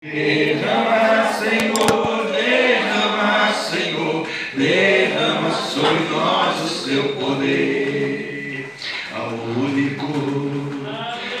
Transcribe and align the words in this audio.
Derrama, 0.00 1.32
Senhor, 1.32 2.30
derrama, 2.30 3.52
Senhor, 3.52 4.28
derrama 4.54 5.50
sobre 5.50 6.04
nós 6.04 6.62
o 6.62 6.68
seu 6.68 7.16
poder. 7.16 8.70
Ao 9.12 9.30
único 9.30 10.06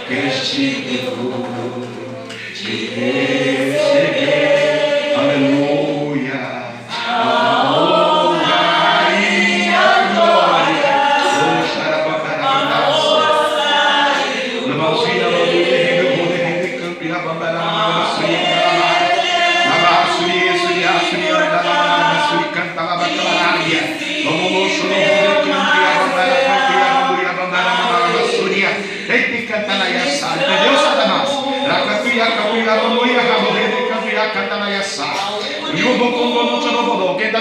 que 0.08 0.14
estive 0.26 0.98
Quem 0.98 1.57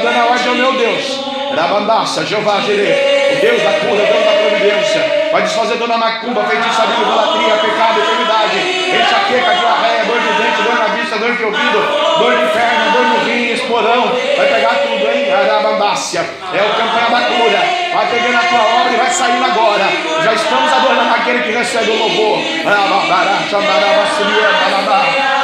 está 0.08 0.12
dando 0.12 0.20
a 0.20 0.32
ordem 0.32 0.48
é 0.48 0.52
o 0.52 0.56
meu 0.56 0.74
Deus. 0.74 1.20
Rabandaça, 1.56 2.26
Jeová 2.26 2.60
Jireh, 2.62 3.38
o 3.38 3.42
Deus 3.42 3.64
da 3.64 3.72
cura, 3.80 4.04
o 4.04 4.08
Deus 4.08 4.26
da 4.26 4.32
providência. 4.32 5.30
Vai 5.32 5.42
desfazer 5.42 5.78
dona 5.78 5.98
macumba, 5.98 6.44
feitiçaria, 6.46 6.96
idolatria, 6.96 7.58
pecado, 7.58 8.00
enfermidade, 8.00 8.58
enxaqueca, 8.90 9.54
diarreia, 9.56 10.06
dor 10.06 10.20
de 10.20 10.44
dente, 10.44 10.62
dor 10.64 10.76
na 10.76 10.88
vista, 10.96 11.18
dor 11.18 11.36
de 11.36 11.44
ouvido, 11.44 11.80
dor 12.20 12.38
de 12.38 12.46
perna, 12.54 12.92
dor 12.92 13.06
no 13.06 13.26
rim, 13.26 13.52
esporão. 13.52 14.12
Vai 14.38 14.48
pegar 14.48 14.76
tudo, 14.76 15.12
hein? 15.12 15.34
Arabandácia. 15.34 16.26
É 16.54 16.62
o 16.62 16.70
campanha 16.76 17.10
da 17.10 17.22
cura. 17.28 17.60
Vai 17.94 18.08
pegando 18.12 18.38
a 18.38 18.44
tua 18.44 18.82
obra 18.82 18.94
e 18.94 18.98
vai 18.98 19.10
saindo 19.10 19.46
agora. 19.46 19.86
Já 20.24 20.34
estamos 20.34 20.72
adorando 20.72 21.14
aquele 21.14 21.40
que 21.42 21.52
recebe 21.52 21.92
o 21.92 21.98
louvor. 21.98 22.40
Rabandará, 22.64 23.40
xandará, 23.50 23.88
bacilia, 23.98 24.50
balabá. 24.72 25.38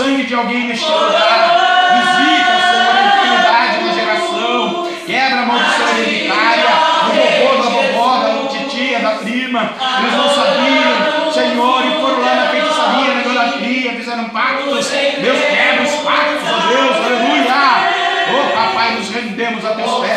Sangue 0.00 0.24
de 0.24 0.34
alguém 0.34 0.68
neste 0.68 0.84
lugar. 0.84 1.90
Visita, 1.92 2.52
Senhor, 2.70 2.96
a 2.96 3.06
enfermidade 3.06 3.84
na 3.84 3.92
geração. 3.92 4.90
Quebra 5.06 5.40
a 5.40 5.46
maldição 5.46 5.88
hereditária 5.98 6.70
do 7.04 7.12
vovô, 7.12 7.62
da 7.62 7.68
vovó, 7.68 8.18
da 8.18 8.48
titia, 8.48 9.00
da 9.00 9.10
prima. 9.16 9.72
Eles 9.98 10.14
não 10.16 10.28
sabiam, 10.28 11.32
Senhor, 11.32 11.84
e 11.84 12.00
foram 12.00 12.20
lá 12.20 12.34
na 12.34 12.46
feitiçaria, 12.48 13.14
na 13.14 13.20
idolatria, 13.20 13.92
fizeram 13.92 14.28
pactos. 14.30 14.90
Deus 14.90 15.38
quebra 15.38 15.82
os 15.82 15.94
pactos, 15.96 16.48
ó 16.48 16.68
Deus, 16.68 16.96
aleluia. 16.96 18.09
Oh, 18.28 18.54
papai, 18.54 18.96
nos 18.96 19.08
rendemos 19.10 19.64
a 19.64 19.74
teus 19.74 20.00
pés. 20.00 20.10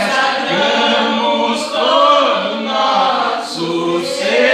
Damos 0.49 1.67
todo 1.71 2.61
nosso 2.61 4.03
ser 4.05 4.52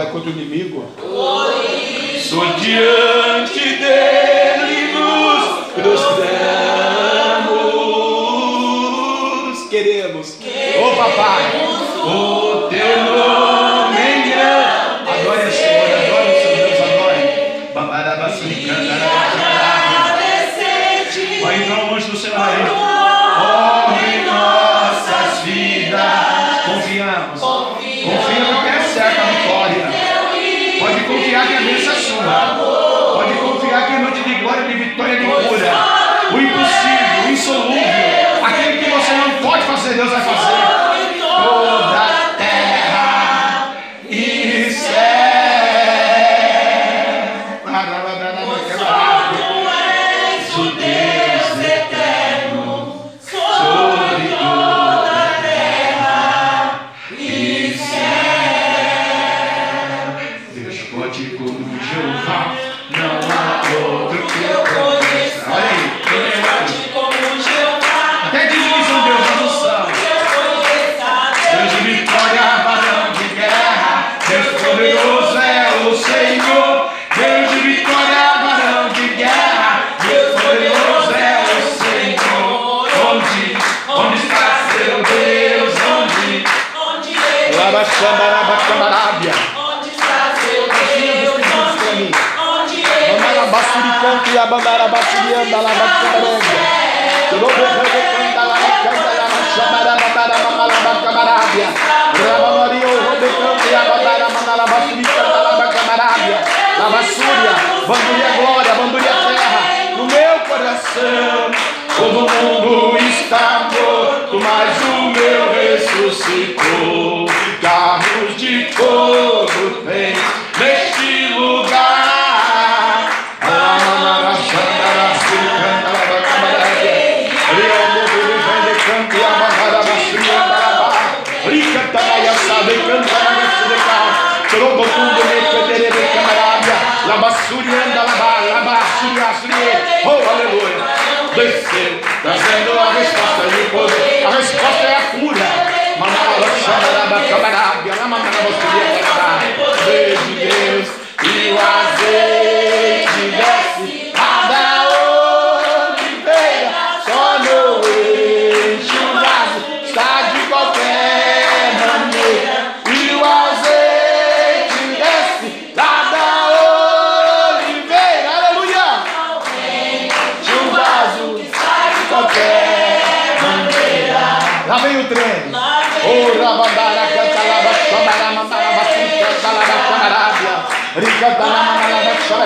papai, 0.00 0.10
contra 0.10 0.30
o 0.30 0.32
inimigo. 0.32 0.84
Sou 2.22 2.44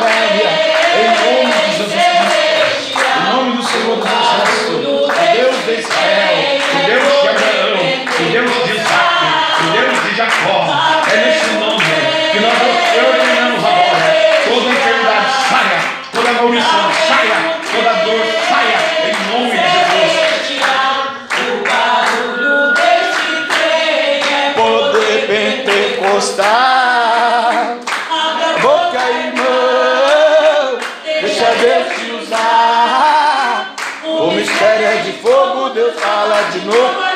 Em 0.04 0.33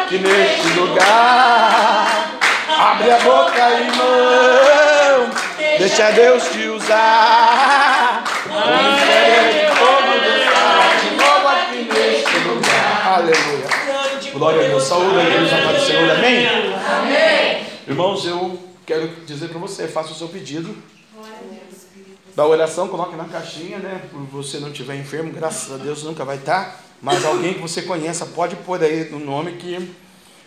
que 0.09 0.19
neste 0.19 0.69
lugar. 0.79 2.39
Abre 2.69 3.11
a 3.11 3.19
boca, 3.19 3.71
irmão, 3.71 5.31
deixa 5.79 6.11
Deus 6.13 6.45
te 6.49 6.67
usar. 6.69 8.25
De 8.25 9.77
fogo, 9.77 10.13
Deus 10.23 10.45
fala 10.45 10.95
de 11.03 11.11
novo 11.17 11.49
aqui 11.49 11.89
neste 11.93 12.39
lugar. 12.39 13.19
Aleluia. 13.19 13.69
Glória 14.33 14.65
a 14.65 14.69
Deus. 14.69 14.85
Saúde 14.85 15.21
a 15.21 15.25
Deus, 15.25 15.53
amado 15.53 15.81
Senhor. 15.81 16.11
Amém? 16.11 16.47
Amém. 16.47 17.67
Irmãos, 17.87 18.25
eu 18.25 18.59
quero 18.87 19.09
dizer 19.27 19.49
para 19.49 19.59
você, 19.59 19.89
faça 19.89 20.13
o 20.13 20.15
seu 20.15 20.29
pedido 20.29 20.75
da 22.35 22.47
oração, 22.47 22.89
coloque 22.89 23.17
na 23.17 23.25
caixinha, 23.25 23.79
né? 23.79 24.03
Por 24.11 24.21
você 24.21 24.59
não 24.59 24.69
estiver 24.69 24.95
enfermo, 24.95 25.33
graças 25.33 25.73
a 25.75 25.77
Deus 25.77 26.05
nunca 26.05 26.25
vai 26.25 26.37
estar. 26.37 26.88
Mas 27.01 27.25
alguém 27.25 27.55
que 27.55 27.61
você 27.61 27.83
conheça 27.83 28.27
pode 28.27 28.57
pôr 28.57 28.83
aí 28.83 29.09
no 29.11 29.19
nome 29.19 29.53
que 29.53 29.95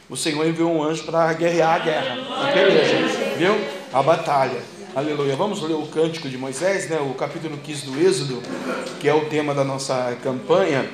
o 0.09 0.17
Senhor 0.17 0.45
enviou 0.45 0.71
um 0.71 0.83
anjo 0.83 1.03
para 1.03 1.31
guerrear 1.33 1.75
a 1.75 1.79
guerra, 1.79 2.17
a 2.43 2.51
peleja, 2.51 2.97
viu? 3.37 3.55
A 3.93 4.03
batalha. 4.03 4.61
Aleluia. 4.93 5.37
Vamos 5.37 5.61
ler 5.61 5.73
o 5.73 5.87
cântico 5.87 6.27
de 6.27 6.37
Moisés, 6.37 6.89
né? 6.89 6.99
O 6.99 7.13
capítulo 7.13 7.57
15 7.57 7.85
do 7.85 8.01
Êxodo, 8.01 8.43
que 8.99 9.07
é 9.07 9.13
o 9.13 9.25
tema 9.25 9.53
da 9.53 9.63
nossa 9.63 10.17
campanha. 10.21 10.89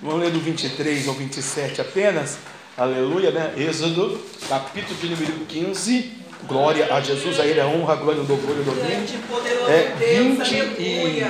Vamos 0.00 0.20
ler 0.20 0.30
do 0.30 0.38
23 0.38 1.08
ao 1.08 1.14
27 1.14 1.80
apenas. 1.80 2.38
Aleluia, 2.78 3.32
né? 3.32 3.52
Êxodo, 3.56 4.20
capítulo 4.48 4.96
de 5.00 5.08
número 5.08 5.44
15. 5.46 6.12
Glória 6.46 6.94
a 6.94 7.00
Jesus, 7.00 7.40
a 7.40 7.46
Ele 7.46 7.60
a 7.60 7.66
honra, 7.66 7.94
a 7.94 7.96
glória, 7.96 8.20
o 8.20 8.26
louvor 8.26 8.56
e 8.56 8.60
o 8.60 8.64
domínio. 8.64 9.08
É 9.68 9.94
20 10.20 10.54
e 10.78 11.24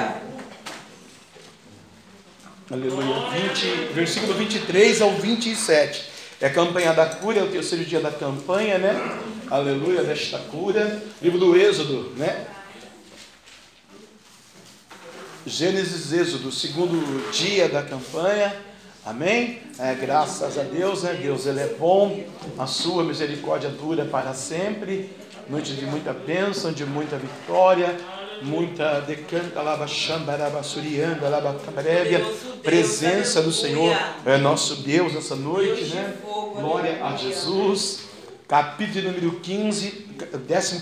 Aleluia. 2.72 3.28
20, 3.28 3.92
versículo 3.92 4.32
23 4.32 5.02
ao 5.02 5.10
27. 5.10 6.08
É 6.40 6.46
a 6.46 6.50
campanha 6.50 6.94
da 6.94 7.04
cura, 7.04 7.40
é 7.40 7.42
o 7.42 7.50
terceiro 7.50 7.84
dia 7.84 8.00
da 8.00 8.10
campanha, 8.10 8.78
né? 8.78 9.18
Aleluia, 9.50 10.02
desta 10.02 10.38
cura. 10.38 11.02
Livro 11.20 11.38
do 11.38 11.54
Êxodo, 11.54 12.14
né? 12.16 12.46
Gênesis 15.44 16.14
Êxodo, 16.14 16.50
segundo 16.50 17.30
dia 17.30 17.68
da 17.68 17.82
campanha. 17.82 18.56
Amém? 19.04 19.60
É, 19.78 19.92
graças 19.92 20.56
a 20.56 20.62
Deus, 20.62 21.02
né? 21.02 21.12
Deus 21.12 21.44
ele 21.44 21.60
é 21.60 21.76
bom, 21.78 22.24
a 22.58 22.66
sua 22.66 23.04
misericórdia 23.04 23.68
dura 23.68 24.06
para 24.06 24.32
sempre. 24.32 25.10
Noite 25.46 25.74
de 25.74 25.84
muita 25.84 26.14
bênção, 26.14 26.72
de 26.72 26.86
muita 26.86 27.18
vitória 27.18 27.94
muita 28.44 29.00
decanta 29.00 29.60
presença 32.62 33.42
do 33.42 33.52
Senhor 33.52 33.96
é 34.26 34.36
nosso 34.36 34.76
Deus 34.76 35.14
essa 35.14 35.36
noite 35.36 35.84
né? 35.94 36.14
glória 36.24 37.04
a 37.04 37.16
Jesus. 37.16 38.02
Capítulo 38.48 39.08
número 39.08 39.40
15 39.40 40.06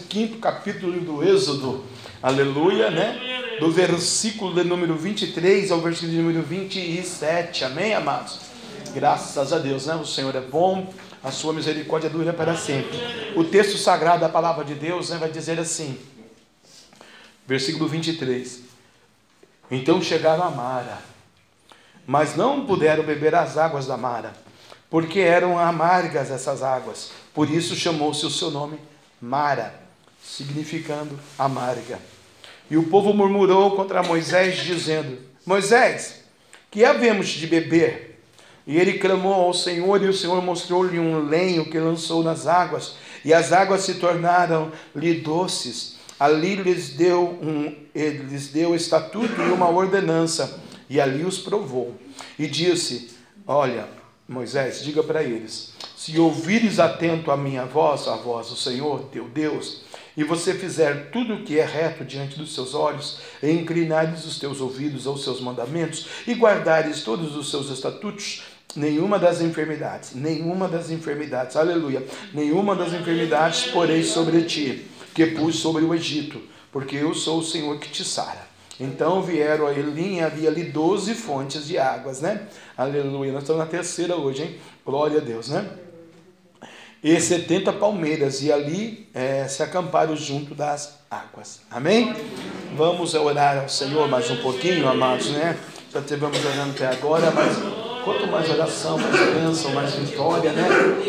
15 0.09 0.29
capítulo 0.39 1.01
do 1.01 1.23
Êxodo. 1.23 1.85
Aleluia 2.23 2.91
né? 2.91 3.59
Do 3.61 3.71
versículo 3.71 4.55
de 4.55 4.65
número 4.65 4.97
23 4.97 5.71
ao 5.71 5.81
versículo 5.81 6.12
de 6.12 6.19
número 6.19 6.43
27 6.43 7.65
amém 7.65 7.95
amados? 7.95 8.41
Graças 8.95 9.53
a 9.53 9.59
Deus 9.59 9.87
né? 9.87 9.95
O 9.95 10.07
Senhor 10.07 10.35
é 10.35 10.41
bom 10.41 10.93
a 11.23 11.31
sua 11.31 11.53
misericórdia 11.53 12.09
dura 12.09 12.33
para 12.33 12.57
sempre. 12.57 12.99
O 13.37 13.45
texto 13.45 13.77
sagrado 13.77 14.23
da 14.23 14.29
palavra 14.29 14.65
de 14.65 14.75
Deus 14.75 15.11
né, 15.11 15.19
vai 15.19 15.31
dizer 15.31 15.61
assim 15.61 15.99
Versículo 17.50 17.88
23. 17.88 18.61
Então 19.73 20.00
chegaram 20.00 20.44
a 20.44 20.50
Mara, 20.52 20.99
mas 22.06 22.37
não 22.37 22.64
puderam 22.64 23.02
beber 23.02 23.35
as 23.35 23.58
águas 23.58 23.88
da 23.88 23.97
Mara, 23.97 24.32
porque 24.88 25.19
eram 25.19 25.58
amargas 25.58 26.31
essas 26.31 26.62
águas. 26.62 27.11
Por 27.35 27.50
isso 27.50 27.75
chamou-se 27.75 28.25
o 28.25 28.31
seu 28.31 28.52
nome 28.52 28.79
Mara, 29.20 29.75
significando 30.23 31.19
amarga. 31.37 31.99
E 32.70 32.76
o 32.76 32.85
povo 32.85 33.12
murmurou 33.12 33.75
contra 33.75 34.00
Moisés, 34.00 34.58
dizendo: 34.58 35.19
Moisés, 35.44 36.23
que 36.70 36.85
havemos 36.85 37.26
de 37.26 37.49
beber? 37.49 38.23
E 38.64 38.79
ele 38.79 38.99
clamou 38.99 39.35
ao 39.35 39.52
Senhor, 39.52 40.00
e 40.00 40.06
o 40.06 40.14
Senhor 40.14 40.41
mostrou-lhe 40.41 41.00
um 41.00 41.19
lenho 41.19 41.69
que 41.69 41.81
lançou 41.81 42.23
nas 42.23 42.47
águas, 42.47 42.94
e 43.25 43.35
as 43.35 43.52
águas 43.52 43.81
se 43.81 43.94
tornaram-lhe 43.94 45.14
doces 45.14 45.99
ali 46.21 46.55
lhes 46.55 46.91
deu 46.91 47.39
um 47.43 47.75
lhes 47.95 48.49
deu 48.49 48.75
estatuto 48.75 49.41
e 49.41 49.51
uma 49.51 49.69
ordenança 49.69 50.61
e 50.89 51.01
ali 51.01 51.25
os 51.25 51.39
provou. 51.39 51.97
E 52.39 52.47
disse 52.47 53.11
olha 53.47 53.89
Moisés 54.29 54.85
diga 54.85 55.03
para 55.03 55.25
eles 55.25 55.73
se 55.97 56.19
ouvires 56.19 56.79
atento 56.79 57.31
a 57.31 57.37
minha 57.37 57.65
voz 57.65 58.07
a 58.07 58.17
voz 58.17 58.50
do 58.50 58.57
Senhor 58.57 59.05
teu 59.11 59.27
Deus 59.29 59.83
e 60.17 60.25
você 60.25 60.53
fizer 60.53 61.11
tudo 61.11 61.35
o 61.35 61.43
que 61.45 61.59
é 61.59 61.65
reto 61.65 62.05
diante 62.05 62.39
dos 62.39 62.55
seus 62.55 62.75
olhos, 62.75 63.21
e 63.43 63.50
inclinares 63.50 64.27
os 64.27 64.39
teus 64.39 64.61
ouvidos 64.61 65.07
aos 65.07 65.25
seus 65.25 65.41
mandamentos, 65.41 66.07
e 66.27 66.35
guardares 66.35 67.03
todos 67.03 67.35
os 67.37 67.50
seus 67.50 67.71
estatutos, 67.71 68.43
nenhuma 68.77 69.19
das 69.19 69.41
enfermidades, 69.41 70.15
nenhuma 70.15 70.69
das 70.69 70.91
enfermidades, 70.91 71.57
aleluia, 71.57 72.05
nenhuma 72.35 72.77
das 72.77 72.93
enfermidades 72.93 73.71
porei 73.71 74.03
sobre 74.03 74.43
ti, 74.43 74.89
que 75.14 75.26
pus 75.26 75.57
sobre 75.57 75.85
o 75.85 75.95
Egito, 75.95 76.40
porque 76.73 76.97
eu 76.97 77.14
sou 77.14 77.38
o 77.38 77.45
Senhor 77.45 77.79
que 77.79 77.88
te 77.88 78.05
sara. 78.05 78.50
Então 78.79 79.21
vieram 79.21 79.67
a 79.67 79.73
Elim 79.73 80.17
e 80.17 80.21
havia 80.23 80.49
ali 80.49 80.64
doze 80.64 81.14
fontes 81.14 81.67
de 81.67 81.76
águas, 81.76 82.23
né? 82.23 82.47
Aleluia. 82.76 83.31
Nós 83.31 83.43
estamos 83.43 83.61
na 83.61 83.67
terceira 83.67 84.17
hoje, 84.17 84.43
hein? 84.43 84.57
Glória 84.87 85.19
a 85.19 85.21
Deus, 85.21 85.50
né? 85.50 85.69
E 87.05 87.19
setenta 87.21 87.73
palmeiras, 87.73 88.43
e 88.43 88.50
ali 88.50 89.09
é, 89.12 89.47
se 89.49 89.62
acamparam 89.62 90.17
junto 90.17 90.55
das 90.55 90.99
águas. 91.11 91.61
Amém? 91.71 92.14
Vamos 92.75 93.14
orar 93.14 93.59
ao 93.59 93.69
Senhor 93.69 94.09
mais 94.09 94.31
um 94.31 94.37
pouquinho, 94.37 94.88
amados, 94.88 95.31
né? 95.31 95.59
Já 95.93 96.00
estivemos 96.00 96.38
orando 96.43 96.71
até 96.71 96.87
agora, 96.87 97.31
mas 97.31 97.57
quanto 98.05 98.26
mais 98.29 98.49
oração, 98.49 98.99
mais 98.99 99.17
bênção, 99.35 99.73
mais 99.73 99.95
vitória, 99.95 100.52
né? 100.52 100.69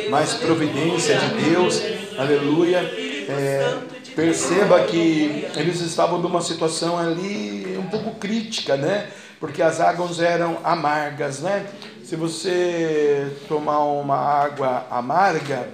Mais 0.10 0.34
providência 0.34 1.18
de 1.18 1.44
Deus. 1.44 1.82
Aleluia 2.18 3.11
é, 3.30 3.78
perceba 4.16 4.84
que 4.86 5.48
eles 5.56 5.80
estavam 5.82 6.20
numa 6.20 6.42
situação 6.42 6.98
ali 6.98 7.78
um 7.78 7.88
pouco 7.88 8.16
crítica, 8.16 8.76
né? 8.76 9.10
Porque 9.40 9.62
as 9.62 9.80
águas 9.80 10.20
eram 10.20 10.60
amargas, 10.64 11.40
né? 11.40 11.68
Se 12.04 12.16
você 12.16 13.36
tomar 13.48 13.80
uma 13.80 14.18
água 14.18 14.86
amarga, 14.90 15.68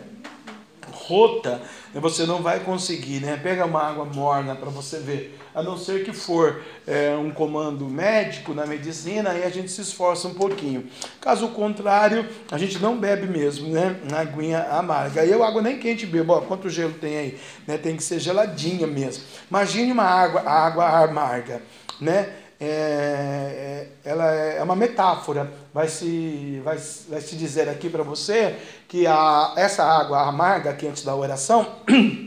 rota, 0.92 1.62
você 1.94 2.25
não 2.25 2.42
vai 2.42 2.60
conseguir, 2.60 3.22
né? 3.22 3.39
Pega 3.42 3.66
uma 3.66 3.84
água 3.84 4.06
morna 4.06 4.56
para 4.56 4.70
você 4.70 5.00
ver 5.00 5.38
a 5.57 5.63
não 5.63 5.75
ser 5.75 6.05
que 6.05 6.13
for 6.13 6.61
é, 6.85 7.15
um 7.15 7.31
comando 7.31 7.89
médico 7.89 8.53
na 8.53 8.63
medicina, 8.67 9.31
aí 9.31 9.43
a 9.43 9.49
gente 9.49 9.71
se 9.71 9.81
esforça 9.81 10.27
um 10.27 10.33
pouquinho. 10.35 10.87
Caso 11.19 11.47
contrário, 11.47 12.29
a 12.51 12.59
gente 12.59 12.77
não 12.77 12.95
bebe 12.95 13.25
mesmo, 13.25 13.67
né? 13.69 13.99
Na 14.07 14.19
aguinha 14.19 14.61
amarga. 14.69 15.25
Eu 15.25 15.43
água 15.43 15.59
nem 15.59 15.79
quente 15.79 16.05
bebo, 16.05 16.33
ó, 16.33 16.41
quanto 16.41 16.69
gelo 16.69 16.93
tem 16.93 17.17
aí? 17.17 17.39
Né? 17.65 17.75
Tem 17.75 17.97
que 17.97 18.03
ser 18.03 18.19
geladinha 18.19 18.85
mesmo. 18.85 19.23
Imagine 19.49 19.93
uma 19.93 20.03
água, 20.03 20.41
água 20.41 21.03
amarga, 21.03 21.63
né? 21.99 22.33
É, 22.59 23.87
é 24.05 24.07
ela 24.07 24.31
é 24.31 24.61
uma 24.61 24.75
metáfora. 24.75 25.51
Vai 25.73 25.87
se, 25.87 26.61
vai, 26.63 26.77
vai 27.09 27.19
se 27.19 27.35
dizer 27.35 27.67
aqui 27.67 27.89
para 27.89 28.03
você 28.03 28.57
que 28.87 29.07
a, 29.07 29.53
essa 29.57 29.83
água 29.83 30.21
amarga 30.21 30.69
aqui 30.69 30.85
antes 30.85 31.03
da 31.03 31.15
oração 31.15 31.77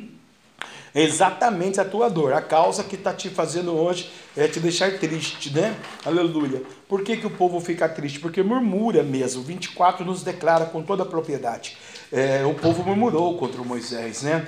É 0.94 1.02
exatamente 1.02 1.80
a 1.80 1.85
tua 1.85 2.09
dor. 2.09 2.32
A 2.32 2.42
causa 2.42 2.82
que 2.82 2.97
está 2.97 3.12
te 3.12 3.28
fazendo 3.28 3.73
hoje 3.73 4.11
é 4.37 4.49
te 4.49 4.59
deixar 4.59 4.99
triste, 4.99 5.54
né? 5.54 5.76
Aleluia. 6.04 6.62
Por 6.88 7.02
que, 7.02 7.16
que 7.16 7.26
o 7.26 7.30
povo 7.30 7.61
fica 7.61 7.88
triste? 7.88 8.18
Porque 8.18 8.42
murmura 8.42 9.02
mesmo. 9.02 9.42
24 9.42 10.04
nos 10.04 10.23
declara 10.23 10.66
com 10.66 10.82
toda 10.82 11.02
a 11.02 11.06
propriedade. 11.06 11.76
É, 12.12 12.44
o 12.44 12.54
povo 12.54 12.82
murmurou 12.82 13.38
contra 13.38 13.62
Moisés, 13.62 14.23
né? 14.23 14.47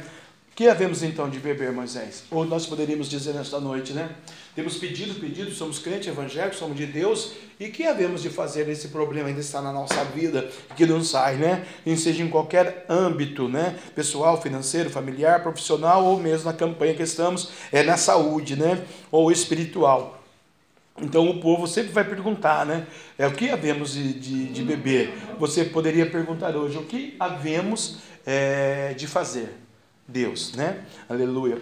Que 0.54 0.68
havemos 0.68 1.02
então 1.02 1.30
de 1.30 1.38
beber, 1.38 1.73
Moisés? 1.73 2.25
Ou 2.30 2.44
nós 2.44 2.66
poderíamos 2.66 3.09
dizer 3.09 3.32
nesta 3.32 3.59
noite, 3.59 3.92
né? 3.92 4.11
Temos 4.54 4.76
pedido, 4.76 5.18
pedido, 5.18 5.50
somos 5.50 5.78
crentes 5.78 6.09
evangélicos, 6.09 6.59
somos 6.59 6.76
de 6.76 6.85
Deus, 6.85 7.32
e 7.59 7.68
que 7.68 7.85
havemos 7.85 8.21
de 8.21 8.28
fazer 8.28 8.68
esse 8.68 8.88
problema 8.88 9.28
ainda 9.28 9.40
está 9.40 9.62
na 9.62 9.73
nossa 9.73 10.04
vida, 10.04 10.50
que 10.76 10.85
não 10.85 11.02
sai, 11.02 11.37
né? 11.37 11.66
E 11.87 11.97
seja 11.97 12.23
em 12.23 12.28
qualquer 12.28 12.85
âmbito, 12.88 13.49
né? 13.49 13.78
Pessoal, 13.94 14.40
financeiro, 14.42 14.90
familiar, 14.90 15.42
profissional, 15.42 16.04
ou 16.04 16.21
mesmo 16.21 16.44
na 16.44 16.52
campanha 16.52 16.92
que 16.92 17.02
estamos, 17.02 17.50
é 17.73 17.82
na 17.82 17.97
saúde, 17.97 18.54
né? 18.54 18.85
Ou 19.11 19.32
espiritual. 19.32 20.23
Então 21.00 21.30
o 21.30 21.40
povo 21.40 21.66
sempre 21.66 21.92
vai 21.92 22.04
perguntar, 22.04 22.66
né? 22.66 22.87
É 23.16 23.26
o 23.26 23.32
que 23.32 23.49
havemos 23.49 23.94
de, 23.94 24.12
de, 24.12 24.47
de 24.49 24.62
beber? 24.62 25.14
Você 25.38 25.64
poderia 25.64 26.04
perguntar 26.04 26.54
hoje, 26.54 26.76
o 26.76 26.82
que 26.82 27.16
havemos 27.18 28.00
é, 28.26 28.92
de 28.92 29.06
fazer? 29.06 29.62
Deus, 30.12 30.52
né? 30.52 30.85
Aleluia. 31.09 31.61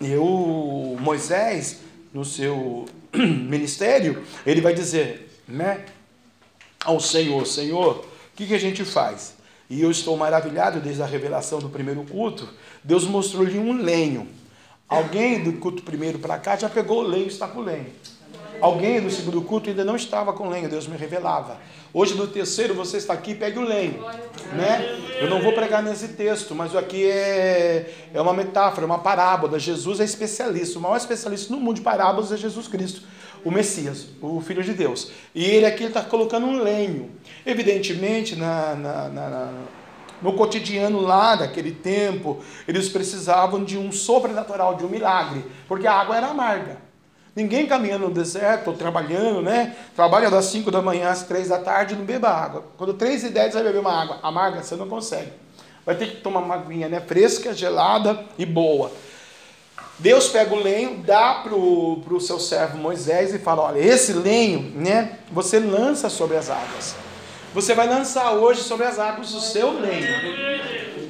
E 0.00 0.14
o 0.16 0.96
Moisés, 1.00 1.80
no 2.12 2.24
seu 2.24 2.86
ministério, 3.12 4.22
ele 4.46 4.60
vai 4.60 4.74
dizer, 4.74 5.40
né? 5.48 5.86
Ao 6.84 7.00
Senhor, 7.00 7.46
Senhor, 7.46 7.98
o 7.98 8.36
que, 8.36 8.46
que 8.46 8.54
a 8.54 8.58
gente 8.58 8.84
faz? 8.84 9.34
E 9.68 9.80
eu 9.80 9.90
estou 9.90 10.16
maravilhado 10.16 10.80
desde 10.80 11.02
a 11.02 11.06
revelação 11.06 11.58
do 11.58 11.68
primeiro 11.68 12.04
culto. 12.04 12.48
Deus 12.82 13.04
mostrou-lhe 13.04 13.58
um 13.58 13.80
lenho. 13.80 14.28
Alguém 14.88 15.42
do 15.42 15.52
culto 15.54 15.82
primeiro 15.82 16.18
para 16.18 16.38
cá 16.38 16.56
já 16.56 16.68
pegou 16.68 17.00
o 17.00 17.06
lenho 17.06 17.24
e 17.24 17.28
está 17.28 17.46
com 17.46 17.60
o 17.60 17.62
lenho. 17.62 17.86
Alguém 18.60 19.00
do 19.00 19.10
segundo 19.10 19.40
culto 19.42 19.70
ainda 19.70 19.84
não 19.84 19.96
estava 19.96 20.32
com 20.32 20.48
lenho, 20.48 20.68
Deus 20.68 20.86
me 20.86 20.96
revelava. 20.96 21.58
Hoje 21.92 22.14
no 22.14 22.26
terceiro 22.26 22.74
você 22.74 22.98
está 22.98 23.14
aqui, 23.14 23.34
pegue 23.34 23.58
o 23.58 23.62
lenho, 23.62 24.04
né? 24.52 24.98
Eu 25.20 25.28
não 25.28 25.40
vou 25.40 25.52
pregar 25.52 25.82
nesse 25.82 26.08
texto, 26.08 26.54
mas 26.54 26.76
aqui 26.76 27.04
é, 27.04 27.92
é 28.12 28.20
uma 28.20 28.32
metáfora, 28.32 28.86
uma 28.86 28.98
parábola. 28.98 29.58
Jesus 29.58 29.98
é 29.98 30.04
especialista, 30.04 30.78
o 30.78 30.82
maior 30.82 30.96
especialista 30.96 31.52
no 31.52 31.60
mundo 31.60 31.76
de 31.76 31.82
parábolas 31.82 32.30
é 32.30 32.36
Jesus 32.36 32.68
Cristo, 32.68 33.02
o 33.44 33.50
Messias, 33.50 34.06
o 34.20 34.40
Filho 34.40 34.62
de 34.62 34.72
Deus. 34.72 35.10
E 35.34 35.44
ele 35.44 35.66
aqui 35.66 35.84
está 35.84 36.02
colocando 36.02 36.46
um 36.46 36.62
lenho. 36.62 37.10
Evidentemente, 37.44 38.36
na, 38.36 38.74
na, 38.74 39.08
na 39.08 39.52
no 40.22 40.34
cotidiano 40.34 41.00
lá 41.00 41.34
daquele 41.34 41.72
tempo, 41.72 42.40
eles 42.68 42.88
precisavam 42.88 43.64
de 43.64 43.78
um 43.78 43.90
sobrenatural, 43.90 44.74
de 44.74 44.84
um 44.84 44.88
milagre, 44.88 45.44
porque 45.66 45.86
a 45.86 45.94
água 45.94 46.16
era 46.16 46.28
amarga. 46.28 46.89
Ninguém 47.34 47.66
caminhando 47.66 48.08
no 48.08 48.14
deserto, 48.14 48.68
ou 48.68 48.76
trabalhando, 48.76 49.40
né? 49.40 49.76
Trabalha 49.94 50.30
das 50.30 50.46
5 50.46 50.70
da 50.70 50.82
manhã 50.82 51.10
às 51.10 51.22
3 51.22 51.48
da 51.48 51.58
tarde 51.58 51.94
não 51.94 52.04
beba 52.04 52.28
água. 52.28 52.64
Quando 52.76 52.94
3 52.94 53.24
e 53.24 53.28
10 53.30 53.52
você 53.52 53.58
vai 53.58 53.62
beber 53.64 53.80
uma 53.80 54.02
água 54.02 54.18
amarga, 54.22 54.62
você 54.62 54.74
não 54.74 54.88
consegue. 54.88 55.30
Vai 55.86 55.94
ter 55.94 56.10
que 56.10 56.16
tomar 56.16 56.40
uma 56.40 56.56
aguinha 56.56 56.88
né? 56.88 57.00
fresca, 57.00 57.54
gelada 57.54 58.24
e 58.36 58.44
boa. 58.44 58.90
Deus 59.98 60.28
pega 60.28 60.54
o 60.54 60.58
lenho, 60.58 60.98
dá 60.98 61.34
para 61.34 61.54
o 61.54 62.20
seu 62.20 62.40
servo 62.40 62.78
Moisés 62.78 63.34
e 63.34 63.38
fala: 63.38 63.62
olha, 63.62 63.78
esse 63.78 64.12
lenho, 64.12 64.72
né? 64.74 65.18
Você 65.30 65.58
lança 65.58 66.08
sobre 66.08 66.36
as 66.36 66.50
águas. 66.50 66.96
Você 67.52 67.74
vai 67.74 67.88
lançar 67.88 68.32
hoje 68.32 68.62
sobre 68.62 68.86
as 68.86 68.98
águas 69.00 69.34
o 69.34 69.40
seu 69.40 69.72
lenho. 69.72 70.06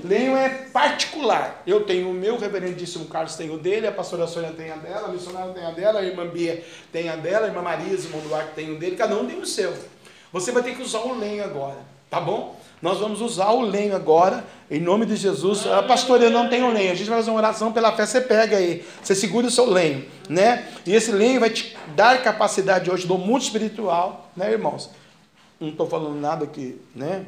Lenho 0.02 0.34
é 0.34 0.48
particular. 0.48 1.62
Eu 1.66 1.84
tenho 1.84 2.08
o 2.08 2.14
meu, 2.14 2.36
o 2.36 2.38
reverendíssimo 2.38 3.04
Carlos 3.04 3.36
tem 3.36 3.50
o 3.50 3.58
dele, 3.58 3.86
a 3.86 3.92
pastora 3.92 4.26
Sônia 4.26 4.50
tem 4.50 4.70
a 4.70 4.76
dela, 4.76 5.08
a 5.08 5.10
missionária 5.12 5.52
tem 5.52 5.64
a 5.64 5.70
dela, 5.70 6.00
a 6.00 6.02
irmã 6.02 6.26
Bia 6.26 6.64
tem 6.90 7.10
a 7.10 7.16
dela, 7.16 7.44
a 7.44 7.48
irmã 7.48 7.60
Marisa, 7.60 8.06
o 8.06 8.10
irmão 8.10 8.22
Duarte 8.26 8.52
tem 8.54 8.74
o 8.74 8.78
dele, 8.78 8.96
cada 8.96 9.14
um 9.16 9.26
tem 9.26 9.38
o 9.38 9.44
seu. 9.44 9.74
Você 10.32 10.50
vai 10.50 10.62
ter 10.62 10.74
que 10.74 10.82
usar 10.82 11.00
o 11.00 11.18
lenho 11.18 11.44
agora, 11.44 11.76
tá 12.08 12.18
bom? 12.18 12.58
Nós 12.80 12.98
vamos 12.98 13.20
usar 13.20 13.50
o 13.50 13.60
lenho 13.60 13.94
agora, 13.94 14.42
em 14.70 14.80
nome 14.80 15.04
de 15.04 15.16
Jesus. 15.16 15.66
A 15.66 15.80
ah, 15.80 15.82
pastora, 15.82 16.24
eu 16.24 16.30
não 16.30 16.48
tenho 16.48 16.72
lenho. 16.72 16.92
A 16.92 16.94
gente 16.94 17.10
vai 17.10 17.18
fazer 17.18 17.30
uma 17.30 17.36
oração 17.36 17.70
pela 17.70 17.92
fé, 17.92 18.06
você 18.06 18.22
pega 18.22 18.56
aí, 18.56 18.82
você 19.02 19.14
segura 19.14 19.46
o 19.46 19.50
seu 19.50 19.68
lenho, 19.68 20.06
né? 20.26 20.66
E 20.86 20.94
esse 20.94 21.12
lenho 21.12 21.38
vai 21.38 21.50
te 21.50 21.76
dar 21.94 22.22
capacidade 22.22 22.90
hoje 22.90 23.06
do 23.06 23.18
mundo 23.18 23.42
espiritual, 23.42 24.30
né, 24.34 24.50
irmãos? 24.50 24.88
Não 25.60 25.68
estou 25.68 25.86
falando 25.86 26.18
nada 26.18 26.46
que, 26.46 26.80
né? 26.94 27.26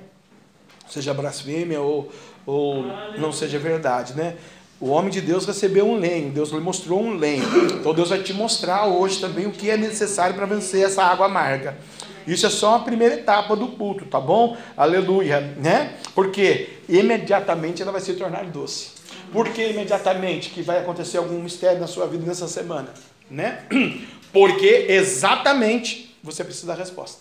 Seja 0.89 1.13
blasfêmia 1.13 1.81
ou 1.81 2.11
ou 2.47 2.85
não 3.19 3.33
seja 3.33 3.59
verdade, 3.59 4.15
né? 4.15 4.37
O 4.81 4.89
homem 4.89 5.11
de 5.11 5.21
Deus 5.21 5.47
recebeu 5.47 5.87
um 5.87 5.97
lenho, 5.97 6.33
Deus 6.33 6.51
lhe 6.51 6.59
mostrou 6.59 7.01
um 7.01 7.17
lenho. 7.17 7.45
Então 7.79 7.95
Deus 7.95 8.09
vai 8.09 8.21
te 8.21 8.33
mostrar 8.33 8.87
hoje 8.87 9.21
também 9.21 9.47
o 9.47 9.53
que 9.53 9.71
é 9.71 9.77
necessário 9.77 10.35
para 10.35 10.45
vencer 10.45 10.85
essa 10.85 11.05
água 11.05 11.27
amarga. 11.27 11.79
Isso 12.27 12.47
é 12.47 12.51
só 12.51 12.77
a 12.77 12.79
primeira 12.81 13.15
etapa 13.15 13.55
do 13.55 13.69
culto, 13.69 14.05
tá 14.07 14.21
bom? 14.21 14.57
Aleluia, 14.77 15.41
né? 15.41 15.97
Porque 16.15 16.79
imediatamente 16.89 17.81
ela 17.81 17.93
vai 17.93 18.01
se 18.01 18.15
tornar 18.15 18.45
doce. 18.47 18.91
Por 19.33 19.49
que 19.51 19.69
imediatamente 19.69 20.51
que 20.51 20.63
vai 20.63 20.79
acontecer 20.79 21.19
algum 21.19 21.41
mistério 21.41 21.81
na 21.81 21.87
sua 21.87 22.07
vida 22.07 22.27
nessa 22.27 22.49
semana, 22.49 22.89
né? 23.31 23.65
Porque 24.33 24.87
exatamente 24.89 26.17
você 26.23 26.43
precisa 26.43 26.69
da 26.69 26.75
resposta. 26.75 27.21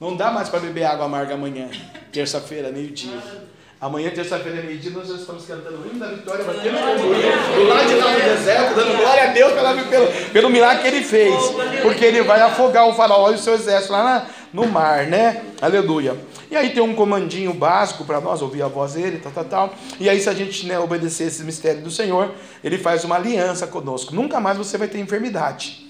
Não 0.00 0.14
dá 0.14 0.30
mais 0.30 0.48
para 0.48 0.60
beber 0.60 0.84
água 0.84 1.06
amarga 1.06 1.34
amanhã, 1.34 1.68
terça-feira, 2.12 2.70
meio-dia. 2.70 3.20
Amanhã, 3.80 4.10
terça-feira, 4.10 4.62
meio-dia, 4.62 4.92
nós 4.92 5.08
já 5.08 5.14
estamos 5.14 5.44
cantando 5.44 5.76
o 5.76 5.86
hino 5.86 5.98
da 5.98 6.06
vitória, 6.06 6.44
batendo 6.44 6.76
do 6.76 7.68
lado 7.68 7.88
de 7.88 7.94
lá 7.96 8.12
no 8.12 8.20
deserto, 8.20 8.74
dando 8.76 8.96
glória 8.96 9.24
a 9.24 9.32
Deus 9.32 9.52
pela, 9.52 9.74
pelo, 9.74 10.06
pelo 10.32 10.50
milagre 10.50 10.82
que 10.82 10.88
ele 10.88 11.04
fez. 11.04 11.34
Porque 11.82 12.04
ele 12.04 12.22
vai 12.22 12.40
afogar 12.40 12.86
o 12.86 12.94
faraó 12.94 13.32
e 13.32 13.34
o 13.34 13.38
seu 13.38 13.54
exército 13.54 13.92
lá 13.92 14.04
na, 14.04 14.26
no 14.52 14.68
mar, 14.68 15.06
né? 15.08 15.42
Aleluia. 15.60 16.16
E 16.48 16.56
aí 16.56 16.70
tem 16.70 16.82
um 16.82 16.94
comandinho 16.94 17.52
básico 17.52 18.04
para 18.04 18.20
nós, 18.20 18.40
ouvir 18.40 18.62
a 18.62 18.68
voz 18.68 18.92
dele, 18.92 19.18
tal, 19.18 19.32
tal, 19.32 19.44
tal. 19.44 19.74
E 19.98 20.08
aí, 20.08 20.20
se 20.20 20.28
a 20.28 20.34
gente 20.34 20.64
né, 20.64 20.78
obedecer 20.78 21.26
esse 21.26 21.42
mistério 21.42 21.82
do 21.82 21.90
Senhor, 21.90 22.32
ele 22.62 22.78
faz 22.78 23.02
uma 23.02 23.16
aliança 23.16 23.66
conosco. 23.66 24.14
Nunca 24.14 24.38
mais 24.38 24.56
você 24.56 24.78
vai 24.78 24.86
ter 24.86 25.00
enfermidade. 25.00 25.87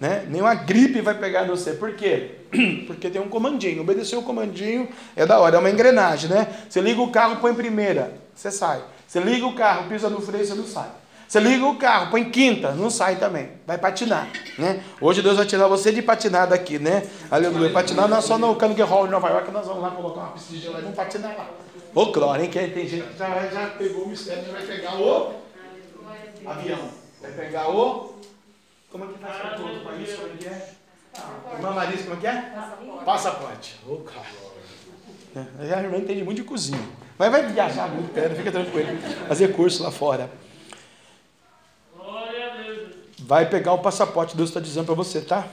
Né? 0.00 0.26
Nenhuma 0.28 0.54
gripe 0.54 1.00
vai 1.00 1.14
pegar 1.14 1.44
você. 1.44 1.72
Por 1.72 1.94
quê? 1.94 2.36
Porque 2.86 3.10
tem 3.10 3.20
um 3.20 3.28
comandinho. 3.28 3.82
Obedecer 3.82 4.16
o 4.16 4.22
comandinho 4.22 4.88
é 5.16 5.26
da 5.26 5.38
hora, 5.40 5.56
é 5.56 5.58
uma 5.58 5.70
engrenagem, 5.70 6.30
né? 6.30 6.46
Você 6.68 6.80
liga 6.80 7.00
o 7.00 7.10
carro, 7.10 7.36
põe 7.36 7.52
primeira, 7.52 8.12
você 8.34 8.50
sai. 8.50 8.80
Você 9.06 9.20
liga 9.20 9.46
o 9.46 9.54
carro, 9.54 9.88
pisa 9.88 10.08
no 10.08 10.20
freio, 10.20 10.44
você 10.44 10.54
não 10.54 10.66
sai. 10.66 10.88
Você 11.26 11.40
liga 11.40 11.66
o 11.66 11.76
carro, 11.76 12.10
põe 12.10 12.30
quinta, 12.30 12.72
não 12.72 12.88
sai 12.88 13.16
também. 13.16 13.50
Vai 13.66 13.76
patinar, 13.76 14.28
né? 14.56 14.82
Hoje 15.00 15.20
Deus 15.20 15.36
vai 15.36 15.44
tirar 15.44 15.66
você 15.66 15.92
de 15.92 16.00
patinar 16.00 16.46
daqui, 16.46 16.78
né? 16.78 17.06
Aleluia. 17.30 17.70
Patinar 17.70 18.08
não 18.08 18.16
é 18.16 18.20
só 18.20 18.38
no 18.38 18.54
Carnegie 18.54 18.82
Hall 18.82 19.06
em 19.06 19.10
Nova 19.10 19.28
York, 19.28 19.50
nós 19.50 19.66
vamos 19.66 19.82
lá 19.82 19.90
colocar 19.90 20.20
uma 20.20 20.36
de 20.36 20.58
gelo 20.58 20.78
e 20.78 20.82
vamos 20.82 20.96
patinar 20.96 21.36
lá. 21.36 21.50
Ô, 21.94 22.06
glória, 22.06 22.44
hein? 22.44 22.50
Que 22.50 22.66
tem 22.68 22.88
gente 22.88 23.08
que 23.08 23.18
já, 23.18 23.28
já 23.52 23.66
pegou 23.76 24.04
o 24.04 24.08
mistério, 24.08 24.44
já 24.46 24.52
vai 24.52 24.62
pegar 24.62 24.94
o 24.94 25.34
avião. 26.46 26.78
Vai 27.20 27.32
pegar 27.32 27.68
o 27.68 28.17
como 28.90 29.04
é 29.04 29.06
que 29.08 29.18
faz 29.18 29.36
para 29.36 29.50
todo 29.50 29.80
o 29.80 29.84
país? 29.84 30.14
Como 30.14 30.32
é 30.32 30.36
que 30.36 30.46
é? 30.46 30.70
Ah, 31.14 31.54
irmã 31.54 31.70
Marisa, 31.70 32.02
como 32.04 32.16
é 32.16 32.20
que 32.20 32.26
é? 32.26 32.32
Passaporte. 32.32 33.04
Passaporte. 33.04 33.76
Oh, 33.86 33.96
cara. 33.98 34.48
É, 35.60 35.74
a 35.74 35.82
irmã 35.82 35.98
entende 35.98 36.24
muito 36.24 36.38
de 36.38 36.44
cozinha. 36.44 36.80
Mas 37.18 37.30
vai 37.30 37.46
viajar 37.46 37.88
muito, 37.88 38.12
pera, 38.12 38.34
fica 38.34 38.50
tranquilo. 38.50 38.88
Fazer 39.28 39.48
curso 39.54 39.82
lá 39.82 39.90
fora. 39.90 40.30
Vai 43.18 43.48
pegar 43.48 43.72
o 43.72 43.78
passaporte, 43.78 44.36
Deus 44.36 44.48
está 44.48 44.60
dizendo 44.60 44.86
para 44.86 44.94
você, 44.94 45.20
tá? 45.20 45.46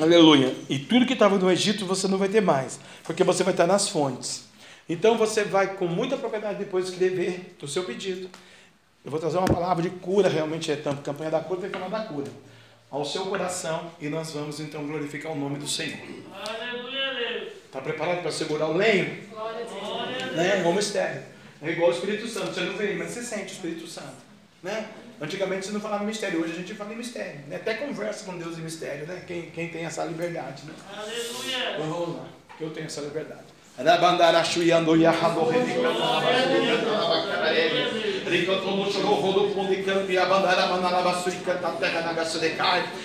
Aleluia. 0.00 0.54
E 0.68 0.78
tudo 0.78 1.06
que 1.06 1.14
estava 1.14 1.36
no 1.36 1.50
Egito 1.50 1.84
você 1.84 2.06
não 2.06 2.18
vai 2.18 2.28
ter 2.28 2.40
mais, 2.40 2.78
porque 3.02 3.24
você 3.24 3.42
vai 3.42 3.52
estar 3.52 3.66
nas 3.66 3.88
fontes. 3.88 4.44
Então 4.88 5.18
você 5.18 5.42
vai 5.42 5.74
com 5.74 5.86
muita 5.86 6.16
propriedade 6.16 6.58
depois 6.58 6.88
escrever 6.88 7.56
o 7.60 7.66
seu 7.66 7.84
pedido. 7.84 8.30
Eu 9.08 9.10
vou 9.10 9.18
trazer 9.18 9.38
uma 9.38 9.46
palavra 9.46 9.82
de 9.82 9.88
cura, 9.88 10.28
realmente 10.28 10.70
é 10.70 10.76
tanto 10.76 11.00
campanha 11.00 11.30
da 11.30 11.40
cura, 11.40 11.62
tem 11.62 11.70
que 11.70 11.78
falar 11.78 11.88
da 11.88 12.04
cura. 12.04 12.30
Ao 12.90 13.02
seu 13.02 13.24
coração, 13.24 13.90
e 13.98 14.06
nós 14.06 14.32
vamos 14.32 14.60
então 14.60 14.86
glorificar 14.86 15.32
o 15.32 15.34
nome 15.34 15.58
do 15.58 15.66
Senhor. 15.66 15.96
Aleluia, 16.30 17.50
Está 17.64 17.80
preparado 17.80 18.20
para 18.20 18.30
segurar 18.30 18.66
o 18.66 18.76
lenho? 18.76 19.26
Glória 19.30 19.64
a 19.64 19.66
Deus. 19.66 20.36
Né? 20.36 20.58
Igual 20.60 20.74
mistério. 20.74 21.22
É 21.62 21.70
igual 21.70 21.88
o 21.88 21.92
Espírito 21.94 22.28
Santo. 22.28 22.52
Você 22.52 22.60
não 22.60 22.76
vê, 22.76 22.96
mas 22.96 23.12
você 23.12 23.22
sente 23.22 23.44
o 23.44 23.54
Espírito 23.54 23.86
Santo. 23.86 24.16
Né? 24.62 24.90
Antigamente 25.18 25.64
você 25.64 25.72
não 25.72 25.80
falava 25.80 26.04
mistério, 26.04 26.42
hoje 26.42 26.52
a 26.52 26.56
gente 26.56 26.74
fala 26.74 26.92
em 26.92 26.96
mistério. 26.98 27.40
Né? 27.46 27.56
Até 27.56 27.74
conversa 27.76 28.26
com 28.26 28.36
Deus 28.36 28.58
em 28.58 28.60
mistério, 28.60 29.06
né? 29.06 29.22
Quem, 29.26 29.50
quem 29.52 29.70
tem 29.70 29.86
essa 29.86 30.04
liberdade. 30.04 30.66
Né? 30.66 30.74
Aleluia. 30.94 31.78
Vamos 31.78 32.14
lá, 32.14 32.28
eu 32.60 32.68
tenho 32.74 32.84
essa 32.84 33.00
liberdade. 33.00 33.47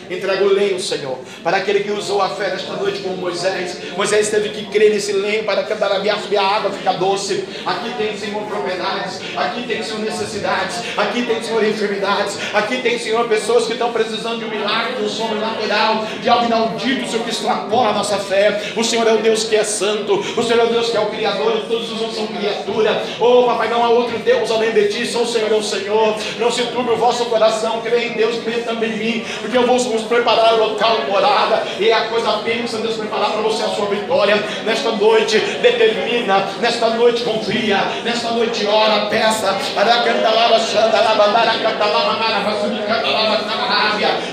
Entrega 0.10 0.44
o 0.44 0.48
lenho, 0.52 0.80
Senhor, 0.80 1.20
para 1.44 1.58
aquele 1.58 1.82
que 1.82 1.92
usou 1.92 2.22
a 2.22 2.30
fé 2.30 2.50
nesta 2.50 2.74
noite 2.74 3.02
como 3.02 3.18
Moisés. 3.18 3.78
Moisés 3.96 4.30
teve 4.30 4.50
que 4.50 4.66
crer 4.66 4.92
nesse 4.92 5.14
lenho 5.14 5.44
para 5.44 5.64
que 5.64 5.74
a 5.74 6.42
água 6.42 6.72
ficar 6.72 6.94
doce. 6.94 7.46
Aqui 7.66 7.94
tem, 7.96 8.18
Senhor, 8.18 8.42
propriedades. 8.44 9.22
Aqui 9.38 9.68
tem, 9.68 9.84
Senhor, 9.84 10.00
necessidades. 10.00 10.98
Aqui 10.98 11.22
tem, 11.24 11.44
Senhor, 11.44 11.64
enfermidades. 11.64 12.38
Aqui 12.54 12.82
tem, 12.82 12.98
Senhor, 12.98 13.28
pessoas 13.30 13.66
que 13.68 13.74
estão 13.74 13.94
precisando 13.94 14.40
de 14.40 14.46
um 14.46 14.50
milagre, 14.50 14.96
de 14.96 15.04
um 15.04 15.10
sobrenatural, 15.10 16.08
de 16.20 16.28
algo 16.28 16.46
inaudito, 16.46 17.08
Senhor, 17.08 17.24
que 17.24 17.32
extrapola 17.32 17.90
a 17.90 17.94
nossa 17.94 18.18
fé. 18.18 18.74
O 18.76 18.84
Senhor 18.84 19.08
é 19.08 19.14
o 19.14 19.20
Deus 19.20 19.44
que 19.44 19.56
é 19.56 19.64
santo. 19.64 20.16
O 20.16 20.44
Senhor 20.44 20.63
Senhor 20.64 20.70
Deus 20.70 20.90
que 20.90 20.98
é 20.98 21.00
o 21.00 21.06
Criador 21.08 21.54
de 21.54 21.62
todos 21.68 21.92
os 21.92 22.02
outros 22.02 22.16
são 22.16 22.28
criatura. 22.28 23.04
Oh, 23.20 23.44
papai, 23.44 23.68
não 23.70 23.84
há 23.84 23.90
outro 23.90 24.18
Deus 24.20 24.50
além 24.52 24.72
de 24.72 24.88
ti, 24.88 25.06
só 25.06 25.24
o 25.24 25.28
Senhor 25.28 25.52
é 25.52 25.56
o 25.56 25.64
Senhor. 25.64 26.16
Não 26.40 26.52
se 26.52 26.64
turbe 26.68 26.92
o 26.92 26.96
vosso 26.96 27.26
coração, 27.26 27.82
crê 27.82 28.08
em 28.08 28.14
Deus, 28.14 28.42
crê 28.44 28.62
também 28.62 28.92
em 28.92 28.98
mim, 28.98 29.26
porque 29.42 29.58
eu 29.58 29.66
vou 29.66 29.78
vos 29.78 30.04
preparar 30.04 30.54
o 30.54 30.70
local 30.70 31.00
morada, 31.10 31.64
e 31.80 31.90
é 31.90 31.94
a 31.94 32.08
coisa 32.08 32.32
bênção 32.38 32.82
Deus 32.82 32.96
preparar 32.96 33.32
para 33.32 33.42
você 33.42 33.64
a 33.64 33.68
sua 33.70 33.88
vitória. 33.88 34.36
Nesta 34.64 34.92
noite, 34.92 35.40
determina, 35.40 36.48
nesta 36.62 36.90
noite 36.92 37.24
confia, 37.24 37.78
nesta 38.04 38.32
noite 38.32 38.66
ora, 38.66 39.08
peça, 39.08 39.58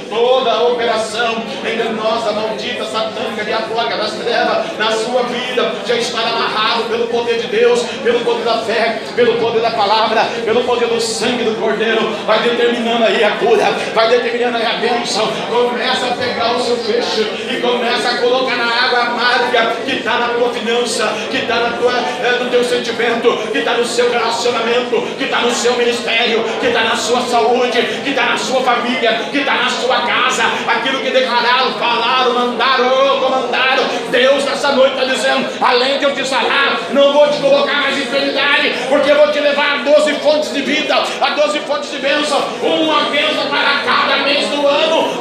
toda 0.08 0.52
a 0.52 0.62
operação 0.68 1.42
enganosa, 1.64 2.32
maldita, 2.32 2.84
satânica, 2.84 3.44
diabólica 3.44 3.96
das 3.96 4.12
trevas 4.12 4.78
na 4.78 4.92
sua 4.92 5.22
vida 5.22 5.72
já 5.86 5.96
está 5.96 6.19
amarrado 6.28 6.84
pelo 6.84 7.06
poder 7.08 7.40
de 7.40 7.48
Deus, 7.48 7.82
pelo 8.02 8.20
poder 8.20 8.44
da 8.44 8.58
fé, 8.58 9.00
pelo 9.14 9.34
poder 9.34 9.60
da 9.60 9.70
palavra, 9.70 10.24
pelo 10.44 10.64
poder 10.64 10.88
do 10.88 11.00
sangue 11.00 11.44
do 11.44 11.54
Cordeiro. 11.60 12.10
Vai 12.26 12.40
determinando 12.40 13.04
aí 13.04 13.22
a 13.22 13.32
cura, 13.32 13.64
vai 13.94 14.08
determinando 14.08 14.56
aí 14.56 14.66
a 14.66 14.74
bênção. 14.74 15.30
Começa 15.48 16.06
a 16.06 16.10
pegar 16.16 16.56
o 16.56 16.60
seu 16.62 16.76
fecho 16.76 17.22
e 17.50 17.60
começa 17.60 18.10
a 18.10 18.18
colocar 18.18 18.56
na 18.56 18.66
água 18.66 19.00
amarga 19.00 19.76
que 19.84 19.96
está 19.96 20.18
na 20.18 20.28
tua 20.28 20.52
finança, 20.52 21.12
que 21.30 21.38
está 21.38 21.56
é, 21.56 22.42
no 22.42 22.50
teu 22.50 22.64
sentimento, 22.64 23.36
que 23.52 23.58
está 23.58 23.74
no 23.74 23.84
seu 23.84 24.10
relacionamento, 24.10 25.00
que 25.16 25.24
está 25.24 25.40
no 25.40 25.50
seu 25.50 25.76
ministério, 25.76 26.44
que 26.60 26.66
está 26.66 26.84
na 26.84 26.96
sua 26.96 27.20
saúde, 27.22 27.82
que 28.02 28.10
está 28.10 28.26
na 28.26 28.36
sua 28.36 28.62
família, 28.62 29.20
que 29.30 29.38
está 29.38 29.54
na 29.54 29.68
sua 29.68 30.00
casa. 30.02 30.44
Aquilo 30.66 31.00
que 31.00 31.10
declararam, 31.10 31.72
falaram, 31.74 32.34
mandaram, 32.34 33.20
comandaram. 33.20 33.69
Deus 34.10 34.44
nessa 34.44 34.72
noite 34.72 34.94
está 34.94 35.04
dizendo: 35.04 35.48
além 35.60 35.98
de 35.98 36.04
eu 36.04 36.14
te 36.14 36.26
sarar, 36.26 36.78
não 36.92 37.12
vou 37.12 37.28
te 37.28 37.38
colocar 37.38 37.74
mais 37.74 37.96
enfermidade, 37.96 38.72
porque 38.88 39.10
eu 39.10 39.16
vou 39.16 39.32
te 39.32 39.40
levar 39.40 39.74
a 39.74 39.76
12 39.78 40.14
fontes 40.14 40.52
de 40.52 40.62
vida, 40.62 40.94
a 41.20 41.30
12 41.30 41.60
fontes 41.60 41.90
de 41.90 41.98
bênção, 41.98 42.38
uma 42.62 43.04
bênção 43.10 43.46
para 43.48 43.82
cada 43.84 44.24
mês 44.24 44.48
do 44.48 44.66
ano. 44.66 45.20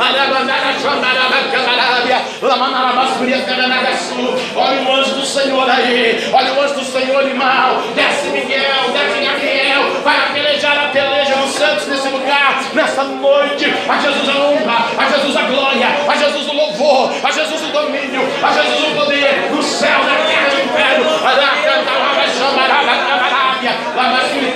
Olha 4.56 4.82
o 4.82 4.96
anjo 4.96 5.14
do 5.16 5.26
Senhor 5.26 5.70
aí, 5.70 6.30
olha 6.34 6.54
o 6.54 6.62
anjo 6.62 6.74
do 6.76 6.86
Senhor 6.86 7.20
animal, 7.22 7.84
desce 7.96 8.28
Miguel, 8.30 8.92
desce 8.94 9.24
Gabriel, 9.24 10.02
vai 10.04 10.34
pelejar 10.34 10.86
a 10.86 10.88
peleja 10.90 11.19
nesse 12.00 12.10
lugar, 12.10 12.62
nessa 12.74 13.04
noite, 13.04 13.66
a 13.66 13.98
Jesus 13.98 14.30
a 14.30 14.38
honra, 14.38 14.88
a 14.98 15.06
Jesus 15.06 15.36
a 15.36 15.42
glória, 15.42 15.88
a 16.08 16.16
Jesus 16.16 16.48
o 16.48 16.54
louvor, 16.54 17.12
a 17.22 17.30
Jesus 17.30 17.62
o 17.62 17.68
domínio, 17.74 18.22
a 18.42 18.52
Jesus 18.54 18.88
o 18.88 18.96
poder, 18.96 19.52
no 19.52 19.62
céu, 19.62 20.00
na 20.06 20.16
terra, 20.26 20.48
no 20.54 20.64
inferno, 20.64 21.10
lava 21.26 21.50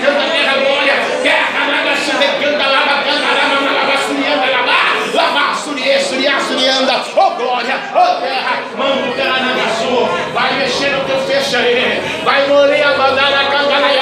canta 0.01 0.23
terra 0.31 0.53
glória, 0.53 0.93
terra 1.21 1.65
nada 1.67 1.95
se 1.97 2.11
decanta, 2.13 2.65
lava 2.65 3.03
canta, 3.03 3.27
lava 3.35 3.73
lava 3.73 3.97
surianda, 4.07 4.45
lava, 4.45 4.77
lava 5.13 5.55
surie, 5.55 5.99
suria, 5.99 6.39
surianda, 6.39 7.03
oh 7.17 7.31
glória, 7.31 7.75
oh 7.93 8.21
terra, 8.21 8.63
mando 8.77 9.13
terra 9.15 9.39
nagaçu, 9.39 10.07
vai 10.33 10.53
mexer 10.53 10.91
no 10.91 11.03
teu 11.03 11.19
fecho 11.19 11.57
aí, 11.57 12.21
vai 12.23 12.47
morrer 12.47 12.83
a 12.83 12.93
bandana, 12.93 13.43
canta 13.51 13.79
na 13.79 13.93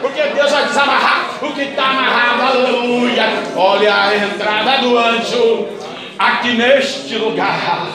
porque 0.00 0.22
Deus 0.34 0.50
vai 0.50 0.64
desamarrar 0.66 1.11
o 1.42 1.52
que 1.52 1.62
está 1.62 1.90
amarrado, 1.90 2.42
aleluia, 2.42 3.24
olha 3.56 3.94
a 3.94 4.16
entrada 4.16 4.78
do 4.78 4.96
anjo, 4.96 5.68
aqui 6.18 6.52
neste 6.52 7.16
lugar, 7.16 7.88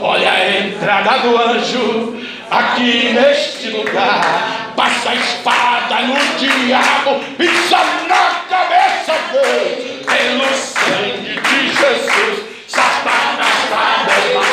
olha 0.00 0.32
a 0.32 0.58
entrada 0.58 1.18
do 1.18 1.36
anjo, 1.36 2.16
aqui 2.50 3.12
neste 3.12 3.68
lugar. 3.68 4.72
Passa 4.74 5.10
a 5.10 5.14
espada 5.14 6.00
no 6.02 6.16
diabo, 6.38 7.20
pisa 7.36 7.76
na 8.08 8.40
cabeça 8.48 9.12
dele, 9.30 10.02
pelo 10.06 10.56
sangue 10.56 11.40
de 11.40 11.68
Jesus. 11.68 12.44
Satanás 12.66 13.64
está. 13.64 14.51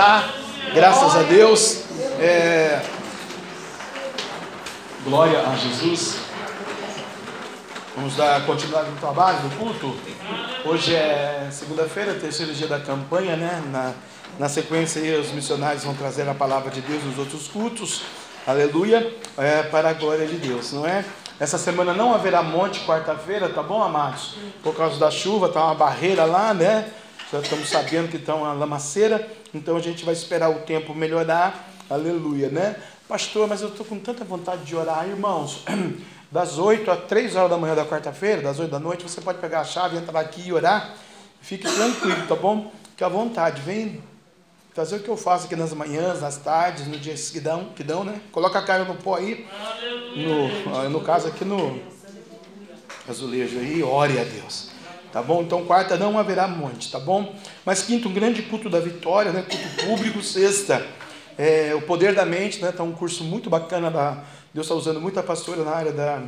Podemos 0.00 0.06
assentar. 0.06 0.34
Graças 0.72 1.16
a 1.16 1.22
Deus. 1.22 1.82
É... 2.18 2.80
Glória 5.04 5.46
a 5.46 5.54
Jesus. 5.56 6.16
Vamos 7.94 8.16
dar 8.16 8.44
continuidade 8.46 8.90
no 8.90 8.96
trabalho, 8.96 9.38
no 9.42 9.50
culto. 9.50 9.94
Hoje 10.64 10.94
é 10.94 11.48
segunda-feira, 11.50 12.14
terceiro 12.14 12.52
dia 12.54 12.66
da 12.66 12.80
campanha, 12.80 13.36
né? 13.36 13.62
Na, 13.70 13.92
na 14.38 14.48
sequência 14.48 15.02
aí, 15.02 15.14
os 15.18 15.32
missionários 15.32 15.84
vão 15.84 15.94
trazer 15.94 16.26
a 16.28 16.34
palavra 16.34 16.70
de 16.70 16.80
Deus 16.80 17.04
nos 17.04 17.18
outros 17.18 17.46
cultos. 17.48 18.02
Aleluia. 18.46 19.14
É, 19.36 19.62
para 19.64 19.90
a 19.90 19.92
glória 19.92 20.26
de 20.26 20.36
Deus, 20.36 20.72
não 20.72 20.86
é? 20.86 21.04
Essa 21.38 21.58
semana 21.58 21.92
não 21.92 22.14
haverá 22.14 22.42
monte 22.42 22.80
quarta-feira, 22.80 23.48
tá 23.48 23.62
bom, 23.62 23.82
amados? 23.82 24.36
Por 24.62 24.74
causa 24.74 24.98
da 24.98 25.10
chuva, 25.10 25.48
tá 25.48 25.64
uma 25.64 25.74
barreira 25.74 26.24
lá, 26.24 26.54
né? 26.54 26.90
Já 27.32 27.38
estamos 27.38 27.68
sabendo 27.68 28.10
que 28.10 28.16
estão 28.16 28.38
uma 28.38 28.52
lamaceira, 28.52 29.30
então 29.54 29.76
a 29.76 29.80
gente 29.80 30.04
vai 30.04 30.12
esperar 30.12 30.50
o 30.50 30.62
tempo 30.62 30.92
melhorar. 30.92 31.72
Aleluia, 31.88 32.48
né? 32.48 32.74
Pastor, 33.06 33.46
mas 33.46 33.62
eu 33.62 33.68
estou 33.68 33.86
com 33.86 34.00
tanta 34.00 34.24
vontade 34.24 34.64
de 34.64 34.74
orar, 34.74 35.08
irmãos. 35.08 35.64
Das 36.32 36.58
8 36.58 36.88
às 36.88 37.06
3 37.06 37.34
horas 37.34 37.50
da 37.50 37.58
manhã 37.58 37.74
da 37.74 37.84
quarta-feira, 37.84 38.40
das 38.40 38.60
8 38.60 38.70
da 38.70 38.78
noite, 38.78 39.02
você 39.02 39.20
pode 39.20 39.40
pegar 39.40 39.62
a 39.62 39.64
chave, 39.64 39.96
entrar 39.96 40.20
aqui 40.20 40.42
e 40.46 40.52
orar. 40.52 40.94
Fique 41.40 41.64
tranquilo, 41.68 42.24
tá 42.28 42.36
bom? 42.36 42.70
Fique 42.90 43.02
à 43.02 43.08
vontade. 43.08 43.60
Vem 43.62 44.00
fazer 44.72 44.94
o 44.94 45.00
que 45.00 45.08
eu 45.08 45.16
faço 45.16 45.46
aqui 45.46 45.56
nas 45.56 45.72
manhãs, 45.72 46.20
nas 46.20 46.36
tardes, 46.36 46.86
no 46.86 46.96
dia 46.96 47.14
que 47.14 47.40
dão, 47.40 47.64
que 47.74 47.82
dão 47.82 48.04
né? 48.04 48.20
Coloca 48.30 48.60
a 48.60 48.62
cara 48.62 48.84
no 48.84 48.94
pó 48.94 49.16
aí. 49.16 49.44
No, 50.14 50.88
no 50.90 51.00
caso 51.00 51.26
aqui 51.26 51.44
no 51.44 51.82
azulejo 53.08 53.58
aí, 53.58 53.82
ore 53.82 54.20
a 54.20 54.22
Deus. 54.22 54.69
Tá 55.12 55.20
bom? 55.20 55.42
Então 55.42 55.64
quarta 55.64 55.96
não 55.96 56.18
haverá 56.18 56.46
monte, 56.46 56.90
tá 56.90 57.00
bom? 57.00 57.34
Mas 57.64 57.82
quinta, 57.82 58.08
um 58.08 58.12
grande 58.12 58.42
culto 58.42 58.70
da 58.70 58.78
vitória, 58.78 59.32
né? 59.32 59.42
Culto 59.42 59.86
público, 59.86 60.22
sexta. 60.22 60.86
É, 61.36 61.74
o 61.74 61.82
poder 61.82 62.14
da 62.14 62.24
mente, 62.24 62.60
né? 62.60 62.70
Tá 62.70 62.82
um 62.82 62.92
curso 62.92 63.24
muito 63.24 63.50
bacana 63.50 63.90
da. 63.90 64.22
Deus 64.54 64.66
está 64.66 64.74
usando 64.74 65.00
muita 65.00 65.22
pastora 65.22 65.64
na 65.64 65.72
área 65.72 65.92
da, 65.92 66.22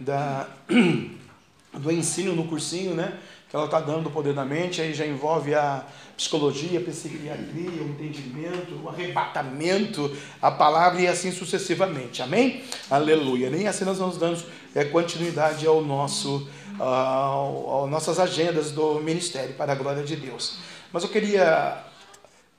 da 0.00 0.48
do 1.72 1.90
ensino 1.90 2.34
no 2.34 2.44
cursinho, 2.44 2.94
né? 2.94 3.14
Que 3.48 3.56
ela 3.56 3.64
está 3.64 3.80
dando 3.80 4.08
o 4.08 4.10
poder 4.10 4.34
da 4.34 4.44
mente, 4.44 4.82
aí 4.82 4.92
já 4.92 5.06
envolve 5.06 5.54
a 5.54 5.84
psicologia, 6.18 6.80
a 6.80 6.82
psiquiatria, 6.82 7.82
o 7.82 7.88
entendimento, 7.88 8.78
o 8.82 8.88
arrebatamento, 8.88 10.14
a 10.42 10.50
palavra 10.50 11.00
e 11.00 11.06
assim 11.06 11.32
sucessivamente. 11.32 12.20
Amém? 12.20 12.62
Aleluia. 12.90 13.48
Nem 13.48 13.66
assim 13.66 13.84
nós 13.84 13.98
vamos 13.98 14.18
dando 14.18 14.42
é, 14.74 14.84
continuidade 14.84 15.66
ao 15.66 15.80
nosso, 15.80 16.46
às 16.80 17.90
nossas 17.90 18.18
agendas 18.18 18.70
do 18.70 19.00
ministério, 19.00 19.54
para 19.54 19.72
a 19.72 19.74
glória 19.74 20.02
de 20.02 20.16
Deus. 20.16 20.58
Mas 20.92 21.02
eu 21.02 21.08
queria 21.08 21.84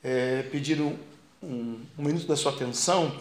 é, 0.03 0.43
pedir 0.43 0.81
um, 0.81 0.95
um, 1.41 1.79
um, 1.97 2.03
minuto 2.03 2.27
da 2.27 2.35
sua 2.35 2.51
atenção. 2.51 3.11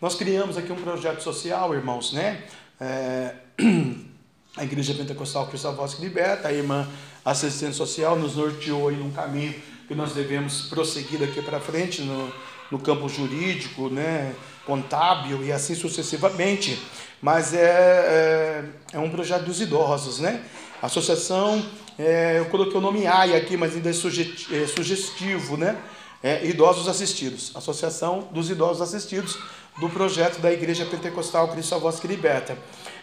Nós 0.00 0.14
criamos 0.14 0.56
aqui 0.56 0.72
um 0.72 0.80
projeto 0.82 1.20
social, 1.22 1.74
irmãos, 1.74 2.12
né? 2.12 2.44
É, 2.80 3.34
a 4.56 4.64
Igreja 4.64 4.94
Pentecostal 4.94 5.46
Cristo 5.46 5.72
Voz 5.72 5.94
que 5.94 6.02
Liberta, 6.02 6.48
a 6.48 6.52
irmã 6.52 6.88
assistente 7.24 7.76
social 7.76 8.16
nos 8.16 8.36
norteou 8.36 8.90
em 8.90 9.00
um 9.00 9.10
caminho 9.10 9.54
que 9.88 9.94
nós 9.94 10.12
devemos 10.12 10.66
prosseguir 10.68 11.18
daqui 11.18 11.40
para 11.40 11.58
frente 11.58 12.02
no, 12.02 12.30
no 12.70 12.78
campo 12.78 13.08
jurídico, 13.08 13.88
né, 13.88 14.34
contábil 14.66 15.42
e 15.42 15.50
assim 15.50 15.74
sucessivamente. 15.74 16.78
Mas 17.22 17.54
é, 17.54 17.64
é, 17.64 18.64
é 18.92 18.98
um 18.98 19.10
projeto 19.10 19.44
dos 19.44 19.60
idosos, 19.60 20.20
né? 20.20 20.44
Associação, 20.80 21.64
é, 21.98 22.38
eu 22.38 22.46
coloquei 22.46 22.76
o 22.76 22.80
nome 22.80 23.06
AIA 23.06 23.36
aqui, 23.38 23.56
mas 23.56 23.74
ainda 23.74 23.88
é, 23.88 23.92
é 23.92 24.66
sugestivo, 24.66 25.56
né? 25.56 25.76
É, 26.22 26.46
idosos 26.46 26.86
Assistidos, 26.86 27.50
Associação 27.56 28.28
dos 28.30 28.50
Idosos 28.50 28.82
Assistidos, 28.82 29.38
do 29.80 29.88
projeto 29.88 30.40
da 30.40 30.52
Igreja 30.52 30.84
Pentecostal 30.84 31.48
Cristo 31.48 31.74
a 31.74 31.78
Voz 31.78 31.98
que 31.98 32.06
Liberta. 32.06 32.56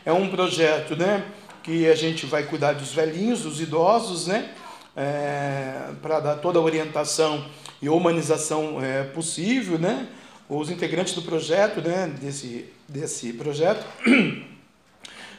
É 0.06 0.14
um 0.14 0.30
projeto, 0.30 0.96
né? 0.96 1.26
Que 1.64 1.90
a 1.90 1.96
gente 1.96 2.26
vai 2.26 2.44
cuidar 2.44 2.74
dos 2.74 2.94
velhinhos, 2.94 3.42
dos 3.42 3.60
idosos, 3.60 4.28
né? 4.28 4.54
É, 4.96 5.92
para 6.02 6.20
dar 6.20 6.36
toda 6.38 6.58
a 6.58 6.62
orientação 6.62 7.46
e 7.82 7.90
humanização 7.90 8.82
é, 8.82 9.04
possível, 9.04 9.78
né? 9.78 10.08
Os 10.48 10.70
integrantes 10.70 11.14
do 11.14 11.22
projeto, 11.22 11.82
né? 11.82 12.08
Desse, 12.22 12.66
desse 12.88 13.34
projeto. 13.34 13.86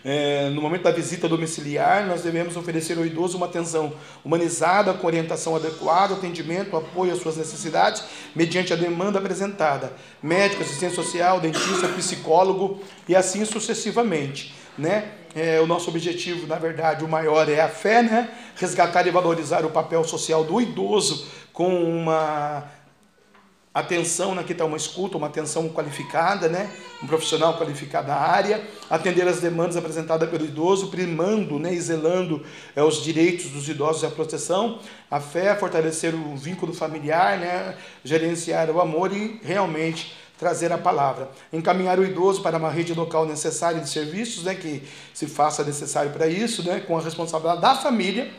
É, 0.08 0.50
no 0.50 0.62
momento 0.62 0.82
da 0.82 0.92
visita 0.92 1.28
domiciliar, 1.28 2.06
nós 2.06 2.22
devemos 2.22 2.56
oferecer 2.56 2.96
ao 2.96 3.04
idoso 3.04 3.36
uma 3.36 3.46
atenção 3.46 3.92
humanizada, 4.24 4.94
com 4.94 5.04
orientação 5.04 5.56
adequada, 5.56 6.14
atendimento, 6.14 6.76
apoio 6.76 7.12
às 7.12 7.18
suas 7.18 7.36
necessidades, 7.36 8.04
mediante 8.32 8.72
a 8.72 8.76
demanda 8.76 9.18
apresentada. 9.18 9.92
Médico, 10.22 10.62
assistente 10.62 10.94
social, 10.94 11.40
dentista, 11.40 11.88
psicólogo 11.88 12.80
e 13.08 13.16
assim 13.16 13.44
sucessivamente. 13.44 14.54
Né? 14.78 15.10
É, 15.34 15.60
o 15.60 15.66
nosso 15.66 15.90
objetivo, 15.90 16.46
na 16.46 16.56
verdade, 16.56 17.04
o 17.04 17.08
maior 17.08 17.48
é 17.48 17.60
a 17.60 17.68
fé, 17.68 18.02
né? 18.02 18.30
resgatar 18.56 19.06
e 19.06 19.10
valorizar 19.10 19.64
o 19.64 19.70
papel 19.70 20.02
social 20.04 20.44
do 20.44 20.60
idoso 20.60 21.26
com 21.52 21.82
uma 21.84 22.64
atenção, 23.76 24.34
né, 24.34 24.42
que 24.42 24.52
está 24.52 24.64
uma 24.64 24.78
escuta, 24.78 25.18
uma 25.18 25.26
atenção 25.26 25.68
qualificada, 25.68 26.48
né, 26.48 26.70
um 27.02 27.06
profissional 27.06 27.58
qualificado 27.58 28.08
na 28.08 28.14
área, 28.14 28.66
atender 28.88 29.28
as 29.28 29.40
demandas 29.40 29.76
apresentadas 29.76 30.30
pelo 30.30 30.46
idoso, 30.46 30.88
primando 30.88 31.58
né, 31.58 31.74
e 31.74 31.78
zelando 31.78 32.42
é, 32.74 32.82
os 32.82 33.04
direitos 33.04 33.50
dos 33.50 33.68
idosos 33.68 34.02
e 34.02 34.06
a 34.06 34.10
proteção, 34.10 34.80
a 35.10 35.20
fé, 35.20 35.54
fortalecer 35.54 36.14
o 36.14 36.34
vínculo 36.34 36.72
familiar, 36.72 37.38
né, 37.38 37.76
gerenciar 38.02 38.70
o 38.70 38.80
amor 38.80 39.14
e 39.14 39.38
realmente 39.44 40.16
trazer 40.38 40.72
a 40.72 40.78
palavra. 40.78 41.30
Encaminhar 41.52 41.98
o 41.98 42.04
idoso 42.04 42.42
para 42.42 42.58
uma 42.58 42.70
rede 42.70 42.92
local 42.94 43.26
necessária 43.26 43.80
de 43.80 43.88
serviços, 43.88 44.44
né, 44.44 44.54
que 44.54 44.82
se 45.14 45.26
faça 45.26 45.64
necessário 45.64 46.10
para 46.12 46.26
isso, 46.26 46.62
né, 46.62 46.80
com 46.80 46.96
a 46.96 47.00
responsabilidade 47.00 47.60
da 47.60 47.74
família, 47.74 48.30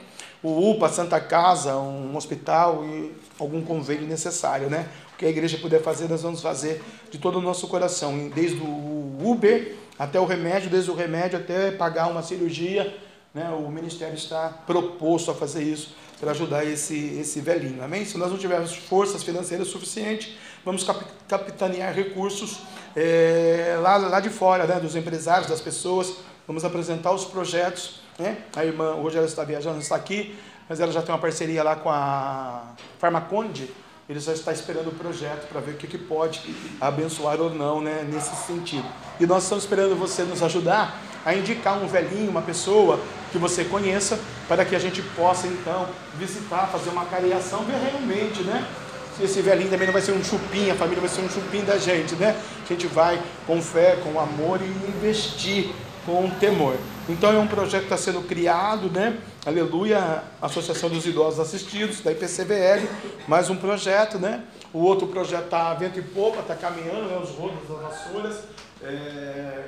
o 0.41 0.71
UPA, 0.71 0.89
Santa 0.89 1.19
Casa, 1.19 1.75
um 1.77 2.15
hospital 2.15 2.85
e 2.85 3.11
algum 3.39 3.61
convênio 3.61 4.07
necessário, 4.07 4.69
né? 4.69 4.87
O 5.13 5.17
que 5.17 5.25
a 5.25 5.29
igreja 5.29 5.57
puder 5.57 5.81
fazer, 5.81 6.07
nós 6.07 6.21
vamos 6.21 6.41
fazer 6.41 6.83
de 7.09 7.17
todo 7.17 7.39
o 7.39 7.41
nosso 7.41 7.67
coração, 7.67 8.29
desde 8.29 8.61
o 8.61 9.17
Uber 9.19 9.75
até 9.97 10.19
o 10.19 10.25
remédio, 10.25 10.69
desde 10.69 10.91
o 10.91 10.93
remédio 10.93 11.39
até 11.39 11.71
pagar 11.71 12.07
uma 12.07 12.21
cirurgia, 12.21 12.95
né? 13.33 13.49
O 13.49 13.69
ministério 13.71 14.15
está 14.15 14.49
proposto 14.49 15.31
a 15.31 15.33
fazer 15.33 15.63
isso 15.63 15.95
para 16.19 16.31
ajudar 16.31 16.65
esse, 16.65 17.17
esse 17.19 17.41
velhinho, 17.41 17.83
amém? 17.83 18.05
Se 18.05 18.17
nós 18.17 18.31
não 18.31 18.37
tivermos 18.37 18.75
forças 18.75 19.23
financeiras 19.23 19.67
suficientes, 19.67 20.35
vamos 20.67 20.85
capitanear 21.27 21.93
recursos 21.93 22.59
é, 22.95 23.77
lá, 23.81 23.97
lá 23.97 24.19
de 24.19 24.29
fora, 24.29 24.67
né? 24.67 24.79
Dos 24.79 24.95
empresários, 24.95 25.49
das 25.49 25.61
pessoas, 25.61 26.17
vamos 26.45 26.63
apresentar 26.63 27.11
os 27.11 27.25
projetos 27.25 28.05
né? 28.17 28.37
A 28.55 28.65
irmã, 28.65 28.95
hoje 28.95 29.17
ela 29.17 29.27
está 29.27 29.43
viajando, 29.43 29.75
não 29.75 29.81
está 29.81 29.95
aqui, 29.95 30.35
mas 30.67 30.79
ela 30.79 30.91
já 30.91 31.01
tem 31.01 31.13
uma 31.13 31.21
parceria 31.21 31.63
lá 31.63 31.75
com 31.75 31.89
a 31.89 32.73
Farmaconde. 32.99 33.69
Ele 34.09 34.19
só 34.21 34.31
está 34.31 34.53
esperando 34.53 34.87
o 34.87 34.91
projeto 34.91 35.47
para 35.49 35.59
ver 35.59 35.71
o 35.71 35.73
que, 35.75 35.85
que 35.85 35.97
pode 35.97 36.41
abençoar 36.79 37.39
ou 37.41 37.53
não 37.53 37.81
né, 37.81 38.07
nesse 38.09 38.35
sentido. 38.47 38.85
E 39.19 39.25
nós 39.25 39.43
estamos 39.43 39.65
esperando 39.65 39.95
você 39.95 40.23
nos 40.23 40.41
ajudar 40.41 40.99
a 41.25 41.35
indicar 41.35 41.77
um 41.77 41.87
velhinho, 41.87 42.31
uma 42.31 42.41
pessoa 42.41 42.99
que 43.31 43.37
você 43.37 43.65
conheça, 43.65 44.17
para 44.47 44.63
que 44.63 44.75
a 44.75 44.79
gente 44.79 45.01
possa 45.01 45.45
então 45.45 45.87
visitar, 46.15 46.67
fazer 46.67 46.89
uma 46.89 47.05
cariação, 47.05 47.65
ver 47.65 47.75
realmente, 47.75 48.43
né? 48.43 48.65
Se 49.17 49.23
esse 49.23 49.41
velhinho 49.41 49.71
também 49.71 49.87
não 49.87 49.93
vai 49.93 50.01
ser 50.03 50.11
um 50.11 50.23
chupim, 50.23 50.69
a 50.69 50.75
família 50.75 51.01
vai 51.01 51.09
ser 51.09 51.21
um 51.21 51.29
chupim 51.29 51.63
da 51.63 51.75
gente, 51.79 52.13
né? 52.17 52.39
A 52.63 52.67
gente 52.67 52.85
vai 52.85 53.19
com 53.47 53.59
fé, 53.59 53.95
com 54.03 54.19
amor 54.19 54.61
e 54.61 54.65
investir 54.65 55.71
com 56.05 56.29
temor. 56.29 56.77
Então 57.09 57.31
é 57.31 57.39
um 57.39 57.47
projeto 57.47 57.87
que 57.87 57.93
está 57.93 57.97
sendo 57.97 58.21
criado, 58.21 58.91
né? 58.91 59.17
Aleluia, 59.43 60.21
Associação 60.39 60.87
dos 60.87 61.03
Idosos 61.07 61.39
Assistidos, 61.39 61.99
da 62.01 62.11
IPCBL, 62.11 62.87
mais 63.27 63.49
um 63.49 63.55
projeto, 63.55 64.19
né? 64.19 64.43
O 64.71 64.83
outro 64.83 65.07
projeto 65.07 65.45
está 65.45 65.73
vento 65.73 65.97
e 65.97 66.03
popa, 66.03 66.41
está 66.41 66.55
caminhando, 66.55 67.07
né? 67.07 67.17
Os 67.17 67.31
rodos 67.31 67.67
das 67.67 67.81
vassouras. 67.81 68.43
É... 68.83 69.63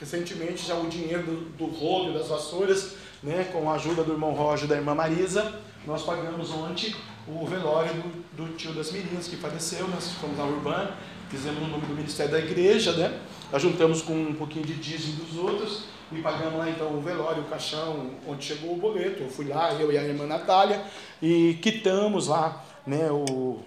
Recentemente 0.00 0.66
já 0.66 0.74
o 0.74 0.88
dinheiro 0.88 1.22
do, 1.22 1.36
do 1.50 1.66
rodo 1.66 2.14
das 2.14 2.26
vassouras, 2.26 2.94
né? 3.22 3.48
Com 3.52 3.70
a 3.70 3.74
ajuda 3.74 4.02
do 4.02 4.10
irmão 4.10 4.32
Roger 4.32 4.64
e 4.64 4.68
da 4.68 4.74
irmã 4.74 4.92
Marisa, 4.92 5.54
nós 5.86 6.02
pagamos 6.02 6.50
ontem 6.50 6.96
o 7.28 7.46
velório 7.46 7.92
do, 7.92 8.44
do 8.44 8.56
tio 8.56 8.72
das 8.72 8.90
meninas 8.90 9.28
que 9.28 9.36
faleceu, 9.36 9.86
nós 9.88 10.12
fomos 10.12 10.36
na 10.38 10.44
Urbana, 10.44 10.92
fizemos 11.28 11.62
o 11.62 11.66
nome 11.66 11.86
do 11.86 11.94
Ministério 11.94 12.32
da 12.32 12.38
Igreja, 12.38 12.92
né? 12.92 13.20
juntamos 13.58 14.02
com 14.02 14.14
um 14.14 14.34
pouquinho 14.34 14.64
de 14.64 14.74
dízimo 14.74 15.24
dos 15.24 15.38
outros 15.38 15.84
e 16.10 16.20
pagamos 16.22 16.58
lá 16.58 16.68
então 16.70 16.96
o 16.96 17.00
velório, 17.00 17.42
o 17.42 17.46
caixão, 17.46 18.10
onde 18.26 18.44
chegou 18.44 18.72
o 18.72 18.76
boleto. 18.76 19.22
Eu 19.22 19.28
fui 19.28 19.46
lá, 19.46 19.74
eu 19.74 19.92
e 19.92 19.98
a 19.98 20.02
irmã 20.02 20.26
Natália, 20.26 20.82
e 21.20 21.58
quitamos 21.60 22.28
lá 22.28 22.64
né, 22.86 23.10
o, 23.10 23.60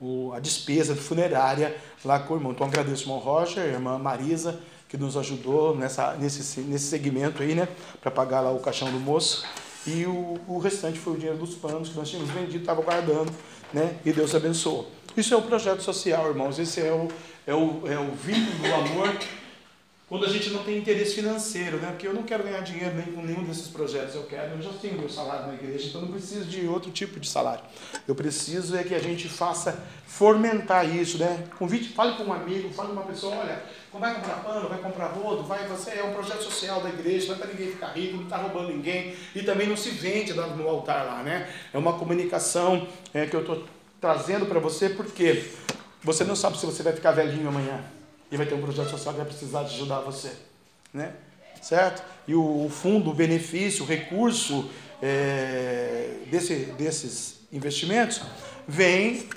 o, 0.00 0.32
a 0.32 0.40
despesa 0.40 0.96
funerária 0.96 1.76
lá 2.04 2.18
com 2.20 2.34
o 2.34 2.36
irmão. 2.38 2.52
Então 2.52 2.66
agradeço 2.66 3.02
o 3.02 3.04
irmão 3.04 3.18
Roger, 3.18 3.62
a 3.62 3.66
irmã 3.66 3.98
Marisa, 3.98 4.58
que 4.88 4.96
nos 4.96 5.16
ajudou 5.16 5.76
nessa, 5.76 6.14
nesse, 6.14 6.60
nesse 6.60 6.86
segmento 6.86 7.42
aí, 7.42 7.54
né? 7.54 7.68
Para 8.00 8.10
pagar 8.10 8.40
lá 8.40 8.50
o 8.50 8.60
caixão 8.60 8.90
do 8.90 8.98
moço. 8.98 9.44
E 9.86 10.06
o, 10.06 10.38
o 10.46 10.58
restante 10.58 10.98
foi 10.98 11.14
o 11.14 11.16
dinheiro 11.16 11.38
dos 11.38 11.54
panos 11.54 11.88
que 11.88 11.96
nós 11.96 12.08
tínhamos 12.08 12.30
vendido, 12.30 12.58
estava 12.58 12.80
guardando, 12.82 13.32
né? 13.72 13.96
E 14.04 14.12
Deus 14.12 14.34
abençoou. 14.34 14.90
Isso 15.16 15.34
é 15.34 15.36
o 15.36 15.42
projeto 15.42 15.82
social, 15.82 16.28
irmãos. 16.28 16.58
Esse 16.58 16.80
é 16.80 16.92
o, 16.92 17.08
é 17.46 17.54
o, 17.54 17.82
é 17.86 17.98
o 17.98 18.12
vínculo 18.12 18.58
do 18.58 18.74
amor 18.74 19.18
quando 20.12 20.26
a 20.26 20.28
gente 20.28 20.50
não 20.50 20.62
tem 20.62 20.76
interesse 20.76 21.14
financeiro, 21.14 21.78
né? 21.78 21.88
Porque 21.88 22.06
eu 22.06 22.12
não 22.12 22.22
quero 22.22 22.44
ganhar 22.44 22.60
dinheiro 22.60 22.94
nem 22.94 23.06
com 23.14 23.22
nenhum 23.22 23.44
desses 23.44 23.68
projetos, 23.68 24.14
eu 24.14 24.24
quero, 24.24 24.56
eu 24.56 24.60
já 24.60 24.68
tenho 24.74 24.98
meu 24.98 25.08
salário 25.08 25.46
na 25.46 25.54
igreja, 25.54 25.88
então 25.88 26.02
não 26.02 26.08
preciso 26.08 26.44
de 26.44 26.66
outro 26.66 26.90
tipo 26.90 27.18
de 27.18 27.26
salário. 27.26 27.64
Eu 28.06 28.14
preciso 28.14 28.76
é 28.76 28.84
que 28.84 28.94
a 28.94 28.98
gente 28.98 29.26
faça 29.26 29.82
fomentar 30.06 30.86
isso, 30.94 31.16
né? 31.16 31.44
Convite, 31.58 31.94
fale 31.94 32.14
com 32.18 32.24
um 32.24 32.32
amigo, 32.34 32.68
fale 32.74 32.88
com 32.88 32.92
uma 32.92 33.04
pessoa, 33.04 33.36
olha, 33.36 33.62
vai 33.90 34.14
comprar 34.14 34.34
pano, 34.34 34.68
vai 34.68 34.78
comprar 34.80 35.06
rodo, 35.06 35.44
vai, 35.44 35.66
você 35.66 35.92
é 35.92 36.04
um 36.04 36.12
projeto 36.12 36.42
social 36.42 36.82
da 36.82 36.90
igreja, 36.90 37.28
não 37.28 37.36
é 37.36 37.38
para 37.38 37.48
ninguém 37.48 37.68
ficar 37.68 37.92
rico, 37.92 38.16
não 38.18 38.24
está 38.24 38.36
roubando 38.36 38.68
ninguém, 38.68 39.16
e 39.34 39.42
também 39.42 39.66
não 39.66 39.78
se 39.78 39.88
vende 39.88 40.34
no 40.34 40.68
altar 40.68 41.06
lá, 41.06 41.22
né? 41.22 41.50
É 41.72 41.78
uma 41.78 41.94
comunicação 41.94 42.86
é, 43.14 43.24
que 43.24 43.34
eu 43.34 43.40
estou 43.40 43.64
trazendo 43.98 44.44
para 44.44 44.60
você, 44.60 44.90
porque 44.90 45.42
você 46.02 46.22
não 46.22 46.36
sabe 46.36 46.58
se 46.58 46.66
você 46.66 46.82
vai 46.82 46.92
ficar 46.92 47.12
velhinho 47.12 47.48
amanhã 47.48 47.82
e 48.32 48.36
vai 48.36 48.46
ter 48.46 48.54
um 48.54 48.62
projeto 48.62 48.88
social 48.88 49.12
que 49.12 49.20
vai 49.20 49.28
precisar 49.28 49.62
de 49.64 49.74
ajudar 49.74 50.00
você, 50.00 50.32
né? 50.92 51.12
Certo? 51.60 52.02
E 52.26 52.34
o, 52.34 52.68
fundo, 52.70 53.10
o 53.10 53.14
benefício, 53.14 53.84
o 53.84 53.86
recurso 53.86 54.70
é, 55.02 56.16
desse, 56.28 56.54
desses 56.78 57.40
investimentos 57.52 58.22
vem 58.66 59.28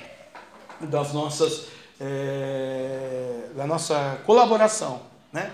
das 0.80 1.12
nossas 1.14 1.68
é, 2.00 3.48
da 3.56 3.66
nossa 3.66 4.20
colaboração, 4.24 5.02
né? 5.32 5.50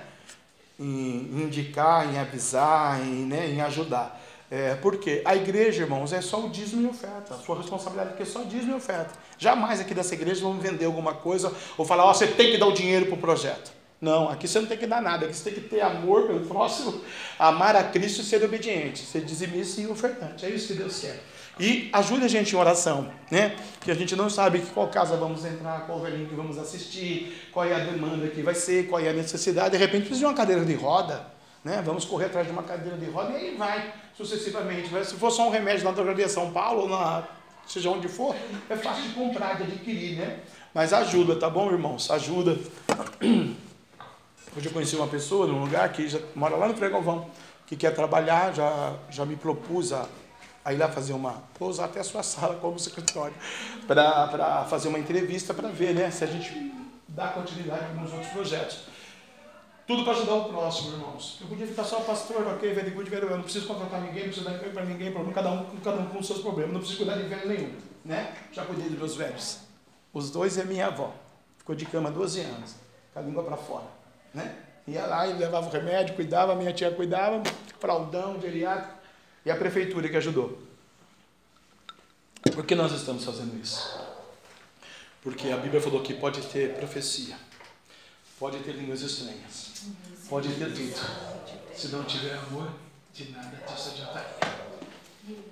Em 0.78 1.44
indicar, 1.44 2.12
em 2.12 2.18
avisar, 2.18 3.00
em, 3.00 3.24
né, 3.24 3.48
em 3.48 3.60
ajudar. 3.60 4.20
É, 4.50 4.74
porque 4.76 5.22
a 5.24 5.34
igreja, 5.34 5.82
irmãos, 5.82 6.12
é 6.12 6.20
só 6.20 6.44
o 6.44 6.50
dízimo 6.50 6.82
e 6.82 6.86
oferta. 6.86 7.34
A 7.34 7.38
sua 7.38 7.56
responsabilidade 7.56 8.10
aqui 8.10 8.22
é 8.22 8.26
só 8.26 8.42
dízimo 8.42 8.72
e 8.72 8.76
oferta. 8.76 9.10
Jamais 9.38 9.80
aqui 9.80 9.94
dessa 9.94 10.14
igreja 10.14 10.42
vamos 10.42 10.62
vender 10.62 10.84
alguma 10.84 11.14
coisa 11.14 11.52
ou 11.76 11.84
falar, 11.84 12.04
ó, 12.04 12.10
oh, 12.10 12.14
você 12.14 12.26
tem 12.26 12.52
que 12.52 12.58
dar 12.58 12.66
o 12.66 12.72
dinheiro 12.72 13.06
para 13.06 13.14
o 13.14 13.18
projeto. 13.18 13.72
Não, 14.00 14.28
aqui 14.28 14.46
você 14.46 14.60
não 14.60 14.66
tem 14.66 14.76
que 14.76 14.86
dar 14.86 15.00
nada, 15.00 15.24
aqui 15.24 15.34
você 15.34 15.50
tem 15.50 15.54
que 15.54 15.68
ter 15.68 15.80
amor 15.80 16.26
pelo 16.26 16.40
próximo, 16.40 17.00
amar 17.38 17.74
a 17.74 17.84
Cristo 17.84 18.20
e 18.20 18.24
ser 18.24 18.44
obediente, 18.44 18.98
ser 18.98 19.24
dizimista 19.24 19.80
e 19.80 19.86
ofertante. 19.86 20.44
É 20.44 20.50
isso 20.50 20.68
que 20.68 20.74
Deus 20.74 21.00
quer. 21.00 21.22
E 21.58 21.88
ajude 21.92 22.24
a 22.24 22.28
gente 22.28 22.54
em 22.54 22.58
oração, 22.58 23.10
né? 23.30 23.56
Que 23.80 23.90
a 23.90 23.94
gente 23.94 24.14
não 24.16 24.28
sabe 24.28 24.58
que 24.58 24.66
qual 24.66 24.88
casa 24.88 25.16
vamos 25.16 25.44
entrar, 25.44 25.86
qual 25.86 26.00
velhinho 26.00 26.28
que 26.28 26.34
vamos 26.34 26.58
assistir, 26.58 27.48
qual 27.52 27.64
é 27.64 27.74
a 27.74 27.78
demanda 27.78 28.26
que 28.26 28.42
vai 28.42 28.54
ser, 28.54 28.88
qual 28.88 29.00
é 29.00 29.08
a 29.08 29.12
necessidade. 29.12 29.70
De 29.70 29.76
repente 29.76 30.06
precisa 30.06 30.20
de 30.20 30.26
uma 30.26 30.34
cadeira 30.34 30.64
de 30.64 30.74
roda, 30.74 31.24
né? 31.64 31.82
Vamos 31.84 32.04
correr 32.04 32.26
atrás 32.26 32.46
de 32.46 32.52
uma 32.52 32.62
cadeira 32.62 32.96
de 32.96 33.06
roda 33.06 33.32
e 33.32 33.36
aí 33.36 33.56
vai 33.56 33.94
sucessivamente. 34.14 34.90
Se 35.04 35.14
for 35.14 35.30
só 35.30 35.48
um 35.48 35.50
remédio 35.50 35.84
na 35.84 35.92
drogaria 35.92 36.28
São 36.28 36.52
Paulo, 36.52 36.88
na, 36.88 37.24
seja 37.66 37.88
onde 37.90 38.06
for, 38.06 38.36
é 38.68 38.76
fácil 38.76 39.04
de 39.04 39.14
comprar, 39.14 39.56
de 39.56 39.62
adquirir, 39.62 40.16
né? 40.16 40.40
Mas 40.74 40.92
ajuda, 40.92 41.36
tá 41.36 41.48
bom, 41.48 41.70
irmãos? 41.70 42.10
Ajuda. 42.10 42.58
Hoje 44.56 44.66
eu 44.66 44.72
conheci 44.72 44.94
uma 44.94 45.08
pessoa 45.08 45.46
num 45.46 45.60
lugar 45.60 45.90
que 45.92 46.06
já 46.06 46.20
mora 46.34 46.54
lá 46.54 46.68
no 46.68 46.74
Fregovão, 46.74 47.28
que 47.66 47.76
quer 47.76 47.92
trabalhar, 47.94 48.52
já, 48.54 48.94
já 49.10 49.24
me 49.24 49.34
propus 49.34 49.92
a, 49.92 50.06
a 50.64 50.72
ir 50.72 50.76
lá 50.76 50.88
fazer 50.88 51.12
uma. 51.12 51.42
Vou 51.58 51.68
usar 51.68 51.86
até 51.86 52.00
a 52.00 52.04
sua 52.04 52.22
sala 52.22 52.56
como 52.56 52.78
secretário, 52.78 53.34
para 53.86 54.64
fazer 54.66 54.88
uma 54.88 54.98
entrevista 54.98 55.54
para 55.54 55.68
ver 55.68 55.94
né, 55.94 56.10
se 56.10 56.22
a 56.22 56.26
gente 56.26 56.72
dá 57.08 57.28
continuidade 57.28 57.94
nos 57.94 58.12
outros 58.12 58.30
projetos. 58.32 58.93
Tudo 59.86 60.02
para 60.02 60.14
ajudar 60.14 60.34
o 60.34 60.44
próximo, 60.48 60.92
irmãos. 60.92 61.38
Eu 61.40 61.46
podia 61.46 61.66
ficar 61.66 61.84
só 61.84 62.00
pastor, 62.00 62.46
ok, 62.46 62.72
very 62.72 62.90
good, 62.90 63.10
very 63.10 63.26
well. 63.26 63.36
Não 63.36 63.44
preciso 63.44 63.66
contratar 63.66 64.00
ninguém, 64.00 64.22
não 64.22 64.28
preciso 64.28 64.44
dar 64.46 64.54
emprego 64.54 64.74
para 64.74 64.84
ninguém, 64.84 65.12
problema, 65.12 65.34
cada 65.34 65.50
um, 65.50 65.76
cada 65.76 66.00
um 66.00 66.06
com 66.06 66.18
os 66.18 66.26
seus 66.26 66.40
problemas. 66.40 66.72
Não 66.72 66.80
preciso 66.80 67.04
cuidar 67.04 67.20
de 67.20 67.28
velho 67.28 67.48
nenhum. 67.48 67.74
Né? 68.04 68.34
Já 68.52 68.64
cuidei 68.64 68.88
dos 68.88 68.98
meus 68.98 69.16
velhos. 69.16 69.58
Os 70.12 70.30
dois 70.30 70.56
é 70.56 70.64
minha 70.64 70.86
avó. 70.86 71.12
Ficou 71.58 71.74
de 71.74 71.84
cama 71.86 72.10
12 72.10 72.40
anos, 72.40 72.74
com 73.12 73.18
a 73.18 73.22
língua 73.22 73.42
para 73.42 73.56
fora. 73.56 73.86
Né? 74.32 74.56
Ia 74.86 75.06
lá 75.06 75.26
e 75.26 75.32
levava 75.34 75.66
o 75.66 75.70
remédio, 75.70 76.14
cuidava, 76.14 76.54
minha 76.54 76.72
tia 76.72 76.90
cuidava, 76.90 77.42
fraldão, 77.80 78.40
geriátrico. 78.40 78.94
E 79.44 79.50
a 79.50 79.56
prefeitura 79.56 80.08
que 80.08 80.16
ajudou. 80.16 80.58
Por 82.54 82.64
que 82.64 82.74
nós 82.74 82.92
estamos 82.92 83.24
fazendo 83.24 83.58
isso? 83.60 83.98
Porque 85.22 85.48
a 85.48 85.56
Bíblia 85.56 85.80
falou 85.80 86.02
que 86.02 86.12
pode 86.12 86.42
ter 86.42 86.74
profecia, 86.74 87.34
pode 88.38 88.58
ter 88.58 88.72
línguas 88.72 89.00
estranhas, 89.00 89.72
Pode 90.28 90.48
ter 90.48 90.72
tudo. 90.72 90.94
Se 91.74 91.88
não 91.88 92.04
tiver 92.04 92.34
amor, 92.34 92.68
de 93.12 93.30
nada 93.30 93.56
disso 93.66 93.90
adiantaria. 93.90 94.54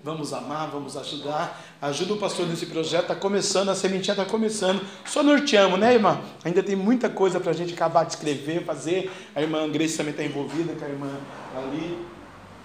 Vamos 0.04 0.32
amar, 0.32 0.70
vamos 0.70 0.96
ajudar. 0.96 1.62
Ajuda 1.80 2.14
o 2.14 2.18
pastor 2.18 2.46
nesse 2.46 2.66
projeto. 2.66 3.02
Está 3.02 3.14
começando, 3.14 3.70
a 3.70 3.74
sementinha 3.74 4.12
está 4.12 4.24
começando. 4.24 4.84
Só 5.06 5.22
norteamos, 5.22 5.78
né, 5.78 5.94
irmã? 5.94 6.20
Ainda 6.44 6.62
tem 6.62 6.76
muita 6.76 7.08
coisa 7.08 7.40
para 7.40 7.50
a 7.50 7.54
gente 7.54 7.72
acabar 7.72 8.04
de 8.04 8.12
escrever, 8.12 8.64
fazer. 8.64 9.10
A 9.34 9.40
irmã 9.40 9.68
Grace 9.70 9.96
também 9.96 10.12
está 10.12 10.24
envolvida, 10.24 10.74
com 10.74 10.84
a 10.84 10.88
irmã 10.88 11.10
ali, 11.56 12.06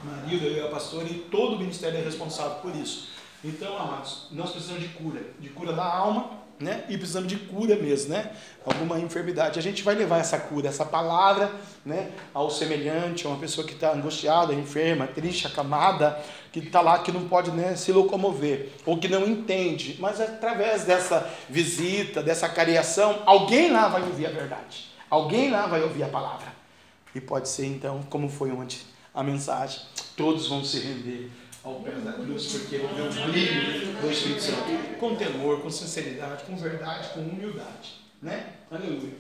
Marilda, 0.04 0.46
eu 0.46 0.68
a 0.68 0.70
pastora, 0.70 1.06
e 1.06 1.16
todo 1.32 1.56
o 1.56 1.60
ministério 1.60 1.98
é 2.00 2.04
responsável 2.04 2.58
por 2.58 2.76
isso. 2.76 3.10
Então, 3.44 3.78
amados, 3.78 4.28
nós 4.32 4.52
precisamos 4.52 4.82
de 4.82 4.90
cura, 4.90 5.22
de 5.40 5.50
cura 5.50 5.74
da 5.74 5.86
alma, 5.86 6.32
né? 6.60 6.84
E 6.90 6.98
precisamos 6.98 7.30
de 7.30 7.36
cura 7.36 7.76
mesmo, 7.76 8.10
né? 8.10 8.32
Alguma 8.66 9.00
enfermidade. 9.00 9.60
A 9.60 9.62
gente 9.62 9.84
vai 9.84 9.96
levar 9.96 10.20
essa 10.20 10.38
cura, 10.40 10.68
essa 10.68 10.84
palavra, 10.84 11.52
né? 11.86 12.12
Ao 12.34 12.50
semelhante, 12.50 13.26
a 13.26 13.30
uma 13.30 13.38
pessoa 13.38 13.66
que 13.66 13.74
está 13.74 13.94
angustiada, 13.94 14.54
enferma, 14.54 15.06
triste, 15.06 15.46
acamada, 15.46 16.20
que 16.52 16.60
está 16.60 16.82
lá, 16.82 17.00
que 17.00 17.12
não 17.12 17.28
pode 17.28 17.52
né, 17.52 17.76
se 17.76 17.92
locomover, 17.92 18.72
ou 18.86 18.98
que 18.98 19.08
não 19.08 19.28
entende. 19.28 19.98
Mas 20.00 20.20
através 20.20 20.84
dessa 20.84 21.30
visita, 21.48 22.24
dessa 22.24 22.50
cariação, 22.50 23.22
alguém 23.26 23.72
lá 23.72 23.88
vai 23.88 24.02
ouvir 24.02 24.26
a 24.26 24.32
verdade. 24.32 24.88
Alguém 25.10 25.52
lá 25.52 25.68
vai 25.68 25.82
ouvir 25.84 26.04
a 26.04 26.08
palavra. 26.08 26.48
E 27.14 27.22
pode 27.22 27.50
ser 27.50 27.66
então, 27.66 28.02
como 28.10 28.30
foi 28.30 28.52
ontem 28.52 28.80
a 29.14 29.24
mensagem, 29.24 29.82
todos 30.16 30.48
vão 30.48 30.64
se 30.64 30.80
render 30.80 31.32
ao 31.68 31.82
pé 31.82 31.92
da 31.92 32.14
cruz, 32.14 32.46
porque 32.54 32.78
vão 32.78 32.94
ver 32.94 33.02
o 33.02 33.28
brilho 33.28 34.02
do 34.02 34.10
Espírito 34.10 34.42
Santo, 34.42 34.98
com 35.00 35.16
temor, 35.16 35.62
com 35.62 35.70
sinceridade, 35.70 36.46
com 36.46 36.56
verdade, 36.56 37.10
com 37.10 37.20
humildade. 37.20 38.02
Né? 38.22 38.54
Aleluia. 38.72 39.14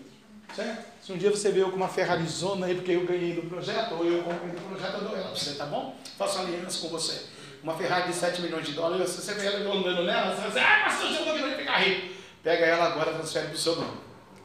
Certo? 0.55 0.85
Se 1.01 1.11
um 1.11 1.17
dia 1.17 1.29
você 1.29 1.51
veio 1.51 1.69
com 1.69 1.75
uma 1.75 1.89
Ferrarizona 1.89 2.67
aí, 2.67 2.75
porque 2.75 2.91
eu 2.91 3.05
ganhei 3.05 3.33
do 3.33 3.43
projeto, 3.49 3.95
ou 3.95 4.05
eu 4.05 4.23
comprei 4.23 4.51
do 4.51 4.61
projeto, 4.69 4.93
eu 4.93 5.01
dou 5.01 5.15
ela 5.15 5.27
para 5.27 5.35
você, 5.35 5.55
tá 5.55 5.65
bom? 5.65 5.95
Faço 6.17 6.39
aliança 6.39 6.81
com 6.81 6.87
você. 6.87 7.25
Uma 7.61 7.75
Ferrari 7.75 8.11
de 8.11 8.15
7 8.15 8.41
milhões 8.41 8.65
de 8.65 8.73
dólares, 8.73 9.09
você 9.09 9.33
vê 9.33 9.45
ela 9.45 9.75
andando 9.75 10.03
nela, 10.03 10.33
você 10.33 10.41
vai 10.41 10.47
dizer, 10.47 10.59
ah, 10.61 10.83
pastor, 10.85 11.11
eu 11.11 11.25
vou 11.25 11.57
ficar 11.57 11.77
rico. 11.79 12.15
Pega 12.41 12.65
ela 12.65 12.85
agora, 12.85 13.13
transfere 13.13 13.47
para 13.47 13.55
o 13.55 13.57
seu 13.57 13.75
nome. 13.75 13.97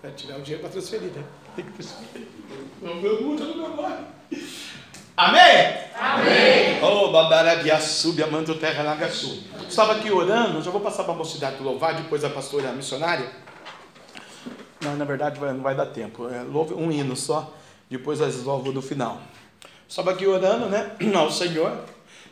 Se 0.03 0.11
tiver 0.11 0.37
o 0.37 0.41
dinheiro 0.41 0.61
para 0.61 0.73
transferir, 0.73 1.13
né? 1.13 1.25
Tem 1.55 1.65
que 1.65 1.73
transferir. 1.73 2.27
Não, 2.81 2.97
meu 2.97 3.23
multa 3.23 3.45
no 3.45 3.55
meu 3.55 3.69
nome. 3.77 4.07
Amém? 5.17 5.77
Amém. 5.95 6.83
Oh, 6.83 7.11
babarabia 7.11 7.79
sube, 7.79 8.23
amando 8.23 8.55
terra 8.55 8.83
lagaçu. 8.83 9.43
Estava 9.69 9.93
aqui 9.93 10.11
orando, 10.11 10.63
já 10.63 10.71
vou 10.71 10.81
passar 10.81 11.05
para 11.05 11.13
a 11.13 11.17
mocidade 11.17 11.63
louvar, 11.63 11.95
depois 11.95 12.25
a 12.25 12.31
pastora 12.31 12.71
a 12.71 12.73
missionária. 12.73 13.31
Não, 14.81 14.97
na 14.97 15.05
verdade 15.05 15.39
não 15.39 15.61
vai 15.61 15.75
dar 15.75 15.87
tempo. 15.87 16.29
É, 16.29 16.43
louve 16.43 16.75
um 16.75 16.91
hino 16.91 17.15
só, 17.15 17.55
depois 17.91 18.21
as 18.21 18.43
louvo 18.43 18.73
no 18.73 18.81
final. 18.81 19.21
Estava 19.89 20.13
aqui 20.13 20.27
orando, 20.27 20.67
né, 20.67 20.93
ao 21.15 21.31
Senhor, 21.31 21.85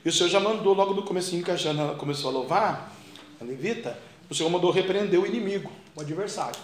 e 0.03 0.09
o 0.09 0.13
Senhor 0.13 0.31
já 0.31 0.41
mandou 0.41 0.73
logo 0.73 0.95
no 0.95 1.03
comecinho 1.03 1.45
que 1.45 1.51
a 1.51 1.57
Jana 1.57 1.95
começou 1.95 2.31
a 2.31 2.33
louvar, 2.33 2.93
a 3.39 3.45
levita, 3.45 3.99
o 4.31 4.35
Senhor 4.35 4.49
mandou 4.49 4.71
repreender 4.71 5.21
o 5.21 5.27
inimigo, 5.27 5.71
o 5.95 6.01
adversário, 6.01 6.59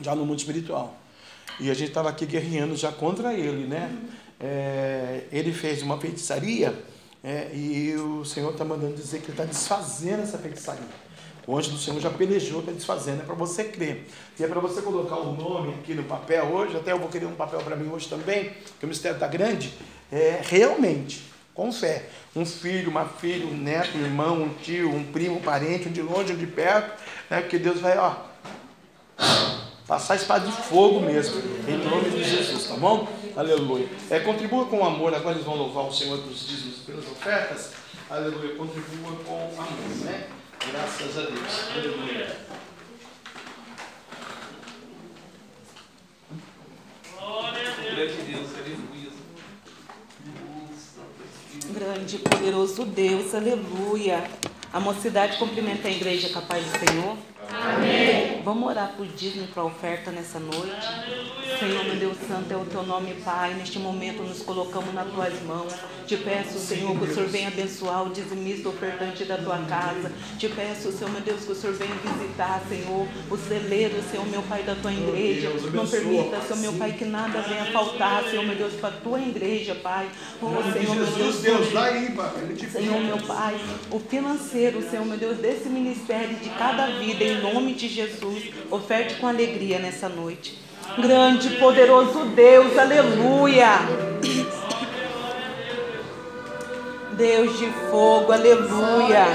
já 0.00 0.14
no 0.14 0.24
mundo 0.24 0.38
espiritual. 0.38 0.96
E 1.60 1.70
a 1.70 1.74
gente 1.74 1.88
estava 1.88 2.08
aqui 2.08 2.24
guerreando 2.24 2.74
já 2.74 2.90
contra 2.90 3.34
ele, 3.34 3.66
né? 3.66 3.94
É, 4.42 5.24
ele 5.30 5.52
fez 5.52 5.82
uma 5.82 5.98
feitiçaria 5.98 6.74
é, 7.22 7.50
e 7.54 7.94
o 7.94 8.24
Senhor 8.24 8.50
está 8.50 8.64
mandando 8.64 8.94
dizer 8.94 9.20
que 9.20 9.26
ele 9.26 9.32
está 9.32 9.44
desfazendo 9.44 10.22
essa 10.22 10.38
feitiçaria. 10.38 10.82
O 11.46 11.56
anjo 11.56 11.70
do 11.70 11.78
Senhor 11.78 12.00
já 12.00 12.10
pelejou, 12.10 12.60
está 12.60 12.72
desfazendo. 12.72 13.22
É 13.22 13.24
para 13.24 13.34
você 13.34 13.64
crer. 13.64 14.06
E 14.38 14.44
é 14.44 14.46
para 14.46 14.60
você 14.60 14.80
colocar 14.80 15.16
o 15.16 15.32
nome 15.32 15.74
aqui 15.74 15.92
no 15.92 16.04
papel 16.04 16.44
hoje. 16.46 16.76
Até 16.76 16.92
eu 16.92 16.98
vou 16.98 17.08
querer 17.08 17.26
um 17.26 17.34
papel 17.34 17.60
para 17.60 17.74
mim 17.74 17.90
hoje 17.90 18.08
também, 18.08 18.50
porque 18.50 18.86
o 18.86 18.88
mistério 18.88 19.16
está 19.16 19.26
grande. 19.26 19.72
É, 20.10 20.40
realmente, 20.42 21.24
com 21.52 21.72
fé. 21.72 22.08
Um 22.34 22.46
filho, 22.46 22.90
uma 22.90 23.06
filha, 23.06 23.46
um 23.46 23.56
neto, 23.56 23.98
um 23.98 24.02
irmão, 24.02 24.42
um 24.42 24.54
tio, 24.54 24.88
um 24.88 25.04
primo, 25.04 25.36
um 25.36 25.42
parente, 25.42 25.88
um 25.88 25.92
de 25.92 26.02
longe, 26.02 26.32
um 26.32 26.36
de 26.36 26.46
perto. 26.46 27.00
Né, 27.28 27.42
Deus 27.42 27.80
vai, 27.80 27.98
ó. 27.98 28.14
Passar 29.86 30.14
a 30.14 30.16
espada 30.16 30.46
de 30.46 30.52
fogo 30.52 31.00
mesmo. 31.00 31.40
Em 31.68 31.76
nome 31.76 32.10
de 32.10 32.22
Jesus, 32.22 32.68
tá 32.68 32.76
bom? 32.76 33.08
Aleluia. 33.36 33.88
É, 34.10 34.20
contribua 34.20 34.66
com 34.66 34.84
amor. 34.84 35.14
Agora 35.14 35.34
eles 35.34 35.44
vão 35.44 35.56
louvar 35.56 35.86
o 35.86 35.92
Senhor 35.92 36.18
pelos 36.18 36.46
dízimos 36.46 36.78
e 36.78 36.80
pelas 36.80 37.04
ofertas. 37.10 37.72
Aleluia. 38.10 38.54
Contribua 38.56 39.16
com 39.24 39.34
amor, 39.34 39.66
né? 40.04 40.28
Graças 40.70 41.18
a 41.18 41.22
Deus. 41.22 41.70
Aleluia. 41.74 42.36
Glória 47.18 47.70
a 47.70 47.74
Deus. 47.74 48.62
Grande 51.72 52.16
e 52.16 52.18
poderoso 52.18 52.84
Deus, 52.84 53.34
aleluia. 53.34 54.24
A 54.72 54.78
mocidade 54.78 55.36
cumprimenta 55.38 55.88
a 55.88 55.90
igreja 55.90 56.28
capaz 56.28 56.64
do 56.64 56.78
Senhor. 56.78 57.16
Amém. 57.52 58.40
Vamos 58.44 58.68
orar 58.68 58.94
por 58.96 59.06
dízimo 59.06 59.46
para 59.48 59.62
oferta 59.64 60.10
nessa 60.10 60.40
noite. 60.40 60.72
Senhor, 61.58 61.84
meu 61.84 61.96
Deus 61.96 62.16
Santo, 62.26 62.52
é 62.52 62.56
o 62.56 62.64
teu 62.64 62.82
nome, 62.82 63.14
Pai. 63.24 63.54
Neste 63.54 63.78
momento 63.78 64.22
nos 64.22 64.42
colocamos 64.42 64.92
nas 64.94 65.08
tuas 65.08 65.42
mãos. 65.42 65.72
Te 66.06 66.16
peço, 66.16 66.58
Senhor, 66.58 66.96
que 66.98 67.04
o 67.04 67.14
Senhor 67.14 67.28
venha 67.28 67.48
abençoar 67.48 68.06
o 68.06 68.10
dizimista 68.10 68.68
ofertante 68.68 69.24
da 69.24 69.36
tua 69.36 69.58
casa. 69.58 70.10
Te 70.38 70.48
peço, 70.48 70.90
Senhor, 70.90 71.10
meu 71.12 71.20
Deus, 71.20 71.44
que 71.44 71.52
o 71.52 71.54
Senhor 71.54 71.76
venha 71.76 71.94
visitar, 71.94 72.60
Senhor, 72.68 73.06
o 73.30 73.36
celeiro, 73.36 74.02
Senhor, 74.10 74.26
meu 74.26 74.42
Pai, 74.42 74.62
da 74.62 74.74
tua 74.74 74.92
igreja. 74.92 75.50
Não 75.72 75.86
permita, 75.86 76.40
Senhor, 76.40 76.58
meu 76.58 76.72
Pai, 76.72 76.92
que 76.92 77.04
nada 77.04 77.42
venha 77.42 77.66
faltar, 77.66 78.24
Senhor, 78.24 78.44
meu 78.44 78.56
Deus, 78.56 78.74
para 78.74 78.88
a 78.88 78.98
tua 78.98 79.20
igreja, 79.20 79.74
Pai. 79.76 80.08
Oh, 80.40 80.48
Senhor, 80.72 80.96
meu 80.96 81.06
Deus, 81.06 81.40
Deus, 81.40 81.72
daí, 81.72 82.14
Senhor, 82.72 83.00
meu 83.00 83.18
Pai, 83.18 83.54
o 83.90 84.00
financeiro, 84.00 84.82
Senhor, 84.90 85.06
meu 85.06 85.18
Deus, 85.18 85.38
desse 85.38 85.68
ministério, 85.68 86.36
de 86.36 86.50
cada 86.50 86.86
vida, 86.98 87.22
em 87.22 87.41
nome 87.42 87.74
de 87.74 87.88
Jesus, 87.88 88.44
oferte 88.70 89.16
com 89.16 89.26
alegria 89.26 89.78
nessa 89.78 90.08
noite. 90.08 90.58
Grande, 90.98 91.50
poderoso 91.56 92.26
Deus, 92.26 92.78
aleluia. 92.78 93.68
Deus 97.12 97.58
de 97.58 97.66
fogo, 97.90 98.32
aleluia. 98.32 99.26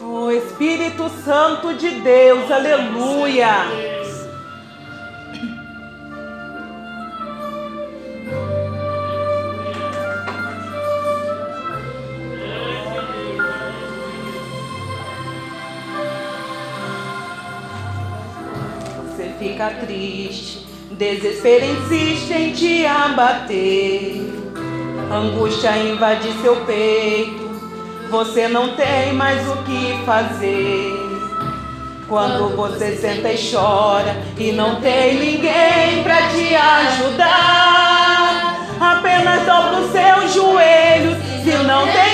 O 0.00 0.30
Espírito 0.30 1.10
Santo 1.24 1.74
de 1.74 1.90
Deus, 1.90 2.50
aleluia. 2.50 3.87
Fica 19.58 19.70
triste, 19.70 20.64
desespero 20.92 21.64
insiste 21.64 22.32
em 22.32 22.52
te 22.52 22.86
abater, 22.86 24.22
angústia 25.10 25.76
invade 25.76 26.30
seu 26.40 26.64
peito, 26.64 27.50
você 28.08 28.46
não 28.46 28.76
tem 28.76 29.12
mais 29.14 29.44
o 29.48 29.56
que 29.64 29.98
fazer. 30.06 30.94
Quando 32.08 32.56
você 32.56 32.96
senta 32.96 33.32
e 33.32 33.50
chora 33.50 34.16
e 34.38 34.52
não 34.52 34.76
tem 34.76 35.18
ninguém 35.18 36.04
para 36.04 36.28
te 36.28 36.54
ajudar, 36.54 37.98
apenas 38.80 39.44
dobra 39.44 39.80
os 39.80 39.90
seus 39.90 40.34
joelhos. 40.34 41.18
Se 41.42 41.56
não 41.64 41.84
tem 41.86 42.07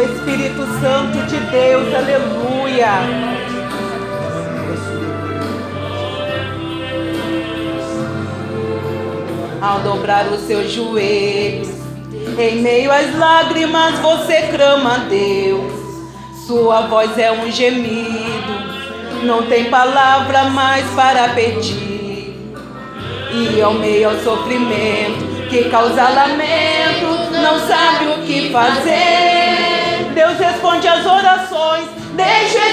Espírito 0.00 0.66
Santo 0.80 1.26
de 1.26 1.38
Deus, 1.50 1.94
aleluia. 1.94 2.90
Ao 9.60 9.80
dobrar 9.80 10.26
os 10.26 10.40
seus 10.42 10.70
joelhos, 10.70 11.68
em 12.38 12.62
meio 12.62 12.92
às 12.92 13.16
lágrimas 13.16 13.98
você 14.00 14.42
clama 14.54 14.94
a 14.94 14.98
Deus. 14.98 15.72
Sua 16.46 16.82
voz 16.82 17.18
é 17.18 17.32
um 17.32 17.50
gemido, 17.50 19.24
não 19.24 19.42
tem 19.46 19.70
palavra 19.70 20.44
mais 20.44 20.86
para 20.90 21.30
pedir 21.30 21.96
e 23.32 23.60
ao 23.60 23.74
meio 23.74 24.08
ao 24.10 24.16
sofrimento 24.20 25.36
que 25.48 25.64
causa 25.70 26.08
lamento, 26.08 27.32
não 27.32 27.58
sabe 27.66 28.06
o 28.06 28.22
que 28.26 28.50
fazer. 28.50 29.25
Deus 30.16 30.38
responde 30.38 30.88
às 30.88 31.04
orações, 31.04 31.90
deixa 32.14 32.65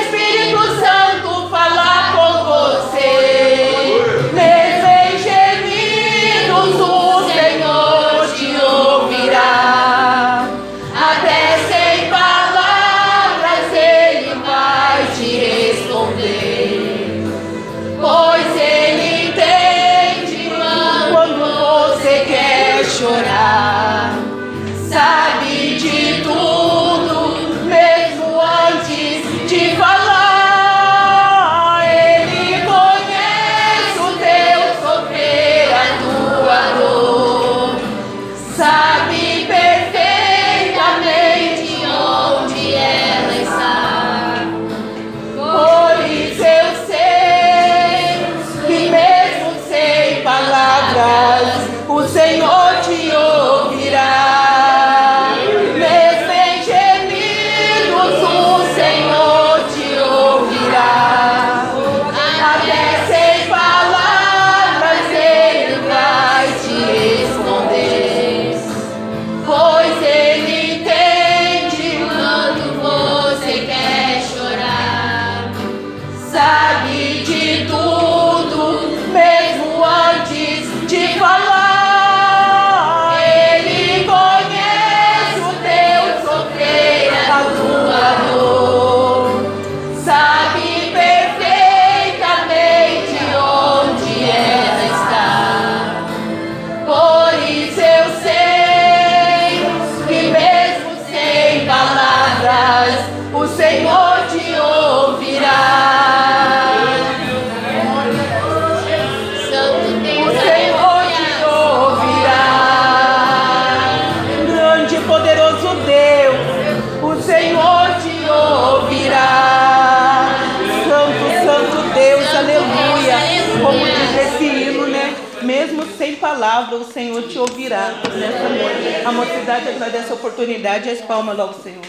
ouvirá 127.43 127.93
nessa 128.15 128.49
noite. 128.49 129.05
A 129.05 129.11
mocidade 129.11 129.69
agradece 129.69 130.11
a 130.11 130.15
oportunidade 130.15 130.87
e 130.87 130.91
as 130.91 131.01
palmas 131.01 131.39
ao 131.39 131.53
Senhor. 131.53 131.83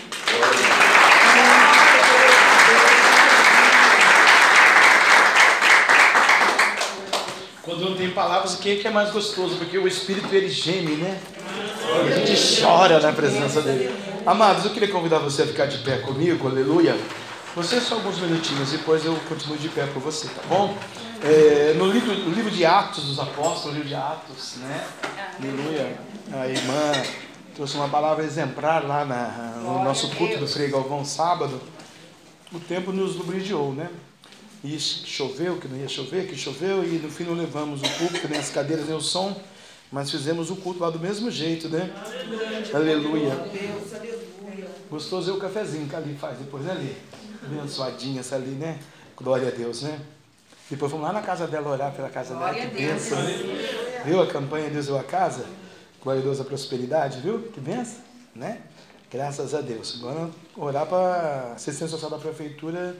Quando 7.63 7.89
não 7.89 7.97
tem 7.97 8.11
palavras, 8.11 8.55
o 8.55 8.59
que 8.59 8.73
é 8.73 8.77
que 8.77 8.87
é 8.87 8.91
mais 8.91 9.11
gostoso? 9.11 9.57
Porque 9.57 9.79
o 9.79 9.89
Espírito 9.89 10.33
ele 10.35 10.49
geme, 10.49 10.97
né? 10.97 11.19
A 12.07 12.11
gente 12.11 12.61
chora 12.61 13.01
na 13.01 13.13
presença 13.13 13.63
dele. 13.63 13.91
Amados, 14.27 14.65
eu 14.65 14.71
queria 14.71 14.89
convidar 14.89 15.19
você 15.19 15.43
a 15.43 15.47
ficar 15.47 15.67
de 15.67 15.79
pé 15.79 15.99
comigo, 15.99 16.47
aleluia. 16.47 16.97
Você 17.57 17.81
só 17.81 17.95
alguns 17.95 18.19
minutinhos, 18.19 18.71
depois 18.73 19.05
eu 19.05 19.15
continuo 19.29 19.57
de 19.57 19.69
pé 19.69 19.87
com 19.95 20.01
você, 20.01 20.27
tá 20.29 20.43
bom? 20.49 20.77
É, 21.23 21.75
no, 21.79 21.87
livro, 21.87 22.13
no 22.13 22.35
livro 22.35 22.51
de 22.51 22.67
Atos 22.67 23.05
dos 23.05 23.19
Apóstolos, 23.19 23.75
livro 23.77 23.89
de 23.89 23.95
Atos, 23.95 24.57
né? 24.57 24.85
Aleluia. 25.39 25.99
A 26.33 26.49
irmã 26.49 26.93
trouxe 27.55 27.75
uma 27.75 27.89
palavra 27.89 28.25
exemplar 28.25 28.87
lá 28.87 29.05
na, 29.05 29.59
no 29.61 29.83
nosso 29.85 30.09
culto 30.11 30.39
do 30.39 30.47
Frei 30.47 30.69
Galvão 30.69 31.05
sábado. 31.05 31.61
O 32.53 32.61
tempo 32.61 32.93
nos 32.93 33.17
lubridiou, 33.17 33.73
né? 33.73 33.91
E 34.63 34.79
choveu, 34.79 35.59
que 35.59 35.69
não 35.69 35.77
ia 35.77 35.89
chover, 35.89 36.29
que 36.29 36.37
choveu, 36.37 36.85
e 36.85 36.99
no 36.99 37.11
fim 37.11 37.25
não 37.25 37.35
levamos 37.35 37.81
o 37.83 37.99
púlpito, 37.99 38.29
nem 38.29 38.39
as 38.39 38.49
cadeiras, 38.51 38.87
nem 38.87 38.97
o 38.97 39.01
som, 39.01 39.39
mas 39.91 40.11
fizemos 40.11 40.51
o 40.51 40.57
culto 40.57 40.81
lá 40.81 40.89
do 40.89 40.99
mesmo 40.99 41.31
jeito, 41.31 41.69
né? 41.69 41.91
Aleluia. 42.73 43.37
Gostoso 44.89 45.31
é 45.31 45.35
o 45.35 45.39
cafezinho 45.39 45.89
que 45.89 45.97
ali 45.97 46.15
faz 46.15 46.39
depois, 46.39 46.65
né, 46.65 46.73
ali? 46.73 46.97
Abençoadinha 47.45 48.21
essa 48.21 48.37
ali, 48.37 48.53
né? 48.53 48.79
Glória 49.17 49.49
a 49.49 49.51
Deus, 49.51 49.83
né? 49.83 50.01
Depois 50.75 50.91
vamos 50.91 51.07
lá 51.07 51.13
na 51.13 51.23
casa 51.23 51.47
dela 51.47 51.71
orar 51.71 51.93
pela 51.93 52.11
casa 52.11 52.35
dela, 52.35 52.53
que 52.53 52.67
bênção. 52.67 53.17
né? 53.23 54.03
Viu 54.05 54.21
a 54.21 54.27
campanha 54.27 54.69
Deus 54.69 54.87
deu 54.87 54.99
a 54.99 55.05
casa? 55.05 55.47
Glória 56.03 56.21
a 56.21 56.25
Deus 56.25 56.41
a 56.41 56.45
prosperidade, 56.45 57.21
viu? 57.21 57.49
Que 57.55 57.61
benção, 57.61 58.01
né? 58.35 58.59
Graças 59.09 59.55
a 59.55 59.61
Deus. 59.61 60.01
Agora 60.01 60.31
orar 60.57 60.85
para 60.87 60.97
a 60.99 61.53
assistência 61.53 61.87
social 61.87 62.11
da 62.11 62.19
prefeitura 62.19 62.97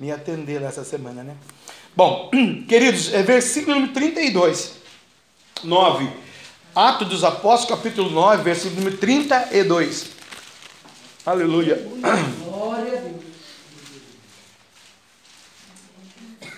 me 0.00 0.10
atender 0.10 0.62
essa 0.62 0.82
semana, 0.82 1.22
né? 1.22 1.36
Bom, 1.94 2.30
queridos, 2.66 3.12
é 3.12 3.22
versículo 3.22 3.74
número 3.74 3.92
32, 3.92 4.76
9. 5.62 6.10
Atos 6.74 7.08
dos 7.08 7.24
Apóstolos, 7.24 7.78
capítulo 7.78 8.08
9, 8.08 8.42
versículo 8.42 8.76
número 8.76 8.96
32. 8.96 10.12
Aleluia. 11.26 11.76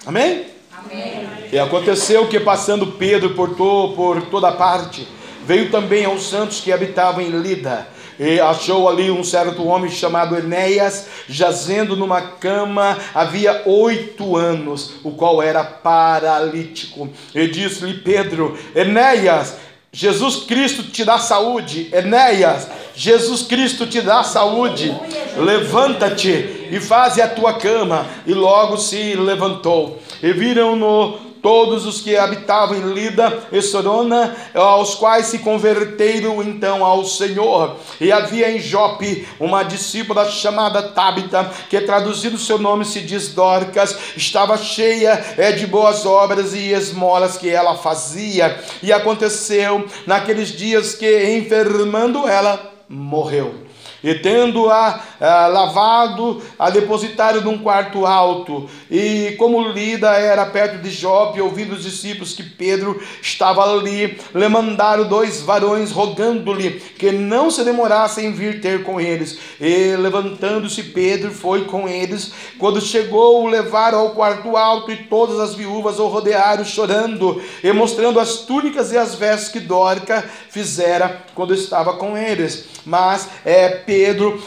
Amém? 0.05 0.47
Amém. 0.77 1.29
E 1.53 1.59
aconteceu 1.59 2.27
que, 2.27 2.41
passando 2.41 2.93
Pedro 2.93 3.35
por, 3.35 3.55
to, 3.55 3.93
por 3.95 4.23
toda 4.23 4.51
parte, 4.53 5.07
veio 5.45 5.71
também 5.71 6.05
aos 6.05 6.29
santos 6.29 6.61
que 6.61 6.73
habitavam 6.73 7.21
em 7.21 7.31
Lida. 7.31 7.87
E 8.19 8.39
achou 8.41 8.89
ali 8.89 9.11
um 9.11 9.25
certo 9.25 9.65
homem 9.67 9.91
chamado 9.91 10.37
Enéas, 10.37 11.07
jazendo 11.29 11.97
numa 11.97 12.21
cama 12.21 12.99
havia 13.15 13.63
oito 13.67 14.37
anos, 14.37 14.95
o 15.03 15.13
qual 15.13 15.43
era 15.43 15.65
paralítico. 15.65 17.09
E 17.35 17.47
disse-lhe 17.47 17.95
Pedro: 17.95 18.57
Enéas, 18.75 19.57
Jesus 19.95 20.45
Cristo 20.45 20.85
te 20.85 21.05
dá 21.05 21.19
saúde. 21.19 21.91
Enéas, 21.93 22.67
Jesus 22.97 23.43
Cristo 23.43 23.87
te 23.87 24.01
dá 24.01 24.25
saúde. 24.25 24.97
Levanta-te 25.37 26.69
e 26.71 26.81
faze 26.81 27.21
a 27.21 27.29
tua 27.29 27.55
cama. 27.59 28.07
E 28.27 28.33
logo 28.33 28.79
se 28.79 29.15
levantou. 29.15 30.01
E 30.23 30.33
viram-no 30.33 31.32
todos 31.43 31.85
os 31.85 32.01
que 32.01 32.17
habitavam 32.17 32.77
em 32.77 32.95
Lida 32.95 33.47
e 33.51 33.61
Sorona, 33.61 34.35
aos 34.55 34.95
quais 34.95 35.27
se 35.27 35.41
converteram 35.41 36.41
então 36.41 36.85
ao 36.85 37.05
Senhor. 37.05 37.77
E 38.01 38.13
havia 38.13 38.51
em 38.51 38.61
Jope 38.61 39.27
uma 39.41 39.65
discípula 39.65 40.31
chamada 40.31 40.83
Tabita, 40.83 41.51
que 41.69 41.81
traduzido 41.81 42.39
seu 42.39 42.59
nome 42.59 42.85
se 42.85 43.01
diz 43.01 43.29
Dorcas, 43.35 43.99
estava 44.17 44.57
cheia 44.57 45.23
é, 45.37 45.51
de 45.51 45.67
boas 45.67 46.07
obras 46.07 46.55
e 46.55 46.73
esmolas 46.73 47.37
que 47.37 47.51
ela 47.51 47.75
fazia. 47.75 48.59
E 48.83 48.93
aconteceu 48.93 49.85
naqueles 50.07 50.49
dias 50.49 50.95
que, 50.95 51.37
enfermando 51.37 52.29
ela, 52.29 52.73
morreu. 52.89 53.72
E 54.03 54.15
tendo-a 54.15 55.01
ah, 55.21 55.47
lavado, 55.47 56.43
a 56.59 56.69
depositaram 56.71 57.41
num 57.41 57.59
quarto 57.59 58.05
alto. 58.05 58.69
E 58.91 59.37
como 59.39 59.69
Lida 59.69 60.11
era 60.11 60.45
perto 60.47 60.83
de 60.83 60.91
Jope, 60.91 61.41
ouvindo 61.41 61.75
os 61.75 61.85
discípulos 61.85 62.35
que 62.35 62.43
Pedro 62.43 63.01
estava 63.21 63.63
ali, 63.63 64.19
lhe 64.35 64.49
mandaram 64.49 65.05
dois 65.05 65.41
varões, 65.41 65.93
rogando-lhe 65.93 66.81
que 66.99 67.13
não 67.13 67.51
se 67.51 67.63
demorasse 67.63 68.25
em 68.25 68.33
vir 68.33 68.61
ter 68.61 68.83
com 68.83 69.01
eles. 69.01 69.39
E 69.61 69.95
levantando-se, 69.97 70.83
Pedro 70.83 71.31
foi 71.31 71.65
com 71.65 71.89
eles. 71.89 72.33
Quando 72.59 72.81
chegou, 72.81 73.45
o 73.45 73.49
levaram 73.49 73.99
ao 74.01 74.11
quarto 74.11 74.57
alto, 74.57 74.91
e 74.91 74.97
todas 75.05 75.39
as 75.39 75.55
viúvas 75.55 75.99
o 75.99 76.09
rodearam, 76.09 76.65
chorando, 76.65 77.41
e 77.63 77.73
mostrando 77.73 78.19
as 78.19 78.39
túnicas 78.39 78.93
e 78.93 78.99
as 78.99 79.15
vestes 79.15 79.49
que 79.49 79.61
Dorca 79.61 80.29
fizera 80.49 81.23
quando 81.35 81.55
estava 81.55 81.95
com 81.95 82.17
eles. 82.17 82.67
Mas 82.85 83.29
é 83.45 83.69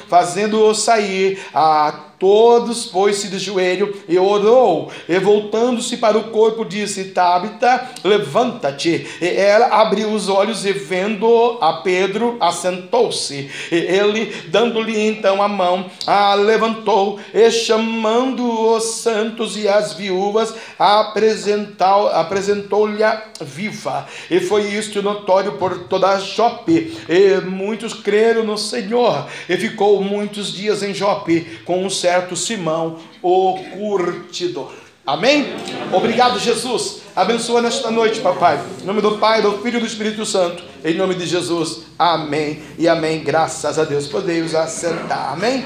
fazendo-o 0.08 0.74
sair, 0.74 1.39
a 1.54 1.91
todos 2.20 2.86
pôs-se 2.86 3.28
de 3.28 3.39
joelho 3.39 3.95
e 4.07 4.18
orou, 4.18 4.91
e 5.07 5.18
voltando-se 5.20 5.97
para 5.97 6.18
o 6.18 6.26
corpo, 6.26 6.66
disse: 6.66 7.05
Tabita, 7.05 7.89
levanta-te. 8.03 9.05
E 9.22 9.28
ela 9.28 9.68
abriu 9.68 10.11
os 10.11 10.30
olhos 10.30 10.66
e, 10.66 10.72
vendo 10.74 11.57
a 11.61 11.74
Pedro, 11.74 12.38
assentou-se. 12.39 13.49
E 13.72 13.76
ele, 13.76 14.34
dando-lhe 14.47 14.99
então 15.07 15.41
a 15.41 15.47
mão, 15.47 15.89
a 16.05 16.34
levantou, 16.34 17.20
e 17.34 17.51
chamando 17.51 18.76
os 18.76 18.84
santos 18.84 19.57
e 19.57 19.68
as 19.68 19.93
viúvas, 19.93 20.53
apresentou- 20.78 22.07
apresentou-lhe 22.09 23.03
viva. 23.41 24.05
E 24.30 24.39
foi 24.39 24.63
isto 24.63 25.01
notório 25.01 25.53
por 25.53 25.88
toda 25.88 26.09
a 26.09 26.20
Jope. 26.20 26.97
E 27.07 27.41
muitos 27.45 27.93
creram 27.93 28.43
no 28.43 28.57
Senhor. 28.57 29.26
E 29.47 29.57
ficou 29.57 30.01
muitos 30.01 30.51
dias 30.53 30.82
em 30.84 30.93
Jope 30.93 31.61
com 31.66 31.84
um 31.84 31.89
certo 32.06 32.36
Simão, 32.36 32.99
o 33.20 33.58
curtidor. 33.74 34.72
Amém? 35.08 35.56
Obrigado, 35.91 36.39
Jesus. 36.39 37.01
Abençoa 37.16 37.64
nesta 37.64 37.89
noite, 37.89 38.20
papai. 38.20 38.64
Em 38.80 38.86
nome 38.86 39.01
do 39.01 39.18
Pai, 39.18 39.41
do 39.41 39.53
Filho 39.58 39.78
e 39.78 39.80
do 39.80 39.88
Espírito 39.88 40.24
Santo. 40.24 40.64
Em 40.84 40.93
nome 40.93 41.16
de 41.16 41.26
Jesus. 41.26 41.86
Amém 41.97 42.62
e 42.78 42.88
amém. 42.88 43.24
Graças 43.24 43.80
a 43.80 43.84
Deus. 43.84 44.06
Podemos 44.06 44.53
assentar. 44.53 45.34
Amém? 45.34 45.66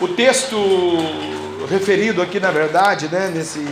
O 0.00 0.08
texto 0.08 0.56
referido 1.70 2.20
aqui, 2.20 2.40
na 2.40 2.50
verdade, 2.50 3.06
né, 3.06 3.30
nesse 3.32 3.64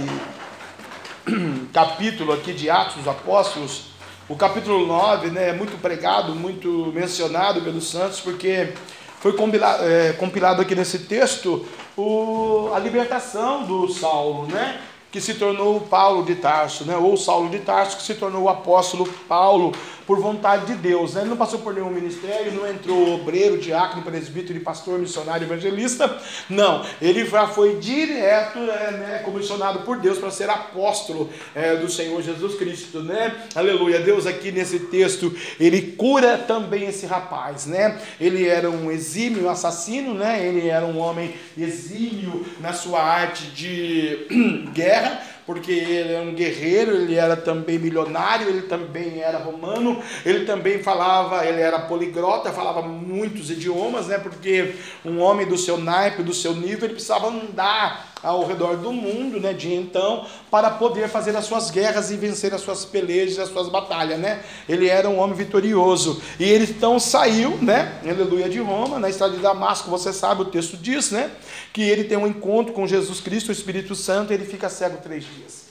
capítulo 1.75 2.33
aqui 2.33 2.53
de 2.53 2.71
Atos 2.71 2.99
dos 2.99 3.09
Apóstolos, 3.09 3.87
o 4.29 4.37
capítulo 4.37 4.87
9 4.87 5.31
né, 5.31 5.49
é 5.49 5.53
muito 5.53 5.77
pregado, 5.83 6.37
muito 6.37 6.93
mencionado 6.95 7.63
pelos 7.63 7.91
santos, 7.91 8.21
porque 8.21 8.75
foi 9.21 9.35
compilado, 9.35 9.85
é, 9.85 10.13
compilado 10.15 10.63
aqui 10.63 10.75
nesse 10.75 11.01
texto 11.01 11.65
o, 11.97 12.71
a 12.75 12.79
libertação 12.79 13.65
do 13.65 13.87
Saulo, 13.89 14.47
né? 14.47 14.81
que 15.13 15.21
se 15.21 15.35
tornou 15.35 15.81
Paulo 15.81 16.25
de 16.25 16.37
Tarso, 16.37 16.85
né? 16.85 16.97
ou 16.97 17.17
Saulo 17.17 17.51
de 17.51 17.59
Tarso, 17.59 17.97
que 17.97 18.03
se 18.03 18.15
tornou 18.15 18.45
o 18.45 18.49
apóstolo 18.49 19.07
Paulo 19.29 19.73
por 20.11 20.19
vontade 20.19 20.67
de 20.67 20.75
Deus. 20.75 21.15
Né? 21.15 21.21
Ele 21.21 21.31
não 21.31 21.37
passou 21.37 21.61
por 21.61 21.73
nenhum 21.73 21.89
ministério, 21.89 22.53
não 22.53 22.69
entrou 22.69 23.15
obreiro, 23.15 23.59
diácono, 23.59 24.03
presbítero, 24.03 24.59
pastor, 24.59 24.99
missionário, 24.99 25.47
evangelista. 25.47 26.19
Não, 26.49 26.85
ele 27.01 27.25
já 27.25 27.47
foi 27.47 27.77
direto 27.77 28.59
é, 28.59 28.91
né, 28.91 29.23
comissionado 29.25 29.83
por 29.83 29.99
Deus 30.01 30.19
para 30.19 30.33
ser 30.33 30.51
apóstolo 30.51 31.31
é, 31.55 31.77
do 31.77 31.89
Senhor 31.89 32.21
Jesus 32.23 32.57
Cristo. 32.57 33.05
Né? 33.05 33.37
Aleluia. 33.55 34.01
Deus 34.01 34.27
aqui 34.27 34.51
nesse 34.51 34.81
texto, 34.81 35.33
ele 35.61 35.81
cura 35.93 36.37
também 36.39 36.87
esse 36.87 37.07
rapaz. 37.07 37.67
Né? 37.67 38.01
Ele 38.21 38.49
era 38.49 38.69
um 38.69 38.91
exímio 38.91 39.49
assassino, 39.49 40.13
né? 40.13 40.45
ele 40.45 40.67
era 40.67 40.87
um 40.87 40.99
homem 40.99 41.37
exímio 41.57 42.45
na 42.59 42.73
sua 42.73 43.01
arte 43.01 43.47
de 43.53 44.27
guerra, 44.75 45.23
Porque 45.51 45.73
ele 45.73 46.13
era 46.13 46.23
um 46.23 46.33
guerreiro, 46.33 46.93
ele 46.93 47.17
era 47.17 47.37
também 47.37 47.77
milionário, 47.77 48.49
ele 48.49 48.63
também 48.63 49.21
era 49.21 49.37
romano, 49.37 50.01
ele 50.25 50.45
também 50.45 50.81
falava, 50.81 51.45
ele 51.45 51.61
era 51.61 51.77
poligrota, 51.81 52.53
falava 52.53 52.83
muitos 52.83 53.51
idiomas, 53.51 54.07
né? 54.07 54.17
Porque 54.17 54.77
um 55.05 55.19
homem 55.19 55.49
do 55.49 55.59
seu 55.59 55.77
naipe, 55.77 56.23
do 56.23 56.33
seu 56.33 56.55
nível, 56.55 56.85
ele 56.85 56.95
precisava 56.95 57.27
andar 57.27 58.10
ao 58.23 58.47
redor 58.47 58.77
do 58.77 58.93
mundo, 58.93 59.41
né, 59.41 59.53
de 59.53 59.73
então, 59.73 60.27
para 60.51 60.71
poder 60.71 61.09
fazer 61.09 61.35
as 61.37 61.45
suas 61.45 61.71
guerras 61.71 62.11
e 62.11 62.17
vencer 62.17 62.53
as 62.55 62.61
suas 62.61 62.85
pelejas, 62.85 63.39
as 63.39 63.49
suas 63.49 63.69
batalhas, 63.69 64.19
né? 64.19 64.43
Ele 64.69 64.89
era 64.89 65.09
um 65.09 65.19
homem 65.19 65.37
vitorioso. 65.37 66.23
E 66.39 66.45
ele 66.45 66.65
então 66.65 66.99
saiu, 66.99 67.57
né, 67.59 68.01
aleluia, 68.05 68.49
de 68.49 68.59
Roma, 68.59 68.99
na 68.99 69.09
estrada 69.09 69.35
de 69.35 69.43
Damasco, 69.43 69.91
você 69.91 70.13
sabe, 70.13 70.43
o 70.43 70.47
texto 70.47 70.77
diz, 70.77 71.11
né, 71.11 71.31
que 71.73 71.83
ele 71.83 72.05
tem 72.05 72.19
um 72.19 72.27
encontro 72.27 72.73
com 72.73 72.87
Jesus 72.87 73.21
Cristo, 73.21 73.49
o 73.49 73.53
Espírito 73.53 73.95
Santo, 73.95 74.33
e 74.33 74.35
ele 74.35 74.45
fica 74.45 74.69
cego 74.69 74.99
três 75.03 75.25
dias. 75.25 75.71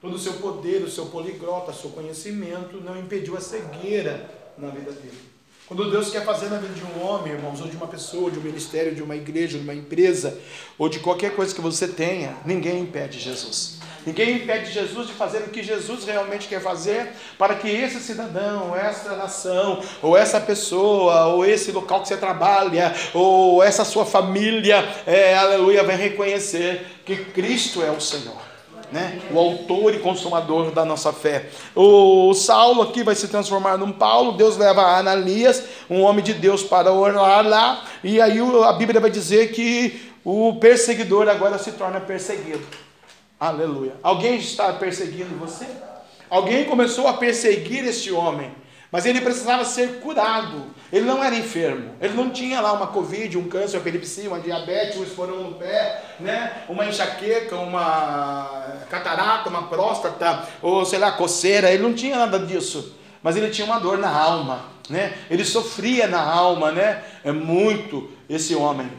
Todo 0.00 0.14
o 0.14 0.18
seu 0.18 0.34
poder, 0.34 0.82
o 0.82 0.90
seu 0.90 1.06
poliglota, 1.06 1.72
o 1.72 1.74
seu 1.74 1.90
conhecimento 1.90 2.80
não 2.80 2.96
impediu 2.96 3.36
a 3.36 3.40
cegueira 3.40 4.30
na 4.56 4.68
vida 4.68 4.92
dele. 4.92 5.37
Quando 5.68 5.90
Deus 5.90 6.08
quer 6.10 6.24
fazer 6.24 6.48
na 6.48 6.56
vida 6.56 6.72
de 6.72 6.82
um 6.82 7.06
homem, 7.06 7.34
irmãos, 7.34 7.60
ou 7.60 7.68
de 7.68 7.76
uma 7.76 7.86
pessoa, 7.86 8.30
de 8.30 8.38
um 8.38 8.42
ministério, 8.42 8.94
de 8.94 9.02
uma 9.02 9.14
igreja, 9.14 9.58
de 9.58 9.64
uma 9.64 9.74
empresa, 9.74 10.40
ou 10.78 10.88
de 10.88 10.98
qualquer 10.98 11.36
coisa 11.36 11.54
que 11.54 11.60
você 11.60 11.86
tenha, 11.86 12.34
ninguém 12.46 12.80
impede 12.80 13.20
Jesus. 13.20 13.76
Ninguém 14.06 14.36
impede 14.36 14.72
Jesus 14.72 15.08
de 15.08 15.12
fazer 15.12 15.40
o 15.40 15.50
que 15.50 15.62
Jesus 15.62 16.06
realmente 16.06 16.48
quer 16.48 16.62
fazer 16.62 17.10
para 17.36 17.54
que 17.54 17.68
esse 17.68 18.00
cidadão, 18.00 18.74
essa 18.74 19.14
nação, 19.14 19.82
ou 20.00 20.16
essa 20.16 20.40
pessoa, 20.40 21.26
ou 21.26 21.44
esse 21.44 21.70
local 21.70 22.00
que 22.00 22.08
você 22.08 22.16
trabalha, 22.16 22.94
ou 23.12 23.62
essa 23.62 23.84
sua 23.84 24.06
família, 24.06 24.82
é, 25.06 25.34
aleluia, 25.36 25.84
venha 25.84 25.98
reconhecer 25.98 26.86
que 27.04 27.14
Cristo 27.26 27.82
é 27.82 27.90
o 27.90 28.00
Senhor 28.00 28.47
né? 28.90 29.20
o 29.30 29.38
autor 29.38 29.94
e 29.94 29.98
consumador 29.98 30.70
da 30.70 30.84
nossa 30.84 31.12
fé. 31.12 31.46
O 31.74 32.32
Saulo 32.34 32.82
aqui 32.82 33.02
vai 33.02 33.14
se 33.14 33.28
transformar 33.28 33.76
num 33.76 33.92
Paulo, 33.92 34.32
Deus 34.32 34.56
leva 34.56 34.82
Ananias, 34.82 35.64
um 35.88 36.02
homem 36.02 36.24
de 36.24 36.34
Deus, 36.34 36.62
para 36.62 36.92
orar 36.92 37.46
lá, 37.46 37.84
e 38.02 38.20
aí 38.20 38.38
a 38.64 38.72
Bíblia 38.72 39.00
vai 39.00 39.10
dizer 39.10 39.52
que 39.52 40.10
o 40.24 40.56
perseguidor 40.56 41.28
agora 41.28 41.58
se 41.58 41.72
torna 41.72 42.00
perseguido. 42.00 42.66
Aleluia. 43.38 43.94
Alguém 44.02 44.36
está 44.36 44.72
perseguindo 44.72 45.36
você? 45.38 45.66
Alguém 46.28 46.64
começou 46.64 47.06
a 47.06 47.14
perseguir 47.14 47.84
este 47.84 48.10
homem. 48.12 48.50
Mas 48.90 49.04
ele 49.04 49.20
precisava 49.20 49.64
ser 49.64 50.00
curado. 50.00 50.66
Ele 50.90 51.04
não 51.04 51.22
era 51.22 51.34
enfermo. 51.34 51.90
Ele 52.00 52.14
não 52.14 52.30
tinha 52.30 52.60
lá 52.60 52.72
uma 52.72 52.86
covid, 52.86 53.36
um 53.36 53.48
câncer, 53.48 53.76
uma 53.76 53.82
epilepsia, 53.82 54.28
uma 54.28 54.40
diabetes, 54.40 54.96
um 54.96 55.02
esporão 55.02 55.42
no 55.42 55.54
pé, 55.56 56.02
né? 56.18 56.64
uma 56.68 56.86
enxaqueca, 56.86 57.56
uma 57.56 58.78
catarata, 58.88 59.50
uma 59.50 59.64
próstata, 59.64 60.48
ou 60.62 60.86
sei 60.86 60.98
lá, 60.98 61.12
coceira. 61.12 61.70
Ele 61.70 61.82
não 61.82 61.92
tinha 61.92 62.16
nada 62.16 62.38
disso. 62.38 62.96
Mas 63.22 63.36
ele 63.36 63.50
tinha 63.50 63.66
uma 63.66 63.78
dor 63.78 63.98
na 63.98 64.10
alma. 64.10 64.64
Né? 64.88 65.12
Ele 65.30 65.44
sofria 65.44 66.06
na 66.06 66.22
alma, 66.22 66.72
né? 66.72 67.02
É 67.22 67.30
muito 67.30 68.10
esse 68.28 68.54
homem. 68.54 68.90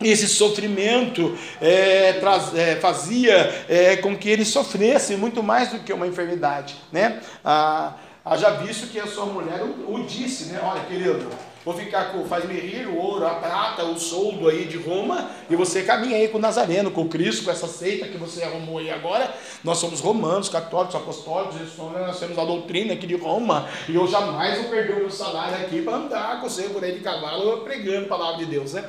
Esse 0.00 0.26
sofrimento 0.26 1.38
é, 1.60 2.14
traz, 2.14 2.52
é, 2.56 2.74
fazia 2.76 3.64
é, 3.68 3.96
com 3.98 4.16
que 4.16 4.28
ele 4.28 4.44
sofresse 4.44 5.14
muito 5.14 5.44
mais 5.44 5.70
do 5.70 5.78
que 5.78 5.92
uma 5.92 6.08
enfermidade. 6.08 6.74
Né? 6.90 7.20
Ah, 7.44 7.92
Haja 8.24 8.50
visto 8.50 8.86
que 8.86 9.00
a 9.00 9.06
sua 9.06 9.26
mulher 9.26 9.62
o, 9.62 9.94
o 9.94 10.06
disse, 10.06 10.44
né? 10.44 10.60
Olha, 10.62 10.84
querido, 10.84 11.28
vou 11.64 11.74
ficar 11.74 12.12
com, 12.12 12.24
faz-me 12.24 12.54
rir 12.54 12.86
o 12.86 12.96
ouro, 12.96 13.26
a 13.26 13.34
prata, 13.34 13.84
o 13.84 13.98
soldo 13.98 14.48
aí 14.48 14.64
de 14.64 14.76
Roma, 14.76 15.28
e 15.50 15.56
você 15.56 15.82
caminha 15.82 16.16
aí 16.16 16.28
com 16.28 16.38
o 16.38 16.40
Nazareno, 16.40 16.92
com 16.92 17.02
o 17.02 17.08
Cristo, 17.08 17.44
com 17.44 17.50
essa 17.50 17.66
seita 17.66 18.06
que 18.06 18.16
você 18.16 18.44
arrumou 18.44 18.78
aí 18.78 18.92
agora. 18.92 19.34
Nós 19.64 19.78
somos 19.78 19.98
romanos, 19.98 20.48
católicos, 20.48 20.94
apostólicos, 20.94 21.56
nós 21.76 22.20
temos 22.20 22.38
a 22.38 22.44
doutrina 22.44 22.92
aqui 22.92 23.08
de 23.08 23.16
Roma, 23.16 23.68
e 23.88 23.96
eu 23.96 24.06
jamais 24.06 24.56
vou 24.60 24.70
perder 24.70 24.92
o 24.92 25.00
meu 25.00 25.10
salário 25.10 25.56
aqui 25.56 25.82
para 25.82 25.96
andar 25.96 26.40
com 26.40 26.48
você 26.48 26.68
por 26.68 26.84
aí 26.84 26.92
de 26.92 27.00
cavalo 27.00 27.62
pregando 27.62 28.06
a 28.06 28.08
palavra 28.08 28.38
de 28.38 28.46
Deus, 28.46 28.74
né? 28.74 28.88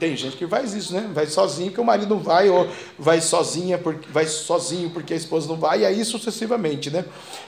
Tem 0.00 0.16
gente 0.16 0.36
que 0.36 0.44
faz 0.44 0.74
isso, 0.74 0.92
né? 0.92 1.08
Vai 1.14 1.26
sozinho 1.26 1.68
porque 1.68 1.80
o 1.80 1.84
marido 1.84 2.12
não 2.12 2.20
vai, 2.20 2.48
ou 2.48 2.68
vai 2.98 3.20
sozinha 3.20 3.78
porque 3.78 4.08
vai 4.10 4.26
sozinho 4.26 4.90
porque 4.90 5.14
a 5.14 5.16
esposa 5.16 5.46
não 5.46 5.54
vai, 5.54 5.82
e 5.82 5.86
aí 5.86 6.04
sucessivamente, 6.04 6.90
né? 6.90 7.04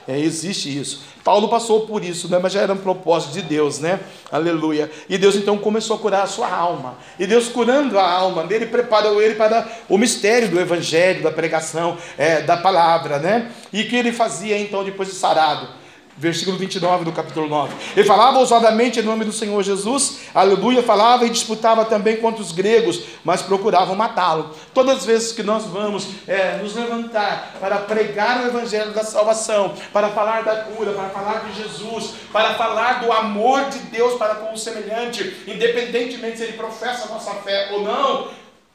É, 0.07 0.17
existe 0.17 0.79
isso. 0.79 1.03
Paulo 1.25 1.49
passou 1.49 1.85
por 1.85 2.05
isso, 2.05 2.29
né? 2.29 2.39
Mas 2.41 2.53
já 2.53 2.61
era 2.61 2.71
um 2.71 2.77
propósito 2.77 3.33
de 3.33 3.41
Deus, 3.41 3.79
né? 3.79 3.99
Aleluia. 4.31 4.89
E 5.09 5.17
Deus 5.17 5.35
então 5.35 5.57
começou 5.57 5.97
a 5.97 5.99
curar 5.99 6.23
a 6.23 6.27
sua 6.27 6.49
alma. 6.49 6.97
E 7.19 7.27
Deus 7.27 7.49
curando 7.49 7.99
a 7.99 8.09
alma 8.09 8.45
dele, 8.45 8.65
preparou 8.65 9.21
ele 9.21 9.35
para 9.35 9.69
o 9.89 9.97
mistério 9.97 10.47
do 10.47 10.57
evangelho, 10.57 11.21
da 11.21 11.31
pregação, 11.31 11.97
é, 12.17 12.41
da 12.41 12.55
palavra, 12.55 13.19
né? 13.19 13.51
E 13.73 13.83
que 13.83 13.95
ele 13.97 14.13
fazia 14.13 14.57
então 14.57 14.85
depois 14.85 15.09
de 15.09 15.15
sarado? 15.15 15.80
Versículo 16.21 16.55
29 16.55 17.03
do 17.03 17.11
capítulo 17.11 17.47
9. 17.47 17.73
Ele 17.97 18.05
falava 18.05 18.37
ousadamente 18.37 18.99
em 18.99 19.03
nome 19.03 19.25
do 19.25 19.31
Senhor 19.31 19.61
Jesus, 19.63 20.19
aleluia, 20.35 20.83
falava 20.83 21.25
e 21.25 21.31
disputava 21.31 21.83
também 21.83 22.17
contra 22.17 22.43
os 22.43 22.51
gregos, 22.51 23.01
mas 23.25 23.41
procuravam 23.41 23.95
matá-lo. 23.95 24.55
Todas 24.71 24.99
as 24.99 25.05
vezes 25.05 25.31
que 25.31 25.41
nós 25.41 25.65
vamos 25.65 26.07
é, 26.27 26.57
nos 26.57 26.75
levantar 26.75 27.55
para 27.59 27.77
pregar 27.79 28.43
o 28.43 28.47
evangelho 28.47 28.91
da 28.91 29.03
salvação, 29.03 29.73
para 29.91 30.09
falar 30.09 30.43
da 30.43 30.57
cura, 30.57 30.91
para 30.91 31.09
falar 31.09 31.39
de 31.39 31.59
Jesus, 31.59 32.11
para 32.31 32.53
falar 32.53 33.03
do 33.03 33.11
amor 33.11 33.65
de 33.71 33.79
Deus 33.79 34.13
para 34.19 34.35
com 34.35 34.53
o 34.53 34.57
semelhante, 34.57 35.43
independentemente 35.47 36.37
se 36.37 36.43
ele 36.43 36.53
professa 36.53 37.07
a 37.07 37.13
nossa 37.13 37.31
fé 37.35 37.69
ou 37.73 37.81
não, 37.81 38.27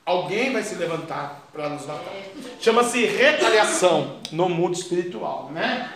alguém 0.05 0.53
vai 0.53 0.65
se 0.65 0.75
levantar 0.75 1.47
para 1.53 1.69
nos 1.69 1.87
matar. 1.87 2.13
Chama-se 2.61 3.07
retaliação 3.07 4.17
no 4.33 4.49
mundo 4.49 4.75
espiritual, 4.75 5.51
né? 5.53 5.93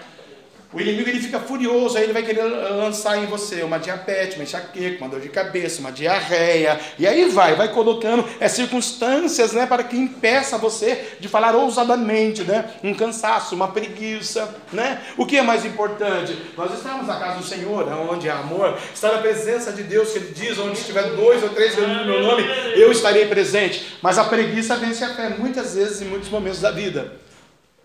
O 0.73 0.81
inimigo 0.81 1.09
ele 1.09 1.19
fica 1.19 1.41
furioso, 1.41 1.99
aí 1.99 2.05
ele 2.05 2.13
vai 2.13 2.23
querer 2.23 2.45
lançar 2.45 3.19
em 3.19 3.27
você 3.27 3.65
uma 3.65 3.77
diabetes, 3.77 4.37
uma 4.37 4.45
enxaqueca, 4.45 4.99
uma 4.99 5.09
dor 5.09 5.21
de 5.21 5.29
cabeça, 5.29 5.81
uma 5.81 5.91
diarreia, 5.91 6.79
e 6.97 7.09
aí 7.09 7.29
vai, 7.29 7.57
vai 7.57 7.73
colocando 7.73 8.25
é, 8.39 8.47
circunstâncias 8.47 9.53
né, 9.53 9.67
para 9.67 9.83
que 9.83 9.97
impeça 9.97 10.57
você 10.59 11.17
de 11.19 11.27
falar 11.27 11.57
ousadamente, 11.57 12.45
né? 12.45 12.71
um 12.85 12.95
cansaço, 12.95 13.57
uma 13.57 13.67
preguiça. 13.67 14.55
Né? 14.73 15.03
O 15.17 15.27
que 15.27 15.39
é 15.39 15.43
mais 15.43 15.65
importante? 15.65 16.39
Nós 16.57 16.73
estamos 16.73 17.05
na 17.05 17.19
casa 17.19 17.39
do 17.39 17.45
Senhor, 17.45 17.89
onde 18.09 18.31
há 18.31 18.39
amor, 18.39 18.79
está 18.95 19.11
na 19.11 19.19
presença 19.19 19.73
de 19.73 19.83
Deus, 19.83 20.13
que 20.13 20.19
Ele 20.19 20.33
diz: 20.33 20.57
onde 20.57 20.79
estiver 20.79 21.03
dois 21.17 21.43
ou 21.43 21.49
três 21.49 21.75
reunidos 21.75 22.07
no 22.07 22.13
meu 22.13 22.23
nome, 22.23 22.45
eu 22.77 22.93
estarei 22.93 23.27
presente. 23.27 23.99
Mas 24.01 24.19
a 24.19 24.25
preguiça 24.25 24.77
vence 24.77 25.03
a 25.03 25.15
fé 25.15 25.31
muitas 25.31 25.75
vezes 25.75 26.01
em 26.01 26.05
muitos 26.05 26.29
momentos 26.29 26.61
da 26.61 26.71
vida 26.71 27.13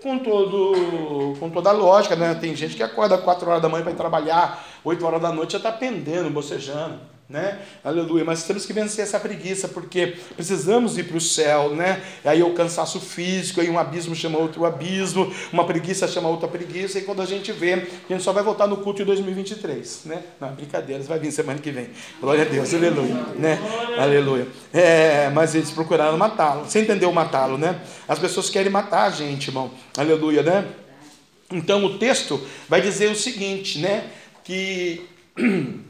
com, 0.06 0.20
todo, 0.20 1.34
com 1.40 1.50
toda 1.50 1.72
a 1.72 1.74
lógica, 1.74 2.16
né? 2.16 2.36
Tem 2.36 2.56
gente 2.56 2.76
que 2.76 2.84
acorda 2.84 3.18
4 3.18 3.50
horas 3.50 3.62
da 3.64 3.68
manhã 3.68 3.82
para 3.82 3.92
ir 3.92 3.96
trabalhar, 3.96 4.64
8 4.84 5.04
horas 5.04 5.20
da 5.20 5.32
noite 5.32 5.54
já 5.54 5.58
está 5.58 5.72
pendendo, 5.72 6.30
bocejando, 6.30 7.00
né? 7.28 7.60
Aleluia. 7.84 8.24
Mas 8.24 8.44
temos 8.44 8.66
que 8.66 8.74
vencer 8.74 9.04
essa 9.04 9.20
preguiça, 9.20 9.68
porque 9.68 10.16
precisamos 10.36 10.98
ir 10.98 11.08
para 11.08 11.18
o 11.18 11.22
céu, 11.22 11.76
né? 11.76 12.02
Aí 12.24 12.44
o 12.44 12.54
cansaço 12.54 13.00
físico, 13.00 13.62
aí 13.62 13.70
um 13.70 13.80
abismo 13.80 14.16
chama 14.16 14.38
outro 14.38 14.64
abismo, 14.66 15.34
uma 15.52 15.66
preguiça 15.66 16.08
chama 16.08 16.30
outra 16.30 16.48
preguiça, 16.48 17.00
e 17.00 17.02
quando 17.02 17.22
a 17.22 17.26
gente 17.26 17.52
vê, 17.52 17.74
a 17.74 18.14
gente 18.14 18.24
só 18.24 18.32
vai 18.32 18.44
voltar 18.44 18.68
no 18.68 18.78
culto 18.78 19.02
em 19.02 19.06
2023, 19.06 20.02
né? 20.06 20.22
Não, 20.40 20.54
brincadeira, 20.54 21.02
vai 21.04 21.20
vir 21.20 21.32
semana 21.32 21.60
que 21.60 21.72
vem. 21.72 21.90
Glória 22.22 22.44
a 22.44 22.48
Deus, 22.48 22.74
aleluia, 22.74 23.16
né? 23.36 23.60
Aleluia. 23.98 24.48
É, 24.72 25.30
mas 25.30 25.56
eles 25.56 25.72
procuraram 25.72 26.18
matá-lo. 26.18 26.66
Você 26.66 26.82
entendeu 26.82 27.12
matá-lo, 27.12 27.58
né? 27.58 27.82
As 28.08 28.20
pessoas 28.20 28.50
querem 28.50 28.72
matar 28.72 29.06
a 29.06 29.10
gente, 29.10 29.48
irmão. 29.48 29.72
Aleluia, 29.98 30.44
né? 30.44 30.68
Então 31.52 31.84
o 31.86 31.98
texto 31.98 32.40
vai 32.68 32.82
dizer 32.82 33.10
o 33.10 33.16
seguinte, 33.16 33.80
né? 33.80 34.10
Que 34.44 35.08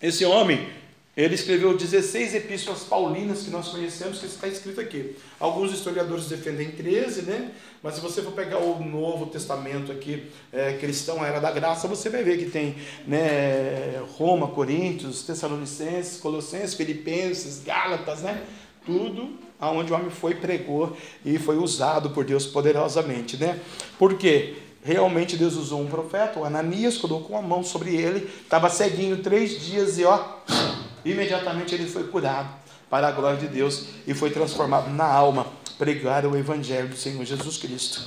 esse 0.00 0.24
homem, 0.24 0.68
ele 1.16 1.34
escreveu 1.34 1.76
16 1.76 2.36
epístolas 2.36 2.84
paulinas 2.84 3.42
que 3.42 3.50
nós 3.50 3.68
conhecemos, 3.68 4.20
que 4.20 4.26
está 4.26 4.46
escrito 4.46 4.80
aqui. 4.80 5.16
Alguns 5.40 5.72
historiadores 5.72 6.26
defendem 6.28 6.70
13, 6.70 7.22
né? 7.22 7.50
Mas 7.82 7.94
se 7.94 8.00
você 8.00 8.22
for 8.22 8.32
pegar 8.32 8.58
o 8.58 8.84
Novo 8.84 9.26
Testamento 9.26 9.90
aqui, 9.90 10.30
é, 10.52 10.74
cristão, 10.74 11.24
era 11.24 11.40
da 11.40 11.50
graça, 11.50 11.88
você 11.88 12.08
vai 12.08 12.22
ver 12.22 12.38
que 12.38 12.48
tem 12.48 12.76
né, 13.04 14.00
Roma, 14.16 14.46
Coríntios, 14.46 15.22
Tessalonicenses, 15.22 16.20
Colossenses, 16.20 16.74
Filipenses, 16.74 17.64
Gálatas, 17.64 18.22
né? 18.22 18.44
Tudo 18.86 19.36
aonde 19.60 19.92
o 19.92 19.96
homem 19.96 20.10
foi, 20.10 20.36
pregou 20.36 20.96
e 21.24 21.36
foi 21.36 21.56
usado 21.56 22.10
por 22.10 22.24
Deus 22.24 22.46
poderosamente, 22.46 23.36
né? 23.36 23.58
Por 23.98 24.16
quê? 24.16 24.54
Realmente 24.88 25.36
Deus 25.36 25.54
usou 25.54 25.82
um 25.82 25.86
profeta, 25.86 26.40
o 26.40 26.46
Ananias, 26.46 26.96
colocou 26.96 27.36
a 27.36 27.42
mão 27.42 27.62
sobre 27.62 27.94
ele, 27.94 28.26
estava 28.42 28.70
ceguinho 28.70 29.18
três 29.18 29.60
dias 29.60 29.98
e 29.98 30.04
ó, 30.06 30.18
imediatamente 31.04 31.74
ele 31.74 31.86
foi 31.86 32.04
curado 32.04 32.48
para 32.88 33.06
a 33.06 33.10
glória 33.10 33.36
de 33.36 33.48
Deus 33.48 33.84
e 34.06 34.14
foi 34.14 34.30
transformado 34.30 34.88
na 34.88 35.04
alma, 35.04 35.46
pregar 35.76 36.24
o 36.24 36.34
evangelho 36.34 36.88
do 36.88 36.96
Senhor 36.96 37.22
Jesus 37.22 37.58
Cristo. 37.58 38.00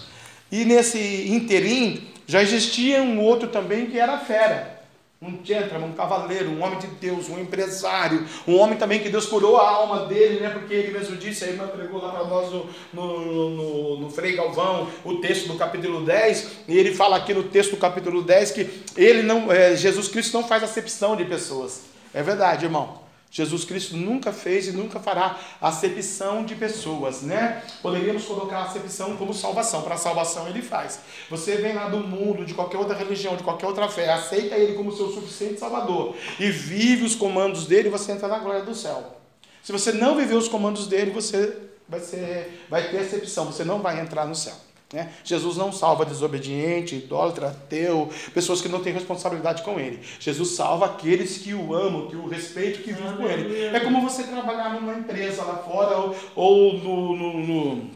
E 0.52 0.66
nesse 0.66 1.30
interim 1.30 2.08
já 2.26 2.42
existia 2.42 3.04
um 3.04 3.22
outro 3.22 3.50
também 3.50 3.86
que 3.86 4.00
era 4.00 4.18
fera, 4.18 4.81
um 5.22 5.40
gentleman, 5.44 5.86
um 5.86 5.94
cavaleiro, 5.94 6.50
um 6.50 6.64
homem 6.64 6.80
de 6.80 6.88
Deus, 6.88 7.30
um 7.30 7.40
empresário, 7.40 8.26
um 8.48 8.58
homem 8.58 8.76
também 8.76 9.00
que 9.00 9.08
Deus 9.08 9.28
curou 9.28 9.58
a 9.58 9.70
alma 9.70 10.08
dele, 10.08 10.40
né? 10.40 10.50
Porque 10.50 10.74
ele 10.74 10.92
mesmo 10.92 11.16
disse, 11.16 11.44
a 11.44 11.48
irmã 11.48 11.68
pregou 11.68 12.02
lá 12.02 12.12
para 12.12 12.24
nós 12.24 12.52
no, 12.52 12.68
no, 12.92 13.50
no, 13.52 14.00
no 14.00 14.10
Frei 14.10 14.36
Galvão, 14.36 14.88
o 15.06 15.18
texto 15.18 15.48
do 15.48 15.56
capítulo 15.56 16.04
10, 16.04 16.64
e 16.68 16.76
ele 16.76 16.96
fala 16.96 17.18
aqui 17.18 17.36
no 17.36 17.44
texto 17.44 17.72
do 17.72 17.78
capítulo 17.78 18.24
10 18.24 18.52
que 18.52 18.84
ele 18.98 19.22
não, 19.22 19.52
é, 19.52 19.76
Jesus 19.76 20.08
Cristo 20.08 20.34
não 20.34 20.48
faz 20.48 20.64
acepção 20.64 21.16
de 21.16 21.24
pessoas. 21.24 21.84
É 22.12 22.24
verdade, 22.24 22.66
irmão. 22.66 23.01
Jesus 23.32 23.64
Cristo 23.64 23.96
nunca 23.96 24.34
fez 24.34 24.68
e 24.68 24.74
nunca 24.74 25.00
fará 25.00 25.40
acepção 25.62 26.44
de 26.44 26.54
pessoas, 26.54 27.22
né? 27.22 27.64
Poderíamos 27.82 28.26
colocar 28.26 28.64
acepção 28.64 29.16
como 29.16 29.34
salvação. 29.34 29.84
Para 29.84 29.96
a 29.96 29.98
salvação 29.98 30.50
ele 30.50 30.62
faz. 30.62 31.00
Você 31.30 31.56
vem 31.56 31.74
lá 31.74 31.88
do 31.88 32.00
mundo, 32.00 32.44
de 32.46 32.54
qualquer 32.54 32.78
outra 32.78 32.94
religião, 32.94 33.38
de 33.38 33.44
qualquer 33.44 33.68
outra 33.68 33.88
fé, 33.88 34.12
aceita 34.12 34.56
ele 34.56 34.74
como 34.74 34.92
seu 34.92 35.10
suficiente 35.10 35.58
salvador 35.58 36.14
e 36.38 36.52
vive 36.52 37.06
os 37.06 37.16
comandos 37.16 37.66
dele, 37.66 37.90
você 37.90 38.12
entra 38.12 38.28
na 38.28 38.40
glória 38.40 38.64
do 38.64 38.76
céu. 38.76 39.18
Se 39.64 39.72
você 39.72 39.94
não 39.94 40.18
viver 40.18 40.36
os 40.36 40.50
comandos 40.50 40.88
dele, 40.88 41.12
você 41.12 41.58
vai, 41.88 42.02
ser, 42.02 42.66
vai 42.70 42.90
ter 42.90 42.98
acepção, 42.98 43.46
você 43.46 43.64
não 43.64 43.80
vai 43.80 44.02
entrar 44.02 44.26
no 44.26 44.36
céu. 44.36 44.56
Né? 44.94 45.10
Jesus 45.24 45.56
não 45.56 45.72
salva 45.72 46.06
desobediente, 46.06 46.96
idólatra, 46.96 47.48
ateu, 47.48 48.10
pessoas 48.34 48.62
que 48.62 48.68
não 48.68 48.82
têm 48.82 48.92
responsabilidade 48.92 49.62
com 49.62 49.80
ele. 49.80 50.06
Jesus 50.20 50.50
salva 50.50 50.86
aqueles 50.86 51.38
que 51.38 51.54
o 51.54 51.74
amam, 51.74 52.08
que 52.08 52.16
o 52.18 52.28
respeitam, 52.28 52.82
que 52.82 52.92
vivem 52.92 53.16
com 53.16 53.24
ele. 53.24 53.68
É 53.68 53.80
como 53.80 54.02
você 54.02 54.24
trabalhar 54.24 54.74
numa 54.74 54.94
empresa 54.94 55.44
lá 55.44 55.58
fora 55.58 55.98
ou, 55.98 56.16
ou 56.36 56.74
no, 56.74 57.16
no, 57.16 57.48
no 57.48 57.92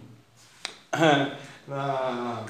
na, 1.68 2.46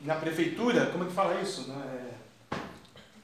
na 0.00 0.14
prefeitura, 0.14 0.86
como 0.86 1.04
é 1.04 1.06
que 1.08 1.12
fala 1.12 1.38
isso? 1.42 1.68
Na, 1.68 1.84
é, 1.84 2.58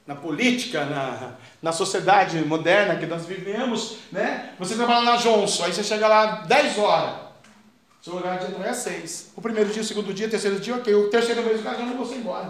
na 0.05 0.15
política, 0.15 0.85
na, 0.85 1.37
na 1.61 1.71
sociedade 1.71 2.37
moderna 2.45 2.97
que 2.97 3.05
nós 3.07 3.25
vivemos, 3.25 3.97
né? 4.11 4.53
Você 4.59 4.75
trabalha 4.75 5.05
na 5.05 5.15
Johnson, 5.15 5.63
aí 5.63 5.73
você 5.73 5.83
chega 5.83 6.07
lá 6.07 6.43
10 6.43 6.77
horas. 6.77 7.22
Seu 8.03 8.15
horário 8.15 8.45
de 8.45 8.53
entrar 8.53 8.67
é 8.67 8.73
seis. 8.73 9.31
O 9.33 9.41
primeiro 9.41 9.69
dia, 9.69 9.81
o 9.81 9.85
segundo 9.85 10.13
dia, 10.13 10.27
o 10.27 10.29
terceiro 10.29 10.59
dia, 10.59 10.75
ok. 10.75 10.93
O 10.93 11.09
terceiro 11.09 11.41
mês, 11.41 11.61
o 11.61 11.63
cara 11.63 11.79
mandou 11.79 12.05
você 12.05 12.15
embora. 12.15 12.49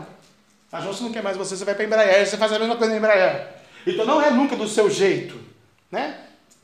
A 0.72 0.82
João, 0.82 0.95
não 0.99 1.12
quer 1.12 1.22
mais 1.22 1.38
você, 1.38 1.56
você 1.56 1.64
vai 1.64 1.76
para 1.76 1.86
Embraer, 1.86 2.26
você 2.26 2.36
faz 2.38 2.51
a 2.51 2.58
mesma 2.58 2.76
coisa 2.76 2.91
na 2.91 2.97
Embraer. 2.97 3.49
Então 3.86 4.04
não 4.04 4.20
é 4.20 4.32
nunca 4.32 4.56
do 4.56 4.68
seu 4.68 4.89
jeito. 4.89 5.39
Né? 5.91 6.18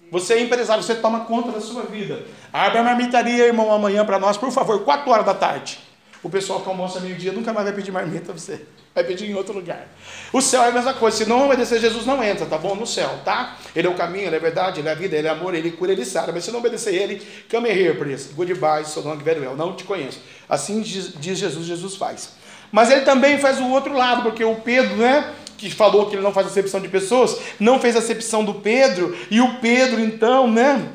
Você 0.09 0.33
é 0.33 0.41
empresário, 0.41 0.81
você 0.81 0.95
toma 0.95 1.25
conta 1.25 1.51
da 1.51 1.61
sua 1.61 1.83
vida. 1.83 2.25
Abre 2.51 2.79
a 2.79 2.83
marmitaria, 2.83 3.45
irmão, 3.45 3.71
amanhã 3.71 4.03
para 4.03 4.17
nós, 4.17 4.37
por 4.37 4.51
favor, 4.51 4.83
4 4.83 5.11
horas 5.11 5.25
da 5.27 5.35
tarde. 5.35 5.79
O 6.23 6.29
pessoal 6.29 6.61
que 6.61 6.67
almoça 6.67 6.99
meio-dia 6.99 7.31
nunca 7.31 7.53
mais 7.53 7.67
vai 7.67 7.75
pedir 7.75 7.91
marmita 7.91 8.25
para 8.25 8.39
você 8.39 8.65
vai 8.93 9.03
pedir 9.03 9.29
em 9.29 9.33
outro 9.33 9.53
lugar. 9.53 9.87
O 10.33 10.41
céu 10.41 10.63
é 10.63 10.69
a 10.69 10.71
mesma 10.71 10.93
coisa. 10.93 11.17
Se 11.17 11.25
não 11.25 11.45
obedecer 11.45 11.79
Jesus, 11.79 12.05
não 12.05 12.23
entra, 12.23 12.45
tá 12.45 12.57
bom? 12.57 12.75
No 12.75 12.85
céu, 12.85 13.19
tá? 13.23 13.57
Ele 13.75 13.87
é 13.87 13.89
o 13.89 13.95
caminho, 13.95 14.25
ele 14.25 14.35
é 14.35 14.39
a 14.39 14.41
verdade, 14.41 14.79
ele 14.79 14.89
é 14.89 14.91
a 14.91 14.95
vida, 14.95 15.15
ele 15.15 15.27
é 15.27 15.31
amor, 15.31 15.53
ele 15.53 15.71
cura, 15.71 15.91
ele 15.91 16.05
sara. 16.05 16.31
Mas 16.31 16.43
se 16.43 16.51
não 16.51 16.59
obedecer 16.59 16.93
ele, 16.93 17.25
come 17.49 17.69
here, 17.69 17.97
please. 17.97 18.29
Goodbye, 18.33 18.85
so 18.85 19.01
long, 19.01 19.17
very 19.17 19.39
well. 19.39 19.55
Não 19.55 19.75
te 19.75 19.83
conheço. 19.83 20.19
Assim 20.47 20.81
diz 20.81 21.37
Jesus, 21.37 21.65
Jesus 21.65 21.95
faz. 21.95 22.33
Mas 22.71 22.91
ele 22.91 23.01
também 23.01 23.37
faz 23.39 23.59
o 23.59 23.69
outro 23.69 23.93
lado, 23.93 24.23
porque 24.23 24.43
o 24.43 24.55
Pedro, 24.55 24.95
né? 24.97 25.33
Que 25.57 25.69
falou 25.69 26.07
que 26.07 26.15
ele 26.15 26.23
não 26.23 26.33
faz 26.33 26.47
acepção 26.47 26.79
de 26.79 26.87
pessoas, 26.87 27.37
não 27.59 27.79
fez 27.79 27.95
acepção 27.95 28.45
do 28.45 28.55
Pedro, 28.55 29.17
e 29.29 29.41
o 29.41 29.59
Pedro, 29.59 29.99
então, 29.99 30.49
né? 30.49 30.87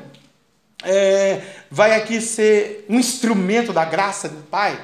É, 0.83 1.41
vai 1.69 1.95
aqui 1.95 2.21
ser 2.21 2.85
um 2.89 2.99
instrumento 2.99 3.73
da 3.73 3.85
graça 3.85 4.29
do 4.29 4.43
Pai, 4.43 4.79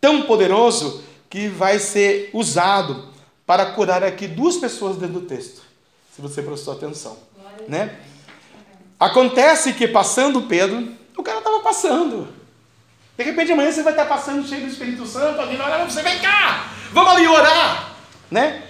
tão 0.00 0.22
poderoso 0.22 1.04
que 1.34 1.48
vai 1.48 1.80
ser 1.80 2.30
usado 2.32 3.08
para 3.44 3.66
curar 3.66 4.04
aqui 4.04 4.28
duas 4.28 4.56
pessoas 4.56 4.98
dentro 4.98 5.18
do 5.18 5.26
texto, 5.26 5.62
se 6.14 6.22
você 6.22 6.40
prestou 6.40 6.74
atenção, 6.74 7.18
né? 7.66 7.98
Acontece 9.00 9.72
que 9.72 9.88
passando 9.88 10.42
Pedro, 10.42 10.94
o 11.18 11.24
cara 11.24 11.38
estava 11.38 11.58
passando. 11.58 12.28
De 13.18 13.24
repente 13.24 13.50
amanhã 13.50 13.72
você 13.72 13.82
vai 13.82 13.94
estar 13.94 14.04
passando 14.04 14.46
cheio 14.46 14.60
do 14.60 14.68
Espírito 14.68 15.04
Santo, 15.08 15.40
alguém 15.40 15.56
vai 15.56 15.66
olhar 15.66 15.90
você, 15.90 16.02
vem 16.02 16.20
cá, 16.20 16.70
vamos 16.92 17.14
ali 17.14 17.26
orar, 17.26 17.96
né? 18.30 18.62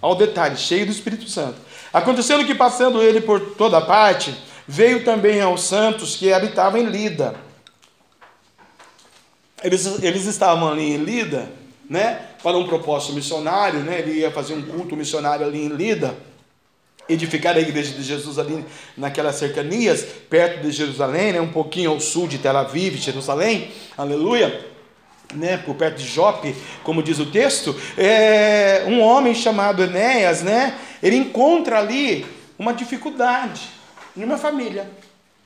Ao 0.00 0.16
detalhe, 0.16 0.56
cheio 0.56 0.84
do 0.84 0.90
Espírito 0.90 1.28
Santo. 1.28 1.60
Acontecendo 1.92 2.44
que 2.44 2.52
passando 2.56 3.00
ele 3.00 3.20
por 3.20 3.54
toda 3.54 3.80
parte, 3.80 4.36
veio 4.66 5.04
também 5.04 5.40
aos 5.40 5.62
santos 5.62 6.16
que 6.16 6.32
habitavam 6.32 6.80
em 6.80 6.86
Lida. 6.86 7.36
Eles, 9.62 10.02
eles 10.02 10.24
estavam 10.24 10.68
ali 10.68 10.94
em 10.94 10.96
Lida, 10.96 11.61
né, 11.92 12.22
para 12.42 12.56
um 12.56 12.66
propósito 12.66 13.12
missionário, 13.12 13.80
né, 13.80 13.98
ele 13.98 14.20
ia 14.20 14.30
fazer 14.30 14.54
um 14.54 14.62
culto 14.62 14.96
missionário 14.96 15.44
ali 15.44 15.62
em 15.62 15.68
Lida, 15.68 16.16
edificar 17.06 17.54
a 17.54 17.60
igreja 17.60 17.92
de 17.92 18.02
Jesus 18.02 18.38
ali 18.38 18.64
naquelas 18.96 19.36
cercanias, 19.36 20.02
perto 20.30 20.62
de 20.62 20.72
Jerusalém, 20.72 21.34
né, 21.34 21.40
um 21.42 21.52
pouquinho 21.52 21.90
ao 21.90 22.00
sul 22.00 22.26
de 22.26 22.38
Tel 22.38 22.56
Aviv, 22.56 22.96
Jerusalém, 22.96 23.70
aleluia, 23.98 24.64
né, 25.34 25.58
por 25.58 25.74
perto 25.74 25.98
de 25.98 26.06
Jope, 26.06 26.56
como 26.82 27.02
diz 27.02 27.18
o 27.18 27.26
texto, 27.26 27.78
é, 27.98 28.84
um 28.86 29.02
homem 29.02 29.34
chamado 29.34 29.84
Enéas, 29.84 30.42
né, 30.42 30.78
ele 31.02 31.16
encontra 31.16 31.78
ali 31.78 32.24
uma 32.58 32.72
dificuldade 32.72 33.68
em 34.16 34.24
uma 34.24 34.38
família, 34.38 34.90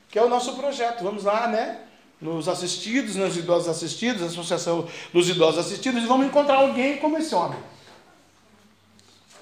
que 0.09 0.17
é 0.17 0.23
o 0.23 0.29
nosso 0.29 0.55
projeto, 0.55 1.03
vamos 1.03 1.25
lá, 1.25 1.49
né, 1.49 1.79
nos 2.21 2.49
assistidos, 2.49 3.15
nos 3.15 3.37
idosos 3.37 3.69
assistidos, 3.69 4.23
a 4.23 4.27
associação 4.27 4.87
dos 5.13 5.29
idosos 5.29 5.59
assistidos, 5.59 6.03
e 6.03 6.07
vamos 6.07 6.27
encontrar 6.27 6.57
alguém 6.57 6.97
como 6.97 7.19
esse 7.19 7.35
homem. 7.35 7.59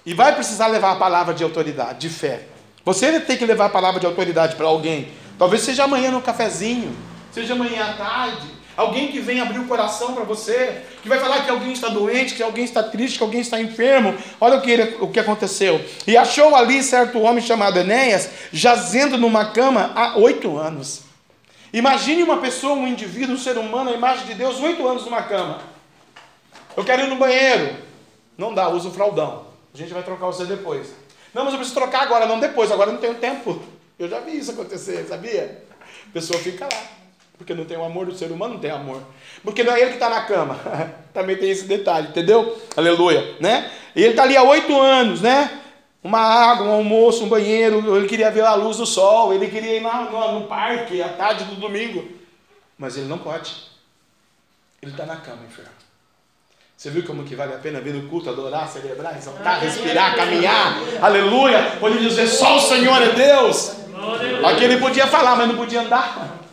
E 0.04 0.12
vai 0.12 0.34
precisar 0.34 0.66
levar 0.66 0.92
a 0.92 0.96
palavra 0.96 1.32
de 1.32 1.42
autoridade, 1.42 2.00
de 2.00 2.10
fé. 2.10 2.46
Você 2.84 3.18
tem 3.20 3.36
que 3.38 3.46
levar 3.46 3.66
a 3.66 3.70
palavra 3.70 3.98
de 3.98 4.06
autoridade 4.06 4.56
para 4.56 4.66
alguém. 4.66 5.08
Talvez 5.38 5.62
seja 5.62 5.84
amanhã 5.84 6.10
no 6.10 6.20
cafezinho, 6.20 6.94
seja 7.32 7.54
amanhã 7.54 7.84
à 7.86 7.92
tarde. 7.94 8.54
Alguém 8.76 9.12
que 9.12 9.20
vem 9.20 9.40
abrir 9.40 9.60
o 9.60 9.68
coração 9.68 10.14
para 10.14 10.24
você, 10.24 10.82
que 11.00 11.08
vai 11.08 11.20
falar 11.20 11.44
que 11.44 11.50
alguém 11.50 11.72
está 11.72 11.88
doente, 11.88 12.34
que 12.34 12.42
alguém 12.42 12.64
está 12.64 12.82
triste, 12.82 13.18
que 13.18 13.22
alguém 13.22 13.40
está 13.40 13.60
enfermo. 13.60 14.14
Olha 14.40 14.56
o 14.56 14.60
que, 14.60 14.96
o 15.00 15.08
que 15.08 15.20
aconteceu. 15.20 15.80
E 16.06 16.16
achou 16.16 16.54
ali 16.56 16.82
certo 16.82 17.20
homem 17.20 17.42
chamado 17.42 17.78
Enéas, 17.78 18.28
jazendo 18.52 19.16
numa 19.16 19.52
cama 19.52 19.92
há 19.94 20.18
oito 20.18 20.58
anos. 20.58 21.03
Imagine 21.74 22.22
uma 22.22 22.36
pessoa, 22.36 22.74
um 22.74 22.86
indivíduo, 22.86 23.34
um 23.34 23.38
ser 23.38 23.58
humano, 23.58 23.90
a 23.90 23.94
imagem 23.94 24.26
de 24.26 24.34
Deus, 24.34 24.60
oito 24.60 24.86
anos 24.86 25.04
numa 25.04 25.24
cama. 25.24 25.60
Eu 26.76 26.84
quero 26.84 27.02
ir 27.02 27.08
no 27.08 27.16
banheiro. 27.16 27.76
Não 28.38 28.54
dá, 28.54 28.68
usa 28.68 28.88
o 28.88 28.92
fraldão. 28.92 29.46
A 29.74 29.76
gente 29.76 29.92
vai 29.92 30.04
trocar 30.04 30.26
você 30.26 30.44
depois. 30.44 30.94
Não, 31.34 31.42
mas 31.42 31.52
eu 31.52 31.58
preciso 31.58 31.76
trocar 31.76 32.02
agora, 32.02 32.26
não 32.26 32.38
depois. 32.38 32.70
Agora 32.70 32.92
não 32.92 33.00
tenho 33.00 33.16
tempo. 33.16 33.60
Eu 33.98 34.08
já 34.08 34.20
vi 34.20 34.38
isso 34.38 34.52
acontecer, 34.52 35.04
sabia? 35.08 35.64
A 36.08 36.12
pessoa 36.12 36.38
fica 36.38 36.64
lá. 36.64 36.82
Porque 37.36 37.52
não 37.52 37.64
tem 37.64 37.76
o 37.76 37.82
amor 37.82 38.06
do 38.06 38.14
ser 38.14 38.30
humano, 38.30 38.54
não 38.54 38.60
tem 38.60 38.70
amor. 38.70 39.02
Porque 39.42 39.64
não 39.64 39.74
é 39.74 39.80
ele 39.80 39.88
que 39.88 39.96
está 39.96 40.08
na 40.08 40.22
cama. 40.22 40.56
Também 41.12 41.36
tem 41.36 41.50
esse 41.50 41.64
detalhe, 41.64 42.06
entendeu? 42.06 42.56
Aleluia, 42.76 43.34
né? 43.40 43.68
E 43.96 44.00
ele 44.00 44.10
está 44.10 44.22
ali 44.22 44.36
há 44.36 44.44
oito 44.44 44.80
anos, 44.80 45.20
né? 45.20 45.60
Uma 46.04 46.18
água, 46.18 46.66
um 46.66 46.72
almoço, 46.72 47.24
um 47.24 47.28
banheiro, 47.30 47.96
ele 47.96 48.06
queria 48.06 48.30
ver 48.30 48.44
a 48.44 48.54
luz 48.54 48.76
do 48.76 48.84
sol, 48.84 49.32
ele 49.32 49.48
queria 49.48 49.78
ir 49.78 49.80
no, 49.80 50.38
no 50.38 50.46
parque 50.46 51.00
à 51.00 51.08
tarde 51.08 51.44
do 51.44 51.54
domingo. 51.54 52.06
Mas 52.76 52.98
ele 52.98 53.06
não 53.06 53.16
pode. 53.16 53.54
Ele 54.82 54.92
está 54.92 55.06
na 55.06 55.16
cama, 55.16 55.40
inferno. 55.46 55.70
Você 56.76 56.90
viu 56.90 57.04
como 57.04 57.24
que 57.24 57.34
vale 57.34 57.54
a 57.54 57.58
pena 57.58 57.80
vir 57.80 57.94
no 57.94 58.06
culto, 58.10 58.28
adorar, 58.28 58.68
celebrar, 58.68 59.16
exaltar, 59.16 59.60
respirar, 59.60 60.14
caminhar? 60.14 60.74
Aleluia! 61.00 61.78
Pode 61.80 61.98
dizer 61.98 62.26
só 62.26 62.58
o 62.58 62.60
Senhor 62.60 63.00
é 63.00 63.08
Deus. 63.10 63.76
Aqui 64.44 64.64
ele 64.64 64.76
podia 64.76 65.06
falar, 65.06 65.36
mas 65.36 65.48
não 65.48 65.56
podia 65.56 65.80
andar. 65.80 66.44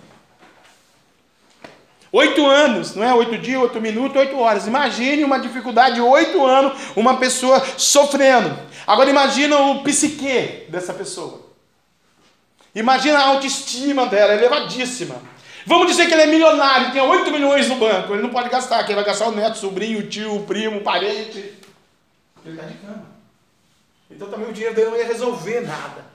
Oito 2.13 2.45
anos, 2.45 2.95
não 2.95 3.03
é? 3.03 3.13
Oito 3.13 3.37
dias, 3.37 3.61
oito 3.61 3.81
minutos, 3.81 4.15
oito 4.15 4.37
horas. 4.37 4.67
Imagine 4.67 5.25
uma 5.25 5.39
dificuldade 5.39 5.95
de 5.95 6.01
oito 6.01 6.45
anos, 6.45 6.79
uma 6.95 7.17
pessoa 7.17 7.61
sofrendo. 7.77 8.70
Agora 8.85 9.09
imagina 9.09 9.57
o 9.57 9.83
psique 9.83 10.65
dessa 10.69 10.93
pessoa. 10.93 11.49
Imagina 12.73 13.19
a 13.19 13.27
autoestima 13.27 14.05
dela, 14.07 14.33
elevadíssima. 14.33 15.21
Vamos 15.65 15.87
dizer 15.87 16.07
que 16.07 16.13
ele 16.13 16.23
é 16.23 16.27
milionário, 16.27 16.91
tem 16.91 17.01
8 17.01 17.29
milhões 17.31 17.67
no 17.67 17.75
banco. 17.75 18.13
Ele 18.13 18.23
não 18.23 18.29
pode 18.29 18.49
gastar, 18.49 18.83
quem 18.85 18.95
vai 18.95 19.03
gastar 19.03 19.27
o 19.27 19.31
neto, 19.31 19.55
o 19.55 19.59
sobrinho, 19.59 19.99
o 19.99 20.07
tio, 20.07 20.35
o 20.35 20.43
primo, 20.45 20.77
o 20.77 20.81
parente. 20.81 21.53
Ele 22.45 22.55
está 22.55 22.65
de 22.65 22.73
cama. 22.75 23.05
Então 24.09 24.29
também 24.29 24.49
o 24.49 24.53
dinheiro 24.53 24.75
dele 24.75 24.89
não 24.89 24.97
ia 24.97 25.05
resolver 25.05 25.61
nada. 25.61 26.05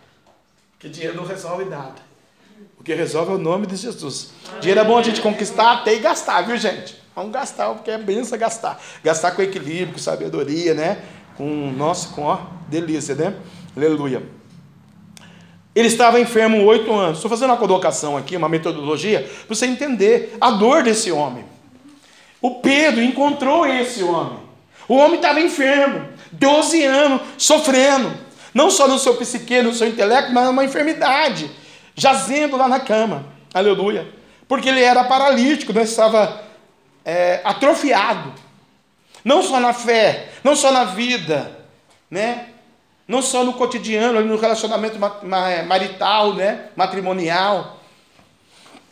Porque 0.72 0.88
dinheiro 0.88 1.16
não 1.16 1.24
resolve 1.24 1.64
nada. 1.64 2.06
O 2.78 2.82
que 2.82 2.94
resolve 2.94 3.32
é 3.32 3.34
o 3.34 3.38
nome 3.38 3.66
de 3.66 3.76
Jesus. 3.76 4.30
Dinheiro 4.60 4.80
é 4.80 4.84
bom 4.84 4.98
a 4.98 5.02
gente 5.02 5.20
conquistar 5.20 5.72
até 5.72 5.94
e 5.94 5.98
gastar, 5.98 6.42
viu 6.42 6.56
gente? 6.56 7.00
Vamos 7.14 7.32
gastar, 7.32 7.72
porque 7.74 7.90
é 7.90 7.98
benção 7.98 8.38
gastar. 8.38 8.80
Gastar 9.02 9.32
com 9.32 9.42
equilíbrio, 9.42 9.92
com 9.92 9.98
sabedoria, 9.98 10.74
né? 10.74 11.02
Com, 11.36 11.72
nossa, 11.72 12.08
com 12.08 12.22
ó, 12.22 12.38
delícia, 12.68 13.14
né? 13.14 13.34
Aleluia. 13.76 14.22
Ele 15.74 15.88
estava 15.88 16.18
enfermo 16.18 16.64
oito 16.64 16.90
anos. 16.92 17.18
Estou 17.18 17.28
fazendo 17.28 17.50
uma 17.50 17.58
colocação 17.58 18.16
aqui, 18.16 18.34
uma 18.34 18.48
metodologia, 18.48 19.28
para 19.46 19.54
você 19.54 19.66
entender 19.66 20.34
a 20.40 20.50
dor 20.52 20.82
desse 20.82 21.12
homem. 21.12 21.44
O 22.40 22.56
Pedro 22.60 23.02
encontrou 23.02 23.66
esse 23.66 24.02
homem. 24.02 24.38
O 24.88 24.96
homem 24.96 25.16
estava 25.16 25.40
enfermo, 25.40 26.08
12 26.32 26.82
anos, 26.82 27.20
sofrendo. 27.36 28.10
Não 28.54 28.70
só 28.70 28.88
no 28.88 28.98
seu 28.98 29.16
psique, 29.16 29.60
no 29.60 29.74
seu 29.74 29.86
intelecto, 29.86 30.32
mas 30.32 30.48
uma 30.48 30.64
enfermidade. 30.64 31.50
Jazendo 31.94 32.56
lá 32.56 32.68
na 32.68 32.80
cama. 32.80 33.26
Aleluia. 33.52 34.08
Porque 34.48 34.68
ele 34.68 34.82
era 34.82 35.04
paralítico, 35.04 35.74
né? 35.74 35.82
estava 35.82 36.40
é, 37.04 37.40
atrofiado. 37.44 38.32
Não 39.24 39.42
só 39.42 39.60
na 39.60 39.74
fé, 39.74 40.28
não 40.42 40.56
só 40.56 40.70
na 40.72 40.84
vida, 40.84 41.66
né? 42.10 42.46
Não 43.06 43.22
só 43.22 43.44
no 43.44 43.54
cotidiano, 43.54 44.20
no 44.24 44.36
relacionamento 44.36 44.98
marital, 45.66 46.34
né? 46.34 46.70
matrimonial. 46.74 47.80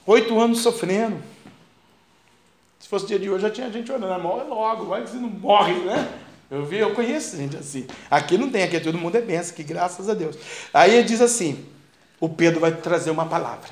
Oito 0.07 0.39
anos 0.39 0.61
sofrendo. 0.61 1.21
Se 2.79 2.89
fosse 2.89 3.07
dia 3.07 3.19
de 3.19 3.31
hoje, 3.31 3.43
já 3.43 3.51
tinha 3.51 3.73
gente 3.73 3.91
orando, 3.91 4.23
morre 4.23 4.45
logo, 4.45 4.85
vai 4.85 5.03
que 5.03 5.11
você 5.11 5.17
não 5.17 5.31
morre, 5.31 5.73
né? 5.73 6.07
Eu 6.51 6.65
vi, 6.65 6.79
eu 6.79 6.95
conheço 6.95 7.37
gente 7.37 7.57
assim. 7.57 7.87
Aqui 8.11 8.37
não 8.37 8.51
tem, 8.51 8.62
aqui 8.62 8.79
todo 8.79 8.99
mundo 8.99 9.17
é 9.17 9.21
benção, 9.21 9.57
que 9.57 9.62
graças 9.62 10.09
a 10.09 10.15
Deus. 10.15 10.37
Aí 10.73 10.95
ele 10.95 11.05
diz 11.05 11.21
assim: 11.21 11.67
o 12.21 12.29
Pedro 12.29 12.61
vai 12.61 12.73
trazer 12.73 13.11
uma 13.11 13.27
palavra. 13.27 13.71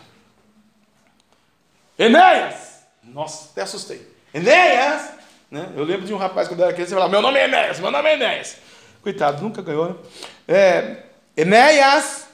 Enéas! 1.99 2.85
Nossa, 3.05 3.51
até 3.53 3.63
assustei. 3.63 4.11
Enéas! 4.33 5.11
Né? 5.51 5.71
Eu 5.77 5.85
lembro 5.85 6.07
de 6.07 6.15
um 6.15 6.17
rapaz 6.17 6.49
quando 6.49 6.63
era 6.63 6.73
criança, 6.73 6.93
ele 6.93 7.01
falava: 7.01 7.13
Meu 7.13 7.21
nome 7.21 7.39
é 7.39 7.45
Enéas, 7.45 7.79
meu 7.79 7.91
nome 7.91 8.09
é 8.09 8.15
Enéas. 8.15 8.57
Coitado, 9.03 9.43
nunca 9.43 9.61
ganhou, 9.61 9.91
né? 9.91 9.97
É, 10.47 11.05
Enéas, 11.37 12.27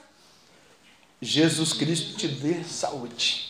Jesus 1.21 1.73
Cristo 1.73 2.17
te 2.17 2.27
dê 2.27 2.63
saúde. 2.63 3.49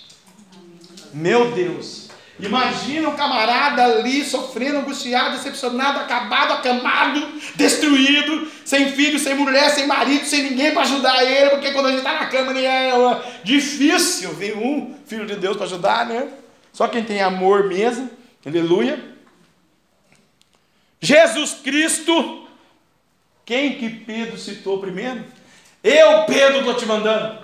Meu 1.13 1.51
Deus. 1.51 2.09
Imagina 2.39 3.09
um 3.09 3.15
camarada 3.17 3.83
ali 3.83 4.23
sofrendo, 4.23 4.77
angustiado, 4.77 5.35
decepcionado, 5.35 5.99
acabado, 5.99 6.53
acamado, 6.53 7.27
destruído, 7.55 8.49
sem 8.63 8.93
filho, 8.93 9.19
sem 9.19 9.35
mulher, 9.35 9.69
sem 9.71 9.85
marido, 9.85 10.25
sem 10.25 10.43
ninguém 10.43 10.71
para 10.71 10.83
ajudar 10.83 11.21
ele, 11.25 11.49
porque 11.49 11.71
quando 11.73 11.87
a 11.87 11.89
gente 11.89 11.99
está 11.99 12.13
na 12.13 12.27
cama 12.27 12.57
é 12.57 13.41
difícil 13.43 14.33
ver 14.35 14.55
um 14.55 14.95
filho 15.05 15.25
de 15.25 15.35
Deus 15.35 15.57
para 15.57 15.65
ajudar, 15.65 16.05
né? 16.05 16.29
Só 16.71 16.87
quem 16.87 17.03
tem 17.03 17.21
amor 17.21 17.67
mesmo, 17.67 18.09
aleluia. 18.45 19.03
Jesus 21.01 21.55
Cristo, 21.55 22.38
quem 23.49 23.73
que 23.73 23.89
Pedro 23.89 24.37
citou 24.37 24.77
primeiro? 24.77 25.25
Eu, 25.83 26.25
Pedro, 26.25 26.59
estou 26.59 26.75
te 26.75 26.85
mandando. 26.85 27.39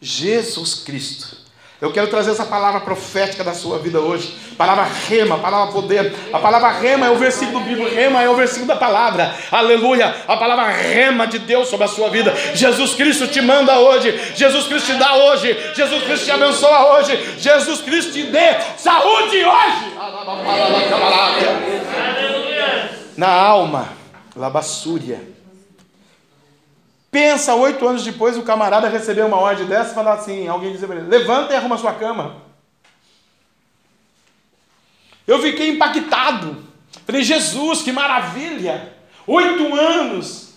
Jesus 0.00 0.74
Cristo. 0.74 1.36
Eu 1.80 1.92
quero 1.92 2.08
trazer 2.08 2.32
essa 2.32 2.44
palavra 2.44 2.80
profética 2.80 3.44
da 3.44 3.54
sua 3.54 3.78
vida 3.78 4.00
hoje. 4.00 4.36
Palavra 4.58 4.88
rema, 5.08 5.38
palavra 5.38 5.72
poder. 5.72 6.12
A 6.32 6.40
palavra 6.40 6.70
rema 6.70 7.06
é 7.06 7.10
o 7.10 7.16
versículo 7.16 7.60
do 7.60 7.64
Bíblia, 7.64 7.90
rema 7.90 8.20
é 8.20 8.28
o 8.28 8.34
versículo 8.34 8.66
da 8.66 8.74
palavra. 8.74 9.36
Aleluia. 9.52 10.12
A 10.26 10.36
palavra 10.36 10.68
rema 10.68 11.24
de 11.24 11.38
Deus 11.38 11.68
sobre 11.68 11.84
a 11.84 11.88
sua 11.88 12.08
vida. 12.08 12.34
Jesus 12.56 12.94
Cristo 12.94 13.28
te 13.28 13.40
manda 13.40 13.78
hoje. 13.78 14.18
Jesus 14.34 14.66
Cristo 14.66 14.92
te 14.92 14.98
dá 14.98 15.14
hoje. 15.14 15.56
Jesus 15.76 16.02
Cristo 16.02 16.24
te 16.24 16.30
abençoa 16.32 16.98
hoje. 16.98 17.36
Jesus 17.38 17.80
Cristo 17.82 18.12
te 18.12 18.24
dê 18.24 18.60
saúde 18.76 19.44
hoje. 19.44 19.92
Na 23.16 23.28
alma, 23.28 23.88
labassúria. 24.34 25.20
Pensa, 27.10 27.54
oito 27.54 27.86
anos 27.86 28.04
depois, 28.04 28.38
o 28.38 28.42
camarada 28.42 28.88
recebeu 28.88 29.26
uma 29.26 29.36
ordem 29.36 29.66
dessa 29.66 29.92
e 29.92 29.94
falar 29.94 30.14
assim: 30.14 30.48
alguém 30.48 30.72
dizer 30.72 30.86
para 30.86 30.96
ele, 30.96 31.08
levanta 31.08 31.52
e 31.52 31.56
arruma 31.56 31.76
sua 31.76 31.92
cama. 31.94 32.42
Eu 35.26 35.40
fiquei 35.40 35.70
impactado. 35.70 36.64
Falei, 37.06 37.22
Jesus, 37.22 37.82
que 37.82 37.92
maravilha! 37.92 38.94
Oito 39.26 39.74
anos 39.74 40.52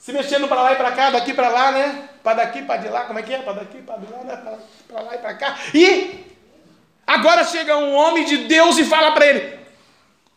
se 0.00 0.14
mexendo 0.14 0.48
para 0.48 0.62
lá 0.62 0.72
e 0.72 0.76
para 0.76 0.92
cá, 0.92 1.10
daqui 1.10 1.34
para 1.34 1.50
lá, 1.50 1.72
né? 1.72 2.08
Para 2.22 2.42
daqui, 2.42 2.62
para 2.62 2.78
de 2.78 2.88
lá, 2.88 3.02
como 3.02 3.18
é 3.18 3.22
que 3.22 3.34
é? 3.34 3.38
Para 3.42 3.52
daqui, 3.52 3.82
para 3.82 3.98
de 3.98 4.10
lá, 4.10 4.24
né? 4.24 4.58
para 4.88 5.02
lá 5.02 5.14
e 5.14 5.18
para 5.18 5.34
cá. 5.34 5.58
E 5.74 6.24
agora 7.06 7.44
chega 7.44 7.76
um 7.76 7.94
homem 7.94 8.24
de 8.24 8.38
Deus 8.48 8.78
e 8.78 8.84
fala 8.84 9.12
para 9.12 9.26
ele: 9.26 9.59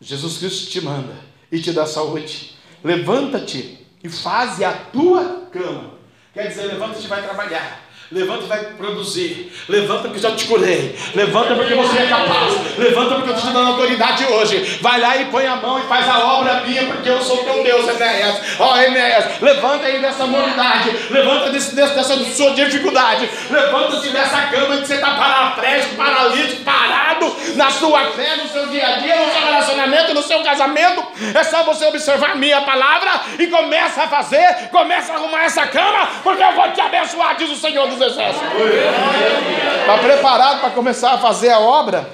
Jesus 0.04 0.38
Cristo 0.38 0.70
te 0.70 0.82
manda 0.82 1.16
e 1.52 1.60
te 1.60 1.72
dá 1.72 1.86
saúde. 1.86 2.58
Levanta-te 2.84 3.80
e 4.04 4.10
faze 4.10 4.66
a 4.66 4.74
tua 4.74 5.48
cama. 5.52 5.94
Quer 6.34 6.48
dizer, 6.48 6.66
levanta-te 6.66 7.06
e 7.06 7.08
vai 7.08 7.24
trabalhar. 7.24 7.83
Levanta 8.14 8.44
e 8.44 8.48
vai 8.48 8.60
produzir. 8.78 9.52
Levanta 9.68 10.04
porque 10.04 10.20
já 10.20 10.32
te 10.36 10.46
curei. 10.46 10.96
Levanta 11.16 11.56
porque 11.56 11.74
você 11.74 11.98
é 11.98 12.06
capaz. 12.06 12.78
Levanta 12.78 13.16
porque 13.16 13.32
eu 13.32 13.36
estou 13.36 13.50
te 13.50 13.54
dando 13.54 13.72
autoridade 13.72 14.26
hoje. 14.26 14.78
Vai 14.82 15.00
lá 15.00 15.18
e 15.18 15.26
põe 15.26 15.48
a 15.48 15.56
mão 15.56 15.80
e 15.80 15.88
faz 15.88 16.08
a 16.08 16.20
obra 16.20 16.62
minha, 16.62 16.84
porque 16.84 17.10
eu 17.10 17.20
sou 17.24 17.38
teu 17.44 17.64
Deus, 17.64 17.88
Enéas. 17.88 18.60
Ó, 18.60 18.72
oh, 18.72 18.78
Enéas, 18.78 19.42
levanta 19.42 19.88
aí 19.88 20.00
dessa 20.00 20.28
moralidade. 20.28 20.92
Levanta 21.10 21.50
desse, 21.50 21.74
dessa 21.74 22.04
sua 22.04 22.52
dificuldade. 22.52 23.28
Levanta-se 23.50 24.10
dessa 24.10 24.42
cama 24.44 24.78
que 24.78 24.86
você 24.86 24.94
está 24.94 25.16
paraplégico, 25.16 25.96
paralítico, 25.96 26.62
parado 26.62 27.36
na 27.56 27.72
sua 27.72 28.12
fé, 28.12 28.36
no 28.36 28.48
seu 28.48 28.68
dia 28.68 28.88
a 28.88 28.92
dia, 28.98 29.16
no 29.16 29.32
seu 29.32 29.42
relacionamento, 29.42 30.14
no 30.14 30.22
seu 30.22 30.44
casamento. 30.44 31.04
É 31.34 31.44
só 31.44 31.64
você 31.64 31.86
observar 31.88 32.32
a 32.32 32.36
minha 32.36 32.62
palavra 32.62 33.10
e 33.40 33.48
começa 33.48 34.04
a 34.04 34.08
fazer, 34.08 34.70
começa 34.70 35.14
a 35.14 35.16
arrumar 35.16 35.46
essa 35.46 35.66
cama, 35.66 36.10
porque 36.22 36.44
eu 36.44 36.54
vou 36.54 36.72
te 36.72 36.80
abençoar, 36.80 37.36
diz 37.38 37.50
o 37.50 37.56
Senhor 37.56 37.88
dos 37.88 38.03
Está 38.08 39.98
preparado 40.02 40.62
para 40.62 40.72
começar 40.72 41.14
a 41.14 41.18
fazer 41.18 41.50
a 41.50 41.60
obra? 41.60 42.10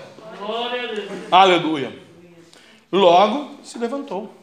Aleluia. 1.32 1.98
Logo 2.92 3.60
se 3.64 3.78
levantou. 3.78 4.34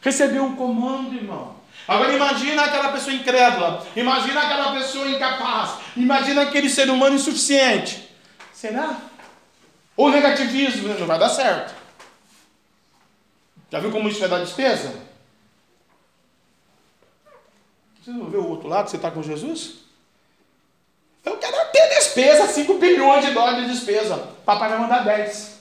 Recebeu 0.00 0.44
um 0.44 0.56
comando, 0.56 1.14
irmão. 1.14 1.56
Agora 1.86 2.12
imagina 2.12 2.64
aquela 2.64 2.92
pessoa 2.92 3.14
incrédula, 3.14 3.84
imagina 3.96 4.40
aquela 4.40 4.72
pessoa 4.72 5.08
incapaz, 5.08 5.74
imagina 5.96 6.42
aquele 6.42 6.68
ser 6.68 6.88
humano 6.88 7.16
insuficiente. 7.16 8.08
Será? 8.52 8.96
Ou 9.96 10.10
negativismo, 10.10 10.88
não 10.88 11.06
vai 11.06 11.18
dar 11.18 11.28
certo. 11.30 11.74
Já 13.70 13.80
viu 13.80 13.90
como 13.90 14.08
isso 14.08 14.20
vai 14.20 14.28
dar 14.28 14.38
despesa? 14.38 14.94
Você 18.00 18.10
não 18.10 18.26
vê 18.26 18.36
o 18.36 18.48
outro 18.48 18.68
lado, 18.68 18.88
você 18.88 18.96
está 18.96 19.10
com 19.10 19.22
Jesus? 19.22 19.79
Eu 21.24 21.36
quero 21.36 21.56
ter 21.72 21.88
despesa, 21.88 22.46
5 22.46 22.74
bilhões 22.74 23.24
de 23.24 23.32
dólares 23.32 23.64
de 23.64 23.74
despesa. 23.74 24.16
Papai 24.44 24.68
vai 24.70 24.78
mandar 24.78 25.04
10. 25.04 25.60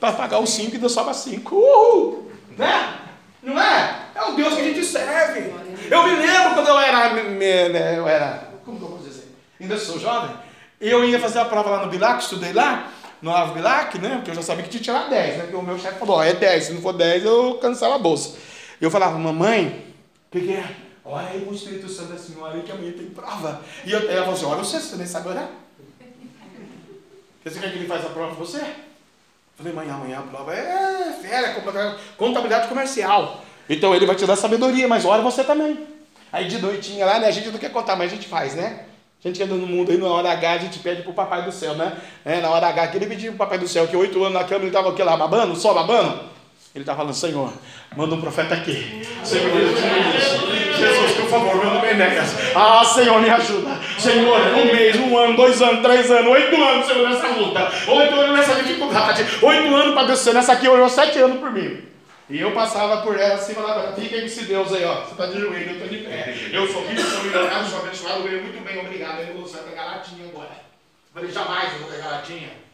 Para 0.00 0.12
pagar 0.12 0.40
os 0.40 0.50
5 0.50 0.74
e 0.74 0.78
deu 0.78 0.88
sobra 0.88 1.14
5. 1.14 1.54
Uhul! 1.54 2.30
Né? 2.56 2.94
Não 3.42 3.60
é? 3.60 4.06
É 4.14 4.22
o 4.24 4.32
Deus 4.32 4.54
que 4.54 4.60
a 4.60 4.64
gente 4.64 4.84
serve. 4.84 5.52
Eu 5.90 6.02
me 6.02 6.16
lembro 6.16 6.54
quando 6.54 6.68
eu 6.68 6.78
era. 6.78 7.14
Né, 7.14 7.98
eu 7.98 8.08
era. 8.08 8.50
Como 8.64 8.78
que 8.78 8.84
eu 8.84 8.88
posso 8.88 9.04
dizer? 9.04 9.34
Ainda 9.60 9.78
sou 9.78 9.98
jovem. 9.98 10.36
Eu 10.80 11.04
ia 11.04 11.18
fazer 11.18 11.38
a 11.38 11.44
prova 11.44 11.70
lá 11.70 11.84
no 11.84 11.90
Bilac, 11.90 12.22
estudei 12.22 12.52
lá, 12.52 12.90
no 13.22 13.34
Ave 13.34 13.54
Bilac, 13.54 13.98
né? 13.98 14.16
Porque 14.16 14.30
eu 14.30 14.34
já 14.34 14.42
sabia 14.42 14.64
que 14.64 14.70
tinha 14.70 14.80
que 14.80 14.84
tirar 14.84 15.08
10, 15.08 15.36
né? 15.36 15.42
Porque 15.44 15.56
o 15.56 15.62
meu 15.62 15.78
chefe 15.78 15.98
falou: 15.98 16.16
ó, 16.16 16.22
é 16.22 16.34
10, 16.34 16.64
se 16.64 16.72
não 16.72 16.82
for 16.82 16.92
10, 16.92 17.24
eu 17.24 17.54
cancelo 17.54 17.94
a 17.94 17.98
bolsa. 17.98 18.36
Eu 18.80 18.90
falava, 18.90 19.18
mamãe, 19.18 19.94
o 20.28 20.32
que, 20.32 20.40
que 20.46 20.52
é? 20.52 20.85
Ora 21.08 21.28
aí 21.28 21.40
com 21.42 21.52
o 21.52 21.54
Espírito 21.54 21.88
Santo 21.88 22.14
da 22.14 22.18
Senhora 22.18 22.58
que 22.60 22.72
amanhã 22.72 22.90
tem 22.90 23.06
prova. 23.06 23.60
E 23.84 23.92
eu, 23.92 24.10
ela 24.10 24.22
falou 24.22 24.34
assim: 24.34 24.44
ora 24.44 24.58
você, 24.58 24.80
você 24.80 24.96
nem 24.96 25.06
sabe 25.06 25.28
orar? 25.28 25.48
Você 27.44 27.60
quer 27.60 27.70
que 27.70 27.78
ele 27.78 27.86
faça 27.86 28.08
a 28.08 28.10
prova 28.10 28.34
para 28.34 28.44
você? 28.44 28.60
Falei, 29.56 29.72
mãe, 29.72 29.88
amanhã 29.88 30.18
a 30.18 30.22
prova 30.22 30.52
é 30.52 31.12
férias, 31.22 31.56
contabilidade 32.16 32.66
comercial. 32.66 33.40
Então 33.70 33.94
ele 33.94 34.04
vai 34.04 34.16
te 34.16 34.26
dar 34.26 34.34
sabedoria, 34.34 34.88
mas 34.88 35.04
ora 35.04 35.22
você 35.22 35.44
também. 35.44 35.86
Aí 36.32 36.48
de 36.48 36.58
noitinha 36.58 37.06
lá, 37.06 37.20
né? 37.20 37.28
A 37.28 37.30
gente 37.30 37.50
não 37.50 37.58
quer 37.58 37.70
contar, 37.70 37.94
mas 37.94 38.10
a 38.10 38.14
gente 38.16 38.26
faz, 38.26 38.54
né? 38.54 38.86
A 39.24 39.28
gente 39.28 39.36
que 39.36 39.44
anda 39.44 39.54
no 39.54 39.66
mundo 39.66 39.92
aí, 39.92 39.98
na 39.98 40.08
hora 40.08 40.32
H, 40.32 40.52
a 40.52 40.58
gente 40.58 40.80
pede 40.80 41.02
pro 41.02 41.12
papai 41.12 41.44
do 41.44 41.52
céu, 41.52 41.74
né? 41.74 41.96
É, 42.24 42.40
na 42.40 42.50
hora 42.50 42.66
H, 42.66 42.82
aquele 42.82 43.06
pediu 43.06 43.30
pro 43.32 43.38
papai 43.38 43.58
do 43.58 43.68
céu, 43.68 43.86
que 43.86 43.96
oito 43.96 44.22
anos 44.22 44.34
na 44.34 44.44
cama 44.44 44.62
ele 44.62 44.66
estava 44.66 44.90
aqui 44.90 45.02
lá 45.04 45.16
babando, 45.16 45.54
só 45.54 45.72
babando. 45.72 46.35
Ele 46.76 46.82
está 46.82 46.94
falando, 46.94 47.14
Senhor, 47.14 47.50
manda 47.96 48.14
um 48.14 48.20
profeta 48.20 48.54
aqui. 48.54 49.02
Senhor, 49.24 49.50
Jesus, 50.76 51.12
por 51.12 51.30
favor, 51.30 51.64
nome 51.64 51.86
é 51.86 51.92
Enéas. 51.92 52.34
Ah, 52.54 52.84
Senhor, 52.84 53.18
me 53.18 53.30
ajuda. 53.30 53.80
Senhor, 53.98 54.38
um 54.38 54.64
mês, 54.66 54.94
um 54.96 55.16
ano, 55.16 55.34
dois 55.34 55.62
anos, 55.62 55.80
três 55.80 56.10
anos, 56.10 56.30
oito 56.30 56.54
anos, 56.62 56.86
Senhor, 56.86 57.08
nessa 57.08 57.28
luta. 57.28 57.72
Oito 57.88 58.14
anos 58.14 58.38
nessa 58.38 58.62
dificuldade. 58.62 59.26
Oito 59.40 59.74
anos 59.74 59.94
para 59.94 60.06
Deus. 60.06 60.26
Nessa 60.26 60.52
aqui 60.52 60.68
orou 60.68 60.86
sete 60.90 61.18
anos 61.18 61.40
por 61.40 61.50
mim. 61.50 61.82
E 62.28 62.40
eu 62.40 62.52
passava 62.52 63.00
por 63.00 63.18
ela 63.18 63.36
assim, 63.36 63.54
falava, 63.54 63.94
fica 63.98 64.16
esse 64.16 64.44
Deus 64.44 64.70
aí, 64.74 64.84
ó. 64.84 64.96
Você 64.96 65.12
está 65.12 65.26
de 65.28 65.40
joelho, 65.40 65.70
eu 65.70 65.72
estou 65.72 65.88
de 65.88 65.96
pé. 66.04 66.34
Eu 66.52 66.70
sou 66.70 66.86
rico, 66.86 67.00
sou 67.00 67.22
milionário, 67.22 67.66
sou 67.68 67.78
abençoado, 67.78 68.22
ganho 68.22 68.42
muito 68.42 68.62
bem, 68.62 68.78
obrigado. 68.80 69.24
Você 69.40 69.56
vai 69.56 69.70
pegar 69.70 69.84
latinha 69.86 70.28
agora. 70.28 70.50
Eu 70.50 71.14
falei, 71.14 71.30
jamais 71.32 71.72
eu 71.72 71.78
vou 71.78 71.88
pegar 71.88 72.08
latinha. 72.08 72.65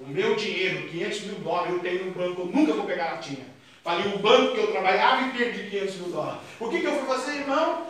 O 0.00 0.08
meu 0.08 0.34
dinheiro, 0.34 0.88
500 0.88 1.20
mil 1.22 1.38
dólares, 1.40 1.72
eu 1.74 1.78
tenho 1.80 2.06
no 2.06 2.12
banco, 2.12 2.40
eu 2.40 2.46
nunca 2.46 2.72
vou 2.72 2.84
pegar 2.84 3.12
latinha. 3.12 3.46
Falei 3.84 4.12
o 4.12 4.18
banco 4.18 4.54
que 4.54 4.60
eu 4.60 4.72
trabalhava 4.72 5.26
e 5.26 5.30
perdi 5.30 5.70
500 5.70 5.96
mil 5.96 6.10
dólares. 6.10 6.40
O 6.58 6.68
que, 6.68 6.80
que 6.80 6.86
eu 6.86 6.98
fui 6.98 7.06
fazer, 7.06 7.40
irmão? 7.40 7.86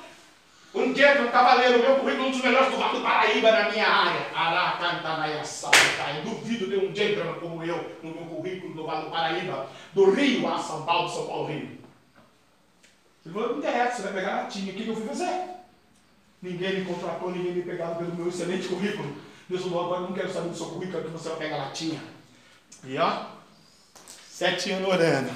Um 0.72 0.92
dia, 0.92 1.20
um 1.20 1.28
cavaleiro, 1.28 1.80
meu 1.80 1.96
currículo 1.96 2.28
um 2.28 2.30
dos 2.30 2.42
melhores 2.42 2.70
do 2.70 2.76
Vale 2.76 2.98
do 2.98 3.02
Paraíba 3.02 3.50
na 3.50 3.70
minha 3.70 3.88
área. 3.88 4.26
Aracantanaiaçá. 4.32 5.70
Eu 6.16 6.30
duvido 6.30 6.68
de 6.68 6.76
um 6.76 6.94
gentleman 6.94 7.34
como 7.40 7.64
eu 7.64 7.96
no 8.04 8.11
meu 8.11 8.24
currículo 8.24 8.74
do 8.74 8.86
Vale 8.86 9.04
do 9.06 9.11
Paraíba, 9.11 9.66
do 9.92 10.11
Rio 10.12 10.46
a 10.46 10.58
São 10.58 10.84
Paulo, 10.84 11.08
São 11.08 11.26
Paulo, 11.26 11.48
Rio. 11.48 11.80
Ele 13.24 13.34
falou, 13.34 13.48
não 13.50 13.58
interessa, 13.58 13.96
você 13.96 14.02
vai 14.02 14.12
pegar 14.12 14.42
latinha. 14.42 14.72
O 14.72 14.76
que, 14.76 14.84
que 14.84 14.88
eu 14.88 14.96
fui 14.96 15.06
fazer? 15.06 15.42
Ninguém 16.40 16.80
me 16.80 16.84
contratou, 16.84 17.32
ninguém 17.32 17.52
me 17.52 17.62
pegava 17.62 17.96
pelo 17.96 18.14
meu 18.14 18.28
excelente 18.28 18.68
currículo. 18.68 19.12
Deus 19.51 19.62
falou, 19.62 19.86
agora 19.86 20.03
eu 20.03 20.07
não 20.07 20.12
quero 20.12 20.32
saber 20.32 20.51
do 20.51 20.57
seu 20.57 20.66
currículo, 20.66 21.03
que 21.03 21.11
você 21.11 21.28
vai 21.30 21.38
pegar 21.38 21.57
latinha. 21.57 22.01
E 22.84 22.96
ó, 22.96 23.11
sete 24.30 24.70
anos 24.70 24.88
orando. 24.88 25.30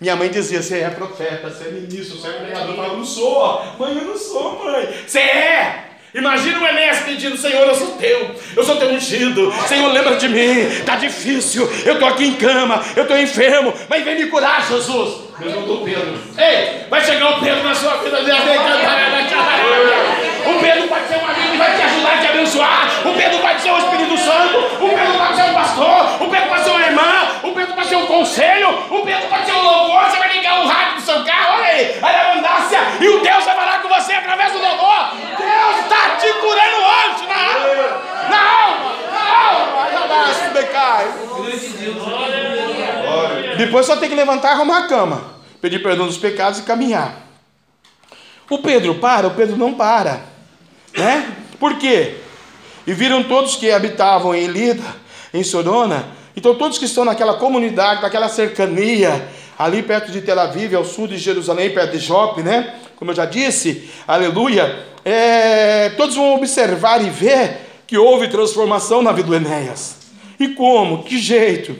Minha 0.00 0.14
mãe 0.14 0.30
dizia, 0.30 0.62
você 0.62 0.82
é 0.82 0.90
profeta, 0.90 1.50
você 1.50 1.64
é 1.64 1.72
ministro, 1.72 2.16
você 2.16 2.28
é 2.28 2.32
pregador. 2.32 2.76
Eu 2.76 2.84
eu 2.84 2.96
não 2.98 3.04
sou. 3.04 3.64
Mãe, 3.76 3.98
eu 3.98 4.04
não 4.04 4.16
sou, 4.16 4.64
mãe. 4.64 4.86
Você 5.04 5.18
é. 5.18 5.90
Imagina 6.14 6.60
o 6.60 6.66
Enéas 6.66 7.00
pedindo, 7.00 7.36
Senhor, 7.36 7.66
eu 7.66 7.74
sou 7.74 7.96
teu, 7.96 8.36
eu 8.54 8.64
sou 8.64 8.76
teu 8.76 8.88
ungido, 8.88 9.52
Senhor, 9.68 9.92
lembra 9.92 10.16
de 10.16 10.28
mim, 10.28 10.80
tá 10.86 10.96
difícil, 10.96 11.68
eu 11.84 11.94
estou 11.94 12.08
aqui 12.08 12.24
em 12.24 12.36
cama, 12.36 12.82
eu 12.94 13.02
estou 13.02 13.18
enfermo, 13.18 13.74
mas 13.86 14.02
vem 14.02 14.14
me 14.14 14.30
curar, 14.30 14.66
Jesus. 14.66 15.26
Deus 15.38 15.54
mandou 15.54 15.84
Pedro. 15.84 16.18
Ei, 16.38 16.86
vai 16.88 17.04
chegar 17.04 17.36
o 17.36 17.40
Pedro 17.40 17.62
na 17.64 17.74
sua 17.74 17.96
vida, 17.98 18.22
Deus 18.22 18.44
vem 18.44 18.56
cantar, 18.56 19.10
vai 19.10 20.25
O 20.46 20.60
Pedro 20.60 20.88
pode 20.88 21.08
ser 21.08 21.16
um 21.16 21.26
amigo 21.26 21.54
e 21.54 21.56
vai 21.58 21.76
te 21.76 21.82
ajudar, 21.82 22.20
te 22.20 22.26
abençoar. 22.28 22.88
O 23.04 23.14
Pedro 23.14 23.38
pode 23.40 23.60
ser 23.60 23.70
o 23.70 23.78
Espírito 23.78 24.18
Santo, 24.18 24.58
o 24.84 24.88
Pedro 24.88 25.18
pode 25.18 25.34
ser 25.36 25.42
um 25.42 25.54
pastor, 25.54 26.22
o 26.22 26.30
Pedro 26.30 26.48
pode 26.48 26.64
ser 26.64 26.70
uma 26.70 26.82
irmã, 26.82 27.28
o 27.42 27.52
Pedro 27.52 27.74
pode 27.74 27.88
ser 27.88 27.96
um 27.96 28.06
conselho, 28.06 28.68
o 28.90 29.02
Pedro 29.04 29.28
pode 29.28 29.46
ser 29.46 29.52
um 29.52 29.62
louvor, 29.62 30.04
você 30.04 30.18
vai 30.18 30.32
ligar 30.32 30.60
o 30.60 30.68
rádio 30.68 30.94
do 30.94 31.00
seu 31.00 31.24
carro, 31.24 31.58
olha 31.58 31.66
aí, 31.66 31.98
a 32.02 32.30
abundância, 32.30 32.78
e 33.00 33.08
o 33.08 33.20
Deus 33.20 33.44
vai 33.44 33.54
falar 33.54 33.82
com 33.82 33.88
você 33.88 34.12
através 34.12 34.52
do 34.52 34.58
louvor. 34.58 35.10
Deus 35.36 35.78
está 35.82 36.16
te 36.16 36.32
curando 36.34 36.76
hoje 36.76 37.26
na 37.26 37.36
alma, 37.54 38.02
na 38.30 38.40
alma, 38.62 38.94
na 39.12 39.24
alma. 39.50 39.66
Depois 43.56 43.86
só 43.86 43.96
tem 43.96 44.08
que 44.08 44.14
levantar 44.14 44.50
e 44.50 44.52
arrumar 44.52 44.84
a 44.84 44.86
cama, 44.86 45.24
pedir 45.60 45.82
perdão 45.82 46.06
dos 46.06 46.18
pecados 46.18 46.58
e 46.60 46.62
caminhar. 46.62 47.26
O 48.48 48.58
Pedro 48.58 48.94
para, 48.96 49.26
o 49.26 49.32
Pedro 49.32 49.56
não 49.56 49.74
para, 49.74 50.35
né? 50.96 51.36
Por 51.58 51.78
quê? 51.78 52.16
E 52.86 52.92
viram 52.92 53.22
todos 53.22 53.56
que 53.56 53.70
habitavam 53.70 54.34
em 54.34 54.46
Lida, 54.46 54.84
em 55.34 55.42
Sorona, 55.42 56.06
então 56.36 56.54
todos 56.54 56.78
que 56.78 56.84
estão 56.84 57.04
naquela 57.04 57.34
comunidade, 57.34 58.02
naquela 58.02 58.28
cercania, 58.28 59.28
ali 59.58 59.82
perto 59.82 60.12
de 60.12 60.20
Tel 60.20 60.38
Aviv, 60.38 60.74
ao 60.74 60.84
sul 60.84 61.06
de 61.08 61.16
Jerusalém, 61.16 61.70
perto 61.70 61.92
de 61.92 61.98
Jope, 61.98 62.42
né? 62.42 62.74
Como 62.96 63.10
eu 63.10 63.14
já 63.14 63.24
disse, 63.24 63.90
aleluia. 64.06 64.86
É, 65.04 65.90
todos 65.90 66.16
vão 66.16 66.34
observar 66.34 67.02
e 67.04 67.10
ver 67.10 67.60
que 67.86 67.96
houve 67.96 68.28
transformação 68.28 69.02
na 69.02 69.12
vida 69.12 69.28
do 69.28 69.34
Enéas. 69.34 69.96
E 70.38 70.48
como? 70.48 71.02
Que 71.04 71.18
jeito? 71.18 71.76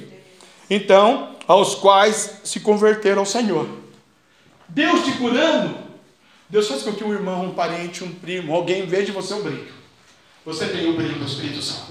Então, 0.71 1.31
aos 1.47 1.75
quais 1.75 2.41
se 2.45 2.61
converteram 2.61 3.21
ao 3.21 3.27
Senhor. 3.27 3.69
Deus 4.69 5.05
te 5.05 5.13
curando, 5.13 5.77
Deus 6.49 6.69
faz 6.69 6.83
com 6.83 6.93
que 6.93 7.03
um 7.03 7.13
irmão, 7.13 7.45
um 7.45 7.55
parente, 7.55 8.05
um 8.05 8.13
primo, 8.13 8.55
alguém 8.55 8.87
veja 8.87 9.13
você 9.13 9.35
um 9.35 9.43
brilho. 9.43 9.77
Você 10.47 10.67
tem 10.67 10.89
o 10.89 10.93
brilho 10.93 11.19
do 11.19 11.25
Espírito 11.27 11.61
Santo. 11.61 11.87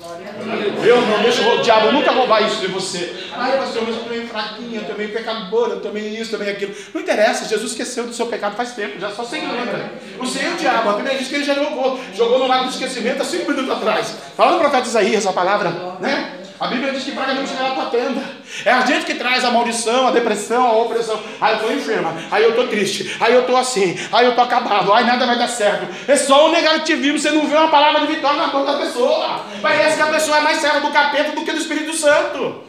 Eu 0.82 1.02
não 1.02 1.22
deixo 1.22 1.46
o 1.46 1.62
diabo 1.62 1.92
nunca 1.92 2.12
roubar 2.12 2.42
isso 2.42 2.62
de 2.62 2.68
você. 2.68 3.14
Ai, 3.34 3.58
pastor, 3.58 3.84
mas 3.86 3.98
eu 3.98 4.06
meio 4.06 4.28
fraquinha, 4.30 4.82
eu 4.88 4.98
meio 4.98 5.12
pecadora, 5.12 5.82
eu 5.84 5.94
meio 5.94 6.22
isso, 6.22 6.38
meio 6.38 6.52
aquilo. 6.52 6.74
Não 6.94 7.02
interessa, 7.02 7.50
Jesus 7.50 7.72
esqueceu 7.72 8.08
do 8.08 8.14
seu 8.14 8.28
pecado 8.28 8.56
faz 8.56 8.72
tempo, 8.72 8.98
já 8.98 9.12
só 9.12 9.26
que 9.26 9.36
lembra. 9.36 9.92
O 10.18 10.26
Senhor 10.26 10.54
o 10.54 10.58
diabo, 10.58 10.90
a 10.90 10.94
Bíblia 10.94 11.18
diz 11.18 11.28
que 11.28 11.36
ele 11.36 11.44
já 11.44 11.54
jogou, 11.54 12.00
jogou 12.14 12.40
no 12.40 12.48
lago 12.48 12.64
do 12.64 12.70
esquecimento 12.70 13.22
há 13.22 13.26
cinco 13.26 13.52
minutos 13.52 13.70
atrás. 13.70 14.16
Fala 14.38 14.54
no 14.54 14.60
profeta 14.60 14.88
Isaías 14.88 15.28
a 15.28 15.34
palavra, 15.34 15.98
né? 16.00 16.45
A 16.60 16.68
Bíblia 16.68 16.94
diz 16.94 17.04
que 17.04 17.12
praga 17.12 17.34
não 17.34 17.46
chegará 17.46 17.72
à 17.72 17.76
tua 17.76 17.86
tenda. 17.88 18.24
É 18.64 18.72
a 18.72 18.86
gente 18.86 19.06
que 19.06 19.16
traz 19.16 19.44
a 19.44 19.52
maldição, 19.52 20.08
a 20.08 20.12
depressão, 20.12 20.66
a 20.66 20.78
opressão. 20.78 21.22
Aí 21.42 21.54
eu 21.54 21.60
estou 21.60 21.74
enferma, 21.74 22.16
aí 22.32 22.44
eu 22.44 22.52
estou 22.52 22.68
triste, 22.68 23.18
aí 23.20 23.34
eu 23.34 23.42
estou 23.42 23.58
assim, 23.58 23.98
aí 24.12 24.26
eu 24.26 24.30
estou 24.30 24.46
acabado, 24.46 24.94
aí 24.94 25.04
nada 25.04 25.26
vai 25.26 25.38
dar 25.38 25.50
certo. 25.50 25.86
É 26.10 26.16
só 26.16 26.48
o 26.48 26.52
negativismo, 26.52 27.20
você 27.20 27.32
não 27.32 27.48
vê 27.48 27.56
uma 27.58 27.70
palavra 27.70 28.02
de 28.02 28.14
vitória 28.14 28.38
na 28.38 28.48
boca 28.48 28.72
da 28.72 28.80
pessoa. 28.80 29.42
Parece 29.62 29.98
que 29.98 30.02
a 30.02 30.08
pessoa 30.08 30.38
é 30.38 30.42
mais 30.42 30.60
serva 30.60 30.80
do 30.80 30.92
capeta 30.92 31.32
do 31.32 31.44
que 31.44 31.52
do 31.52 31.58
Espírito 31.58 31.94
Santo. 31.94 32.64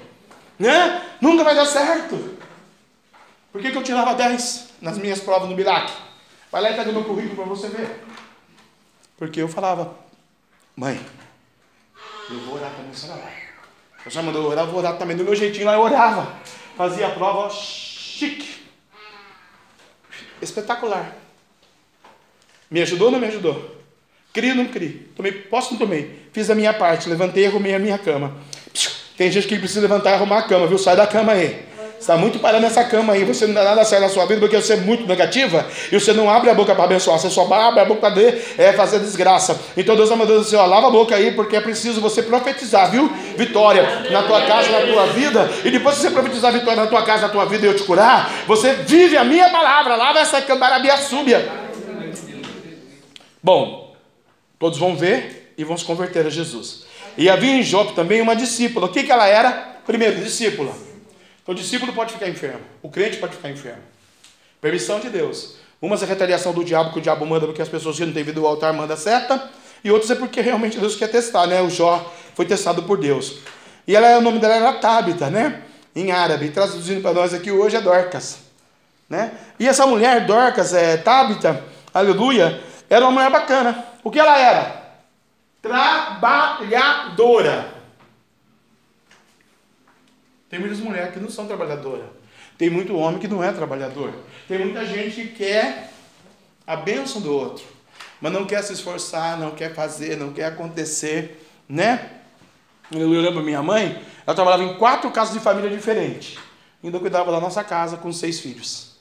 Né? 0.59 1.03
Nunca 1.21 1.45
vai 1.45 1.55
dar 1.55 1.67
certo. 1.67 2.37
Por 3.53 3.61
que, 3.61 3.71
que 3.71 3.79
eu 3.79 3.83
tirava 3.83 4.15
10 4.15 4.69
nas 4.81 4.99
minhas 4.99 5.21
provas 5.21 5.49
no 5.49 5.55
Birac? 5.55 5.93
Vai 6.51 6.61
lá 6.61 6.71
e 6.71 6.75
pega 6.75 6.91
o 6.91 6.93
meu 6.93 7.05
currículo 7.05 7.37
para 7.37 7.45
você 7.45 7.69
ver. 7.69 8.05
Porque 9.17 9.41
eu 9.41 9.49
falava, 9.49 9.95
mãe, 10.75 11.01
eu 12.31 12.41
vou 12.41 12.57
orar 12.57 12.71
para 12.71 12.83
minha 12.83 12.95
senhora. 12.95 13.46
Eu 14.07 14.11
já 14.11 14.23
mandou 14.23 14.49
orar, 14.49 14.65
vou 14.65 14.79
orar 14.79 14.97
também 14.97 15.17
do 15.17 15.25
meu 15.25 15.35
jeitinho 15.35 15.67
lá, 15.67 15.75
eu 15.75 15.81
orava. 15.81 16.33
Fazia 16.77 17.09
a 17.09 17.11
prova, 17.11 17.41
ó, 17.41 17.51
chique. 17.51 18.65
Espetacular. 20.41 21.15
Me 22.71 22.81
ajudou 22.81 23.09
ou 23.09 23.13
não 23.13 23.19
me 23.19 23.27
ajudou? 23.27 23.77
Cri 24.33 24.51
ou 24.51 24.57
não 24.57 24.67
cri? 24.67 25.11
Tomei, 25.15 25.33
posso 25.33 25.69
ou 25.69 25.73
não 25.73 25.87
tomei? 25.87 26.29
Fiz 26.33 26.49
a 26.49 26.55
minha 26.55 26.73
parte, 26.73 27.09
levantei 27.09 27.45
e 27.45 27.47
arrumei 27.47 27.75
a 27.75 27.79
minha 27.79 27.99
cama. 27.99 28.35
Tem 29.17 29.31
gente 29.31 29.49
que 29.49 29.59
precisa 29.59 29.81
levantar 29.81 30.11
e 30.11 30.15
arrumar 30.15 30.39
a 30.39 30.43
cama, 30.43 30.67
viu? 30.67 30.79
Sai 30.79 30.97
da 30.97 31.07
cama 31.07 31.33
aí 31.33 31.76
está 31.99 32.17
muito 32.17 32.39
parado 32.39 32.63
nessa 32.63 32.85
cama 32.85 33.13
aí, 33.13 33.25
você 33.25 33.47
não 33.47 33.55
dá 33.55 33.65
nada 33.65 33.85
certo 33.85 34.03
na 34.03 34.09
sua 34.09 34.27
vida 34.27 34.41
porque 34.41 34.57
você 34.57 34.75
é 34.75 34.77
muito 34.77 35.07
negativa 35.07 35.67
e 35.91 35.99
você 35.99 36.13
não 36.13 36.31
abre 36.31 36.51
a 36.51 36.55
boca 36.55 36.75
para 36.75 36.85
abençoar, 36.85 37.19
você 37.19 37.31
só 37.31 37.43
abre 37.53 37.81
a 37.81 37.85
boca 37.85 38.11
para 38.11 38.23
é, 38.59 38.73
fazer 38.73 39.01
desgraça. 39.01 39.59
Então 39.77 39.97
Deus 39.97 40.09
está 40.09 40.17
mandando 40.17 40.41
assim: 40.41 40.57
ó, 40.57 40.67
lava 40.67 40.89
a 40.89 40.91
boca 40.91 41.15
aí 41.15 41.33
porque 41.33 41.57
é 41.57 41.61
preciso 41.61 42.01
você 42.01 42.23
profetizar, 42.23 42.91
viu? 42.91 43.09
Vitória 43.37 43.83
na 44.11 44.23
tua 44.23 44.43
casa, 44.43 44.71
na 44.71 44.87
tua 44.87 45.07
vida, 45.07 45.51
e 45.65 45.71
depois 45.71 45.97
que 45.97 46.03
você 46.03 46.11
profetizar 46.11 46.53
vitória 46.53 46.83
na 46.83 46.89
tua 46.89 47.03
casa, 47.03 47.23
na 47.23 47.29
tua 47.29 47.45
vida 47.45 47.67
e 47.67 47.69
eu 47.69 47.77
te 47.77 47.83
curar, 47.83 48.31
você 48.47 48.75
vive 48.75 49.17
a 49.17 49.25
minha 49.25 49.49
palavra, 49.51 49.97
lava 49.97 50.19
essa 50.19 50.41
cambarabia 50.43 50.97
súbia. 50.97 51.67
Bom, 53.43 53.95
todos 54.59 54.79
vão 54.79 54.97
ver 54.97 55.55
e 55.57 55.65
vão 55.65 55.77
se 55.77 55.85
converter 55.85 56.27
a 56.27 56.31
Jesus. 56.31 56.85
E 57.17 57.31
havia 57.31 57.55
em 57.55 57.63
Jope 57.63 57.95
também 57.95 58.21
uma 58.21 58.37
discípula. 58.37 58.87
O 58.87 58.89
que, 58.91 59.03
que 59.03 59.13
ela 59.13 59.27
era? 59.27 59.77
Primeiro, 59.87 60.21
discípula. 60.21 60.86
Então 61.47 61.55
o 61.55 61.59
discípulo 61.59 61.93
pode 61.93 62.13
ficar 62.13 62.29
enfermo, 62.29 62.63
o 62.83 62.91
crente 62.91 63.19
pode 63.19 63.37
ficar 63.37 63.49
enfermo. 63.49 63.81
Permissão 64.61 64.99
de 64.99 65.09
Deus. 65.09 65.55
Umas 65.81 66.03
é 66.03 66.07
retaliação 66.07 66.53
do 66.53 66.65
diabo, 66.65 66.93
que 66.93 66.99
o 66.99 67.01
diabo 67.01 67.25
manda 67.25 67.47
porque 67.47 67.63
as 67.63 67.69
pessoas 67.69 67.97
que 67.97 68.05
não 68.05 68.13
têm 68.13 68.25
vindo 68.25 68.41
ao 68.41 68.49
altar 68.49 68.73
manda 68.73 68.97
seta, 68.97 69.49
e 69.85 69.91
outros 69.93 70.11
é 70.11 70.17
porque 70.17 70.41
realmente 70.41 70.77
Deus 70.77 70.97
quer 70.97 71.07
testar, 71.07 71.47
né? 71.47 71.63
O 71.63 71.71
Jó 71.71 72.13
foi 72.35 72.47
testado 72.47 72.83
por 72.83 72.99
Deus. 72.99 73.37
E 73.87 73.95
ela, 73.95 74.19
o 74.19 74.21
nome 74.21 74.41
dela 74.41 74.57
era 74.57 74.73
Tábita, 74.73 75.31
né? 75.31 75.63
Em 75.95 76.11
árabe, 76.11 76.49
traduzindo 76.49 77.01
para 77.01 77.13
nós 77.13 77.33
aqui 77.33 77.53
hoje 77.53 77.77
é 77.77 77.81
Dorcas, 77.81 78.39
né? 79.09 79.31
E 79.61 79.69
essa 79.69 79.87
mulher, 79.87 80.27
Dorcas, 80.27 80.75
é 80.75 80.97
Tábita, 80.97 81.63
aleluia, 81.95 82.61
era 82.91 83.05
uma 83.05 83.13
mulher 83.13 83.31
bacana. 83.31 83.85
O 84.03 84.11
que 84.11 84.19
ela 84.19 84.37
era? 84.37 84.83
Trabalhadora. 85.63 87.76
Tem 90.49 90.59
muitas 90.59 90.79
mulheres 90.79 91.13
que 91.13 91.21
não 91.21 91.31
são 91.31 91.47
trabalhadoras. 91.47 92.07
Tem 92.57 92.71
muito 92.71 92.97
homem 92.97 93.19
que 93.19 93.29
não 93.29 93.43
é 93.43 93.53
trabalhador. 93.53 94.13
Tem 94.49 94.59
muita 94.59 94.85
gente 94.85 95.23
que 95.23 95.29
quer 95.29 95.91
a 96.67 96.77
bênção 96.77 97.21
do 97.21 97.33
outro, 97.33 97.65
mas 98.21 98.33
não 98.33 98.47
quer 98.47 98.63
se 98.63 98.73
esforçar, 98.73 99.39
não 99.39 99.51
quer 99.53 99.75
fazer, 99.75 100.17
não 100.17 100.33
quer 100.33 100.47
acontecer, 100.47 101.47
né? 101.69 102.11
Eu 102.91 103.09
lembro 103.09 103.43
minha 103.43 103.63
mãe, 103.63 104.03
ela 104.27 104.35
trabalhava 104.35 104.63
em 104.63 104.79
quatro 104.79 105.11
casas 105.11 105.35
de 105.35 105.41
família 105.41 105.69
diferentes. 105.69 106.39
Ainda 106.83 106.99
cuidava 106.99 107.33
da 107.33 107.41
nossa 107.41 107.63
casa 107.65 107.97
com 107.97 108.13
seis 108.13 108.41
filhos. 108.41 108.97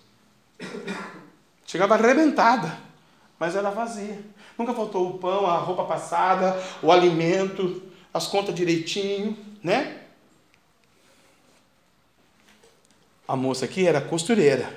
Chegava 1.65 1.95
arrebentada, 1.95 2.77
mas 3.39 3.55
ela 3.55 3.71
fazia. 3.71 4.19
Nunca 4.57 4.73
faltou 4.73 5.09
o 5.09 5.17
pão, 5.17 5.45
a 5.45 5.57
roupa 5.57 5.83
passada, 5.83 6.59
o 6.81 6.91
alimento, 6.91 7.83
as 8.13 8.27
contas 8.27 8.55
direitinho, 8.55 9.37
né? 9.63 10.04
A 13.27 13.35
moça 13.35 13.65
aqui 13.65 13.87
era 13.87 13.99
costureira, 13.99 14.69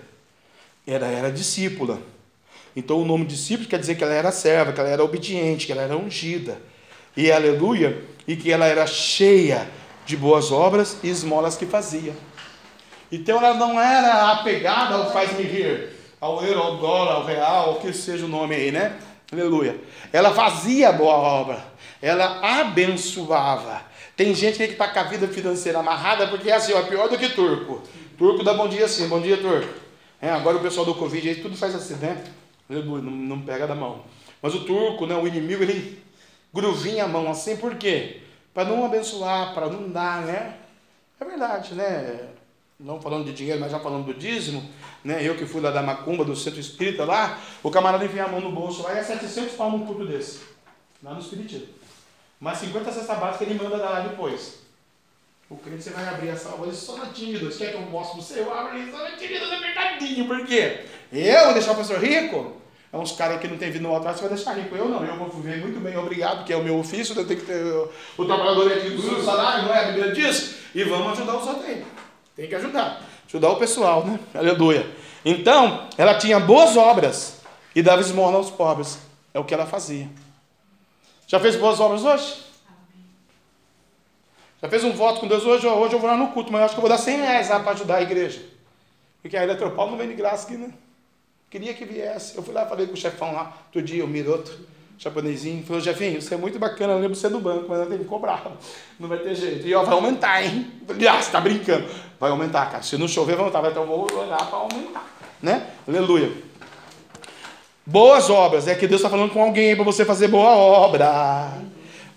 era, 0.86 1.07
era 1.07 1.30
discípula. 1.30 2.01
Então 2.74 3.01
o 3.01 3.05
nome 3.05 3.24
discípulo 3.24 3.68
quer 3.68 3.78
dizer 3.78 3.96
que 3.96 4.05
ela 4.05 4.14
era 4.14 4.32
serva, 4.32 4.72
que 4.72 4.80
ela 4.80 4.88
era 4.88 5.05
obediente, 5.05 5.66
que 5.66 5.72
ela 5.72 5.82
era 5.82 5.96
ungida. 5.96 6.61
E 7.16 7.30
aleluia, 7.30 8.03
e 8.26 8.36
que 8.36 8.53
ela 8.53 8.66
era 8.66 8.86
cheia 8.86 9.68
de 10.07 10.16
boas 10.16 10.51
obras 10.51 10.96
e 11.03 11.09
esmolas 11.09 11.57
que 11.57 11.66
fazia. 11.66 12.14
Então 13.11 13.38
ela 13.38 13.55
não 13.55 13.80
era 13.80 14.32
apegada 14.32 14.94
ao 14.94 15.12
faz-me 15.12 15.42
rir, 15.42 15.90
ao 16.20 16.42
euro, 16.42 16.61
ao 16.61 16.76
dólar, 16.76 17.14
ao 17.16 17.24
real, 17.24 17.72
o 17.72 17.80
que 17.80 17.92
seja 17.92 18.24
o 18.24 18.28
nome 18.28 18.55
aí, 18.55 18.70
né? 18.70 18.96
Aleluia. 19.30 19.78
Ela 20.12 20.32
fazia 20.32 20.92
boa 20.92 21.14
obra, 21.14 21.62
ela 22.01 22.61
abençoava. 22.61 23.82
Tem 24.18 24.34
gente 24.34 24.56
que 24.56 24.64
está 24.64 24.88
com 24.88 24.98
a 24.98 25.04
vida 25.04 25.28
financeira 25.28 25.78
amarrada 25.78 26.26
porque 26.26 26.50
é 26.50 26.56
assim, 26.56 26.72
ó, 26.72 26.82
pior 26.82 27.08
do 27.08 27.16
que 27.16 27.28
turco. 27.28 27.80
Turco 28.18 28.42
dá 28.42 28.52
bom 28.52 28.68
dia 28.68 28.84
assim, 28.84 29.06
bom 29.06 29.20
dia, 29.20 29.36
turco. 29.36 29.72
É, 30.20 30.28
agora 30.28 30.56
o 30.56 30.60
pessoal 30.60 30.84
do 30.84 30.96
Covid 30.96 31.28
aí 31.28 31.36
tudo 31.36 31.56
faz 31.56 31.72
assim, 31.72 31.94
né? 31.94 32.24
Não, 32.68 32.82
não 33.00 33.40
pega 33.42 33.64
da 33.64 33.76
mão. 33.76 34.02
Mas 34.42 34.56
o 34.56 34.64
turco, 34.64 35.06
né, 35.06 35.14
o 35.14 35.24
inimigo, 35.24 35.62
ele 35.62 36.02
gruvinha 36.52 37.04
a 37.04 37.06
mão 37.06 37.30
assim, 37.30 37.56
por 37.58 37.76
quê? 37.76 38.22
Para 38.52 38.68
não 38.68 38.84
abençoar, 38.84 39.54
para 39.54 39.68
não 39.68 39.88
dar, 39.88 40.22
né? 40.22 40.56
É 41.20 41.24
verdade, 41.24 41.76
né? 41.76 42.30
Não 42.80 43.00
falando 43.00 43.24
de 43.24 43.32
dinheiro, 43.32 43.60
mas 43.60 43.70
já 43.70 43.78
falando 43.78 44.06
do 44.06 44.14
dízimo, 44.14 44.68
né? 45.04 45.20
Eu 45.22 45.36
que 45.36 45.46
fui 45.46 45.60
lá 45.60 45.70
da 45.70 45.80
Macumba, 45.80 46.24
do 46.24 46.34
centro 46.34 46.58
espírita 46.58 47.04
lá, 47.04 47.38
o 47.62 47.70
camarada 47.70 48.04
enfia 48.04 48.24
a 48.24 48.28
mão 48.28 48.40
no 48.40 48.50
bolso 48.50 48.82
lá 48.82 48.94
e 48.94 48.98
é 48.98 49.02
700 49.04 49.54
pau 49.54 49.70
num 49.70 49.86
culto 49.86 50.04
desse. 50.04 50.40
Lá 51.04 51.14
no 51.14 51.20
espiritismo. 51.20 51.78
Mas 52.41 52.59
50 52.59 52.93
cesta 52.93 53.14
básica 53.14 53.45
ele 53.45 53.61
manda 53.61 53.78
dar 53.78 54.09
depois. 54.09 54.59
O 55.51 55.57
crente 55.57 55.82
você 55.82 55.91
vai 55.91 56.07
abrir 56.07 56.30
a 56.30 56.36
salva 56.36 56.64
ali 56.64 56.74
só 56.74 56.97
na. 56.99 57.07
Você 57.07 57.59
quer 57.59 57.70
que 57.72 57.74
eu 57.74 57.80
mostre 57.82 58.20
você? 58.20 58.41
Eu 58.41 58.53
abro 58.53 58.72
ali 58.72 58.91
só 58.91 58.99
na 58.99 59.12
tímido, 59.12 59.45
apertadinho. 59.47 60.26
Por 60.26 60.47
quê? 60.47 60.84
Eu 61.11 61.45
vou 61.47 61.55
deixar 61.55 61.72
o 61.72 61.76
pastor 61.76 61.99
rico? 61.99 62.59
É 62.93 62.97
uns 62.97 63.12
caras 63.12 63.41
que 63.41 63.49
não 63.49 63.59
tem 63.59 63.70
vindo 63.70 63.82
no 63.82 63.95
altar, 63.95 64.14
você 64.14 64.20
vai 64.20 64.30
deixar 64.30 64.53
rico. 64.53 64.74
Eu 64.76 64.89
não, 64.89 65.05
eu 65.05 65.16
vou 65.16 65.28
viver 65.28 65.59
muito 65.59 65.80
bem, 65.80 65.97
obrigado, 65.97 66.45
que 66.45 66.53
é 66.53 66.57
o 66.57 66.62
meu 66.62 66.78
ofício, 66.78 67.18
eu 67.18 67.26
tenho 67.26 67.41
que 67.41 67.47
ter 67.47 67.62
o, 67.62 67.91
o 68.16 68.24
trabalhador 68.24 68.70
aqui 68.72 68.91
do 68.91 69.22
salário, 69.22 69.64
não 69.64 69.74
é? 69.74 69.84
A 69.84 69.93
Bíblia 69.93 70.12
diz. 70.12 70.57
E 70.74 70.84
vamos 70.84 71.12
ajudar 71.12 71.36
os 71.36 71.47
outros. 71.47 71.66
Tem 72.36 72.47
que 72.47 72.55
ajudar. 72.55 73.03
Ajudar 73.26 73.51
o 73.51 73.57
pessoal, 73.57 74.05
né? 74.05 74.18
Aleluia. 74.34 74.86
Então, 75.24 75.89
ela 75.99 76.14
tinha 76.14 76.39
boas 76.39 76.76
obras 76.76 77.41
e 77.74 77.82
dava 77.82 78.01
esmola 78.01 78.36
aos 78.36 78.51
pobres. 78.51 78.99
É 79.34 79.39
o 79.39 79.45
que 79.45 79.53
ela 79.53 79.66
fazia. 79.66 80.09
Já 81.29 81.39
fez 81.39 81.57
boas 81.57 81.79
obras 81.79 82.03
hoje? 82.05 82.43
Já 84.62 84.68
fez 84.68 84.83
um 84.83 84.93
voto 84.93 85.20
com 85.20 85.29
Deus 85.29 85.45
hoje? 85.45 85.66
Hoje 85.66 85.95
eu 85.95 86.01
vou 86.01 86.09
lá 86.09 86.16
no 86.16 86.29
culto, 86.29 86.51
mas 86.51 86.61
eu 86.61 86.64
acho 86.64 86.74
que 86.74 86.79
eu 86.79 86.83
vou 86.83 86.89
dar 86.89 86.97
100 86.97 87.18
reais 87.18 87.51
lá 87.51 87.61
para 87.61 87.72
ajudar 87.72 87.97
a 87.97 88.03
igreja. 88.03 88.41
Porque 89.20 89.37
a 89.37 89.45
Eletropaulo 89.45 89.91
não 89.91 89.99
vem 89.99 90.09
de 90.09 90.14
graça 90.14 90.49
aqui, 90.49 90.57
né? 90.57 90.70
Queria 91.51 91.74
que 91.74 91.85
viesse. 91.85 92.35
Eu 92.35 92.43
fui 92.43 92.55
lá, 92.55 92.64
falei 92.64 92.87
com 92.87 92.95
o 92.95 92.97
chefão 92.97 93.35
lá, 93.35 93.59
outro 93.66 93.83
dia, 93.83 94.03
o 94.03 94.09
Miroto, 94.09 94.59
japonesinho, 94.97 95.62
falou, 95.66 95.83
Jefinho, 95.83 96.22
você 96.22 96.33
é 96.33 96.39
muito 96.39 96.59
bacana, 96.59 96.95
eu 96.95 96.99
lembro 96.99 97.14
você 97.14 97.29
do 97.29 97.41
banco, 97.41 97.66
mas 97.68 97.81
eu 97.81 97.87
tenho 97.87 98.01
que 98.01 98.07
cobrar. 98.07 98.51
Não 98.99 99.07
vai 99.07 99.18
ter 99.18 99.35
jeito. 99.35 99.66
E 99.66 99.74
ó, 99.74 99.83
vai 99.83 99.95
aumentar, 99.95 100.43
hein? 100.43 100.72
falei, 100.87 101.09
ah, 101.09 101.20
você 101.20 101.31
tá 101.31 101.43
brincando. 101.43 101.87
Vai 102.18 102.31
aumentar, 102.31 102.70
cara. 102.70 102.83
Se 102.83 102.97
não 102.97 103.07
chover, 103.07 103.37
vai 103.37 103.45
aumentar. 103.45 103.70
Então 103.70 103.83
eu 103.83 103.87
vou 103.87 104.18
olhar 104.18 104.47
para 104.49 104.59
aumentar. 104.59 105.07
Né? 105.43 105.66
Aleluia. 105.87 106.47
Boas 107.89 108.28
obras. 108.28 108.68
É 108.68 108.74
que 108.74 108.86
Deus 108.86 109.01
está 109.01 109.09
falando 109.09 109.32
com 109.32 109.43
alguém 109.43 109.74
para 109.74 109.82
você 109.82 110.05
fazer 110.05 110.28
boa 110.28 110.51
obra. 110.51 111.55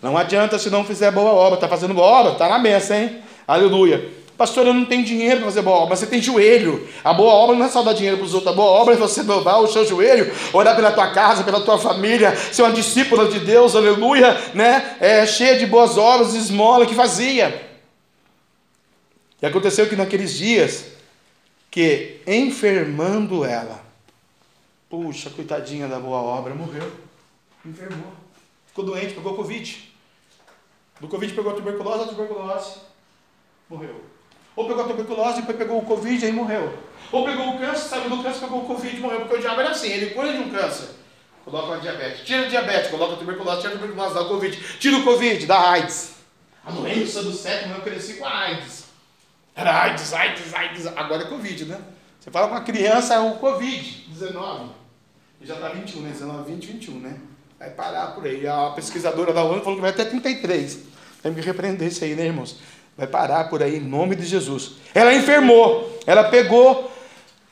Não 0.02 0.18
adianta 0.18 0.60
se 0.60 0.70
não 0.70 0.84
fizer 0.84 1.12
boa 1.12 1.32
obra. 1.32 1.56
Está 1.56 1.68
fazendo 1.70 1.94
boa 1.94 2.08
obra? 2.08 2.34
Está 2.34 2.50
na 2.50 2.60
mesa, 2.60 2.98
hein? 2.98 3.22
Aleluia. 3.48 4.10
Pastor, 4.38 4.68
eu 4.68 4.74
não 4.74 4.84
tenho 4.84 5.06
dinheiro 5.06 5.38
para 5.38 5.46
fazer 5.46 5.62
boa 5.62 5.78
obra, 5.78 5.92
mas 5.92 6.00
você 6.00 6.08
tem 6.08 6.22
joelho. 6.22 6.86
A 7.02 7.14
boa 7.14 7.32
obra 7.32 7.56
não 7.56 7.66
é 7.66 7.70
só 7.70 7.84
dar 7.84 7.94
dinheiro 7.94 8.18
para 8.18 8.26
os 8.26 8.34
outros. 8.34 8.52
A 8.52 8.56
boa 8.56 8.70
obra 8.70 8.96
é 8.96 8.98
você 8.98 9.24
dobrar 9.24 9.60
o 9.60 9.68
seu 9.68 9.86
joelho, 9.88 10.30
orar 10.52 10.76
pela 10.76 10.92
tua 10.92 11.12
casa, 11.12 11.44
pela 11.44 11.62
tua 11.62 11.80
família, 11.80 12.36
ser 12.36 12.64
uma 12.64 12.72
discípula 12.74 13.30
de 13.30 13.40
Deus, 13.40 13.74
aleluia, 13.74 14.36
né? 14.54 14.98
É, 15.00 15.26
cheia 15.26 15.58
de 15.58 15.66
boas 15.66 15.98
obras, 15.98 16.34
esmola 16.34 16.86
que 16.86 16.96
fazia. 16.96 17.70
E 19.42 19.46
aconteceu 19.46 19.88
que 19.88 19.96
naqueles 19.96 20.34
dias, 20.34 20.86
que 21.70 22.20
enfermando 22.28 23.46
ela, 23.46 23.91
puxa, 24.92 25.30
coitadinha 25.30 25.88
da 25.88 25.98
boa 25.98 26.18
obra, 26.18 26.54
morreu. 26.54 26.92
Enfermou. 27.66 28.12
Ficou 28.68 28.84
doente, 28.84 29.14
pegou 29.14 29.36
Covid. 29.36 29.94
Do 31.00 31.08
Covid 31.08 31.34
pegou 31.34 31.54
a 31.54 31.56
tuberculose, 31.56 32.04
a 32.04 32.08
tuberculose 32.08 32.80
morreu. 33.70 34.04
Ou 34.54 34.68
pegou 34.68 34.84
a 34.84 34.88
tuberculose, 34.88 35.40
depois 35.40 35.58
pegou 35.58 35.80
o 35.80 35.86
Covid 35.86 36.26
e 36.26 36.32
morreu. 36.34 36.78
Ou 37.10 37.24
pegou 37.24 37.56
o 37.56 37.58
câncer, 37.58 37.88
saiu 37.88 38.10
do 38.10 38.22
câncer, 38.22 38.42
pegou 38.42 38.64
o 38.64 38.68
Covid 38.68 38.98
e 38.98 39.00
morreu. 39.00 39.22
Porque 39.22 39.36
o 39.36 39.40
diabo 39.40 39.62
era 39.62 39.72
assim, 39.72 39.88
ele 39.88 40.14
cura 40.14 40.34
de 40.34 40.40
um 40.40 40.52
câncer, 40.52 40.90
coloca 41.46 41.68
uma 41.68 41.80
diabetes. 41.80 42.26
Tira 42.26 42.46
o 42.46 42.50
diabetes, 42.50 42.92
coloca 42.92 43.14
a 43.14 43.18
tuberculose, 43.18 43.62
tira 43.62 43.74
a 43.74 43.78
tuberculose, 43.78 44.14
dá 44.14 44.22
o 44.22 44.28
Covid. 44.28 44.78
Tira 44.78 44.98
o 44.98 45.04
Covid, 45.06 45.46
dá 45.46 45.72
AIDS. 45.72 46.16
A 46.66 46.72
doença 46.72 47.24
do 47.24 47.32
século 47.32 47.76
eu 47.76 47.82
cresci 47.82 48.16
com 48.16 48.26
a 48.26 48.40
AIDS. 48.40 48.86
Era 49.56 49.84
AIDS, 49.84 50.14
AIDS, 50.14 50.54
AIDS. 50.54 50.88
Agora 50.88 51.24
é 51.24 51.28
Covid, 51.28 51.66
né? 51.66 51.82
Você 52.20 52.30
fala 52.30 52.50
com 52.50 52.56
uma 52.56 52.62
criança, 52.62 53.16
é 53.16 53.20
o 53.20 53.40
Covid-19. 53.40 54.81
E 55.42 55.48
já 55.48 55.56
está 55.56 55.70
21, 55.70 56.02
né? 56.02 56.12
19, 56.12 56.52
20, 56.52 56.68
21, 56.68 57.00
né? 57.00 57.18
Vai 57.58 57.72
parar 57.72 58.08
por 58.14 58.26
aí. 58.26 58.48
A 58.48 58.70
pesquisadora 58.76 59.34
da 59.34 59.44
ONU 59.44 59.62
falou 59.62 59.76
que 59.76 59.82
vai 59.82 59.90
até 59.90 60.06
33. 60.06 60.80
Tem 61.24 61.34
que 61.34 61.42
repreender 61.42 61.88
isso 61.88 62.04
aí, 62.04 62.16
né, 62.16 62.26
irmãos? 62.26 62.60
Vai 62.96 63.08
parar 63.08 63.50
por 63.50 63.64
aí 63.64 63.78
em 63.78 63.80
nome 63.80 64.16
de 64.16 64.24
Jesus. 64.24 64.74
Ela 64.94 65.16
enfermou, 65.16 66.00
ela 66.06 66.26
pegou 66.26 66.92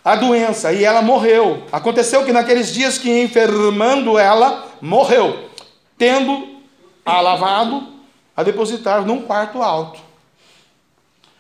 a 0.05 0.15
doença 0.15 0.71
e 0.71 0.83
ela 0.83 1.01
morreu. 1.01 1.63
Aconteceu 1.71 2.23
que 2.23 2.31
naqueles 2.31 2.71
dias 2.71 2.99
que 2.99 3.09
enfermando 3.21 4.19
ela, 4.19 4.67
morreu, 4.79 5.49
tendo 5.97 6.61
a 7.03 7.19
lavado, 7.21 7.93
a 8.35 8.43
depositar 8.43 9.03
num 9.03 9.23
quarto 9.23 9.63
alto. 9.63 9.99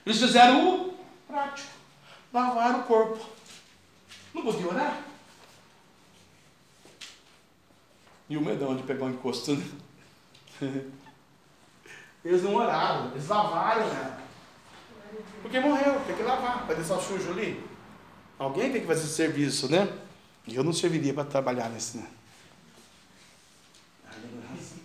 Eles 0.03 0.19
fizeram 0.19 0.67
o 0.67 0.93
prático, 1.27 1.69
lavaram 2.33 2.79
o 2.79 2.83
corpo. 2.83 3.19
Não 4.33 4.41
podia 4.41 4.67
orar? 4.67 5.08
E 8.29 8.37
o 8.37 8.41
medão 8.41 8.75
de 8.75 8.83
pegar 8.83 9.05
um 9.05 9.09
encosto, 9.09 9.55
né? 9.55 9.65
Eles 12.23 12.43
não 12.43 12.55
oraram, 12.55 13.11
eles 13.11 13.27
lavaram 13.29 13.83
ela. 13.83 14.21
Porque 15.41 15.57
morreu, 15.59 16.01
tem 16.05 16.17
que 16.17 16.21
lavar, 16.21 16.67
vai 16.67 16.75
deixar 16.75 16.97
o 16.97 17.01
sujo 17.01 17.31
ali. 17.31 17.63
Alguém 18.37 18.71
tem 18.71 18.81
que 18.81 18.87
fazer 18.87 19.05
esse 19.05 19.13
serviço, 19.13 19.71
né? 19.71 19.87
E 20.45 20.53
eu 20.53 20.63
não 20.63 20.73
serviria 20.73 21.13
para 21.13 21.23
trabalhar 21.23 21.69
nesse, 21.69 21.97
né? 21.97 22.07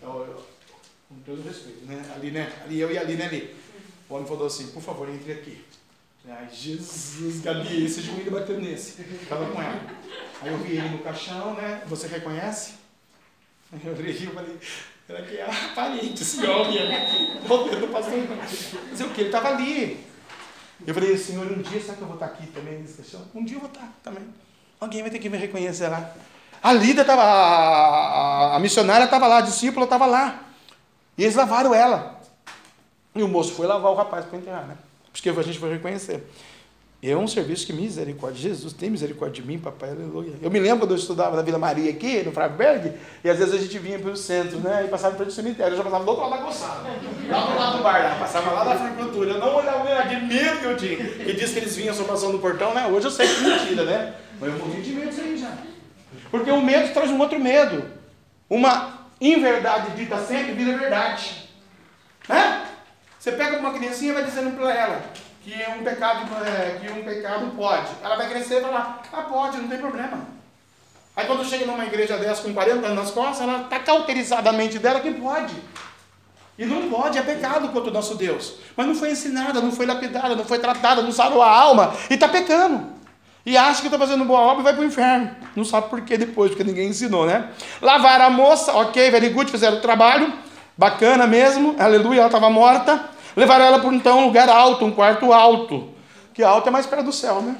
Com 0.01 1.17
todo 1.27 1.43
respeito, 1.43 1.85
né? 1.87 2.13
Ali, 2.15 2.31
né? 2.31 2.53
Ali 2.65 2.81
eu 2.81 2.91
e 2.93 2.99
ali, 2.99 3.17
né? 3.17 3.27
Ali. 3.27 3.57
O 4.09 4.15
homem 4.15 4.29
falou 4.29 4.47
assim, 4.47 4.69
por 4.69 4.83
favor, 4.83 5.09
entre 5.09 5.33
aqui. 5.33 5.65
Ai, 6.29 6.49
Jesus, 6.51 7.41
Gabi, 7.41 7.85
esse 7.85 8.01
joelho 8.01 8.31
bateu 8.31 8.61
nesse. 8.61 9.03
Estava 9.03 9.47
com 9.51 9.61
ela. 9.61 9.81
Aí 10.41 10.53
eu 10.53 10.59
vi 10.59 10.77
ele 10.77 10.89
no 10.89 10.99
caixão, 10.99 11.55
né? 11.55 11.83
Você 11.87 12.07
reconhece? 12.07 12.84
Eu 13.83 13.93
olhei 13.93 14.13
e 14.13 14.27
falei, 14.27 14.59
era 15.09 15.23
que 15.23 15.37
é 15.37 15.49
parente, 15.75 16.23
esse 16.23 16.47
homem? 16.47 16.79
Voltando 17.47 17.89
pastor. 17.93 18.19
Dizer 18.91 19.05
o 19.05 19.11
que? 19.11 19.21
Ele 19.23 19.29
estava 19.29 19.49
ali. 19.49 20.05
Eu 20.87 20.95
falei, 20.95 21.17
Senhor, 21.17 21.47
um 21.47 21.63
dia 21.63 21.81
será 21.81 21.95
que 21.95 22.03
eu 22.03 22.07
vou 22.07 22.17
estar 22.17 22.27
aqui 22.27 22.47
também 22.49 22.79
nesse 22.79 22.95
caixão? 22.95 23.23
Um 23.35 23.45
dia 23.45 23.57
eu 23.57 23.61
vou 23.61 23.69
estar 23.69 23.93
também. 24.03 24.25
Alguém 24.81 25.03
vai 25.03 25.11
ter 25.11 25.19
que 25.19 25.29
me 25.29 25.39
reconhecer 25.39 25.89
lá. 25.89 26.13
A 26.63 26.73
Lida 26.73 27.03
estava, 27.03 27.23
a, 27.23 28.57
a, 28.57 28.59
missionária 28.59 29.05
estava 29.05 29.27
lá, 29.27 29.39
a 29.39 29.43
discípula 29.43 29.85
estava 29.85 30.07
lá. 30.07 30.45
E 31.17 31.23
eles 31.23 31.35
lavaram 31.35 31.75
ela. 31.75 32.21
E 33.15 33.23
o 33.23 33.29
moço 33.29 33.53
foi 33.53 33.67
lavar 33.67 33.93
o 33.93 33.95
rapaz 33.95 34.25
para 34.27 34.39
enterrar, 34.39 34.67
né? 34.67 34.77
Porque 35.13 35.29
a 35.29 35.43
gente 35.43 35.59
foi 35.59 35.71
reconhecer. 35.71 36.27
É 37.07 37.15
um 37.15 37.29
serviço 37.29 37.67
que 37.67 37.73
misericórdia. 37.75 38.41
Jesus 38.41 38.73
tem 38.73 38.89
misericórdia 38.89 39.43
de 39.43 39.47
mim, 39.47 39.59
papai, 39.59 39.91
aleluia. 39.91 40.33
Eu 40.41 40.51
me 40.51 40.59
lembro 40.59 40.81
quando 40.81 40.93
eu 40.93 40.97
estudava 40.97 41.37
na 41.37 41.43
Vila 41.43 41.59
Maria 41.59 41.91
aqui, 41.91 42.23
no 42.23 42.33
Freiberg, 42.33 42.93
e 43.23 43.29
às 43.29 43.37
vezes 43.37 43.53
a 43.53 43.59
gente 43.59 43.79
vinha 43.79 43.99
pelo 43.99 44.17
centro, 44.17 44.59
né? 44.61 44.85
E 44.87 44.89
passava 44.89 45.15
pelo 45.15 45.31
cemitério. 45.31 45.75
Eu 45.75 45.77
já 45.77 45.85
passava 45.85 46.03
do 46.03 46.11
outro 46.11 46.27
lado 46.27 46.41
da 46.41 46.47
goçada. 46.47 46.89
Lá 47.29 47.41
do 47.41 47.59
lado 47.59 47.77
do 47.77 47.83
bar, 47.83 48.03
lá, 48.05 48.17
passava 48.19 48.53
lá 48.53 48.65
da 48.65 48.77
floricultura. 48.77 49.33
Eu 49.33 49.39
não 49.39 49.57
olhava 49.57 50.09
de 50.09 50.17
medo 50.17 50.61
que 50.61 50.65
eu 50.65 50.77
tinha. 50.79 50.97
Que 50.97 51.33
diz 51.35 51.53
que 51.53 51.59
eles 51.59 51.77
vinham 51.77 51.95
só 51.95 52.05
passando 52.05 52.33
no 52.33 52.39
portão, 52.39 52.73
né? 52.73 52.87
Hoje 52.87 53.07
eu 53.07 53.11
sei 53.11 53.29
que 53.29 53.35
é 53.35 53.49
mentira, 53.49 53.85
né? 53.85 54.15
Mas 54.41 54.51
eu 54.51 54.59
morri 54.59 54.81
de 54.81 54.93
medo 54.93 55.11
disso 55.11 55.21
aí 55.21 55.37
já. 55.37 55.53
Porque 56.31 56.51
o 56.51 56.63
medo 56.63 56.91
traz 56.95 57.11
um 57.11 57.21
outro 57.21 57.39
medo. 57.39 57.85
Uma 58.49 59.01
inverdade 59.21 59.91
dita 59.91 60.17
sempre 60.21 60.55
vira 60.55 60.79
verdade. 60.79 61.51
Né? 62.27 62.65
Você 63.19 63.33
pega 63.33 63.59
uma 63.59 63.75
criancinha 63.75 64.13
e 64.13 64.15
vai 64.15 64.25
dizendo 64.25 64.57
para 64.57 64.75
ela 64.75 65.03
que 65.45 65.53
um 65.79 65.85
pecado, 65.85 66.27
é, 66.43 66.79
que 66.81 66.91
um 66.91 67.05
pecado 67.05 67.53
pode. 67.55 67.89
Ela 68.03 68.17
vai 68.17 68.31
crescer 68.31 68.59
e 68.59 68.61
falar, 68.63 69.03
ah, 69.13 69.23
pode, 69.23 69.59
não 69.59 69.69
tem 69.69 69.79
problema. 69.79 70.27
Aí 71.15 71.27
quando 71.27 71.45
chega 71.45 71.67
numa 71.67 71.85
igreja 71.85 72.17
dessa 72.17 72.43
com 72.43 72.55
40 72.55 72.87
anos 72.87 73.05
nas 73.05 73.11
costas, 73.11 73.43
ela 73.43 73.63
está 73.63 73.79
cauterizada 73.79 74.49
a 74.49 74.53
mente 74.53 74.79
dela 74.79 75.01
que 75.01 75.13
pode. 75.13 75.55
E 76.59 76.65
não 76.65 76.89
pode, 76.89 77.19
é 77.19 77.23
pecado 77.23 77.69
contra 77.69 77.91
o 77.91 77.93
nosso 77.93 78.15
Deus. 78.15 78.55
Mas 78.75 78.87
não 78.87 78.95
foi 78.95 79.11
ensinada, 79.11 79.61
não 79.61 79.71
foi 79.71 79.85
lapidada, 79.85 80.35
não 80.35 80.45
foi 80.45 80.59
tratada, 80.59 81.03
não 81.03 81.13
sarou 81.13 81.43
a 81.43 81.51
alma 81.51 81.95
e 82.09 82.15
está 82.15 82.27
pecando. 82.27 82.95
E 83.45 83.57
acha 83.57 83.83
que 83.83 83.89
está 83.89 83.99
fazendo 83.99 84.25
boa 84.25 84.41
obra 84.41 84.61
e 84.61 84.65
vai 84.65 84.73
para 84.73 84.83
o 84.83 84.87
inferno. 84.87 85.31
Não 85.55 85.65
sabe 85.65 85.91
por 85.91 86.01
que 86.01 86.17
depois, 86.17 86.51
porque 86.51 86.65
ninguém 86.65 86.89
ensinou, 86.89 87.27
né? 87.27 87.51
Lavar 87.83 88.21
a 88.23 88.31
moça, 88.31 88.73
ok, 88.73 89.11
very 89.11 89.29
good, 89.29 89.51
fizeram 89.51 89.77
o 89.77 89.81
trabalho, 89.81 90.33
bacana 90.79 91.27
mesmo, 91.27 91.77
aleluia, 91.79 92.21
ela 92.21 92.29
estava 92.29 92.49
morta. 92.49 93.14
Levaram 93.37 93.65
ela 93.65 93.79
para 93.79 93.95
então 93.95 94.21
um 94.21 94.27
lugar 94.27 94.49
alto, 94.49 94.85
um 94.85 94.93
quarto 94.93 95.33
alto. 95.33 95.91
Que 96.33 96.43
alto 96.43 96.69
é 96.69 96.73
mais 96.73 96.87
perto 96.87 97.05
do 97.05 97.13
céu, 97.13 97.43
né? 97.43 97.57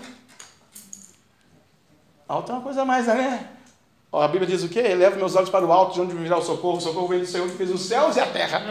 Alto 2.29 2.51
é 2.51 2.55
uma 2.55 2.63
coisa 2.63 2.85
mais, 2.85 3.07
né? 3.07 3.49
Ó, 4.11 4.23
a 4.23 4.29
Bíblia 4.29 4.49
diz 4.49 4.63
o 4.63 4.69
quê? 4.69 4.79
Eleva 4.79 5.17
meus 5.17 5.35
olhos 5.35 5.51
para 5.51 5.67
o 5.67 5.73
alto, 5.73 5.95
de 5.95 6.01
onde 6.01 6.15
virá 6.15 6.39
o 6.39 6.43
socorro. 6.43 6.79
O 6.79 6.81
socorro 6.81 7.09
vem 7.09 7.21
do 7.21 7.27
Senhor 7.27 7.49
que 7.49 7.57
fez 7.57 7.71
os 7.71 7.83
céus 7.83 8.17
e 8.17 8.21
a 8.21 8.27
terra. 8.27 8.63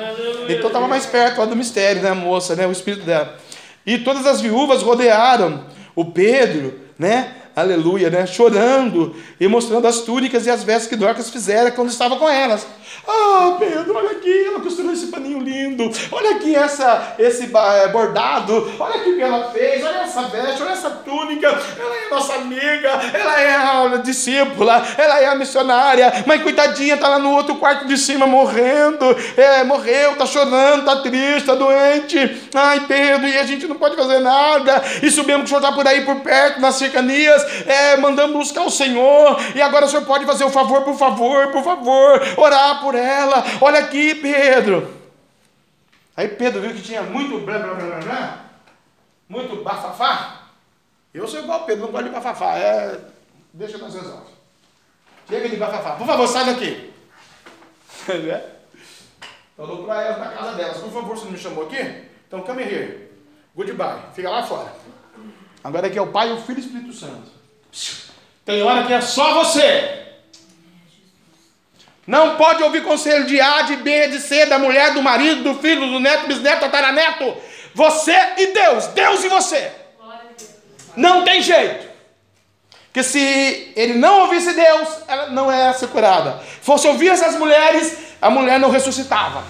Então 0.48 0.68
estava 0.68 0.88
mais 0.88 1.06
perto 1.06 1.42
ó, 1.42 1.46
do 1.46 1.56
mistério, 1.56 2.02
né, 2.02 2.14
moça, 2.14 2.56
né? 2.56 2.66
O 2.66 2.72
espírito 2.72 3.06
dela. 3.06 3.38
E 3.86 3.98
todas 3.98 4.26
as 4.26 4.40
viúvas 4.40 4.82
rodearam 4.82 5.66
o 5.96 6.06
Pedro, 6.06 6.80
né? 6.98 7.36
Aleluia, 7.56 8.10
né? 8.10 8.26
Chorando 8.26 9.16
e 9.40 9.48
mostrando 9.48 9.86
as 9.86 10.00
túnicas 10.00 10.46
e 10.46 10.50
as 10.50 10.64
vestes 10.64 10.88
que 10.88 10.96
Dorcas 10.96 11.30
fizeram 11.30 11.72
quando 11.72 11.90
estava 11.90 12.16
com 12.16 12.28
elas. 12.28 12.66
Ah, 13.08 13.56
Pedro, 13.60 13.96
olha 13.96 14.12
aqui, 14.12 14.46
ela 14.46 14.60
costurou 14.60 14.94
esse 14.94 15.08
paninho 15.08 15.40
lindo. 15.40 15.92
Olha 16.12 16.32
aqui 16.32 16.56
essa, 16.56 17.16
esse 17.20 17.44
eh, 17.44 17.88
bordado. 17.90 18.72
Olha 18.80 18.98
o 18.98 19.04
que 19.04 19.22
ela 19.22 19.52
fez. 19.52 19.84
Olha 19.84 19.98
essa 19.98 20.24
veste, 20.24 20.62
olha 20.62 20.72
essa 20.72 20.90
túnica. 20.90 21.48
Ela 21.48 21.96
é 21.96 22.10
nossa 22.10 22.36
amiga, 22.36 22.90
ela 23.14 23.42
é 23.42 23.56
a 23.56 23.98
discípula, 23.98 24.86
ela 24.98 25.20
é 25.20 25.26
a 25.28 25.36
missionária. 25.36 26.24
Mas 26.26 26.42
coitadinha, 26.42 26.98
tá 26.98 27.08
lá 27.08 27.20
no 27.20 27.32
outro 27.32 27.56
quarto 27.56 27.88
de 27.88 27.98
cima 27.98 28.26
morrendo. 28.26 29.06
É, 29.36 29.64
morreu, 29.64 30.16
tá 30.16 30.26
chorando, 30.26 30.86
tá 30.86 30.98
triste, 30.98 31.46
tá 31.46 31.56
doente. 31.56 32.50
Ai, 32.54 32.82
Pedro, 32.88 33.28
e 33.28 33.38
a 33.38 33.46
gente 33.46 33.68
não 33.68 33.76
pode 33.76 33.96
fazer 33.96 34.20
nada. 34.20 34.84
E 35.02 35.10
subimos 35.10 35.42
que 35.42 35.46
o 35.46 35.48
senhor 35.48 35.60
está 35.60 35.72
por 35.72 35.88
aí 35.88 36.06
por 36.06 36.18
perto, 36.22 36.62
nas 36.62 36.76
cercanias, 36.76 37.44
é, 37.66 37.98
mandamos 37.98 38.38
buscar 38.38 38.64
o 38.64 38.70
Senhor. 38.70 39.40
E 39.56 39.62
agora 39.62 39.86
o 39.86 39.90
senhor 39.90 40.06
pode 40.06 40.26
fazer 40.26 40.44
o 40.44 40.50
favor, 40.50 40.82
por 40.84 40.96
favor, 40.96 41.48
por 41.48 41.64
favor, 41.64 42.22
orar 42.38 42.82
por 42.84 42.96
ela. 42.96 43.44
Olha 43.62 43.80
aqui, 43.80 44.16
Pedro. 44.16 44.94
Aí 46.16 46.28
Pedro 46.28 46.62
viu 46.62 46.74
que 46.74 46.82
tinha 46.82 47.02
muito 47.02 47.40
blá 47.40 47.58
blá 47.58 47.74
blá 47.74 48.00
blá, 48.00 48.46
muito 49.28 49.64
bafafá. 49.64 50.44
Eu 51.14 51.28
sou 51.28 51.40
igual 51.40 51.66
Pedro, 51.66 51.86
não 51.86 51.92
gosto 51.92 52.06
de 52.06 52.12
bafafá. 52.12 52.58
É, 52.58 53.00
deixa 53.54 53.78
nós 53.78 53.94
resolver. 53.94 54.34
Chega 55.28 55.50
de 55.50 55.56
bafafá. 55.56 55.92
Por 55.96 56.06
favor, 56.06 56.28
sai 56.28 56.46
daqui. 56.46 56.92
Né? 58.06 58.44
Falou 59.56 59.86
para 59.86 60.02
elas 60.02 60.20
na 60.20 60.28
casa 60.32 60.58
delas. 60.58 60.78
Por 60.78 60.92
favor, 60.92 61.16
você 61.16 61.24
não 61.24 61.32
me 61.32 61.38
chamou 61.38 61.64
aqui? 61.66 61.78
Então, 62.28 62.42
come 62.42 62.64
here. 62.64 63.10
Goodbye. 63.56 64.12
Fica 64.14 64.30
lá 64.30 64.44
fora. 64.44 64.74
Agora 65.64 65.88
aqui 65.88 65.98
é 65.98 66.02
o 66.02 66.12
Pai, 66.12 66.30
o 66.34 66.38
Filho 66.42 66.60
e 66.60 66.62
o 66.62 66.66
Espírito 66.66 66.94
Santo. 66.94 67.32
Tem 68.44 68.62
hora 68.62 68.86
que 68.86 68.92
é 68.92 69.00
só 69.00 69.36
você. 69.36 70.03
Não 72.06 72.36
pode 72.36 72.62
ouvir 72.62 72.84
conselho 72.84 73.26
de 73.26 73.40
A, 73.40 73.62
de 73.62 73.78
B, 73.78 74.08
de 74.10 74.20
C, 74.20 74.46
da 74.46 74.60
mulher, 74.60 74.94
do 74.94 75.02
marido, 75.02 75.44
do 75.44 75.60
filho, 75.60 75.88
do 75.88 76.00
neto, 76.00 76.28
bisneto, 76.28 76.62
tataraneto. 76.62 77.36
Você 77.74 78.16
e 78.38 78.48
Deus, 78.48 78.88
Deus 78.88 79.24
e 79.24 79.30
você. 79.30 79.72
Não 80.96 81.24
tem 81.24 81.42
jeito. 81.42 81.92
Que 82.92 83.02
se 83.02 83.74
ele 83.76 83.96
não 83.96 84.22
ouvisse 84.22 84.54
Deus, 84.54 84.88
ela 85.08 85.28
não 85.28 85.52
ia 85.52 85.74
ser 85.74 85.88
curada. 85.88 86.40
Fosse 86.62 86.88
ouvir 86.88 87.10
essas 87.10 87.36
mulheres, 87.36 87.98
a 88.22 88.30
mulher 88.30 88.60
não 88.60 88.70
ressuscitava. 88.70 89.44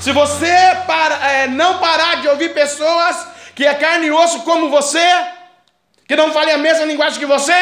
Se 0.00 0.10
você 0.10 0.52
para, 0.86 1.14
é, 1.30 1.46
não 1.46 1.78
parar 1.78 2.22
de 2.22 2.28
ouvir 2.28 2.54
pessoas 2.54 3.28
que 3.54 3.66
é 3.66 3.74
carne 3.74 4.06
e 4.06 4.10
osso 4.10 4.40
como 4.40 4.70
você, 4.70 5.06
que 6.08 6.16
não 6.16 6.32
fale 6.32 6.50
a 6.50 6.58
mesma 6.58 6.86
linguagem 6.86 7.20
que 7.20 7.26
você, 7.26 7.52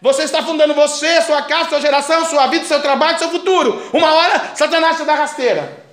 você 0.00 0.22
está 0.22 0.42
fundando 0.42 0.74
você, 0.74 1.20
sua 1.22 1.42
casa, 1.42 1.70
sua 1.70 1.80
geração, 1.80 2.24
sua 2.24 2.46
vida, 2.46 2.64
seu 2.64 2.80
trabalho, 2.80 3.18
seu 3.18 3.30
futuro. 3.30 3.90
Uma 3.92 4.12
hora, 4.12 4.52
Satanás 4.54 4.96
te 4.96 5.04
dá 5.04 5.14
rasteira. 5.14 5.84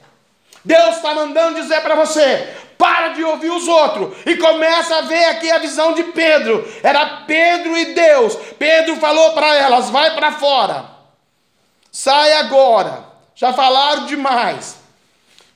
Deus 0.63 0.95
está 0.95 1.13
mandando 1.13 1.61
dizer 1.61 1.81
para 1.81 1.95
você: 1.95 2.55
para 2.77 3.09
de 3.09 3.23
ouvir 3.23 3.51
os 3.51 3.67
outros 3.67 4.17
e 4.25 4.37
começa 4.37 4.97
a 4.97 5.01
ver 5.01 5.25
aqui 5.25 5.51
a 5.51 5.57
visão 5.57 5.93
de 5.93 6.03
Pedro. 6.03 6.65
Era 6.81 7.23
Pedro 7.27 7.77
e 7.77 7.93
Deus. 7.93 8.37
Pedro 8.57 8.95
falou 8.97 9.33
para 9.33 9.55
elas: 9.55 9.89
vai 9.89 10.15
para 10.15 10.31
fora, 10.33 10.85
sai 11.91 12.33
agora. 12.33 13.05
Já 13.35 13.53
falaram 13.53 14.05
demais. 14.05 14.77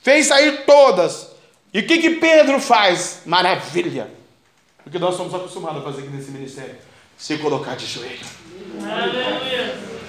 Fez 0.02 0.26
sair 0.26 0.64
todas. 0.64 1.30
E 1.74 1.80
o 1.80 1.86
que, 1.86 1.98
que 1.98 2.10
Pedro 2.10 2.60
faz? 2.60 3.22
Maravilha. 3.24 4.08
O 4.84 4.90
que 4.90 4.98
nós 4.98 5.16
somos 5.16 5.34
acostumados 5.34 5.80
a 5.80 5.84
fazer 5.84 6.02
aqui 6.02 6.10
nesse 6.10 6.30
ministério: 6.30 6.76
se 7.16 7.38
colocar 7.38 7.76
de 7.76 7.86
joelho. 7.86 8.41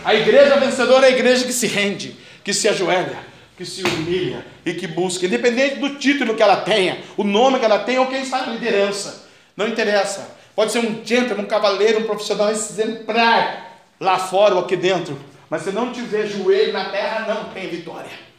A 0.05 0.13
igreja 0.15 0.57
vencedora 0.57 1.07
é 1.07 1.09
a 1.09 1.13
igreja 1.13 1.45
que 1.45 1.53
se 1.53 1.67
rende, 1.67 2.15
que 2.43 2.53
se 2.53 2.67
ajoelha, 2.67 3.19
que 3.57 3.65
se 3.65 3.83
humilha 3.83 4.45
e 4.65 4.73
que 4.73 4.87
busca, 4.87 5.25
independente 5.25 5.75
do 5.75 5.95
título 5.95 6.35
que 6.35 6.43
ela 6.43 6.57
tenha, 6.57 6.99
o 7.15 7.23
nome 7.23 7.59
que 7.59 7.65
ela 7.65 7.79
tenha 7.79 8.01
ou 8.01 8.07
quem 8.07 8.21
está 8.21 8.45
na 8.45 8.53
liderança. 8.53 9.27
Não 9.55 9.67
interessa. 9.67 10.35
Pode 10.55 10.71
ser 10.71 10.79
um 10.79 11.03
gentleman, 11.03 11.43
um 11.43 11.47
cavaleiro, 11.47 11.99
um 11.99 12.03
profissional 12.03 12.51
exemplar 12.51 13.79
lá 13.99 14.19
fora 14.19 14.55
ou 14.55 14.61
aqui 14.61 14.75
dentro. 14.75 15.17
Mas 15.49 15.63
se 15.63 15.71
não 15.71 15.91
tiver 15.91 16.27
joelho 16.27 16.73
na 16.73 16.85
terra, 16.85 17.33
não 17.33 17.49
tem 17.49 17.69
vitória. 17.69 18.32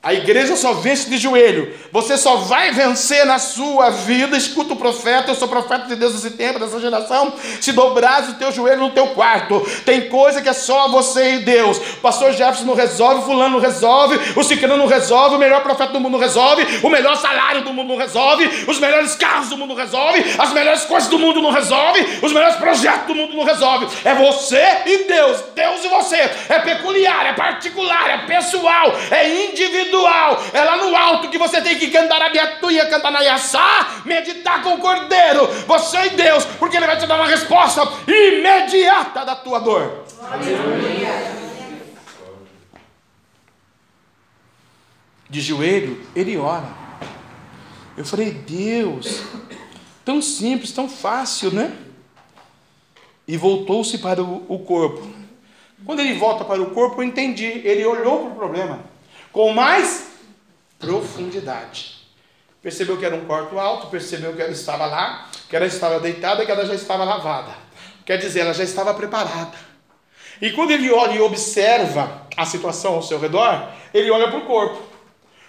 A 0.00 0.14
igreja 0.14 0.54
só 0.54 0.74
vence 0.74 1.10
de 1.10 1.18
joelho. 1.18 1.74
Você 1.90 2.16
só 2.16 2.36
vai 2.36 2.70
vencer 2.70 3.26
na 3.26 3.36
sua 3.36 3.90
vida. 3.90 4.36
Escuta 4.36 4.74
o 4.74 4.76
profeta, 4.76 5.32
eu 5.32 5.34
sou 5.34 5.48
profeta 5.48 5.88
de 5.88 5.96
Deus 5.96 6.14
nesse 6.14 6.36
tempo, 6.36 6.60
dessa 6.60 6.78
geração. 6.78 7.32
Se 7.60 7.72
dobrares 7.72 8.28
o 8.28 8.34
teu 8.34 8.52
joelho 8.52 8.82
no 8.82 8.90
teu 8.90 9.08
quarto, 9.08 9.60
tem 9.84 10.08
coisa 10.08 10.40
que 10.40 10.48
é 10.48 10.52
só 10.52 10.88
você 10.88 11.34
e 11.34 11.38
Deus. 11.40 11.78
O 11.78 11.96
pastor 11.96 12.32
Jefferson 12.32 12.64
não 12.64 12.74
resolve, 12.74 13.24
fulano 13.24 13.54
não 13.54 13.58
resolve, 13.58 14.20
o 14.36 14.44
ciclano 14.44 14.76
não 14.76 14.86
resolve, 14.86 15.34
o 15.34 15.38
melhor 15.38 15.64
profeta 15.64 15.92
do 15.92 15.98
mundo 15.98 16.12
não 16.12 16.20
resolve, 16.20 16.64
o 16.80 16.88
melhor 16.88 17.16
salário 17.16 17.62
do 17.62 17.72
mundo 17.72 17.88
não 17.88 17.96
resolve, 17.96 18.46
os 18.68 18.78
melhores 18.78 19.16
carros 19.16 19.48
do 19.48 19.56
mundo 19.56 19.70
não 19.70 19.76
resolve, 19.76 20.24
as 20.38 20.52
melhores 20.52 20.84
coisas 20.84 21.08
do 21.08 21.18
mundo 21.18 21.42
não 21.42 21.50
resolve, 21.50 22.20
os 22.22 22.32
melhores 22.32 22.54
projetos 22.56 23.08
do 23.08 23.16
mundo 23.16 23.36
não 23.36 23.44
resolve. 23.44 23.88
É 24.04 24.14
você 24.14 24.64
e 24.86 25.04
Deus, 25.08 25.42
Deus 25.56 25.84
e 25.84 25.88
você. 25.88 26.30
É 26.48 26.60
peculiar, 26.60 27.26
é 27.26 27.32
particular, 27.32 28.10
é 28.10 28.18
pessoal, 28.18 28.94
é 29.10 29.46
individual 29.46 29.87
individual, 29.88 30.38
é 30.52 30.62
lá 30.62 30.76
no 30.76 30.94
alto 30.94 31.28
que 31.28 31.38
você 31.38 31.60
tem 31.60 31.78
que 31.78 31.90
cantar 31.90 32.20
a 32.22 32.28
biatuia, 32.28 32.86
cantar 32.86 33.10
na 33.10 33.22
iaçá, 33.22 34.02
meditar 34.04 34.62
com 34.62 34.74
o 34.74 34.78
cordeiro, 34.78 35.46
você 35.66 36.06
e 36.06 36.10
Deus, 36.10 36.44
porque 36.58 36.76
Ele 36.76 36.86
vai 36.86 36.98
te 36.98 37.06
dar 37.06 37.16
uma 37.16 37.26
resposta 37.26 37.82
imediata 38.06 39.24
da 39.24 39.34
tua 39.34 39.58
dor. 39.58 40.04
De 45.30 45.40
joelho, 45.42 46.00
ele 46.16 46.38
ora. 46.38 46.68
Eu 47.94 48.04
falei, 48.04 48.30
Deus, 48.30 49.24
tão 50.02 50.22
simples, 50.22 50.72
tão 50.72 50.88
fácil, 50.88 51.50
né? 51.50 51.76
E 53.26 53.36
voltou-se 53.36 53.98
para 53.98 54.22
o 54.22 54.58
corpo. 54.60 55.06
Quando 55.84 56.00
ele 56.00 56.14
volta 56.14 56.46
para 56.46 56.62
o 56.62 56.70
corpo, 56.70 57.02
eu 57.02 57.04
entendi. 57.06 57.44
Ele 57.44 57.84
olhou 57.84 58.20
para 58.20 58.32
o 58.32 58.36
problema 58.36 58.80
com 59.32 59.52
mais 59.52 60.08
profundidade. 60.78 61.98
Percebeu 62.62 62.96
que 62.96 63.04
era 63.04 63.14
um 63.14 63.24
quarto 63.24 63.58
alto, 63.58 63.86
percebeu 63.86 64.34
que 64.34 64.42
ela 64.42 64.50
estava 64.50 64.86
lá, 64.86 65.28
que 65.48 65.56
ela 65.56 65.66
estava 65.66 66.00
deitada, 66.00 66.44
que 66.44 66.50
ela 66.50 66.66
já 66.66 66.74
estava 66.74 67.04
lavada. 67.04 67.52
Quer 68.04 68.18
dizer, 68.18 68.40
ela 68.40 68.54
já 68.54 68.64
estava 68.64 68.92
preparada. 68.94 69.56
E 70.40 70.50
quando 70.52 70.70
ele 70.70 70.90
olha 70.90 71.14
e 71.14 71.20
observa 71.20 72.26
a 72.36 72.44
situação 72.44 72.94
ao 72.94 73.02
seu 73.02 73.18
redor, 73.18 73.68
ele 73.92 74.10
olha 74.10 74.28
para 74.28 74.38
o 74.38 74.46
corpo 74.46 74.82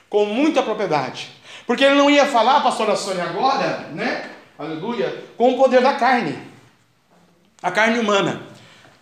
com 0.09 0.25
muita 0.25 0.63
propriedade. 0.63 1.31
Porque 1.65 1.83
ele 1.83 1.95
não 1.95 2.09
ia 2.09 2.25
falar, 2.25 2.61
pastora 2.61 2.95
Sônia, 2.95 3.23
agora, 3.23 3.89
né? 3.93 4.29
Aleluia, 4.57 5.23
com 5.37 5.53
o 5.53 5.57
poder 5.57 5.81
da 5.81 5.93
carne, 5.93 6.37
a 7.61 7.71
carne 7.71 7.99
humana. 7.99 8.41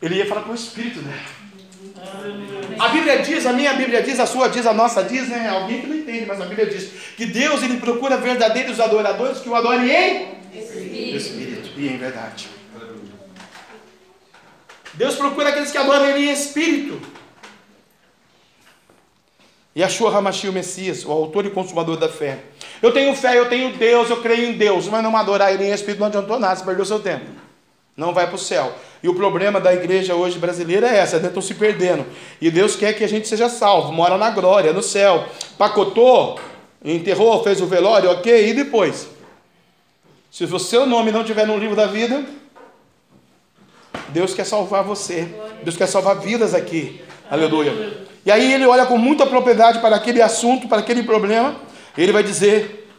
Ele 0.01 0.15
ia 0.15 0.27
falar 0.27 0.41
com 0.41 0.51
o 0.51 0.55
espírito 0.55 0.99
dela. 0.99 1.36
A 2.80 2.88
Bíblia 2.90 3.19
diz, 3.19 3.45
a 3.45 3.53
minha 3.53 3.74
Bíblia 3.74 4.03
diz, 4.03 4.19
a 4.19 4.26
sua 4.26 4.48
diz, 4.48 4.65
a 4.65 4.74
nossa 4.74 5.03
diz, 5.03 5.28
né? 5.30 5.49
Alguém 5.49 5.82
que 5.82 5.88
não 5.88 5.95
entende, 5.95 6.26
mas 6.26 6.40
a 6.40 6.45
Bíblia 6.45 6.68
diz 6.68 6.90
que 7.15 7.26
Deus 7.26 7.64
ele 7.64 7.78
procura 7.78 8.18
verdadeiros 8.18 8.80
adoradores 8.80 9.40
que 9.40 9.49
o 9.49 9.56
adorem 9.56 9.90
em 9.90 10.38
Espírito, 10.53 11.18
Espírito 11.18 11.69
e 11.80 11.88
em 11.88 11.98
verdade. 11.98 12.49
Deus 14.94 15.15
procura 15.15 15.49
aqueles 15.49 15.72
que 15.72 15.78
adoram 15.78 16.06
Ele 16.06 16.28
em 16.28 16.32
Espírito. 16.34 16.99
E 19.76 19.82
Yahshua 19.82 20.15
Hamashi, 20.18 20.49
o 20.49 20.53
Messias, 20.53 21.06
o 21.06 21.11
autor 21.11 21.45
e 21.45 21.52
consumador 21.52 21.98
da 21.98 22.10
fé. 22.10 22.40
Eu 22.82 22.91
tenho 22.91 23.15
fé, 23.15 23.38
eu 23.38 23.48
tenho 23.48 23.78
Deus, 23.78 24.10
eu 24.10 24.22
creio 24.22 24.49
em 24.49 24.53
Deus, 24.53 24.88
mas 24.88 25.03
não 25.03 25.15
adorar 25.15 25.53
Ele 25.53 25.65
em 25.65 25.72
Espírito 25.72 25.99
não 25.99 26.07
adiantou 26.07 26.40
nada, 26.40 26.56
você 26.56 26.65
perdeu 26.65 26.84
seu 26.84 26.99
tempo. 26.99 27.26
Não 27.95 28.11
vai 28.11 28.26
para 28.26 28.36
o 28.36 28.40
céu. 28.40 28.76
E 29.02 29.10
o 29.10 29.14
problema 29.14 29.60
da 29.60 29.74
igreja 29.74 30.15
hoje 30.15 30.40
brasileira 30.40 30.88
é 30.88 30.98
essa, 30.98 31.19
né? 31.19 31.28
estão 31.28 31.41
se 31.41 31.53
perdendo. 31.53 32.06
E 32.41 32.49
Deus 32.49 32.76
quer 32.76 32.94
que 32.94 33.03
a 33.03 33.07
gente 33.07 33.28
seja 33.28 33.49
salvo, 33.49 33.91
mora 33.91 34.18
na 34.18 34.30
glória, 34.32 34.74
no 34.74 34.82
céu. 34.82 35.26
Pacotou, 35.57 36.40
enterrou, 36.84 37.44
fez 37.44 37.61
o 37.61 37.68
velório, 37.68 38.11
ok, 38.11 38.49
e 38.49 38.53
depois? 38.53 39.07
Se 40.32 40.44
o 40.44 40.60
seu 40.60 40.86
nome 40.86 41.11
não 41.11 41.22
estiver 41.22 41.45
no 41.48 41.57
livro 41.57 41.76
da 41.76 41.88
vida, 41.88 42.26
Deus 44.10 44.34
quer 44.34 44.45
salvar 44.45 44.84
você. 44.84 45.28
Deus 45.64 45.76
quer 45.76 45.88
salvar 45.88 46.19
vidas 46.19 46.53
aqui. 46.53 47.02
Aleluia. 47.30 48.06
E 48.26 48.32
aí 48.32 48.53
ele 48.53 48.65
olha 48.65 48.86
com 48.86 48.98
muita 48.98 49.26
propriedade 49.26 49.80
para 49.80 49.95
aquele 49.95 50.22
assunto, 50.22 50.68
para 50.68 50.80
aquele 50.80 51.03
problema, 51.03 51.56
ele 51.98 52.11
vai 52.11 52.24
dizer 52.24 52.90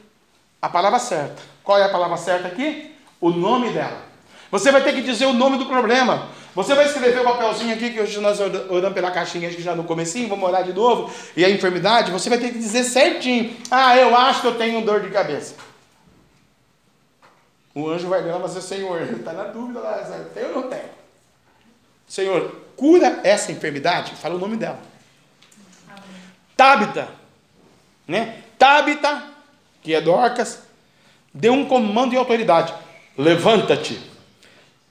a 0.61 0.69
palavra 0.69 0.99
certa. 0.99 1.43
Qual 1.63 1.79
é 1.79 1.85
a 1.85 1.89
palavra 1.89 2.17
certa 2.17 2.49
aqui? 2.49 2.95
O 3.21 3.31
nome 3.31 3.71
dela. 3.71 4.08
Você 4.51 4.73
vai 4.73 4.83
ter 4.83 4.95
que 4.95 5.03
dizer 5.03 5.27
o 5.27 5.33
nome 5.33 5.59
do 5.59 5.67
problema. 5.67 6.29
Você 6.55 6.75
vai 6.75 6.87
escrever 6.87 7.21
o 7.21 7.25
papelzinho 7.25 7.75
aqui, 7.75 7.91
que 7.91 8.01
hoje 8.01 8.19
nós 8.21 8.41
oramos 8.41 8.93
pela 8.93 9.11
caixinha 9.11 9.49
aqui 9.49 9.63
já 9.63 9.75
no 9.77 9.85
comecinho, 9.85 10.29
vamos 10.29 10.49
orar 10.49 10.65
de 10.65 10.73
novo, 10.73 11.13
e 11.37 11.45
a 11.45 11.51
enfermidade, 11.51 12.11
você 12.11 12.29
vai 12.29 12.39
ter 12.39 12.51
que 12.51 12.59
dizer 12.59 12.83
certinho. 12.85 13.57
Ah, 13.71 13.97
eu 13.97 14.17
acho 14.17 14.41
que 14.41 14.47
eu 14.49 14.57
tenho 14.57 14.85
dor 14.85 15.01
de 15.01 15.11
cabeça. 15.11 15.55
O 17.75 17.89
anjo 17.89 18.09
vai 18.09 18.23
dela, 18.23 18.41
mas 18.41 18.57
o 18.57 18.61
Senhor, 18.61 19.03
está 19.03 19.33
na 19.35 19.45
dúvida 19.45 19.79
lá, 19.79 19.99
tem 20.35 20.45
ou 20.47 20.55
não 20.55 20.63
tem? 20.69 20.83
Senhor, 22.09 22.57
cura 22.75 23.21
essa 23.23 23.53
enfermidade, 23.53 24.17
fala 24.17 24.35
o 24.35 24.39
nome 24.39 24.57
dela. 24.57 24.81
Tabita, 26.57 27.09
né? 28.07 28.43
Tabita, 28.59 29.23
que 29.81 29.95
é 29.95 30.01
Dorcas, 30.01 30.63
deu 31.33 31.53
um 31.53 31.67
comando 31.67 32.11
de 32.11 32.17
autoridade: 32.17 32.75
levanta-te. 33.17 34.18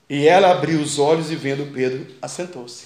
E 0.09 0.27
ela 0.27 0.51
abriu 0.51 0.79
os 0.79 0.99
olhos 0.99 1.31
e 1.31 1.35
vendo 1.35 1.71
Pedro, 1.73 2.07
assentou-se. 2.21 2.85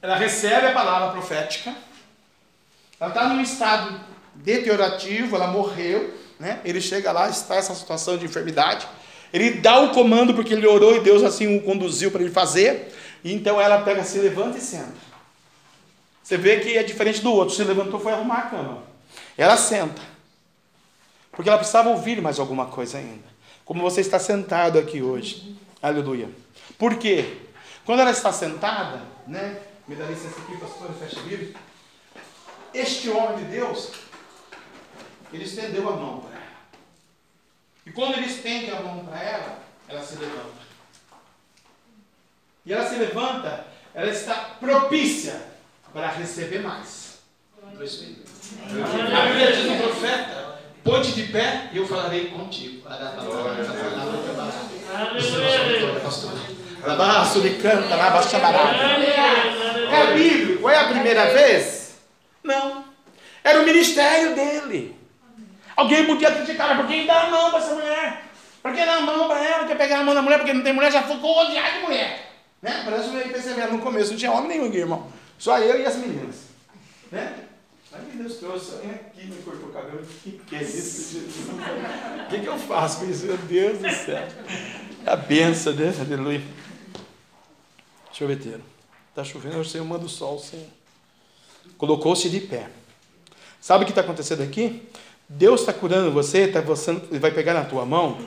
Ela 0.00 0.16
recebe 0.16 0.66
a 0.66 0.72
palavra 0.72 1.12
profética. 1.12 1.74
Ela 3.00 3.08
está 3.10 3.28
num 3.28 3.40
estado 3.40 4.00
deteriorativo, 4.34 5.36
ela 5.36 5.46
morreu. 5.46 6.12
Né? 6.38 6.60
Ele 6.64 6.80
chega 6.80 7.12
lá, 7.12 7.28
está 7.28 7.56
essa 7.56 7.74
situação 7.74 8.16
de 8.16 8.24
enfermidade. 8.24 8.86
Ele 9.32 9.52
dá 9.52 9.80
o 9.80 9.92
comando 9.92 10.34
porque 10.34 10.54
ele 10.54 10.66
orou 10.66 10.96
e 10.96 11.00
Deus 11.00 11.22
assim 11.22 11.56
o 11.56 11.62
conduziu 11.62 12.10
para 12.10 12.22
ele 12.22 12.30
fazer. 12.30 12.94
E 13.22 13.32
então 13.32 13.60
ela 13.60 13.80
pega, 13.80 14.04
se 14.04 14.18
levanta 14.18 14.58
e 14.58 14.60
senta. 14.60 14.92
Você 16.22 16.36
vê 16.36 16.60
que 16.60 16.76
é 16.76 16.82
diferente 16.82 17.20
do 17.20 17.32
outro. 17.32 17.54
Se 17.54 17.64
levantou, 17.64 18.00
foi 18.00 18.12
arrumar 18.12 18.38
a 18.38 18.42
cama. 18.42 18.82
Ela 19.36 19.56
senta. 19.56 20.13
Porque 21.34 21.48
ela 21.48 21.58
precisava 21.58 21.90
ouvir 21.90 22.20
mais 22.20 22.38
alguma 22.38 22.66
coisa 22.66 22.98
ainda. 22.98 23.24
Como 23.64 23.82
você 23.82 24.00
está 24.00 24.18
sentado 24.18 24.78
aqui 24.78 25.02
hoje. 25.02 25.56
Aleluia. 25.82 26.28
Por 26.78 26.96
quê? 26.96 27.38
Quando 27.84 28.00
ela 28.00 28.10
está 28.10 28.32
sentada, 28.32 29.02
né? 29.26 29.60
Me 29.86 29.94
dá 29.94 30.06
licença 30.06 30.40
aqui, 30.40 30.56
pastor, 30.56 30.90
fecha 30.94 31.20
Bíblia. 31.20 31.54
Este 32.72 33.10
homem 33.10 33.44
de 33.44 33.44
Deus, 33.50 33.92
ele 35.32 35.44
estendeu 35.44 35.88
a 35.88 35.96
mão 35.96 36.20
para 36.20 36.36
ela. 36.36 36.44
E 37.86 37.92
quando 37.92 38.14
ele 38.14 38.26
estende 38.26 38.70
a 38.70 38.80
mão 38.80 39.04
para 39.04 39.22
ela, 39.22 39.58
ela 39.88 40.02
se 40.02 40.16
levanta. 40.16 40.64
E 42.64 42.72
ela 42.72 42.88
se 42.88 42.94
levanta, 42.96 43.66
ela 43.94 44.10
está 44.10 44.34
propícia 44.58 45.40
para 45.92 46.08
receber 46.08 46.60
mais. 46.60 47.18
A 47.62 47.66
Bíblia 47.66 47.86
diz 49.52 49.66
no 49.66 49.76
profeta: 49.76 50.43
ponte 50.84 51.12
de 51.12 51.24
pé 51.24 51.70
e 51.72 51.78
eu 51.78 51.88
falarei 51.88 52.26
contigo. 52.26 52.86
Alabaço 56.84 57.40
de 57.40 57.50
canta, 57.54 57.94
alabaço 57.94 58.36
É 59.90 60.14
bíblico? 60.14 60.68
É 60.68 60.76
a 60.76 60.84
primeira 60.84 61.32
vez? 61.32 61.94
Não. 62.44 62.84
Era 63.42 63.60
o 63.60 63.64
ministério 63.64 64.34
dele. 64.34 64.94
Alguém 65.74 66.04
podia 66.04 66.30
criticar, 66.30 66.76
por 66.76 66.86
que 66.86 67.06
dá 67.06 67.22
a 67.22 67.30
mão 67.30 67.50
para 67.50 67.58
essa 67.58 67.74
mulher? 67.74 68.22
Por 68.62 68.72
que 68.72 68.84
dá 68.84 68.96
a 68.96 69.00
mão 69.00 69.26
para 69.26 69.44
ela? 69.44 69.66
Quer 69.66 69.76
pegar 69.76 70.00
a 70.00 70.04
mão 70.04 70.14
da 70.14 70.22
mulher 70.22 70.38
porque 70.38 70.52
não 70.52 70.62
tem 70.62 70.72
mulher? 70.72 70.92
Já 70.92 71.02
ficou 71.02 71.38
odiado 71.38 71.78
de 71.78 71.80
mulher. 71.80 72.30
Né? 72.62 72.82
Parece 72.84 73.10
que 73.10 73.16
eu 73.16 73.28
percebendo 73.28 73.72
no 73.72 73.78
começo, 73.80 74.12
não 74.12 74.18
tinha 74.18 74.32
homem 74.32 74.48
nenhum 74.48 74.68
aqui, 74.68 74.78
irmão. 74.78 75.10
Só 75.38 75.58
eu 75.58 75.80
e 75.80 75.86
as 75.86 75.96
meninas. 75.96 76.36
Né? 77.10 77.43
Aí 77.94 78.16
Deus 78.16 78.34
trouxe 78.38 78.72
alguém 78.72 78.90
aqui, 78.90 79.26
me 79.26 79.36
cortou 79.42 79.68
o 79.68 79.72
cabelo. 79.72 80.02
O 80.02 80.06
que, 80.22 80.32
que 80.32 80.56
é 80.56 80.62
isso? 80.62 81.18
O 81.18 82.28
que, 82.28 82.40
que 82.40 82.46
eu 82.46 82.58
faço 82.58 83.00
com 83.00 83.10
isso? 83.10 83.26
Meu 83.26 83.38
Deus 83.38 83.78
do 83.78 83.90
céu. 83.90 84.26
É 85.06 85.10
a 85.10 85.14
benção, 85.14 85.72
né? 85.74 85.94
Aleluia. 86.00 86.42
Choveteiro. 88.12 88.62
Está 89.10 89.22
chovendo, 89.22 89.58
eu 89.58 89.64
sei, 89.64 89.80
eu 89.80 89.84
mando 89.84 90.06
o 90.06 90.08
sol, 90.08 90.40
Senhor. 90.40 90.66
Colocou-se 91.78 92.28
de 92.28 92.40
pé. 92.40 92.68
Sabe 93.60 93.84
o 93.84 93.86
que 93.86 93.92
está 93.92 94.00
acontecendo 94.00 94.42
aqui? 94.42 94.82
Deus 95.28 95.60
está 95.60 95.72
curando 95.72 96.10
você, 96.10 96.48
tá, 96.48 96.60
você, 96.60 96.90
ele 96.90 97.20
vai 97.20 97.30
pegar 97.30 97.54
na 97.54 97.64
tua 97.64 97.86
mão 97.86 98.18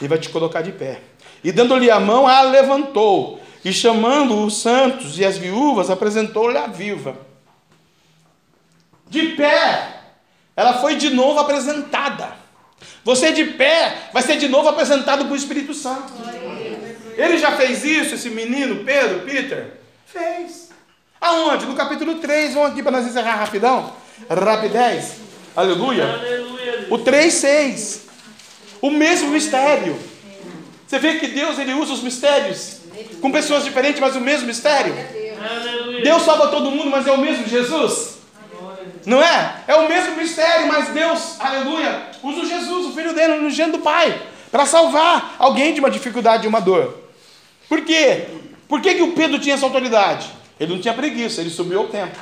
e 0.00 0.08
vai 0.08 0.18
te 0.18 0.28
colocar 0.30 0.62
de 0.62 0.72
pé. 0.72 1.00
E 1.44 1.52
dando-lhe 1.52 1.90
a 1.90 2.00
mão, 2.00 2.26
a 2.26 2.42
levantou 2.42 3.40
e 3.64 3.72
chamando 3.72 4.44
os 4.44 4.60
santos 4.60 5.16
e 5.18 5.24
as 5.24 5.38
viúvas, 5.38 5.90
apresentou-lhe 5.90 6.58
a 6.58 6.66
viva. 6.66 7.16
De 9.12 9.28
pé, 9.36 10.04
ela 10.56 10.80
foi 10.80 10.96
de 10.96 11.10
novo 11.10 11.38
apresentada. 11.38 12.32
Você 13.04 13.30
de 13.30 13.44
pé 13.44 14.08
vai 14.10 14.22
ser 14.22 14.38
de 14.38 14.48
novo 14.48 14.70
apresentado 14.70 15.26
para 15.26 15.34
o 15.34 15.36
Espírito 15.36 15.74
Santo. 15.74 16.10
Ele 17.14 17.36
já 17.36 17.52
fez 17.52 17.84
isso, 17.84 18.14
esse 18.14 18.30
menino, 18.30 18.82
Pedro, 18.86 19.20
Peter? 19.20 19.74
Fez. 20.06 20.70
Aonde? 21.20 21.66
No 21.66 21.74
capítulo 21.74 22.20
3, 22.20 22.54
vamos 22.54 22.70
aqui 22.70 22.82
para 22.82 22.92
nós 22.92 23.06
encerrar 23.06 23.34
rapidão. 23.34 23.92
Rapidez. 24.30 25.16
Aleluia. 25.54 26.08
Aleluia. 26.10 26.86
O 26.88 26.96
3, 26.96 27.34
6. 27.34 28.06
O 28.80 28.90
mesmo 28.90 29.28
mistério. 29.28 29.98
Você 30.86 30.98
vê 30.98 31.18
que 31.18 31.26
Deus 31.26 31.58
ele 31.58 31.74
usa 31.74 31.92
os 31.92 32.02
mistérios 32.02 32.78
com 33.20 33.30
pessoas 33.30 33.62
diferentes, 33.62 34.00
mas 34.00 34.16
o 34.16 34.20
mesmo 34.22 34.46
mistério. 34.46 34.94
Deus 36.02 36.22
salva 36.22 36.48
todo 36.48 36.70
mundo, 36.70 36.88
mas 36.88 37.06
é 37.06 37.12
o 37.12 37.18
mesmo 37.18 37.46
Jesus. 37.46 38.21
Não 39.04 39.22
é? 39.22 39.64
É 39.66 39.74
o 39.74 39.88
mesmo 39.88 40.16
mistério, 40.16 40.68
mas 40.68 40.88
Deus, 40.88 41.40
aleluia, 41.40 42.10
usa 42.22 42.46
Jesus, 42.46 42.86
o 42.86 42.92
filho 42.92 43.14
dele, 43.14 43.36
no 43.36 43.50
gênero 43.50 43.78
do 43.78 43.82
Pai, 43.82 44.20
para 44.50 44.66
salvar 44.66 45.36
alguém 45.38 45.74
de 45.74 45.80
uma 45.80 45.90
dificuldade, 45.90 46.42
de 46.42 46.48
uma 46.48 46.60
dor. 46.60 47.02
Por 47.68 47.82
quê? 47.82 48.28
Por 48.68 48.80
que, 48.80 48.94
que 48.94 49.02
o 49.02 49.12
Pedro 49.12 49.38
tinha 49.38 49.54
essa 49.54 49.66
autoridade? 49.66 50.30
Ele 50.58 50.74
não 50.74 50.80
tinha 50.80 50.94
preguiça, 50.94 51.40
ele 51.40 51.50
subiu 51.50 51.80
ao 51.80 51.88
templo. 51.88 52.20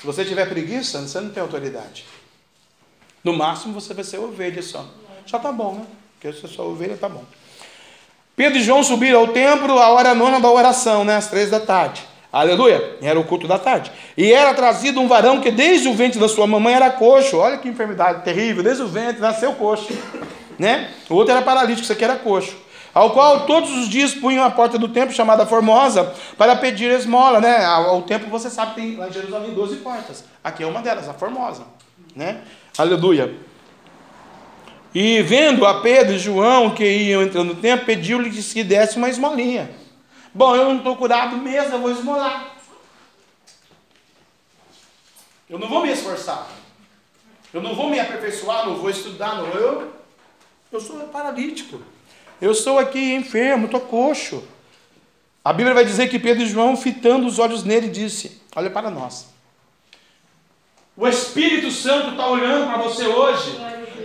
Se 0.00 0.06
você 0.06 0.24
tiver 0.24 0.46
preguiça, 0.48 1.00
você 1.00 1.20
não 1.20 1.30
tem 1.30 1.42
autoridade. 1.42 2.04
No 3.22 3.32
máximo 3.32 3.72
você 3.72 3.94
vai 3.94 4.04
ser 4.04 4.18
ovelha 4.18 4.60
só. 4.62 4.84
Já 5.24 5.38
tá 5.38 5.50
bom, 5.50 5.74
né? 5.74 5.86
Porque 6.14 6.32
se 6.32 6.42
você 6.42 6.54
só 6.54 6.66
ovelha, 6.66 6.96
tá 6.96 7.08
bom. 7.08 7.24
Pedro 8.36 8.58
e 8.58 8.62
João 8.62 8.82
subiram 8.82 9.20
ao 9.20 9.28
templo 9.28 9.78
à 9.78 9.88
hora 9.90 10.14
nona 10.14 10.40
da 10.40 10.50
oração, 10.50 11.04
né? 11.04 11.16
Às 11.16 11.28
três 11.28 11.50
da 11.50 11.60
tarde. 11.60 12.02
Aleluia. 12.34 12.96
Era 13.00 13.18
o 13.20 13.22
culto 13.22 13.46
da 13.46 13.60
tarde. 13.60 13.92
E 14.16 14.32
era 14.32 14.52
trazido 14.54 15.00
um 15.00 15.06
varão 15.06 15.40
que 15.40 15.52
desde 15.52 15.86
o 15.86 15.94
ventre 15.94 16.18
da 16.18 16.28
sua 16.28 16.48
mamãe 16.48 16.74
era 16.74 16.90
coxo. 16.90 17.36
Olha 17.36 17.58
que 17.58 17.68
enfermidade 17.68 18.24
terrível. 18.24 18.60
Desde 18.60 18.82
o 18.82 18.88
ventre 18.88 19.20
nasceu 19.20 19.52
coxo. 19.52 19.96
Né? 20.58 20.90
O 21.08 21.14
outro 21.14 21.30
era 21.30 21.42
paralítico, 21.42 21.82
isso 21.82 21.92
aqui 21.92 22.02
era 22.02 22.16
coxo. 22.16 22.56
Ao 22.92 23.10
qual 23.10 23.46
todos 23.46 23.70
os 23.70 23.88
dias 23.88 24.12
punham 24.14 24.44
a 24.44 24.50
porta 24.50 24.76
do 24.76 24.88
templo, 24.88 25.14
chamada 25.14 25.46
Formosa, 25.46 26.12
para 26.36 26.56
pedir 26.56 26.90
esmola. 26.90 27.40
Né? 27.40 27.64
Ao 27.64 28.02
templo, 28.02 28.28
você 28.28 28.50
sabe, 28.50 28.74
tem 28.74 28.96
lá 28.96 29.08
em 29.08 29.12
Jerusalém 29.12 29.54
12 29.54 29.76
portas. 29.76 30.24
Aqui 30.42 30.64
é 30.64 30.66
uma 30.66 30.82
delas, 30.82 31.08
a 31.08 31.14
Formosa. 31.14 31.62
Né? 32.16 32.38
Aleluia. 32.76 33.32
E 34.92 35.22
vendo 35.22 35.64
a 35.64 35.74
Pedro 35.74 36.14
e 36.14 36.18
João 36.18 36.70
que 36.70 36.84
iam 36.84 37.22
entrando 37.22 37.54
no 37.54 37.60
templo, 37.60 37.86
pediu-lhe 37.86 38.28
que 38.28 38.64
desse 38.64 38.96
uma 38.96 39.08
esmolinha. 39.08 39.83
Bom, 40.34 40.56
eu 40.56 40.64
não 40.64 40.78
estou 40.78 40.96
curado 40.96 41.36
mesmo, 41.36 41.74
eu 41.74 41.80
vou 41.80 41.92
esmolar. 41.92 42.56
Eu 45.48 45.60
não 45.60 45.68
vou 45.68 45.82
me 45.82 45.92
esforçar. 45.92 46.48
Eu 47.52 47.62
não 47.62 47.76
vou 47.76 47.88
me 47.88 48.00
aperfeiçoar, 48.00 48.66
não 48.66 48.74
vou 48.74 48.90
estudar, 48.90 49.36
não. 49.36 49.46
Eu, 49.46 49.92
eu 50.72 50.80
sou 50.80 50.98
paralítico. 51.06 51.80
Eu 52.40 52.52
sou 52.52 52.80
aqui 52.80 53.14
enfermo, 53.14 53.66
estou 53.66 53.80
coxo. 53.80 54.42
A 55.44 55.52
Bíblia 55.52 55.72
vai 55.72 55.84
dizer 55.84 56.08
que 56.08 56.18
Pedro 56.18 56.42
e 56.42 56.48
João, 56.48 56.76
fitando 56.76 57.28
os 57.28 57.38
olhos 57.38 57.62
nele, 57.62 57.88
disse: 57.88 58.42
Olha 58.56 58.70
para 58.70 58.90
nós. 58.90 59.32
O 60.96 61.06
Espírito 61.06 61.70
Santo 61.70 62.10
está 62.10 62.26
olhando 62.26 62.66
para 62.66 62.82
você 62.82 63.06
hoje. 63.06 63.56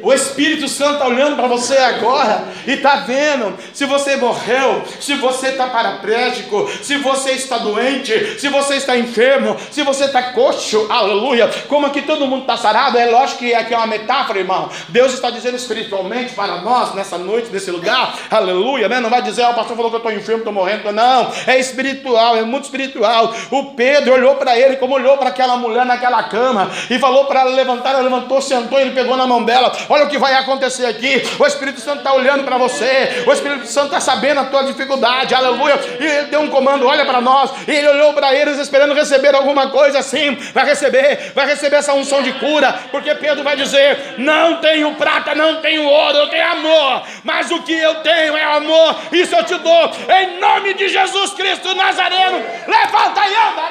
O 0.01 0.13
Espírito 0.13 0.67
Santo 0.67 0.93
está 0.93 1.07
olhando 1.07 1.35
para 1.35 1.47
você 1.47 1.77
agora 1.77 2.45
e 2.65 2.73
está 2.73 2.97
vendo 2.97 3.57
se 3.73 3.85
você 3.85 4.15
morreu, 4.15 4.83
se 4.99 5.15
você 5.15 5.49
está 5.49 5.67
paraplégico, 5.67 6.69
se 6.81 6.97
você 6.97 7.31
está 7.31 7.57
doente, 7.57 8.39
se 8.39 8.47
você 8.49 8.75
está 8.75 8.97
enfermo, 8.97 9.57
se 9.71 9.83
você 9.83 10.05
está 10.05 10.31
coxo, 10.33 10.87
aleluia. 10.89 11.49
Como 11.67 11.85
aqui 11.85 12.01
todo 12.01 12.27
mundo 12.27 12.41
está 12.41 12.57
sarado, 12.57 12.97
é 12.97 13.05
lógico 13.05 13.39
que 13.39 13.53
aqui 13.53 13.73
é 13.73 13.77
uma 13.77 13.87
metáfora, 13.87 14.39
irmão. 14.39 14.69
Deus 14.89 15.13
está 15.13 15.29
dizendo 15.29 15.55
espiritualmente 15.55 16.33
para 16.33 16.61
nós 16.61 16.93
nessa 16.93 17.17
noite, 17.17 17.49
nesse 17.51 17.71
lugar, 17.71 18.17
aleluia, 18.29 18.87
né? 18.87 18.99
Não 18.99 19.09
vai 19.09 19.21
dizer, 19.21 19.45
oh, 19.45 19.51
o 19.51 19.55
pastor 19.55 19.75
falou 19.75 19.91
que 19.91 19.95
eu 19.95 19.99
estou 19.99 20.11
enfermo, 20.13 20.39
estou 20.39 20.53
morrendo. 20.53 20.91
Não, 20.91 21.31
é 21.45 21.59
espiritual, 21.59 22.35
é 22.35 22.43
muito 22.43 22.65
espiritual. 22.65 23.33
O 23.51 23.71
Pedro 23.73 24.13
olhou 24.13 24.35
para 24.35 24.57
ele 24.57 24.77
como 24.77 24.95
olhou 24.95 25.17
para 25.17 25.29
aquela 25.29 25.57
mulher 25.57 25.85
naquela 25.85 26.23
cama 26.23 26.69
e 26.89 26.97
falou 26.97 27.25
para 27.25 27.41
ela 27.41 27.51
levantar, 27.51 27.91
ela 27.91 28.01
levantou, 28.01 28.41
sentou, 28.41 28.79
ele 28.79 28.91
pegou 28.91 29.15
na 29.17 29.27
mão 29.27 29.43
dela. 29.43 29.71
Olha 29.89 30.05
o 30.05 30.07
que 30.07 30.17
vai 30.19 30.35
acontecer 30.35 30.85
aqui. 30.85 31.23
O 31.39 31.45
Espírito 31.45 31.81
Santo 31.81 31.97
está 31.99 32.13
olhando 32.13 32.43
para 32.43 32.57
você. 32.57 33.23
O 33.25 33.33
Espírito 33.33 33.65
Santo 33.65 33.87
está 33.87 33.99
sabendo 33.99 34.41
a 34.41 34.45
tua 34.45 34.63
dificuldade. 34.63 35.33
Aleluia. 35.33 35.79
E 35.99 36.05
ele 36.05 36.27
deu 36.27 36.41
um 36.41 36.49
comando: 36.49 36.85
olha 36.85 37.05
para 37.05 37.19
nós. 37.19 37.51
E 37.67 37.71
ele 37.71 37.87
olhou 37.87 38.13
para 38.13 38.33
eles 38.33 38.59
esperando 38.59 38.93
receber 38.93 39.33
alguma 39.33 39.69
coisa 39.69 39.99
assim. 39.99 40.35
Vai 40.53 40.65
receber, 40.65 41.31
vai 41.33 41.47
receber 41.47 41.77
essa 41.77 41.93
unção 41.93 42.21
de 42.21 42.31
cura. 42.33 42.71
Porque 42.91 43.13
Pedro 43.15 43.43
vai 43.43 43.55
dizer: 43.55 44.15
Não 44.17 44.57
tenho 44.61 44.93
prata, 44.95 45.33
não 45.33 45.61
tenho 45.61 45.83
ouro, 45.83 46.17
eu 46.17 46.27
tenho 46.29 46.51
amor. 46.51 47.03
Mas 47.23 47.49
o 47.49 47.63
que 47.63 47.73
eu 47.73 47.95
tenho 47.95 48.37
é 48.37 48.43
amor. 48.43 48.95
Isso 49.11 49.35
eu 49.35 49.43
te 49.43 49.55
dou. 49.55 49.91
Em 50.07 50.39
nome 50.39 50.75
de 50.75 50.87
Jesus 50.89 51.33
Cristo 51.33 51.73
Nazareno. 51.73 52.43
Levanta 52.67 53.21
e 53.27 53.35
anda. 53.35 53.69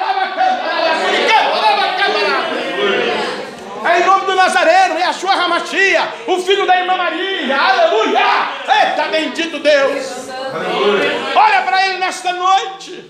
É 3.85 3.99
em 4.01 4.05
nome 4.05 4.25
do 4.25 4.35
Nazareno. 4.35 4.95
o 6.27 6.41
filho 6.41 6.65
da 6.65 6.79
irmã 6.79 6.97
Maria. 6.97 7.57
Aleluia! 7.57 8.19
Eita, 8.67 9.03
bendito 9.09 9.59
Deus. 9.59 10.29
Aleluia. 10.53 11.11
Olha 11.35 11.61
para 11.61 11.87
ele 11.87 11.97
nesta 11.99 12.33
noite. 12.33 13.09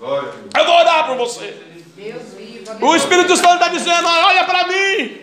Eu 0.00 0.64
vou 0.64 0.76
orar 0.76 1.06
por 1.06 1.16
você. 1.16 1.56
O 2.80 2.96
Espírito 2.96 3.36
Santo 3.36 3.54
está 3.54 3.68
dizendo: 3.68 4.06
olha 4.06 4.44
para 4.44 4.66
mim. 4.66 5.20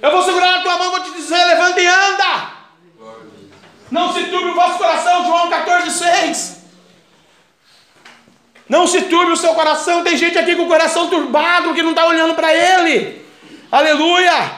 Eu 0.00 0.10
vou 0.10 0.22
segurar 0.22 0.56
a 0.56 0.62
tua 0.62 0.78
mão, 0.78 0.90
vou 0.90 1.00
te 1.00 1.12
dizer: 1.12 1.44
levanta 1.44 1.80
e 1.80 1.86
anda. 1.86 2.52
Não 3.90 4.12
se 4.12 4.24
turbe 4.24 4.50
o 4.50 4.54
vosso 4.54 4.78
coração, 4.78 5.24
João 5.26 5.50
14, 5.50 5.90
6. 5.90 6.62
Não 8.68 8.86
se 8.86 9.02
turbe 9.02 9.32
o 9.32 9.36
seu 9.36 9.54
coração. 9.54 10.02
Tem 10.02 10.16
gente 10.16 10.38
aqui 10.38 10.56
com 10.56 10.62
o 10.62 10.68
coração 10.68 11.08
turbado 11.08 11.74
que 11.74 11.82
não 11.82 11.90
está 11.90 12.06
olhando 12.06 12.34
para 12.34 12.52
Ele. 12.54 13.21
Aleluia. 13.72 14.52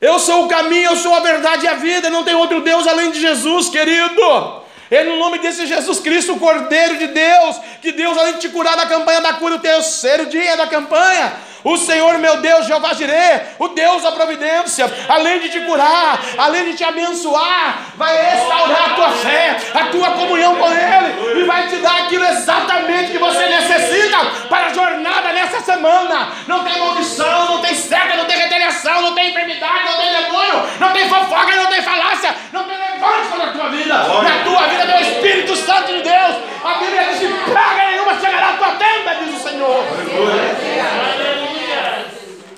Eu 0.00 0.20
sou 0.20 0.44
o 0.44 0.48
caminho, 0.48 0.90
eu 0.90 0.96
sou 0.96 1.12
a 1.12 1.18
verdade 1.18 1.64
e 1.64 1.68
a 1.68 1.74
vida. 1.74 2.08
Não 2.08 2.22
tem 2.22 2.36
outro 2.36 2.60
Deus 2.60 2.86
além 2.86 3.10
de 3.10 3.20
Jesus, 3.20 3.68
querido. 3.68 4.62
É 4.88 5.02
no 5.02 5.16
nome 5.16 5.40
desse 5.40 5.66
Jesus 5.66 5.98
Cristo, 5.98 6.34
o 6.34 6.38
Cordeiro 6.38 6.96
de 6.96 7.08
Deus, 7.08 7.60
que 7.82 7.90
Deus, 7.90 8.16
além 8.16 8.34
de 8.34 8.40
te 8.42 8.48
curar 8.48 8.76
da 8.76 8.86
campanha 8.86 9.20
da 9.20 9.32
cura, 9.32 9.56
o 9.56 9.58
terceiro 9.58 10.26
dia 10.26 10.56
da 10.56 10.68
campanha, 10.68 11.32
o 11.64 11.76
Senhor 11.76 12.18
meu 12.18 12.38
Deus, 12.38 12.66
Jeová 12.66 12.94
Jireh, 12.94 13.54
o 13.58 13.68
Deus 13.68 14.02
da 14.02 14.12
providência, 14.12 14.90
além 15.08 15.40
de 15.40 15.50
te 15.50 15.60
curar, 15.60 16.20
além 16.38 16.64
de 16.66 16.76
te 16.76 16.84
abençoar, 16.84 17.92
vai 17.96 18.16
restaurar 18.16 18.90
a 18.90 18.94
tua 18.94 19.10
fé, 19.10 19.56
a 19.74 19.84
tua 19.86 20.10
comunhão 20.12 20.56
com 20.56 20.70
Ele, 20.70 21.40
e 21.40 21.44
vai 21.44 21.68
te 21.68 21.76
dar 21.76 22.02
aquilo 22.02 22.24
exatamente 22.24 23.12
que 23.12 23.18
você 23.18 23.46
necessita 23.46 24.18
para 24.48 24.66
a 24.66 24.72
jornada 24.72 25.32
nessa 25.32 25.60
semana. 25.60 26.32
Não 26.46 26.64
tem 26.64 26.78
maldição, 26.78 27.46
não 27.46 27.60
tem 27.60 27.74
seca, 27.74 28.16
não 28.16 28.24
tem 28.24 28.36
retaliação, 28.36 29.02
não 29.02 29.14
tem 29.14 29.30
enfermidade, 29.30 29.84
não 29.84 29.98
tem 29.98 30.22
demônio, 30.22 30.62
não 30.78 30.92
tem 30.92 31.08
fofoca, 31.08 31.56
não 31.56 31.66
tem 31.66 31.82
falácia, 31.82 32.34
não 32.52 32.64
tem 32.64 32.76
levante 32.76 33.36
na 33.36 33.52
tua 33.52 33.68
vida. 33.68 33.94
Na 33.94 34.44
tua 34.44 34.66
vida 34.68 34.86
tem 34.86 34.96
o 34.96 35.00
Espírito 35.00 35.56
Santo 35.56 35.92
de 35.92 36.02
Deus. 36.02 36.36
A 36.64 36.74
Bíblia 36.74 37.04
diz 37.04 37.18
que 37.18 37.50
praga 37.50 37.90
nenhuma 37.90 38.20
chegará 38.20 38.48
à 38.50 38.52
tua 38.52 38.70
tenda, 38.72 39.14
diz 39.24 39.34
o 39.34 39.48
Senhor. 39.48 39.84
Aleluia. 39.92 41.39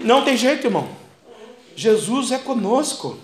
Não 0.04 0.24
tem 0.24 0.36
jeito, 0.36 0.66
irmão. 0.66 0.88
Jesus 1.76 2.32
é 2.32 2.38
conosco. 2.38 3.18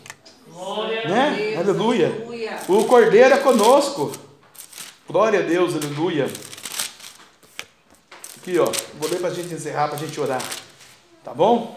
Né? 1.05 1.56
Aleluia. 1.56 2.26
O 2.68 2.84
Cordeiro 2.84 3.34
é 3.34 3.38
conosco. 3.38 4.12
Glória 5.09 5.40
a 5.40 5.42
Deus, 5.42 5.74
aleluia. 5.74 6.30
Aqui, 8.36 8.59
ó. 8.59 8.70
Vou 8.98 9.09
ler 9.09 9.20
para 9.20 9.28
a 9.28 9.34
gente 9.34 9.52
encerrar, 9.55 9.88
para 9.88 9.96
a 9.96 10.00
gente 10.00 10.18
orar. 10.20 10.42
Tá 11.24 11.32
bom? 11.34 11.76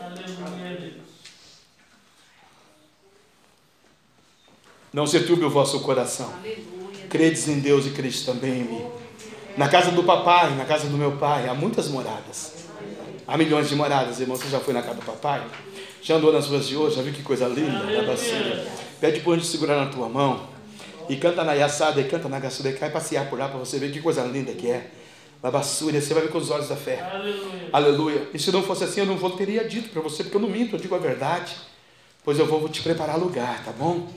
Não 4.93 5.07
se 5.07 5.21
turbe 5.21 5.45
o 5.45 5.49
vosso 5.49 5.79
coração. 5.81 6.33
Credes 7.09 7.47
em 7.47 7.59
Deus 7.59 7.85
e 7.85 7.91
credes 7.91 8.25
também 8.25 8.61
em 8.61 8.63
mim. 8.63 8.85
Na 9.57 9.69
casa 9.69 9.91
do 9.91 10.03
papai, 10.03 10.55
na 10.55 10.65
casa 10.65 10.87
do 10.87 10.97
meu 10.97 11.17
pai, 11.17 11.47
há 11.47 11.53
muitas 11.53 11.87
moradas. 11.87 12.60
Há 13.27 13.38
milhões 13.38 13.69
de 13.69 13.76
moradas, 13.76 14.19
irmão. 14.19 14.35
Você 14.35 14.49
já 14.49 14.60
foi 14.60 14.73
na 14.73 14.81
casa 14.81 14.95
do 14.95 15.06
papai? 15.06 15.43
Já 16.02 16.15
andou 16.15 16.34
nas 16.34 16.48
ruas 16.48 16.68
de 16.68 16.76
hoje? 16.76 16.95
Já 16.95 17.02
viu 17.02 17.14
que 17.14 17.23
coisa 17.23 17.48
linda? 17.48 17.84
Na 17.84 18.03
bacia. 18.03 18.68
Pede 18.99 19.19
para 19.22 19.30
o 19.30 19.34
anjo 19.34 19.45
segurar 19.45 19.77
na 19.77 19.91
tua 19.91 20.10
mão. 20.10 20.49
E 21.10 21.15
canta 21.15 21.43
na 21.43 21.53
Yassada 21.53 21.99
e 21.99 22.06
canta 22.06 22.30
na 22.30 22.39
Gassura. 22.39 22.72
Cai 22.73 22.89
passear 22.89 23.30
por 23.30 23.38
lá 23.38 23.48
para 23.48 23.60
você 23.60 23.77
ver 23.77 23.91
que 23.91 23.99
coisa 24.02 24.23
linda 24.23 24.52
que 24.53 24.69
é. 24.69 24.89
Babassúria, 25.41 25.99
você 25.99 26.14
vai 26.14 26.23
ver 26.23 26.30
com 26.30 26.38
os 26.38 26.52
olhos 26.52 26.69
da 26.69 26.76
fé. 26.76 27.02
Aleluia. 27.02 27.69
Aleluia. 27.73 28.27
E 28.31 28.38
se 28.38 28.52
não 28.52 28.61
fosse 28.61 28.84
assim, 28.84 28.99
eu 28.99 29.07
não 29.07 29.18
vou, 29.18 29.31
teria 29.31 29.68
dito 29.68 29.89
para 29.89 30.02
você, 30.02 30.23
porque 30.23 30.38
eu 30.38 30.41
não 30.41 30.48
minto, 30.49 30.76
eu 30.76 30.80
digo 30.80 30.93
a 30.93 30.99
verdade. 30.99 31.56
Pois 32.23 32.38
eu 32.38 32.45
vou, 32.45 32.60
vou 32.60 32.69
te 32.69 32.84
preparar 32.84 33.18
lugar, 33.18 33.64
tá 33.65 33.72
bom? 33.72 34.07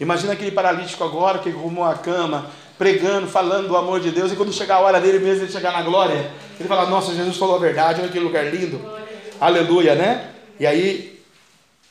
Imagina 0.00 0.32
aquele 0.32 0.50
paralítico 0.50 1.04
agora 1.04 1.38
que 1.38 1.48
arrumou 1.48 1.84
a 1.84 1.94
cama, 1.94 2.50
pregando, 2.78 3.26
falando 3.26 3.68
do 3.68 3.76
amor 3.76 4.00
de 4.00 4.10
Deus, 4.10 4.32
e 4.32 4.36
quando 4.36 4.52
chegar 4.52 4.76
a 4.76 4.80
hora 4.80 5.00
dele 5.00 5.18
mesmo, 5.18 5.44
ele 5.44 5.52
chegar 5.52 5.72
na 5.72 5.82
glória, 5.82 6.30
ele 6.58 6.68
fala: 6.68 6.88
Nossa, 6.88 7.14
Jesus 7.14 7.36
falou 7.36 7.56
a 7.56 7.58
verdade, 7.58 8.00
olha 8.00 8.10
que 8.10 8.18
lugar 8.18 8.44
lindo. 8.52 8.80
Aleluia, 9.40 9.94
né? 9.94 10.30
E 10.58 10.66
aí, 10.66 11.20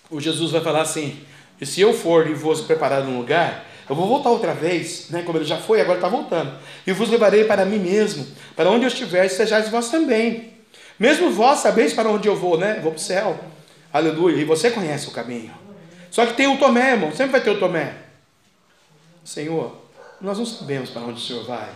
o 0.09 0.19
Jesus 0.19 0.51
vai 0.51 0.61
falar 0.61 0.81
assim: 0.81 1.19
E 1.59 1.65
se 1.65 1.81
eu 1.81 1.93
for 1.93 2.27
e 2.27 2.33
vos 2.33 2.61
preparar 2.61 3.03
um 3.03 3.17
lugar, 3.17 3.65
eu 3.89 3.95
vou 3.95 4.07
voltar 4.07 4.29
outra 4.29 4.53
vez, 4.53 5.09
né? 5.09 5.23
Como 5.23 5.37
ele 5.37 5.45
já 5.45 5.57
foi, 5.57 5.81
agora 5.81 5.97
está 5.97 6.07
voltando. 6.07 6.53
E 6.85 6.91
vos 6.91 7.09
levarei 7.09 7.43
para 7.45 7.65
mim 7.65 7.79
mesmo, 7.79 8.25
para 8.55 8.69
onde 8.69 8.85
eu 8.85 8.89
estiver, 8.89 9.27
sejais 9.27 9.69
vós 9.69 9.89
também. 9.89 10.53
Mesmo 10.97 11.29
vós 11.29 11.59
sabeis 11.59 11.93
para 11.93 12.09
onde 12.09 12.27
eu 12.27 12.35
vou, 12.35 12.57
né? 12.57 12.79
Vou 12.81 12.91
para 12.91 12.99
o 12.99 13.01
céu. 13.01 13.37
Aleluia. 13.91 14.37
E 14.37 14.45
você 14.45 14.71
conhece 14.71 15.07
o 15.07 15.11
caminho. 15.11 15.53
Só 16.09 16.25
que 16.25 16.33
tem 16.33 16.47
o 16.47 16.57
Tomé, 16.57 16.91
irmão. 16.91 17.11
Sempre 17.11 17.33
vai 17.33 17.41
ter 17.41 17.51
o 17.51 17.59
Tomé. 17.59 17.93
Senhor, 19.23 19.75
nós 20.21 20.37
não 20.37 20.45
sabemos 20.45 20.89
para 20.89 21.01
onde 21.01 21.21
o 21.21 21.23
Senhor 21.23 21.43
vai. 21.43 21.69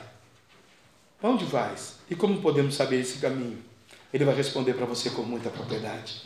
Para 1.19 1.29
onde 1.29 1.45
vais? 1.45 1.97
E 2.09 2.15
como 2.15 2.41
podemos 2.41 2.75
saber 2.75 3.01
esse 3.01 3.19
caminho? 3.19 3.57
Ele 4.13 4.25
vai 4.25 4.33
responder 4.33 4.73
para 4.73 4.85
você 4.85 5.09
com 5.09 5.21
muita 5.21 5.49
propriedade. 5.49 6.21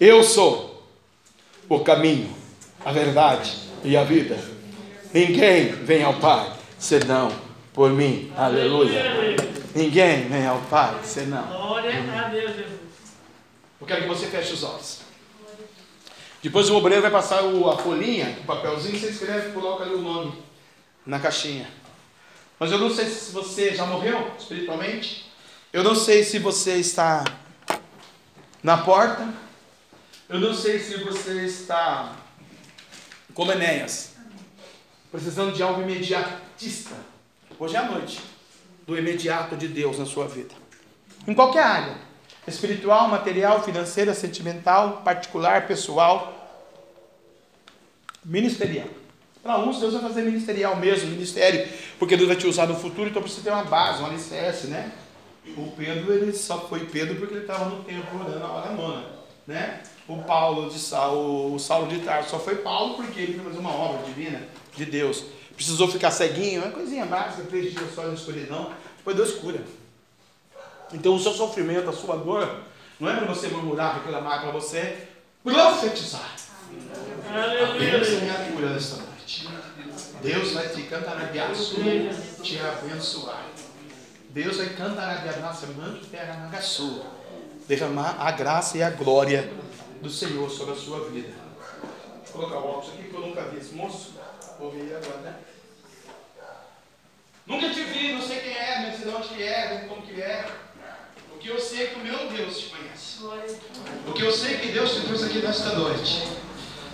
Eu 0.00 0.24
sou 0.24 0.86
o 1.68 1.80
caminho, 1.80 2.34
a 2.84 2.90
verdade 2.90 3.54
e 3.84 3.96
a 3.96 4.04
vida. 4.04 4.38
Ninguém 5.12 5.72
vem 5.72 6.02
ao 6.02 6.14
Pai 6.14 6.52
senão 6.78 7.30
por 7.72 7.90
mim. 7.90 8.32
Aleluia. 8.36 9.04
Ninguém 9.74 10.28
vem 10.28 10.46
ao 10.46 10.60
Pai 10.62 10.98
senão. 11.04 11.46
Glória 11.46 11.92
a 11.92 12.28
Deus, 12.28 12.56
Jesus. 12.56 12.78
Eu 13.80 13.86
quero 13.86 14.02
que 14.02 14.08
você 14.08 14.26
feche 14.26 14.54
os 14.54 14.64
olhos. 14.64 15.00
Depois 16.42 16.70
o 16.70 16.76
obreiro 16.76 17.02
vai 17.02 17.10
passar 17.10 17.40
a 17.40 17.76
folhinha, 17.76 18.38
o 18.40 18.44
papelzinho, 18.44 18.98
você 18.98 19.08
escreve 19.08 19.50
e 19.50 19.52
coloca 19.52 19.84
ali 19.84 19.94
o 19.94 20.00
nome 20.00 20.47
na 21.08 21.18
caixinha. 21.18 21.66
Mas 22.60 22.70
eu 22.70 22.78
não 22.78 22.94
sei 22.94 23.06
se 23.06 23.32
você 23.32 23.74
já 23.74 23.86
morreu 23.86 24.30
espiritualmente. 24.38 25.32
Eu 25.72 25.82
não 25.82 25.94
sei 25.94 26.22
se 26.22 26.38
você 26.38 26.74
está 26.74 27.24
na 28.62 28.76
porta. 28.76 29.26
Eu 30.28 30.38
não 30.38 30.52
sei 30.52 30.78
se 30.78 30.98
você 30.98 31.46
está 31.46 32.14
como 33.32 33.50
Enéas, 33.52 34.16
precisando 35.10 35.54
de 35.54 35.62
algo 35.62 35.80
imediatista. 35.80 36.94
Hoje 37.58 37.76
é 37.76 37.78
a 37.78 37.90
noite 37.90 38.20
do 38.86 38.98
imediato 38.98 39.56
de 39.56 39.66
Deus 39.66 39.98
na 39.98 40.04
sua 40.04 40.28
vida. 40.28 40.54
Em 41.26 41.32
qualquer 41.32 41.62
área. 41.62 41.96
Espiritual, 42.46 43.08
material, 43.08 43.62
financeira, 43.62 44.14
sentimental, 44.14 45.00
particular, 45.02 45.66
pessoal, 45.66 46.34
ministerial. 48.22 48.97
Para 49.48 49.60
uns, 49.60 49.80
Deus 49.80 49.94
vai 49.94 50.02
fazer 50.02 50.20
ministerial 50.24 50.76
mesmo, 50.76 51.08
ministério, 51.08 51.66
porque 51.98 52.18
Deus 52.18 52.28
vai 52.28 52.36
te 52.36 52.46
usar 52.46 52.66
no 52.66 52.74
futuro, 52.74 53.08
então 53.08 53.22
precisa 53.22 53.44
ter 53.44 53.50
uma 53.50 53.64
base, 53.64 54.02
um 54.02 54.04
alicerce, 54.04 54.66
né? 54.66 54.92
O 55.56 55.70
Pedro, 55.70 56.12
ele 56.12 56.34
só 56.34 56.68
foi 56.68 56.80
Pedro 56.80 57.14
porque 57.14 57.32
ele 57.32 57.44
estava 57.44 57.64
no 57.64 57.82
templo 57.82 58.20
orando 58.20 58.44
a 58.44 58.52
hora 58.52 58.72
nona, 58.72 59.06
né? 59.46 59.82
O 60.06 60.18
Paulo 60.18 60.68
de 60.68 60.78
Saulo, 60.78 61.54
o 61.54 61.58
Saulo 61.58 61.88
de 61.88 62.00
Tarso 62.00 62.28
só 62.28 62.38
foi 62.38 62.56
Paulo 62.56 62.96
porque 62.96 63.20
ele 63.20 63.40
fazer 63.42 63.58
uma 63.58 63.72
obra 63.72 64.04
divina 64.04 64.46
de 64.76 64.84
Deus. 64.84 65.24
Precisou 65.56 65.88
ficar 65.88 66.10
ceguinho, 66.10 66.62
é 66.62 66.70
coisinha 66.70 67.06
básica, 67.06 67.44
três 67.44 67.72
dias 67.72 67.94
só 67.94 68.02
na 68.02 68.12
escuridão, 68.12 68.70
depois 68.98 69.16
Deus 69.16 69.32
cura. 69.36 69.62
Então 70.92 71.14
o 71.14 71.18
seu 71.18 71.32
sofrimento, 71.32 71.88
a 71.88 71.92
sua 71.94 72.18
dor, 72.18 72.64
não 73.00 73.08
é 73.08 73.16
para 73.16 73.24
você 73.24 73.48
murmurar, 73.48 73.94
reclamar, 73.94 74.40
é 74.40 74.42
para 74.42 74.50
você 74.50 75.08
profetizar. 75.42 76.36
Apenas 77.32 78.08
a 78.08 78.20
minha 78.20 78.52
cura 78.52 78.74
nesta 78.74 78.96
noite. 78.96 79.17
Deus 80.22 80.52
vai 80.52 80.68
te 80.68 80.82
cantarabiar, 80.82 81.52
te 82.42 82.58
abençoar. 82.58 83.46
Deus 84.30 84.56
vai 84.56 84.68
cantarabiar, 84.70 85.40
nossa, 85.40 85.66
manto 85.68 86.06
terra 86.06 86.48
na 86.50 86.60
sua. 86.60 87.04
Derramar 87.66 88.16
a 88.20 88.30
graça 88.32 88.78
e 88.78 88.82
a 88.82 88.90
glória 88.90 89.50
do 90.00 90.10
Senhor 90.10 90.50
sobre 90.50 90.74
a 90.74 90.76
sua 90.76 91.08
vida. 91.10 91.32
Vou 92.32 92.42
colocar 92.42 92.58
o 92.58 92.70
óculos 92.70 92.94
aqui 92.94 93.08
que 93.08 93.14
eu 93.14 93.20
nunca 93.20 93.42
vi 93.42 93.58
esse 93.58 93.74
moço. 93.74 94.14
Vou 94.58 94.70
ver 94.70 94.96
agora, 94.96 95.18
né? 95.18 95.34
Nunca 97.46 97.70
te 97.70 97.82
vi, 97.82 98.12
não 98.12 98.22
sei 98.22 98.40
quem 98.40 98.56
é, 98.56 98.82
não 98.82 98.98
sei 98.98 99.10
de 99.10 99.16
onde 99.16 99.28
que 99.28 99.42
é, 99.42 99.86
como 99.88 100.02
que 100.02 100.20
é. 100.20 100.46
O 101.34 101.38
que 101.38 101.48
eu 101.48 101.58
sei 101.58 101.84
é 101.84 101.86
que 101.86 102.00
o 102.00 102.02
meu 102.02 102.28
Deus 102.28 102.58
te 102.58 102.66
conhece. 102.66 103.22
O 104.06 104.12
que 104.12 104.22
eu 104.22 104.32
sei 104.32 104.54
é 104.54 104.58
que 104.58 104.68
Deus 104.68 104.92
te 104.92 105.00
trouxe 105.02 105.24
aqui 105.24 105.38
nesta 105.38 105.70
noite 105.74 106.28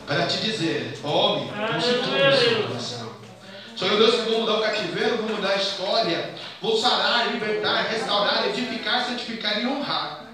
para 0.06 0.26
te 0.26 0.38
dizer, 0.42 0.98
homem, 1.02 1.48
constitua 1.48 2.28
o 2.28 2.36
seu 2.36 2.62
coração. 2.68 3.03
Eu 3.80 3.98
Deus 3.98 4.14
que 4.14 4.30
vou 4.30 4.40
mudar 4.40 4.58
o 4.58 4.62
cativeiro, 4.62 5.16
vou 5.18 5.36
mudar 5.36 5.50
a 5.50 5.56
história, 5.56 6.34
vou 6.62 6.76
sarar, 6.78 7.32
libertar, 7.32 7.82
restaurar, 7.82 8.46
edificar, 8.48 9.04
santificar 9.04 9.60
e 9.60 9.66
honrar. 9.66 10.24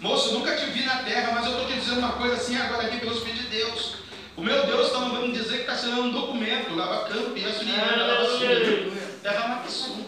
Moço, 0.00 0.34
nunca 0.34 0.54
te 0.56 0.66
vi 0.66 0.84
na 0.84 0.96
terra, 0.96 1.32
mas 1.32 1.46
eu 1.46 1.52
estou 1.52 1.66
te 1.66 1.74
dizendo 1.74 2.00
uma 2.00 2.12
coisa 2.12 2.34
assim 2.34 2.56
agora 2.56 2.86
aqui 2.86 2.98
pelos 2.98 3.22
filhos 3.22 3.38
de 3.38 3.46
Deus. 3.46 3.94
O 4.36 4.42
meu 4.42 4.66
Deus 4.66 4.88
está 4.88 4.98
mandando 4.98 5.32
dizer 5.32 5.54
que 5.54 5.60
está 5.60 5.72
assinando 5.72 6.02
um 6.02 6.12
documento, 6.12 6.74
lava 6.74 7.08
campo, 7.08 7.36
e 7.36 7.44
a 7.44 7.52
suriana, 7.52 8.06
lava 8.06 8.24
suriana, 8.30 8.92
terra 9.22 9.48
maquissum, 9.48 10.04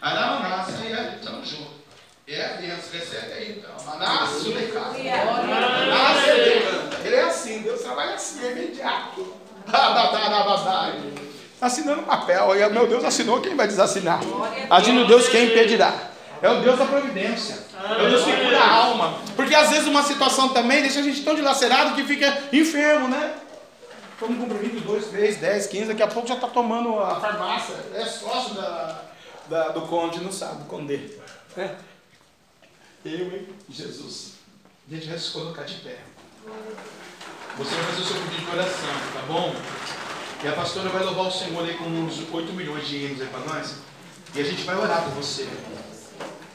aramanassa 0.00 0.84
e 0.86 0.92
a 0.92 1.18
São 1.22 1.44
João. 1.44 1.76
É, 2.28 2.56
criança, 2.56 2.96
recebe 2.96 3.32
aí 3.32 3.58
então. 3.58 3.84
Manasse, 3.84 4.48
Manasse, 4.48 6.30
ele 7.04 7.16
é 7.16 7.22
assim, 7.22 7.62
Deus 7.62 7.82
trabalha 7.82 8.14
assim, 8.14 8.46
é 8.46 8.52
imediato. 8.52 9.34
Assinando 11.60 12.02
papel. 12.02 12.56
E 12.56 12.68
meu 12.70 12.86
Deus 12.86 13.04
assinou, 13.04 13.40
quem 13.40 13.56
vai 13.56 13.66
desassinar? 13.66 14.20
Agindo 14.70 15.06
Deus, 15.06 15.28
quem 15.28 15.46
impedirá? 15.46 16.10
É 16.42 16.50
o 16.50 16.60
Deus 16.60 16.78
da 16.78 16.84
providência. 16.84 17.58
É 17.82 18.02
o 18.06 18.10
Deus 18.10 18.24
que 18.24 18.32
cura 18.32 18.58
a 18.58 18.74
alma. 18.74 19.18
Porque 19.34 19.54
às 19.54 19.70
vezes 19.70 19.86
uma 19.86 20.02
situação 20.02 20.50
também 20.50 20.82
deixa 20.82 21.00
a 21.00 21.02
gente 21.02 21.22
tão 21.22 21.34
dilacerado 21.34 21.94
que 21.94 22.04
fica 22.04 22.42
enfermo, 22.52 23.08
né? 23.08 23.34
Toma 24.18 24.32
um 24.32 24.48
comprimido, 24.48 24.80
2, 24.80 25.06
3, 25.08 25.36
10, 25.36 25.66
15, 25.66 25.84
daqui 25.86 26.02
a 26.02 26.08
pouco 26.08 26.28
já 26.28 26.34
está 26.34 26.48
tomando 26.48 26.98
a 26.98 27.20
farmácia. 27.20 27.74
É 27.94 28.04
sócio 28.04 28.54
da, 28.54 29.02
da, 29.48 29.68
do 29.68 29.82
conde, 29.82 30.20
não 30.20 30.32
sabe, 30.32 30.62
do 30.62 30.64
conde. 30.64 31.18
É. 31.56 31.70
Eu, 33.04 33.26
hein? 33.32 33.48
Jesus. 33.68 34.32
A 34.90 34.94
gente 34.94 35.08
vai 35.08 35.18
se 35.18 35.30
colocar 35.32 35.64
de 35.64 35.74
pé. 35.76 35.98
Você 37.58 37.74
vai 37.74 37.84
fazer 37.84 38.00
o 38.00 38.04
seu 38.04 38.16
pedido 38.22 38.50
de 38.50 38.56
oração, 38.56 38.94
tá 39.14 39.22
bom? 39.26 39.54
E 40.46 40.48
a 40.48 40.52
pastora 40.52 40.88
vai 40.90 41.02
louvar 41.02 41.26
o 41.26 41.30
Senhor 41.32 41.60
aí 41.64 41.74
com 41.74 41.86
uns 41.86 42.22
8 42.32 42.52
milhões 42.52 42.86
de 42.86 42.98
hinos 42.98 43.20
aí 43.20 43.26
para 43.26 43.52
nós. 43.52 43.78
E 44.32 44.40
a 44.40 44.44
gente 44.44 44.62
vai 44.62 44.76
orar 44.76 45.02
por 45.02 45.14
você. 45.14 45.48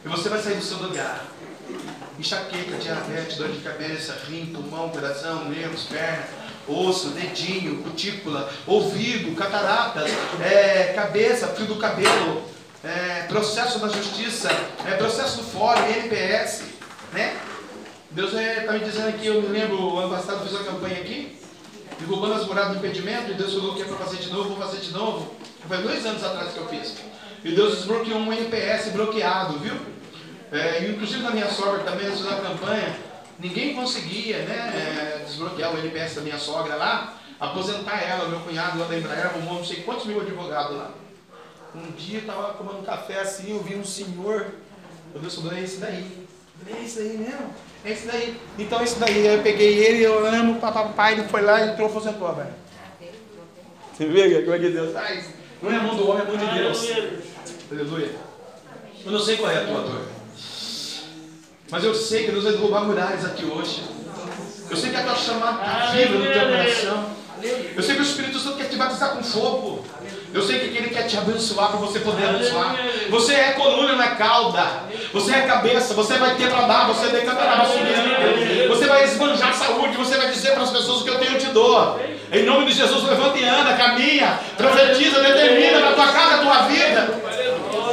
E 0.06 0.08
você 0.08 0.30
vai 0.30 0.42
sair 0.42 0.56
do 0.56 0.64
seu 0.64 0.78
lugar. 0.78 1.26
Enxaqueca, 2.18 2.78
diabetes, 2.78 3.36
dor 3.36 3.50
de 3.50 3.60
cabeça, 3.60 4.18
rim, 4.30 4.46
pulmão, 4.46 4.88
coração, 4.92 5.50
nervos, 5.50 5.84
perna, 5.84 6.24
osso, 6.70 7.10
dedinho, 7.10 7.84
cutícula, 7.84 8.50
ouvido, 8.66 9.36
cataratas, 9.36 10.10
é, 10.42 10.94
cabeça, 10.96 11.48
fio 11.48 11.66
do 11.66 11.76
cabelo, 11.76 12.44
é, 12.86 13.24
processo 13.28 13.78
da 13.80 13.90
justiça, 13.90 14.48
é, 14.88 14.96
processo 14.96 15.40
do 15.40 15.44
fórum, 15.44 15.86
NPS, 15.86 16.64
né? 17.12 17.38
Deus 18.10 18.32
está 18.32 18.74
é, 18.74 18.80
me 18.80 18.86
dizendo 18.86 19.10
aqui, 19.10 19.28
eu 19.28 19.42
me 19.42 19.50
lembro, 19.50 19.98
ano 19.98 20.16
passado 20.16 20.46
fiz 20.46 20.54
uma 20.54 20.64
campanha 20.64 21.02
aqui, 21.02 21.41
derrubando 22.02 22.34
as 22.34 22.46
muradas 22.46 22.72
do 22.74 22.78
impedimento, 22.78 23.32
e 23.32 23.34
Deus 23.36 23.54
falou 23.54 23.76
que 23.76 23.82
é 23.82 23.86
para 23.86 23.98
fazer 23.98 24.18
de 24.18 24.30
novo, 24.30 24.50
vou 24.50 24.58
fazer 24.58 24.80
de 24.80 24.92
novo. 24.92 25.36
Foi 25.68 25.78
dois 25.78 26.06
anos 26.06 26.24
atrás 26.24 26.54
que 26.54 26.60
eu 26.60 26.68
fiz. 26.68 26.98
E 27.44 27.52
Deus 27.54 27.78
desbloqueou 27.78 28.20
um 28.20 28.34
NPS 28.34 28.90
bloqueado, 28.90 29.58
viu? 29.60 29.76
É, 30.52 30.86
inclusive 30.90 31.24
na 31.24 31.32
minha 31.32 31.50
sogra 31.50 31.84
também, 31.84 32.08
nós 32.08 32.18
fizemos 32.18 32.40
a 32.40 32.42
campanha, 32.42 32.96
ninguém 33.40 33.74
conseguia 33.74 34.40
né, 34.40 35.20
é, 35.22 35.24
desbloquear 35.26 35.74
o 35.74 35.80
NPS 35.80 36.16
da 36.16 36.22
minha 36.22 36.38
sogra 36.38 36.76
lá, 36.76 37.18
aposentar 37.40 38.02
ela, 38.04 38.28
meu 38.28 38.42
cunhado 38.42 38.78
lá 38.78 38.86
da 38.86 38.98
Embraer 38.98 39.28
arrumou 39.28 39.56
não 39.56 39.66
sei 39.66 39.78
quantos 39.84 40.06
mil 40.06 40.20
advogados 40.20 40.78
lá. 40.78 40.92
Um 41.74 41.90
dia 41.92 42.18
eu 42.18 42.22
estava 42.22 42.54
tomando 42.54 42.86
café 42.86 43.22
assim, 43.22 43.52
eu 43.52 43.64
vi 43.64 43.76
um 43.76 43.86
senhor, 43.86 44.54
meu 45.14 45.22
Deus 45.22 45.36
falou, 45.36 45.54
é 45.54 45.62
esse 45.62 45.78
daí. 45.78 46.28
É 46.68 46.84
esse 46.84 47.00
daí 47.00 47.18
mesmo? 47.18 47.54
É 47.84 47.92
esse 47.92 48.08
daí. 48.08 48.40
Então 48.60 48.80
é 48.80 48.84
esse 48.84 49.00
daí, 49.00 49.26
eu 49.26 49.42
peguei 49.42 49.84
ele, 49.84 50.04
eu 50.04 50.26
amo, 50.26 50.60
papai, 50.60 51.14
ele 51.14 51.24
foi 51.24 51.42
lá, 51.42 51.66
entrou, 51.66 51.88
aposentou, 51.88 52.34
velho. 52.36 52.54
Você 53.94 54.06
vê 54.06 54.42
como 54.42 54.56
é 54.56 54.60
que 54.60 54.70
Deus 54.70 54.94
faz? 54.94 55.26
Não 55.62 55.72
é 55.72 55.80
mão 55.80 55.96
do 55.96 56.10
homem, 56.10 56.24
é 56.24 56.26
mão 56.26 56.38
de 56.38 56.60
Deus. 56.60 56.88
Aleluia. 57.72 58.12
Eu 59.04 59.12
não 59.12 59.20
sei 59.20 59.38
qual 59.38 59.52
é 59.52 59.58
a 59.58 59.66
tua 59.66 59.82
dor. 59.82 60.08
Mas 61.72 61.84
eu 61.84 61.96
sei 61.96 62.26
que 62.26 62.32
Deus 62.32 62.44
vai 62.44 62.54
derrubar 62.54 62.84
muralhas 62.84 63.26
aqui 63.26 63.46
hoje. 63.46 63.84
Eu 64.70 64.78
sei 64.78 64.90
que 64.92 64.96
a 64.98 65.04
tua 65.04 65.16
chamada 65.16 65.66
está 65.66 65.92
viva 65.92 66.18
no 66.18 66.26
teu 66.26 66.48
coração. 66.48 67.10
Eu 67.76 67.82
sei 67.82 67.96
que 67.96 68.02
o 68.02 68.04
Espírito 68.04 68.40
Santo 68.40 68.58
quer 68.58 68.70
te 68.70 68.76
batizar 68.76 69.16
com 69.16 69.24
fogo. 69.24 69.86
Eu 70.34 70.42
sei 70.42 70.60
que 70.60 70.78
Ele 70.78 70.90
quer 70.90 71.04
te 71.04 71.18
abençoar 71.18 71.70
para 71.70 71.80
você 71.80 72.00
poder 72.00 72.30
abençoar. 72.30 72.76
Você 73.10 73.34
é 73.34 73.52
coluna, 73.52 73.94
não 73.94 74.04
é 74.04 74.16
cauda. 74.16 74.66
Você 75.14 75.34
é 75.34 75.42
cabeça. 75.42 75.94
Você 75.94 76.18
vai 76.18 76.36
ter 76.36 76.50
para 76.50 76.68
dar. 76.68 76.88
Você 76.88 77.08
decantará 77.08 77.66
subindo. 77.66 78.68
Você 78.70 78.86
vai 78.86 79.04
esbanjar 79.04 79.54
saúde. 79.54 79.98
Você 79.98 80.18
vai 80.18 80.32
dizer 80.32 80.54
para 80.54 80.64
as 80.64 80.72
pessoas 80.72 81.04
que 81.04 81.10
eu 81.10 81.20
tenho 81.20 81.38
te 81.38 81.48
dou. 81.48 82.00
Em 82.32 82.44
nome 82.46 82.66
de 82.66 82.72
Jesus, 82.72 83.04
levanta 83.04 83.38
e 83.38 83.44
anda, 83.44 83.74
caminha, 83.74 84.40
profetiza, 84.56 85.22
determina 85.22 85.82
na 85.82 85.92
tua 85.92 86.08
casa, 86.08 86.38
tua 86.38 86.62
vida. 86.64 87.20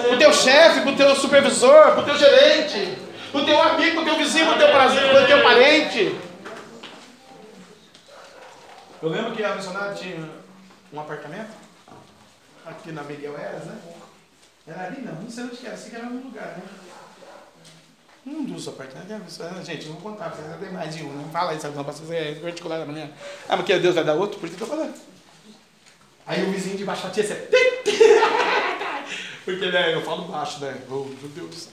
Para 0.06 0.15
o 0.15 0.19
teu 0.19 0.32
chefe, 0.32 0.81
para 0.82 0.93
o 0.93 0.97
teu 0.97 1.16
supervisor, 1.16 1.93
para 1.93 2.01
o 2.01 2.05
teu 2.05 2.16
gerente 2.16 3.09
o 3.32 3.44
teu 3.44 3.60
amigo, 3.62 4.01
o 4.01 4.05
teu 4.05 4.16
vizinho, 4.16 4.51
o 4.51 4.59
teu 4.59 4.69
prazer, 4.69 5.05
o 5.05 5.27
teu 5.27 5.43
parente. 5.43 6.19
Eu 9.02 9.09
lembro 9.10 9.32
que 9.32 9.44
a 9.44 9.55
missionária 9.55 9.94
tinha 9.94 10.28
um 10.93 11.01
apartamento 11.01 11.51
aqui 12.69 12.93
na 12.93 13.03
Miguel 13.03 13.36
Eras, 13.39 13.65
né? 13.65 13.78
Era 14.66 14.86
ali 14.86 15.01
não, 15.03 15.15
não 15.15 15.31
sei 15.31 15.45
onde 15.45 15.57
que 15.57 15.66
era, 15.66 15.77
sei 15.77 15.90
que 15.90 15.97
era 15.97 16.07
no 16.07 16.23
lugar, 16.23 16.57
né? 16.57 16.62
Um 18.27 18.45
dos 18.45 18.69
apartamentos. 18.69 19.39
Gente, 19.65 19.86
não 19.86 19.95
vou 19.95 20.12
contar, 20.12 20.31
porque 20.31 20.47
tem 20.62 20.73
mais 20.73 20.95
de 20.95 21.03
um. 21.03 21.12
Não 21.15 21.31
fala 21.31 21.55
isso, 21.55 21.66
não, 21.69 21.82
para 21.82 21.95
ser 21.95 22.40
particular 22.43 22.78
da 22.78 22.85
manhã. 22.85 23.11
Ah, 23.49 23.57
mas 23.57 23.65
que 23.65 23.78
Deus 23.78 23.95
vai 23.95 24.05
dar 24.05 24.15
outro? 24.15 24.39
Por 24.39 24.49
que 24.49 24.55
eu 24.55 24.59
tô 24.59 24.66
falando? 24.66 24.95
Aí 26.27 26.45
o 26.45 26.53
vizinho 26.53 26.77
de 26.77 26.85
baixo 26.85 27.05
batia 27.05 27.24
assim. 27.24 27.35
Porque 29.47 29.70
né, 29.70 29.95
eu 29.95 30.03
falo 30.03 30.27
baixo, 30.27 30.61
né? 30.61 30.77
Oh, 30.90 31.05
meu 31.05 31.31
Deus. 31.35 31.70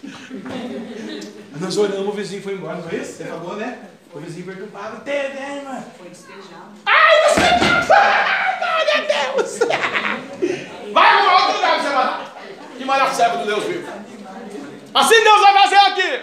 Nós 1.59 1.77
oramos, 1.77 2.07
o 2.07 2.11
vizinho 2.13 2.41
foi 2.41 2.53
embora, 2.53 2.77
não 2.77 2.89
é 2.89 2.95
isso? 2.95 3.17
Você 3.17 3.25
falou, 3.25 3.57
né? 3.57 3.89
O 4.13 4.19
vizinho 4.19 4.45
perturbado. 4.45 5.01
Teve, 5.03 5.61
mano? 5.61 5.85
Foi 5.97 6.07
despejado. 6.07 6.71
Ai, 6.85 7.21
despejado! 7.25 7.89
Ai, 8.63 8.85
meu 8.95 9.03
Deus! 9.43 9.59
Vai 10.93 11.09
arrumar 11.09 11.35
outro 11.35 11.55
lugar 11.55 11.73
pra 11.73 11.83
você 11.83 11.89
morar. 11.89 12.35
Que 12.85 13.15
servo 13.15 13.37
do 13.37 13.45
Deus 13.45 13.63
vivo. 13.63 13.91
Assim 14.93 15.23
Deus 15.23 15.41
vai 15.41 15.53
fazer 15.53 15.77
aqui. 15.77 16.21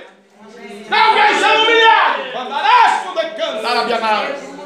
Não 0.88 1.14
ser 1.38 1.58
humilhado. 1.58 2.32
Cantar 2.32 2.62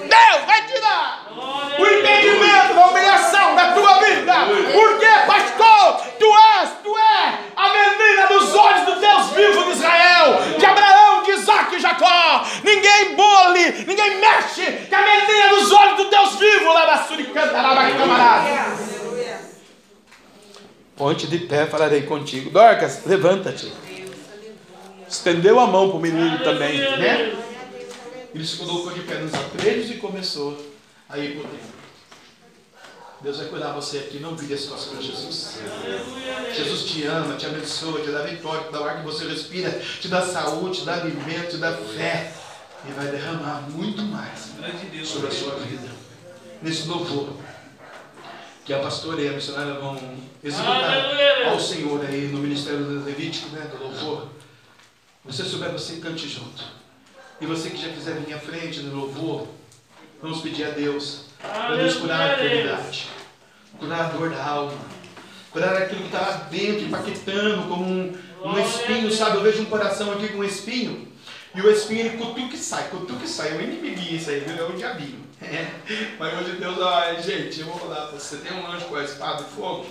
Deus 0.06 0.44
vai 0.47 0.62
tirar 0.66 1.27
o 1.78 1.86
impedimento 1.86 2.74
da 2.74 2.86
humilhação 2.86 3.55
da 3.55 3.73
tua 3.73 3.94
vida. 4.01 4.35
Porque, 4.73 5.06
pastor, 5.27 6.06
tu 6.18 6.27
és, 6.60 6.70
tu 6.82 6.97
é 6.97 7.39
a 7.56 7.68
menina 7.68 8.27
dos 8.28 8.55
olhos 8.55 8.82
do 8.82 9.01
Deus 9.01 9.31
vivo 9.31 9.64
de 9.64 9.70
Israel, 9.70 10.39
de 10.59 10.66
Abraão, 10.66 11.23
de 11.23 11.31
Isaac 11.32 11.74
e 11.74 11.81
Jacó. 11.81 12.44
Ninguém 12.62 13.14
bole, 13.16 13.85
ninguém 13.86 14.18
mexe, 14.18 14.66
que 14.89 14.94
a 14.94 15.02
menina 15.02 15.48
dos 15.48 15.73
olhos 15.73 15.97
do 15.97 16.05
Deus 16.10 16.36
vivo 16.36 16.73
lá 16.73 16.85
da 16.85 16.98
Suricanta, 17.05 17.60
lá 17.60 17.74
da 17.74 17.90
camarada. 17.90 18.95
Ponte 20.97 21.27
de 21.27 21.40
pé, 21.40 21.66
falarei 21.66 22.02
contigo. 22.02 22.51
Dorcas, 22.51 23.05
levanta-te. 23.05 23.70
Estendeu 25.09 25.60
a 25.60 25.66
mão 25.66 25.89
para 25.89 25.98
o 25.98 26.01
menino 26.01 26.39
também, 26.43 26.78
né? 26.78 27.36
Ele 28.35 28.47
se 28.47 28.56
colocou 28.56 28.93
de 28.93 29.01
pé 29.01 29.18
nos 29.18 29.32
atrelhos 29.35 29.90
e 29.90 29.94
começou 29.94 30.56
aí 31.09 31.35
por 31.35 31.43
dentro. 31.43 31.77
Deus 33.20 33.39
vai 33.39 33.47
cuidar 33.47 33.73
você 33.73 33.98
aqui, 33.98 34.18
não 34.18 34.36
vire 34.36 34.55
as 34.55 34.64
costas 34.64 34.93
para 34.93 35.02
Jesus. 35.02 35.59
Jesus 36.55 36.85
te 36.85 37.05
ama, 37.05 37.35
te 37.36 37.47
abençoa, 37.47 38.01
te 38.01 38.10
dá 38.10 38.23
vitória, 38.23 38.64
te 38.64 38.73
dá 38.73 38.81
o 38.81 38.85
ar 38.85 38.98
que 38.98 39.05
você 39.05 39.27
respira, 39.27 39.70
te 39.70 40.09
dá 40.09 40.23
saúde, 40.23 40.81
te 40.81 40.85
dá 40.85 40.94
alimento, 40.94 41.51
te 41.51 41.56
dá 41.56 41.73
fé. 41.73 42.32
E 42.89 42.93
vai 42.93 43.06
derramar 43.09 43.68
muito 43.70 44.02
mais 44.02 44.52
sobre 45.05 45.28
a 45.28 45.31
sua 45.31 45.55
vida. 45.56 45.89
Nesse 46.62 46.86
louvor 46.86 47.35
que 48.66 48.74
a 48.74 48.80
pastora 48.80 49.22
e 49.22 49.28
a 49.28 49.32
missionária 49.32 49.74
vão 49.74 49.97
executar 50.43 51.47
ao 51.47 51.59
Senhor 51.60 52.05
aí 52.05 52.28
no 52.28 52.38
ministério 52.38 52.84
do 52.84 53.05
Levítico, 53.05 53.51
né, 53.51 53.70
do 53.70 53.82
louvor. 53.82 54.28
Você 55.24 55.44
souber, 55.44 55.70
você 55.70 55.97
cante 55.97 56.28
junto. 56.28 56.64
E 57.40 57.47
você 57.47 57.70
que 57.70 57.80
já 57.80 57.88
quiser 57.90 58.16
vir 58.20 58.34
à 58.34 58.38
frente 58.38 58.80
no 58.80 58.97
louvor, 59.01 59.47
Vamos 60.22 60.40
pedir 60.40 60.64
a 60.64 60.70
Deus 60.70 61.26
para 61.40 61.76
Deus 61.76 61.97
curar 61.97 62.20
a 62.20 62.34
enfermidade, 62.34 63.09
curar 63.78 64.06
a 64.06 64.09
dor 64.09 64.30
da 64.30 64.43
alma, 64.43 64.78
curar 65.51 65.76
aquilo 65.76 66.01
que 66.01 66.06
está 66.06 66.20
lá 66.20 66.36
dentro, 66.51 66.86
empaquetando 66.86 67.68
como 67.68 67.84
um, 67.84 68.18
um 68.43 68.59
espinho, 68.59 69.12
sabe? 69.12 69.36
Eu 69.36 69.43
vejo 69.43 69.62
um 69.62 69.66
coração 69.66 70.10
aqui 70.12 70.28
com 70.28 70.38
um 70.38 70.44
espinho, 70.44 71.06
e 71.55 71.60
o 71.60 71.70
espinho 71.70 72.01
ele 72.01 72.16
cutuca 72.16 72.55
e 72.55 72.59
sai, 72.59 72.88
cutuca 72.88 73.24
e 73.24 73.28
sai. 73.28 73.52
É 73.52 73.55
um 73.56 73.60
inimiguinho 73.60 74.16
isso 74.16 74.30
aí? 74.30 74.43
É 74.43 74.64
um 74.64 74.76
diabinho. 74.76 75.26
É. 75.43 75.67
Mas 76.19 76.39
hoje 76.39 76.57
Deus, 76.57 76.79
ó, 76.79 77.15
gente, 77.15 77.61
eu 77.61 77.67
vou 77.67 77.79
falar 77.79 78.07
você 78.07 78.37
tem 78.39 78.53
um 78.53 78.67
anjo 78.67 78.87
com 78.87 78.97
a 78.97 79.05
espada 79.05 79.45
de 79.45 79.51
fogo, 79.51 79.87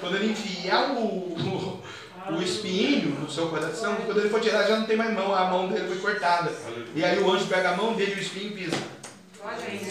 quando 0.00 0.16
ele 0.16 0.32
enfiar 0.32 0.92
o, 0.92 1.04
o, 1.04 1.82
o 2.30 2.42
espinho 2.42 3.10
no 3.20 3.30
seu 3.30 3.48
coração, 3.48 3.96
quando 4.06 4.20
ele 4.20 4.30
for 4.30 4.40
tirar, 4.40 4.66
já 4.66 4.78
não 4.78 4.86
tem 4.86 4.96
mais 4.96 5.12
mão, 5.12 5.34
a 5.34 5.44
mão 5.44 5.68
dele 5.68 5.88
foi 5.88 5.98
cortada. 5.98 6.52
E 6.94 7.04
aí 7.04 7.18
o 7.18 7.30
anjo 7.30 7.46
pega 7.46 7.70
a 7.70 7.76
mão 7.76 7.94
dele 7.94 8.12
e 8.12 8.14
o 8.14 8.20
espinho 8.20 8.52
pisa. 8.52 8.76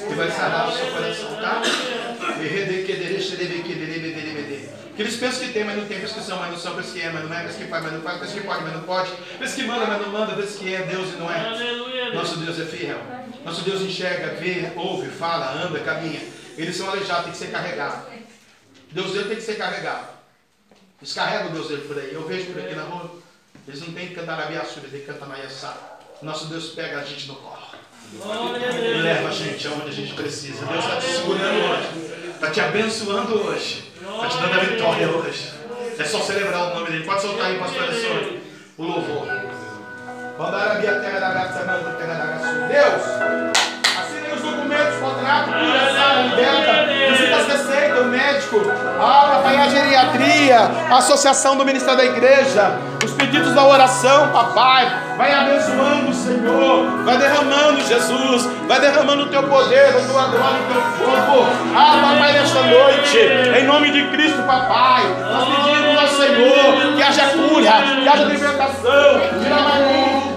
E 0.10 0.14
vai 0.14 0.30
sarar 0.30 0.70
o 0.70 0.72
seu 0.72 0.92
coração, 0.92 1.36
tá? 1.36 1.62
Que 4.98 5.04
eles 5.04 5.16
pensam 5.16 5.46
que 5.46 5.54
tem, 5.54 5.64
mas 5.64 5.78
não 5.78 5.86
tem, 5.86 6.00
pensam 6.00 6.18
que 6.18 6.26
são, 6.26 6.40
mas 6.40 6.50
não 6.50 6.58
são, 6.58 6.76
pensam 6.76 6.94
que 6.94 7.02
é, 7.02 7.12
mas 7.12 7.24
não 7.24 7.38
é, 7.38 7.44
pensam 7.44 7.62
que 7.62 7.68
faz, 7.68 7.84
mas 7.84 7.94
não 7.94 8.02
faz, 8.02 8.20
pensam 8.20 8.36
que 8.36 8.48
pode, 8.48 8.64
mas 8.64 8.74
não 8.74 8.82
pode, 8.82 9.12
pensam 9.38 9.56
que 9.56 9.64
manda, 9.64 9.86
mas 9.86 10.02
não 10.02 10.10
manda, 10.10 10.34
pensam 10.34 10.58
que 10.58 10.74
é 10.74 10.82
Deus 10.82 11.10
e 11.10 11.18
não 11.18 11.32
é. 11.32 12.14
Nosso 12.16 12.38
Deus 12.38 12.60
é 12.60 12.66
fiel. 12.66 13.00
Nosso 13.46 13.62
Deus 13.62 13.82
enxerga, 13.84 14.34
vê, 14.34 14.72
ouve, 14.76 15.10
fala, 15.10 15.54
anda, 15.54 15.80
caminha. 15.82 16.20
Eles 16.58 16.76
são 16.76 16.90
aleijados, 16.90 17.26
tem 17.26 17.32
que 17.32 17.38
ser 17.38 17.52
carregado. 17.52 18.08
Deus 18.92 19.12
dele 19.12 19.26
tem 19.26 19.36
que 19.36 19.44
ser 19.44 19.56
carregado. 19.56 20.08
Descarrega 21.00 21.50
o 21.50 21.52
Deus 21.52 21.68
dele 21.68 21.84
por 21.88 22.00
aí. 22.00 22.12
Eu 22.12 22.28
vejo 22.28 22.52
por 22.52 22.60
aqui 22.60 22.74
na 22.74 22.82
rua. 22.82 23.20
Eles 23.68 23.82
não 23.82 23.94
têm 23.94 24.08
que 24.08 24.16
cantar 24.16 24.36
na 24.36 24.46
biaçu, 24.48 24.80
eles 24.80 24.90
têm 24.90 25.02
que 25.02 25.06
cantar 25.06 25.38
Yassá. 25.38 25.78
Nosso 26.24 26.48
Deus 26.48 26.70
pega 26.70 27.00
a 27.00 27.04
gente 27.04 27.28
no 27.28 27.36
colo. 27.36 27.68
E 28.14 29.02
leva 29.04 29.30
a 29.30 29.32
gente 29.32 29.68
aonde 29.68 29.90
a 29.90 29.94
gente 29.94 30.14
precisa. 30.14 30.66
Deus 30.66 30.84
está 30.84 30.98
te 30.98 31.06
segurando 31.06 31.66
hoje. 31.70 32.30
Está 32.34 32.50
te 32.50 32.62
abençoando 32.62 33.36
hoje. 33.36 33.92
Está 34.16 34.28
te 34.30 34.38
dando 34.38 34.54
a 34.54 34.64
vitória 34.64 35.10
hoje. 35.10 35.52
É 36.00 36.04
só 36.04 36.20
celebrar 36.20 36.72
o 36.72 36.76
nome 36.76 36.92
dele. 36.92 37.04
Pode 37.04 37.22
soltar 37.22 37.48
aí, 37.48 37.60
pastor 37.60 37.84
Alessandro, 37.84 38.38
o 38.78 38.84
louvor. 38.84 39.28
Deus, 42.68 43.04
assinei 44.00 44.34
os 44.34 44.42
documentos, 44.42 44.96
contrato, 45.00 45.50
curação, 45.50 46.28
liberta, 46.30 46.86
visita 47.10 47.36
as 47.36 47.48
receitas, 47.48 48.00
o 48.00 48.06
médico, 48.06 48.62
a 49.00 49.28
papai, 49.34 49.58
a 49.58 49.70
geriatria, 49.70 50.60
associação 50.96 51.58
do 51.58 51.66
Ministério 51.66 51.98
da 51.98 52.06
Igreja, 52.06 52.80
pedidos 53.18 53.54
da 53.54 53.66
oração, 53.66 54.30
papai, 54.30 54.88
vai 55.18 55.34
abençoando 55.34 56.14
Senhor, 56.28 57.04
vai 57.06 57.18
derramando 57.18 57.82
Jesus, 57.82 58.50
vai 58.68 58.82
derramando 58.82 59.24
o 59.24 59.26
teu 59.28 59.44
poder, 59.44 59.90
a 59.90 60.02
tua 60.02 60.24
glória, 60.28 60.60
o 60.60 60.74
teu 60.74 60.82
fogo. 61.24 61.48
Ah, 61.76 62.00
papai, 62.02 62.34
nesta 62.34 62.62
noite, 62.64 63.18
em 63.60 63.66
nome 63.66 63.92
de 63.92 64.08
Cristo, 64.10 64.44
papai, 64.44 65.04
nós 65.32 65.48
pedimos 65.48 65.98
ao 65.98 66.08
Senhor 66.10 66.96
que 66.96 67.04
haja 67.04 67.26
cura, 67.30 67.72
que 68.02 68.08
haja 68.08 68.24
libertação, 68.26 69.22
tira 69.42 69.56
a 69.56 70.28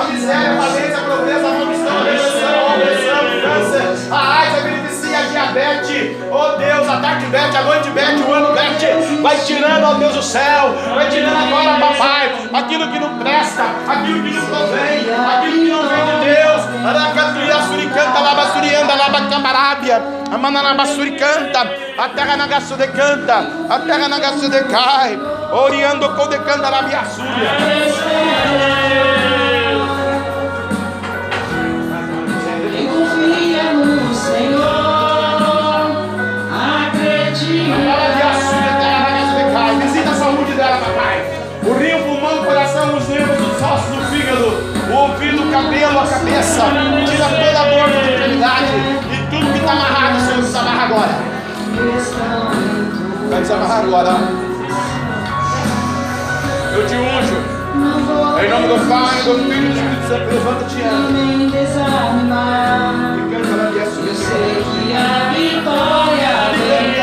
a 0.00 0.04
miséria, 0.04 0.52
a 0.52 0.62
falência, 0.62 0.96
a 0.96 1.00
pobreza, 1.00 1.46
a 1.46 1.50
maldição, 1.50 1.98
a 1.98 2.04
depressão, 2.04 2.54
a 2.58 2.74
opressão, 2.74 3.20
o 3.24 3.42
câncer, 3.42 4.12
a 4.12 4.38
AIDS, 4.38 4.54
a 4.54 4.60
beneficia, 4.60 5.18
a 5.18 5.22
diabetes, 5.22 6.13
oh 6.34 6.56
Deus, 6.56 6.88
a 6.88 6.96
tarde 7.00 7.26
bete, 7.26 7.56
a 7.56 7.62
noite 7.62 7.90
bete, 7.90 8.22
o 8.22 8.32
ano 8.32 8.52
bete, 8.52 8.86
vai 9.22 9.38
tirando, 9.38 9.84
ó 9.84 9.94
Deus 9.94 10.14
do 10.14 10.22
céu, 10.22 10.74
vai 10.94 11.08
tirando 11.08 11.36
agora, 11.36 11.78
papai, 11.78 12.32
aquilo 12.52 12.90
que 12.90 12.98
não 12.98 13.18
presta, 13.18 13.64
aquilo 13.88 14.22
que 14.22 14.30
não 14.32 14.46
convém, 14.46 15.00
aquilo 15.00 15.64
que 15.64 15.70
não 15.70 15.88
vem 15.88 16.04
de 16.04 16.24
Deus, 16.24 16.62
aracatuia, 16.84 17.62
suricanta, 17.68 18.20
labassurianda, 18.20 18.94
labacamarabia, 18.94 20.02
amananabasuricanta, 20.32 21.60
a 21.96 22.08
terra 22.08 22.36
nagaçu 22.36 22.76
de 22.76 22.88
canta, 22.88 23.46
a 23.70 23.78
terra 23.78 24.08
nagaçu 24.08 24.50
de 24.50 24.64
cai, 24.64 25.18
oriando 25.52 26.08
com 26.16 26.28
de 26.28 26.38
canta, 26.38 26.70
cabelo, 45.54 46.00
a 46.00 46.06
cabeça. 46.06 46.62
Tira 47.06 47.28
toda 47.28 47.60
a 47.60 47.64
dor 47.70 47.88
da 47.88 48.12
enfermidade 48.12 48.72
e 49.12 49.26
tudo 49.30 49.52
que 49.52 49.58
está 49.58 49.72
amarrado, 49.72 50.20
Senhor, 50.20 50.42
desamarra 50.42 50.82
agora. 50.82 51.14
Vai 53.30 53.40
desamarrar 53.40 53.78
agora. 53.84 54.10
Eu 56.74 56.86
te 56.86 56.94
unjo. 56.96 57.54
Em 58.42 58.50
nome 58.50 58.68
do 58.68 58.88
Pai, 58.88 59.22
do 59.22 59.34
Filho 59.38 59.54
e 59.54 59.68
do 59.68 59.74
Espírito 59.74 60.08
Santo, 60.08 60.26
levanta-te 60.34 60.80
Eu 63.36 64.14
sei 64.14 64.64
que 64.64 64.92
a 64.96 65.30
vitória 65.32 66.34
vem 66.56 66.94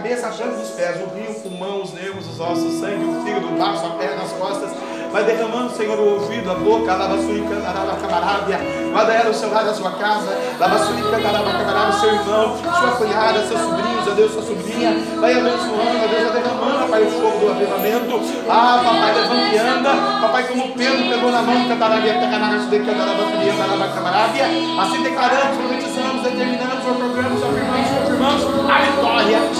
cabeça 0.00 0.28
à 0.28 0.30
planta 0.30 0.56
dos 0.56 0.70
pés, 0.70 0.96
o 0.96 1.14
rio, 1.14 1.30
o 1.30 1.40
pulmão, 1.40 1.82
os 1.82 1.92
nervos, 1.92 2.26
os 2.26 2.40
ossos, 2.40 2.74
o 2.74 2.80
sangue, 2.80 3.04
o 3.04 3.22
fígado, 3.22 3.48
o 3.48 3.58
baço, 3.58 3.84
a 3.84 3.90
perna, 3.90 4.22
as 4.22 4.32
costas. 4.32 4.70
Vai 5.12 5.24
derramando, 5.24 5.76
Senhor, 5.76 5.98
o 5.98 6.14
ouvido, 6.14 6.50
a 6.50 6.54
boca, 6.54 6.92
a 6.92 6.96
lava 6.96 7.18
suricanda, 7.18 7.68
a 7.68 7.72
lava 7.72 8.00
camarábia, 8.00 8.60
Guarda 8.92 9.12
ela, 9.12 9.30
o 9.30 9.34
seu 9.34 9.50
lado, 9.50 9.70
a 9.70 9.74
sua 9.74 9.90
casa. 9.92 10.38
Lavassuri, 10.58 11.02
cantaraba, 11.02 11.52
camarada, 11.52 11.92
seu 11.92 12.14
irmão, 12.14 12.56
sua 12.56 12.90
cunhada, 12.96 13.46
seus 13.46 13.60
sobrinhos, 13.60 14.08
ó 14.08 14.10
Deus, 14.12 14.32
sua 14.32 14.42
sobrinha. 14.42 14.96
Vai 15.20 15.32
abençoando, 15.34 15.98
ó 16.02 16.08
Deus, 16.08 16.32
vai 16.32 16.42
derramando, 16.42 16.90
Pai, 16.90 17.02
o 17.02 17.10
fogo 17.10 17.38
do 17.38 17.50
avivamento. 17.50 18.20
Ah, 18.48 18.80
papai, 18.82 19.14
levanta 19.14 19.54
e 19.54 19.58
anda. 19.58 19.90
Papai, 20.20 20.48
como 20.48 20.74
Pedro 20.74 21.08
pegou 21.08 21.30
na 21.30 21.42
mão, 21.42 21.68
cantaraba, 21.68 22.06
cantaraba, 22.06 22.68
cantaraba, 22.68 23.88
camarada. 23.94 24.32
Assim 24.80 25.02
declaramos, 25.02 25.56
profetizamos, 25.56 26.22
determinamos, 26.22 26.84
proclamamos, 26.84 27.42
afirmamos, 27.42 27.90
confirmamos 27.90 28.70
a 28.70 28.78
vitória. 28.78 29.59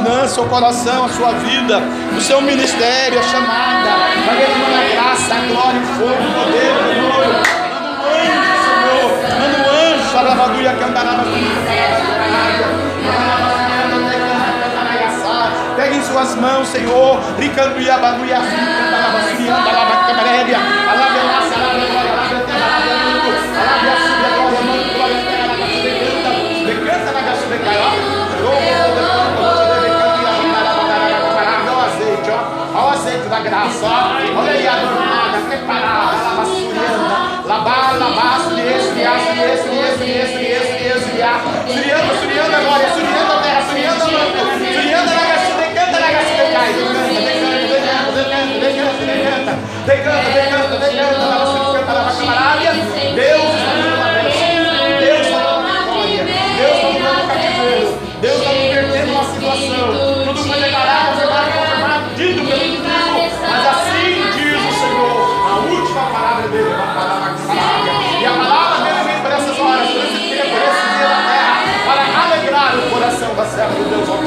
Finanças, 0.00 0.30
seu 0.32 0.46
coração, 0.46 1.04
a 1.04 1.08
sua 1.08 1.32
vida, 1.32 1.80
o 2.16 2.20
seu 2.20 2.40
ministério, 2.40 3.18
a 3.18 3.22
chamada, 3.22 3.90
a 3.90 4.94
graça, 4.94 5.34
a 5.34 5.40
glória, 5.46 5.80
o 5.80 5.86
fogo, 5.86 6.14
o 6.14 6.32
poder, 6.34 6.72
o 6.72 7.06
glória. 7.06 7.42
Manda 7.70 7.88
um 7.90 8.08
anjo, 8.08 8.52
Senhor, 8.64 9.08
manda 9.40 9.56
um 9.58 9.70
anjo, 9.70 10.18
a 10.18 10.22
lavaduia 10.22 10.72
cantarava, 10.74 11.24
Pegue 15.76 15.96
em 15.96 16.02
suas 16.02 16.34
mãos, 16.36 16.68
Senhor, 16.68 17.20
brincando 17.36 17.80
e 17.80 17.90
abaduia, 17.90 18.36
cantarava, 18.36 19.20
surianda, 19.30 19.72
lava, 19.72 20.00
ó. 33.00 33.06
Olha 33.06 33.16
o 33.16 33.16
azeite 33.16 33.28
da 33.28 33.40
graça. 33.40 33.86
Olha 33.86 34.52
aí 34.52 34.68
a 34.68 34.80
jornada 34.80 35.38
preparada. 35.48 36.16
Lava 36.22 36.44
surianda. 36.44 37.30
Labar, 37.46 37.98
labar, 37.98 38.40
suriê, 38.40 38.78
suriá, 38.80 39.18
suriê, 39.18 39.56
suriê, 39.56 39.96
suriê, 39.96 40.26
suriê, 40.26 40.60
suriê, 40.60 40.94
suriá. 41.00 41.40
Surianda, 41.66 42.14
surianda 42.20 42.56
agora. 42.56 42.90
Surianda 42.92 43.36
terra, 43.42 43.62
surianda 43.68 44.04
manto. 44.06 44.38
Surianda 44.58 45.12
na 45.14 45.24
graça, 45.26 45.52
decanta 45.58 45.98
na 46.00 46.08
graça, 46.10 46.32
decai. 46.36 46.72
Decanta, 46.72 47.02
decanta, 47.10 48.12
decanta, 48.12 48.58
decanta, 48.60 49.04
decanta. 49.06 49.52
Decanta, 49.86 50.30
decanta, 50.30 50.76
decanta. 50.78 51.18
Lava 51.26 51.46
surianda, 51.46 51.92
lava 51.92 52.12
camarada. 52.16 52.70
Deus 53.14 53.49
coração 73.76 74.19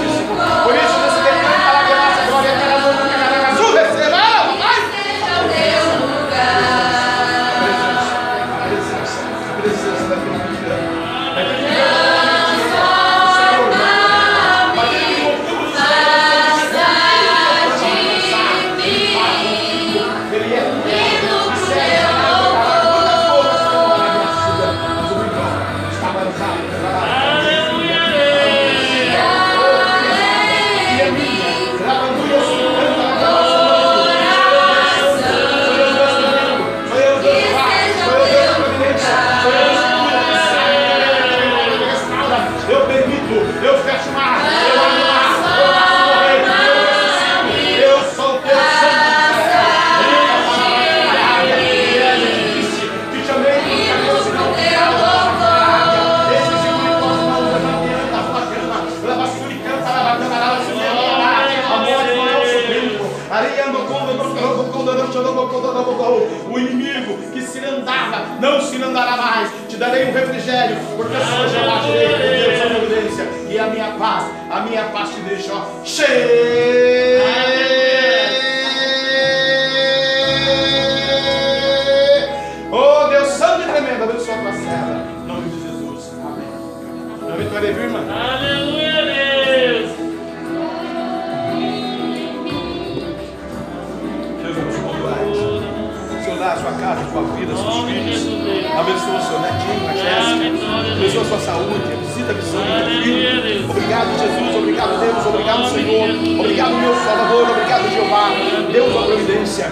Abençoa 101.03 101.21
a 101.21 101.25
sua 101.25 101.39
saúde. 101.39 101.83
Visita 101.99 102.31
a 102.31 102.35
visão 102.35 102.61
do 102.63 102.71
teu 102.79 103.03
filho. 103.03 103.69
Obrigado, 103.69 104.07
Jesus. 104.23 104.55
Obrigado, 104.55 104.99
Deus. 105.01 105.25
Obrigado, 105.27 105.67
Senhor. 105.67 106.39
Obrigado, 106.39 106.73
meu 106.79 106.95
Salvador. 106.95 107.49
Obrigado, 107.49 107.91
Jeová. 107.91 108.29
Deus 108.71 108.93
da 108.93 109.01
providência. 109.01 109.65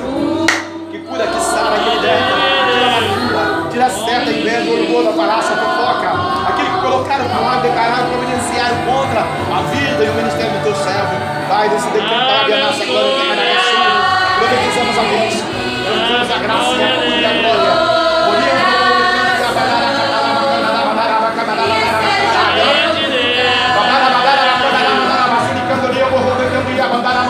Que 0.92 1.00
cura, 1.00 1.28
que 1.28 1.40
sara, 1.40 1.80
que 1.80 1.90
liberta. 1.90 2.36
Tira 2.68 2.84
a 2.84 2.92
macumba. 3.00 3.70
Tira 3.72 3.86
a 3.86 3.90
seta, 3.90 4.30
inveja, 4.30 4.72
orgulho, 4.72 5.08
a 5.08 5.14
falácia, 5.14 5.56
a 5.56 5.58
fofoca. 5.58 6.10
Aquele 6.52 6.70
que 6.70 6.82
colocaram 6.82 7.26
para 7.30 7.40
lá, 7.40 7.56
declararam, 7.62 8.10
providenciaram 8.10 8.78
contra 8.84 9.22
a 9.24 9.62
vida 9.72 10.04
e 10.04 10.10
o 10.10 10.14
ministério 10.14 10.52
do 10.52 10.64
teu 10.64 10.76
servo. 10.76 11.16
Pai, 11.48 11.70
desse 11.70 11.88
decreto, 11.92 12.12
a 12.12 12.60
nossa 12.60 12.86
glória, 12.86 13.08
eterna, 13.08 13.42
a 13.56 13.64
sua. 13.72 13.88
Profetizamos 14.36 14.98
a 14.98 15.04
bênção. 15.08 15.48
Profetizamos 15.88 16.32
a 16.32 16.38
graça 16.40 16.76
e 16.76 17.26
a 17.26 17.32
glória. 17.40 17.91
Glória! 26.92 27.21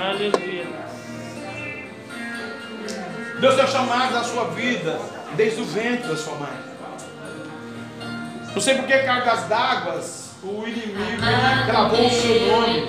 Aleluia. 0.00 0.66
Deus 3.40 3.56
tem 3.56 3.66
chamado 3.66 4.16
a 4.16 4.22
sua 4.22 4.44
vida 4.50 4.98
desde 5.36 5.60
o 5.60 5.64
ventre 5.64 6.08
da 6.08 6.16
sua 6.16 6.34
mãe. 6.36 6.72
Não 8.54 8.60
sei 8.60 8.74
por 8.76 8.86
que 8.86 8.98
cargas 8.98 9.48
d'águas 9.48 10.22
o 10.42 10.66
inimigo 10.66 11.22
gravou 11.66 12.04
o 12.04 12.10
seu 12.10 12.46
nome 12.48 12.81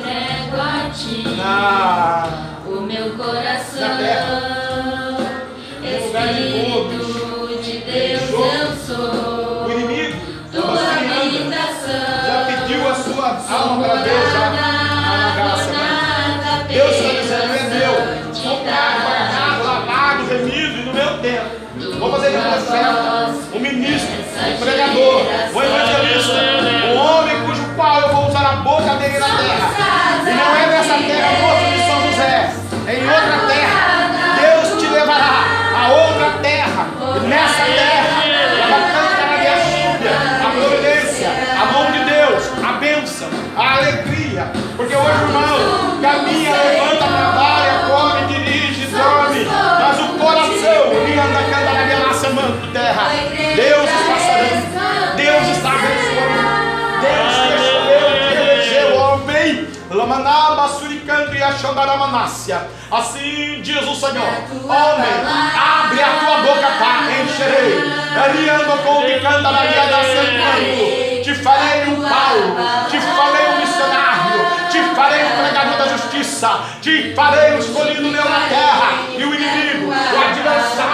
Assim 62.91 63.62
diz 63.62 63.82
o 63.82 63.95
Senhor: 63.95 64.28
Homem, 64.64 65.14
abre 65.58 66.02
a 66.02 66.14
tua 66.20 66.38
boca, 66.38 66.68
pá, 66.80 67.04
encherei. 67.24 67.80
Ariando 68.16 68.84
com 68.84 69.00
o 69.00 69.22
candararia 69.22 69.86
da 69.88 70.04
santuário. 70.04 71.24
Te 71.24 71.34
farei 71.36 71.88
um 71.88 72.02
Paulo, 72.02 72.56
te 72.90 73.00
farei 73.00 73.48
um 73.48 73.60
missionário, 73.60 74.45
te 74.70 74.95
farei 74.95 75.24
um 75.24 75.38
pregador 75.38 75.78
da 75.78 75.88
justiça, 75.98 76.60
te 76.82 77.14
farei 77.16 77.56
um 77.56 77.60
escolhido 77.60 78.02
meu 78.04 78.24
na 78.24 78.41
terra. 78.50 78.90
E 79.18 79.24
o 79.24 79.34
inimigo, 79.34 79.90
o 79.90 80.30
adversário. 80.30 80.93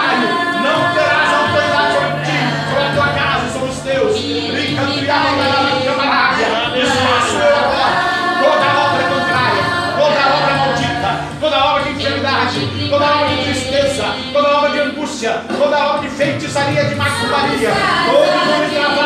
toda 15.56 15.86
obra 15.86 16.08
de 16.08 16.14
feitiçaria, 16.14 16.84
de 16.84 16.94
macumbaria, 16.94 17.70
todo 18.06 18.99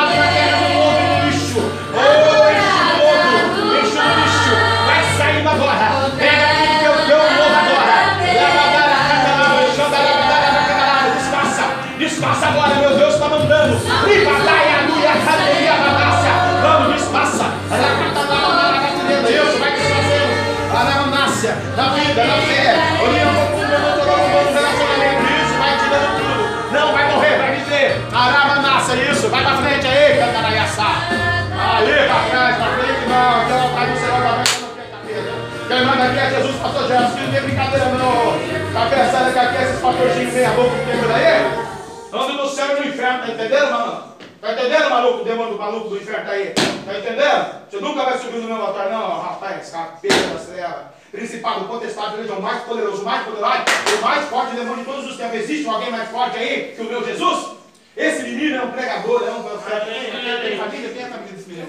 Lembrando 35.74 36.02
aqui 36.02 36.18
é 36.20 36.30
Jesus, 36.30 36.56
pastor 36.62 36.86
Jesus 36.86 37.14
que 37.14 37.20
não 37.20 37.32
tem 37.32 37.42
brincadeira 37.42 37.86
não. 37.86 38.72
Tá 38.72 38.88
Cabeçada 38.90 39.32
que 39.32 39.38
aqui 39.40 39.56
é 39.56 39.62
esses 39.64 39.80
pastorzinhos 39.80 40.32
meia 40.32 40.50
boca 40.50 40.70
que 40.70 40.86
tem 40.86 41.00
por 41.00 41.10
aí. 41.10 41.24
É? 41.24 41.64
Ando 42.12 42.32
no 42.34 42.48
céu 42.48 42.76
e 42.76 42.80
no 42.80 42.86
inferno, 42.86 43.18
tá 43.18 43.32
entendendo, 43.32 43.70
mano? 43.72 44.14
Tá 44.40 44.52
entendendo, 44.52 44.90
maluco, 44.90 45.24
demônio 45.24 45.58
maluco 45.58 45.88
do 45.88 45.96
inferno 45.96 46.26
tá 46.26 46.30
aí? 46.30 46.54
Tá 46.54 46.96
entendendo? 46.96 47.54
Você 47.68 47.76
nunca 47.78 48.04
vai 48.04 48.18
subir 48.18 48.36
no 48.36 48.46
meu 48.46 48.64
altar, 48.64 48.88
não, 48.88 49.20
rapaz, 49.20 49.70
capeta 49.70 50.26
das 50.28 50.46
trevas. 50.46 50.76
É, 51.10 51.16
principado, 51.16 51.64
é 51.64 52.32
o 52.32 52.42
mais 52.42 52.62
poderoso, 52.62 53.02
mais 53.02 53.24
poderoso, 53.24 53.52
o 53.98 54.02
mais 54.02 54.28
forte 54.28 54.54
demônio 54.54 54.84
de 54.84 54.84
todos 54.84 55.10
os 55.10 55.16
tempos. 55.16 55.40
Existe 55.40 55.68
alguém 55.68 55.90
mais 55.90 56.08
forte 56.08 56.38
aí 56.38 56.72
que 56.76 56.82
o 56.82 56.84
meu 56.84 57.04
Jesus? 57.04 57.56
Esse 57.96 58.22
menino 58.22 58.58
é 58.58 58.62
um 58.62 58.70
pregador, 58.70 59.24
é 59.26 59.30
um. 59.32 59.42
Tem 59.42 60.56
família? 60.56 60.88
Quem 60.88 61.02
é 61.02 61.06
a 61.06 61.08
família 61.08 61.32
desse 61.32 61.48
menino? 61.48 61.68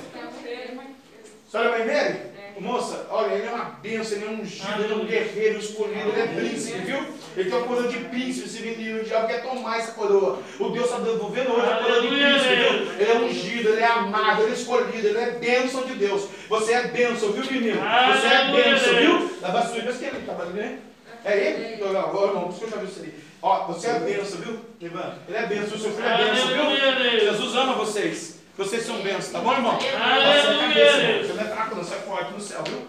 Senhora 1.50 1.70
Mãe 1.72 1.88
dele? 1.88 2.35
Moça, 2.58 3.06
olha, 3.10 3.34
ele 3.34 3.48
é 3.48 3.52
uma 3.52 3.66
bênção, 3.82 4.18
ele 4.18 4.26
é 4.26 4.30
um 4.30 4.42
ungido, 4.42 4.82
ele 4.82 4.94
é 4.94 4.96
um 4.96 5.06
guerreiro 5.06 5.60
escolhido, 5.60 6.10
ele 6.10 6.22
é 6.22 6.28
príncipe, 6.28 6.80
viu? 6.80 7.00
Ele 7.36 7.50
tem 7.50 7.60
uma 7.60 7.68
coroa 7.68 7.88
de 7.90 7.98
príncipe, 7.98 8.48
esse 8.48 8.62
menino, 8.62 9.02
o 9.02 9.04
diabo 9.04 9.28
quer 9.28 9.44
tomar 9.44 9.78
essa 9.78 9.92
coroa. 9.92 10.40
O 10.58 10.70
Deus 10.70 10.86
está 10.86 11.00
devolvendo 11.00 11.52
hoje 11.52 11.70
a 11.70 11.76
coroa 11.76 12.02
de 12.02 12.08
príncipe, 12.08 12.56
viu? 12.56 12.92
Ele 12.98 13.12
é 13.12 13.16
ungido, 13.18 13.70
ele 13.70 13.82
é 13.82 13.88
amado, 13.88 14.44
ele 14.44 14.52
é 14.52 14.56
escolhido, 14.56 15.08
ele 15.08 15.18
é 15.18 15.32
bênção 15.32 15.84
de 15.84 15.96
Deus. 15.96 16.30
Você 16.48 16.72
é 16.72 16.88
bênção, 16.88 17.32
viu, 17.34 17.44
menino? 17.52 17.82
Você 17.82 18.28
é 18.28 18.52
bênção, 18.52 18.96
viu? 18.96 19.40
Da 19.42 19.50
basura, 19.50 19.84
mas 19.86 19.98
quem 19.98 20.08
é 20.08 20.12
ele 20.12 20.20
que 20.20 20.26
trabalha, 20.26 20.50
né? 20.52 20.80
É 21.26 21.38
ele? 21.38 21.84
Ó, 21.84 22.28
irmão, 22.28 22.44
por 22.44 22.50
isso 22.52 22.60
que 22.60 22.66
eu 22.66 22.70
já 22.70 22.78
vi 22.78 22.86
isso 22.86 23.02
aí. 23.04 23.14
Ó, 23.42 23.68
você 23.68 23.88
é 23.88 24.00
bênção, 24.00 24.40
viu, 24.40 24.60
Ivan? 24.80 25.14
Ele 25.28 25.38
é 25.38 25.46
bênção, 25.46 25.76
o 25.76 25.80
seu 25.80 25.92
filho 25.92 26.08
é 26.08 26.24
bênção, 26.24 26.48
viu? 26.48 27.20
Jesus 27.20 27.56
ama 27.56 27.74
vocês. 27.74 28.35
Vocês 28.58 28.86
são 28.86 29.02
bênçãos, 29.02 29.34
tá 29.34 29.40
bom, 29.40 29.52
irmão? 29.52 29.78
Você 29.78 29.88
é 29.88 29.96
Aleluia. 29.98 31.24
Você 31.28 31.34
não 31.34 31.44
é 31.44 31.46
fraco, 31.46 31.76
não, 31.76 31.84
você 31.84 31.94
é 31.94 31.98
forte 31.98 32.32
no 32.32 32.40
céu, 32.40 32.64
viu? 32.66 32.88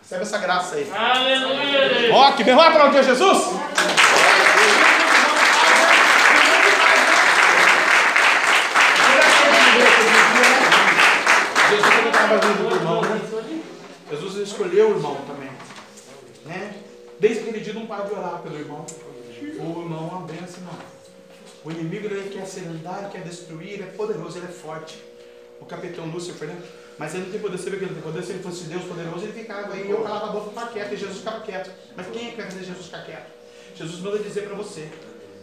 Recebe 0.00 0.22
essa 0.22 0.38
graça 0.38 0.76
aí. 0.76 0.90
Aleluia. 0.90 2.14
Ó, 2.14 2.32
que 2.32 2.42
bem, 2.42 2.54
vamos 2.54 2.74
aplaudir 2.74 3.04
Jesus? 3.04 3.38
Jesus 11.68 11.94
também 11.94 12.10
estava 12.10 12.38
vindo 12.38 12.68
do 12.68 12.74
irmão, 12.74 13.02
né? 13.02 13.20
Jesus 14.10 14.48
escolheu 14.48 14.92
o 14.92 14.96
irmão 14.96 15.16
também. 15.26 15.50
Né? 16.46 16.74
Desde 17.20 17.40
aquele 17.40 17.60
dia 17.60 17.74
não 17.74 17.84
para 17.84 18.04
de 18.04 18.14
orar 18.14 18.40
pelo 18.42 18.58
irmão. 18.58 18.86
O 19.42 19.82
irmão 19.82 20.08
é 20.10 20.14
uma 20.14 20.26
benção, 20.26 20.60
irmão. 20.60 21.01
O 21.64 21.70
inimigo 21.70 22.06
ele 22.06 22.30
quer 22.30 22.46
ele 22.56 22.80
quer 23.10 23.22
destruir, 23.22 23.74
ele 23.74 23.82
é 23.84 23.86
poderoso, 23.86 24.38
ele 24.38 24.46
é 24.46 24.50
forte. 24.50 25.00
O 25.60 25.64
capitão 25.64 26.06
Lúcifer, 26.06 26.48
né? 26.48 26.60
Mas 26.98 27.14
ele 27.14 27.24
não 27.24 27.30
tem 27.30 27.40
poder, 27.40 27.56
você 27.56 27.70
vê 27.70 27.76
que 27.76 27.84
ele 27.84 27.94
tem 27.94 28.02
poder, 28.02 28.22
se 28.22 28.32
ele 28.32 28.42
fosse 28.42 28.64
Deus 28.64 28.82
poderoso, 28.82 29.24
ele 29.24 29.32
ficava 29.32 29.72
aí, 29.72 29.88
eu 29.88 30.02
calava 30.02 30.26
a 30.26 30.32
boca 30.32 30.46
e 30.46 30.48
ficava 30.50 30.72
quieto, 30.72 30.92
e 30.92 30.96
Jesus 30.96 31.18
ficava 31.18 31.40
quieto. 31.40 31.70
Mas 31.96 32.06
quem 32.08 32.28
é 32.28 32.30
que 32.32 32.36
vai 32.36 32.46
fazer 32.46 32.64
Jesus 32.64 32.86
ficar 32.86 33.04
quieto? 33.04 33.26
Jesus 33.74 34.00
manda 34.00 34.18
dizer 34.18 34.42
para 34.42 34.56
você, 34.56 34.88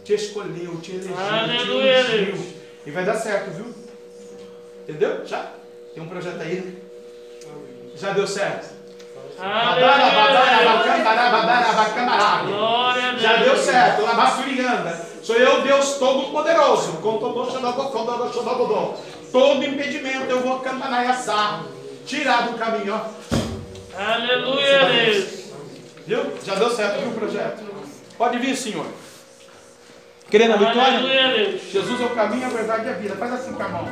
te 0.04 0.14
escolheu, 0.14 0.76
te 0.80 0.92
elegeu, 0.92 1.18
Aleluia, 1.18 2.04
te 2.04 2.32
ungiu. 2.32 2.52
E 2.86 2.90
vai 2.90 3.04
dar 3.04 3.14
certo, 3.14 3.50
viu? 3.50 3.74
Entendeu? 4.82 5.26
Já? 5.26 5.52
Tem 5.94 6.02
um 6.02 6.08
projeto 6.08 6.40
aí, 6.40 6.60
né? 6.60 6.72
Já 7.96 8.12
deu 8.12 8.26
certo. 8.26 8.74
Aleluia. 9.38 9.88
Já 13.18 13.36
deu 13.36 13.56
certo, 13.56 14.02
Labassurianda. 14.02 15.09
Sou 15.30 15.38
eu, 15.38 15.62
Deus 15.62 15.94
Todo-Poderoso. 15.94 16.98
Todo 19.30 19.64
impedimento 19.64 20.28
eu 20.28 20.40
vou 20.40 20.58
cantar 20.58 20.90
na 20.90 21.02
assar. 21.02 21.62
Tirar 22.04 22.48
do 22.48 22.58
caminho, 22.58 22.94
ó. 22.94 23.00
Aleluia, 23.96 24.86
Deus. 24.86 25.52
Viu? 26.04 26.32
Já 26.44 26.56
deu 26.56 26.70
certo, 26.70 26.98
viu 26.98 27.10
o 27.10 27.14
projeto? 27.14 27.62
Pode 28.18 28.38
vir, 28.38 28.56
Senhor. 28.56 28.84
Querendo 30.28 30.54
a 30.54 30.56
vitória? 30.56 30.98
Aleluia. 30.98 31.60
Jesus 31.70 32.00
é 32.00 32.04
o 32.06 32.10
caminho, 32.10 32.46
a 32.46 32.50
verdade 32.50 32.86
e 32.86 32.90
a 32.90 32.94
vida. 32.94 33.14
Faz 33.14 33.32
assim 33.34 33.52
com 33.52 33.62
a 33.62 33.68
mão. 33.68 33.88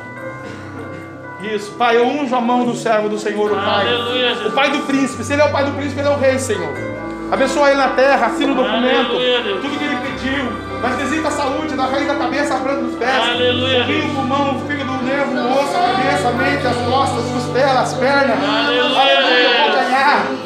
Isso. 1.55 1.71
Pai, 1.75 1.95
eu 1.95 2.05
unjo 2.05 2.35
a 2.35 2.41
mão 2.41 2.65
do 2.65 2.75
servo 2.75 3.07
do 3.07 3.17
Senhor, 3.17 3.49
o 3.49 3.55
Pai. 3.55 3.87
Aleluia. 3.87 4.45
O 4.45 4.51
Pai 4.51 4.71
do 4.71 4.79
príncipe. 4.79 5.23
Se 5.23 5.31
ele 5.31 5.41
é 5.41 5.45
o 5.45 5.51
Pai 5.53 5.63
do 5.63 5.71
príncipe, 5.71 6.01
ele 6.01 6.09
é 6.09 6.11
o 6.11 6.17
rei, 6.19 6.37
Senhor. 6.37 6.98
Abençoa 7.31 7.67
ele 7.69 7.77
na 7.77 7.89
terra, 7.89 8.25
assina 8.27 8.53
o 8.53 8.55
documento. 8.55 9.11
Aleluia. 9.11 9.61
Tudo 9.61 9.77
que 9.77 9.83
ele 9.83 9.97
pediu. 9.97 10.69
Mas 10.81 10.95
visita 10.95 11.27
a 11.27 11.31
saúde, 11.31 11.75
da 11.75 11.85
raiz 11.85 12.07
da 12.07 12.15
cabeça, 12.15 12.55
a 12.55 12.59
planta 12.59 12.81
dos 12.81 12.95
pés. 12.95 13.09
Aleluia, 13.29 13.83
O 13.83 13.87
Deus. 13.87 14.05
o 14.05 14.15
pulmão, 14.15 14.55
o 14.55 14.67
fígado, 14.67 14.91
o 14.93 15.03
nervo, 15.03 15.35
o 15.35 15.59
osso, 15.59 15.75
a 15.75 15.81
cabeça, 15.93 16.27
a 16.29 16.31
mente, 16.31 16.67
as 16.67 16.77
costas, 16.77 17.25
as 17.25 17.31
costelas, 17.31 17.77
as 17.77 17.93
pernas. 17.95 18.37
Aleluia, 18.43 18.99
Aleluia. 18.99 19.69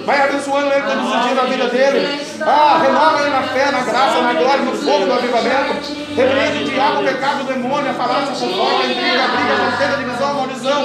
Vai 0.05 0.21
abençoando 0.27 0.73
ele 0.73 0.81
todos 0.81 1.15
os 1.15 1.23
dias 1.23 1.35
da 1.35 1.43
vida 1.43 1.65
dele. 1.67 2.21
Ah, 2.41 2.79
renova 2.83 3.21
ele 3.21 3.29
na 3.29 3.43
fé, 3.43 3.71
na 3.71 3.79
graça, 3.81 4.21
na 4.21 4.33
glória, 4.33 4.63
no 4.63 4.73
fogo 4.73 5.05
do 5.05 5.13
avivamento. 5.13 6.02
Repreende 6.15 6.63
o 6.63 6.65
diabo, 6.69 7.01
o 7.01 7.03
pecado, 7.03 7.41
o 7.41 7.45
demônio, 7.45 7.89
a 7.89 7.93
falácia, 7.93 8.31
a 8.31 8.35
fofoca, 8.35 8.83
a 8.83 8.85
intriga, 8.85 9.23
a 9.23 9.27
briga, 9.27 9.53
a 9.53 9.57
contenda, 9.71 9.93
a 9.93 9.97
divisão, 9.97 10.29
a 10.29 10.33
maldição. 10.33 10.81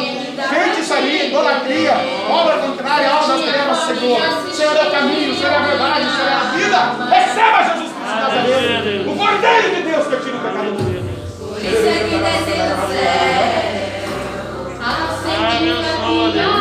Feitiçaria, 0.48 1.24
idolatria, 1.26 1.94
obra 2.30 2.58
contrária, 2.58 3.10
alma 3.10 3.36
das 3.36 3.44
trevas, 3.44 3.78
Senhor. 3.78 4.20
Senhor 4.52 4.76
é 4.76 4.82
o 4.82 4.90
caminho, 4.90 5.34
Senhor 5.34 5.52
é 5.52 5.56
a 5.56 5.60
verdade, 5.60 6.06
o 6.06 6.10
Senhor 6.10 6.28
é 6.28 6.34
a 6.34 6.44
vida. 6.56 6.78
Receba 7.14 7.62
Jesus 7.62 7.92
Cristo 7.92 8.08
de 8.08 8.20
Nazaré. 8.20 9.04
O 9.06 9.16
Cordeiro 9.16 9.74
de 9.74 9.82
Deus 9.82 10.06
que 10.06 10.16
tira 10.16 10.36
o 10.36 10.40
pecado 10.40 10.72
do 10.72 10.82
mundo. 10.82 11.08
Por 11.38 11.58
isso 11.58 11.86
é 11.86 11.98
que 12.08 12.16
desceu 12.16 12.64
do 12.64 12.80
céu, 12.88 13.68
a 15.38 15.60
minha 15.60 15.74
luz, 15.74 16.57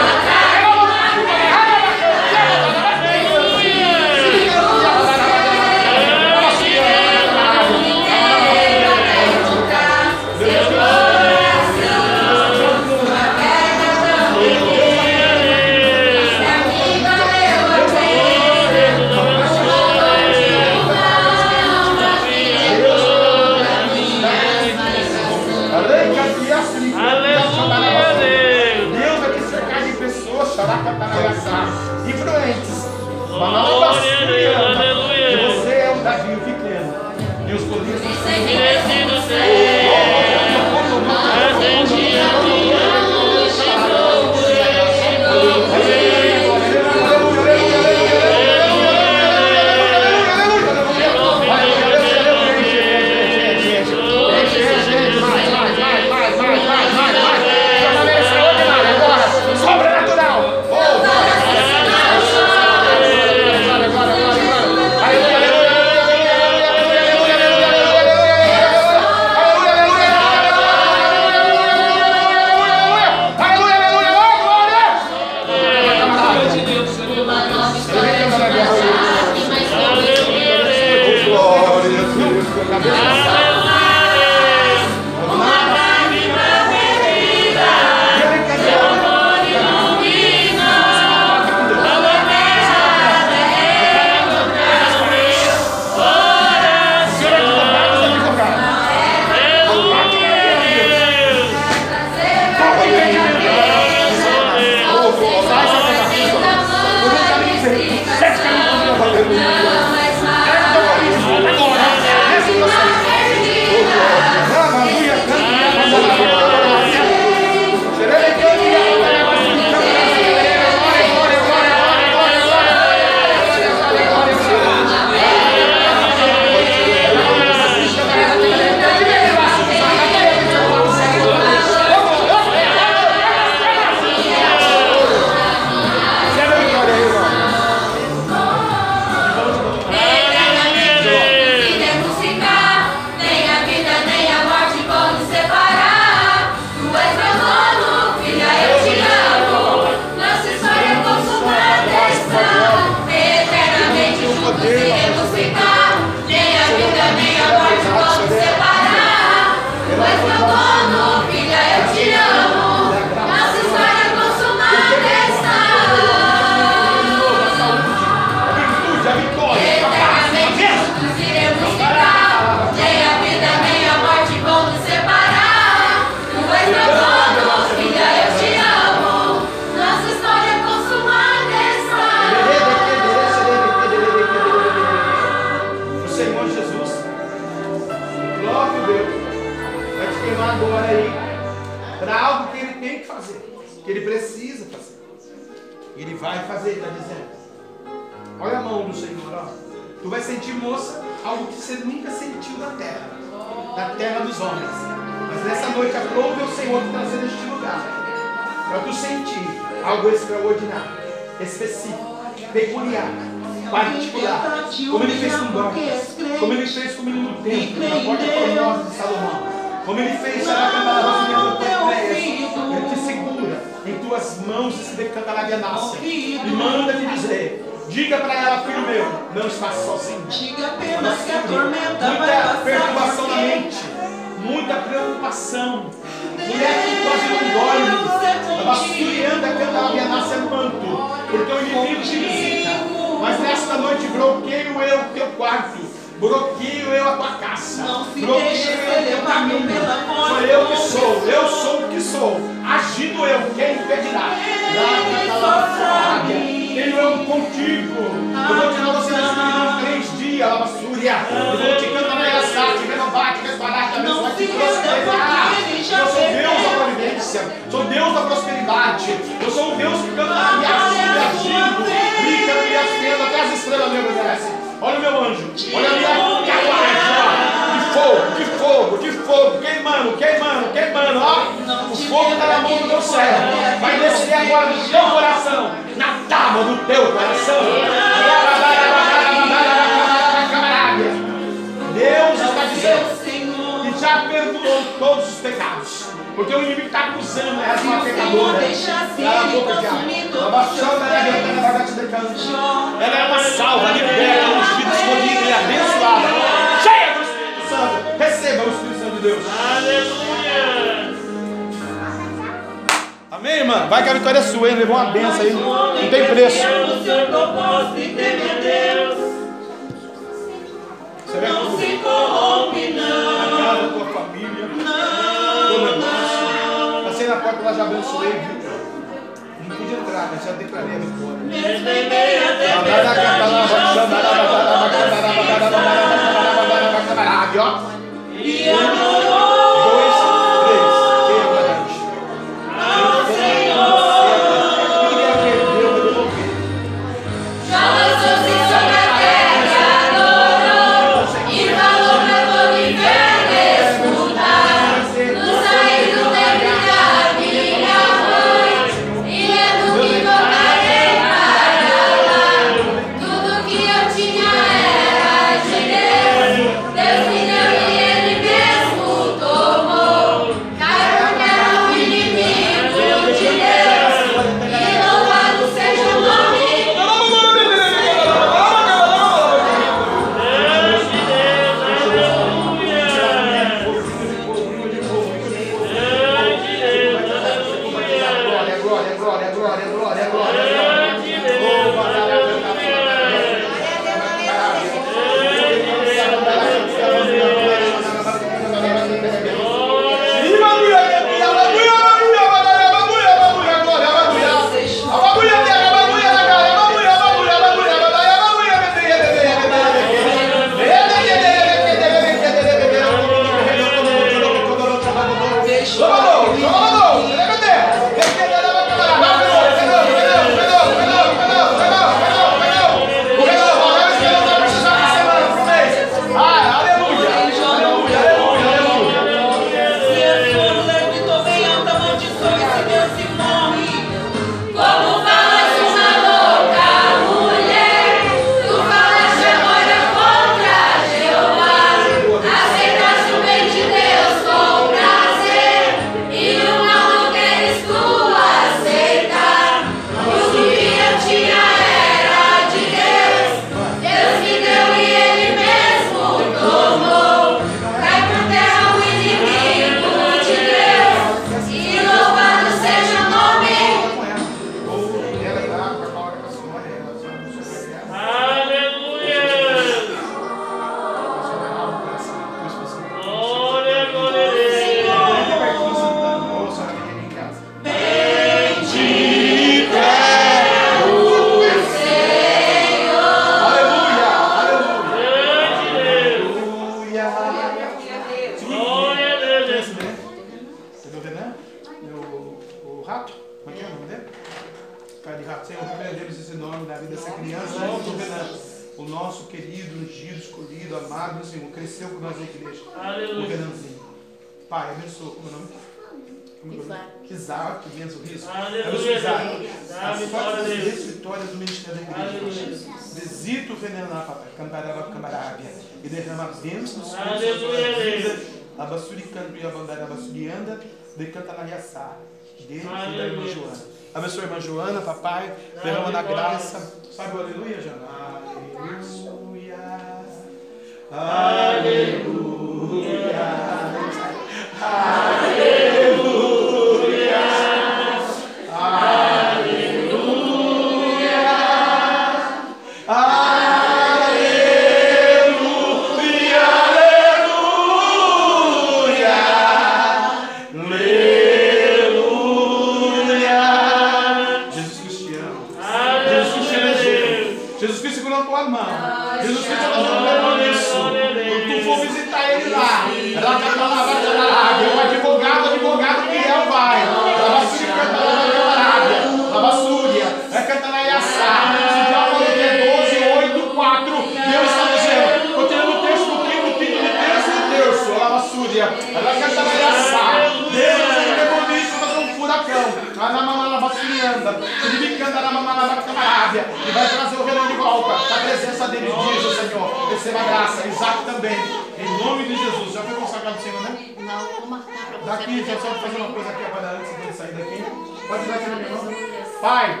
Daqui, 595.82 595.88
deixa 595.88 595.88
eu 595.88 595.94
só 595.94 596.00
fazer 596.00 596.16
uma 596.16 596.32
coisa 596.32 596.50
aqui 596.50 596.64
agora 596.64 596.98
antes 596.98 597.12
dele 597.16 597.32
sair 597.32 597.52
daqui. 597.52 597.84
Pode 598.28 598.44
dar 598.46 598.54
aqui 598.54 598.70
na 598.70 598.76
minha 598.76 598.90
mão. 598.90 599.14
Pai, 599.60 600.00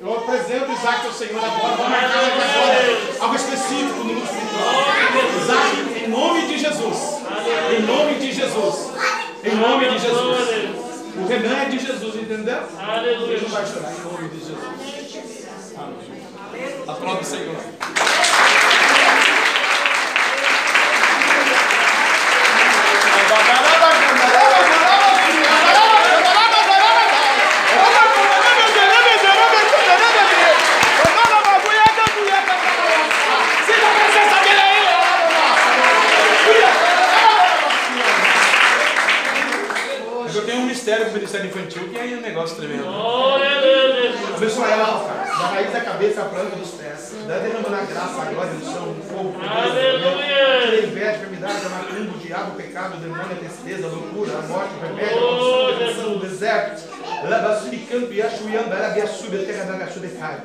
eu 0.00 0.16
apresento 0.16 0.72
Isaac 0.72 1.06
ao 1.06 1.12
Senhor 1.12 1.44
agora. 1.44 1.76
Vou 1.76 1.88
marcar 1.88 2.18
aqui 2.18 2.40
agora 2.42 2.98
algo 3.20 3.36
específico 3.36 3.98
no 3.98 4.04
mundo 4.04 4.24
espiritual. 4.24 4.74
Isaac, 5.42 6.04
em 6.04 6.08
nome 6.08 6.46
de 6.46 6.58
Jesus. 6.58 7.20
Em 7.70 7.82
nome 7.82 8.14
de 8.14 8.32
Jesus. 8.32 8.90
Em 9.44 9.56
nome 9.56 9.88
de 9.90 9.98
Jesus. 9.98 10.70
O 11.16 11.26
Renan 11.26 11.56
é 11.56 11.64
de 11.66 11.78
Jesus, 11.78 12.14
entendeu? 12.16 12.62
Aleluia. 12.78 13.34
Ele 13.34 13.42
não 13.42 13.50
vai 13.50 13.66
chorar 13.66 13.92
em 13.92 14.00
nome 14.00 14.28
de 14.30 14.38
Jesus. 14.38 14.58
Amém. 15.76 16.84
Aprove 16.88 17.20
o 17.20 17.24
Senhor. 17.24 17.56
Eu 40.32 40.46
tenho 40.46 40.62
um 40.62 40.66
mistério 40.66 41.10
com 41.10 41.10
o 41.10 41.19
Ministério 41.30 41.46
Infantil 41.46 41.88
que 41.90 41.98
aí 41.98 42.14
é 42.14 42.16
um 42.16 42.20
negócio 42.22 42.56
tremendo. 42.56 42.88
A. 42.88 44.36
Abençoa 44.36 44.66
ela, 44.68 45.04
cara. 45.06 45.38
Da 45.38 45.46
raiz 45.46 45.72
da 45.72 45.80
cabeça 45.80 46.22
à 46.22 46.24
planta 46.24 46.56
dos 46.56 46.70
pés. 46.70 47.14
Dá 47.28 47.38
derramando 47.38 47.76
a 47.76 47.84
graça, 47.84 48.22
a 48.22 48.24
glória, 48.24 48.52
no 48.52 48.64
chão, 48.64 48.86
no 48.86 49.02
fogo. 49.04 49.34
Aleluia. 49.40 50.60
Tira 50.64 50.76
a 50.76 50.86
inveja, 50.86 51.10
a 51.10 51.14
enfermidade, 51.14 51.66
a 51.66 51.68
macumba, 51.68 52.14
o 52.16 52.18
diabo, 52.18 52.50
o 52.50 52.54
pecado, 52.56 52.96
o 52.96 53.00
demônio, 53.00 53.24
a 53.30 53.34
tristeza, 53.36 53.86
a 53.86 53.90
loucura, 53.90 54.32
a 54.38 54.42
morte, 54.42 54.70
o 54.74 54.80
remédio, 54.86 55.18
a 55.18 55.20
Oh, 55.20 55.66
a 55.66 55.70
depressão, 55.70 56.02
Jesus. 56.04 56.16
o 56.16 56.18
deserto. 56.18 56.82
Labasuricanto, 57.28 58.12
Yashuiamba, 58.12 58.74
Arabiaçubi, 58.74 59.36
a 59.36 59.46
terra 59.46 59.64
da 59.64 59.78
Gachudecai. 59.78 60.40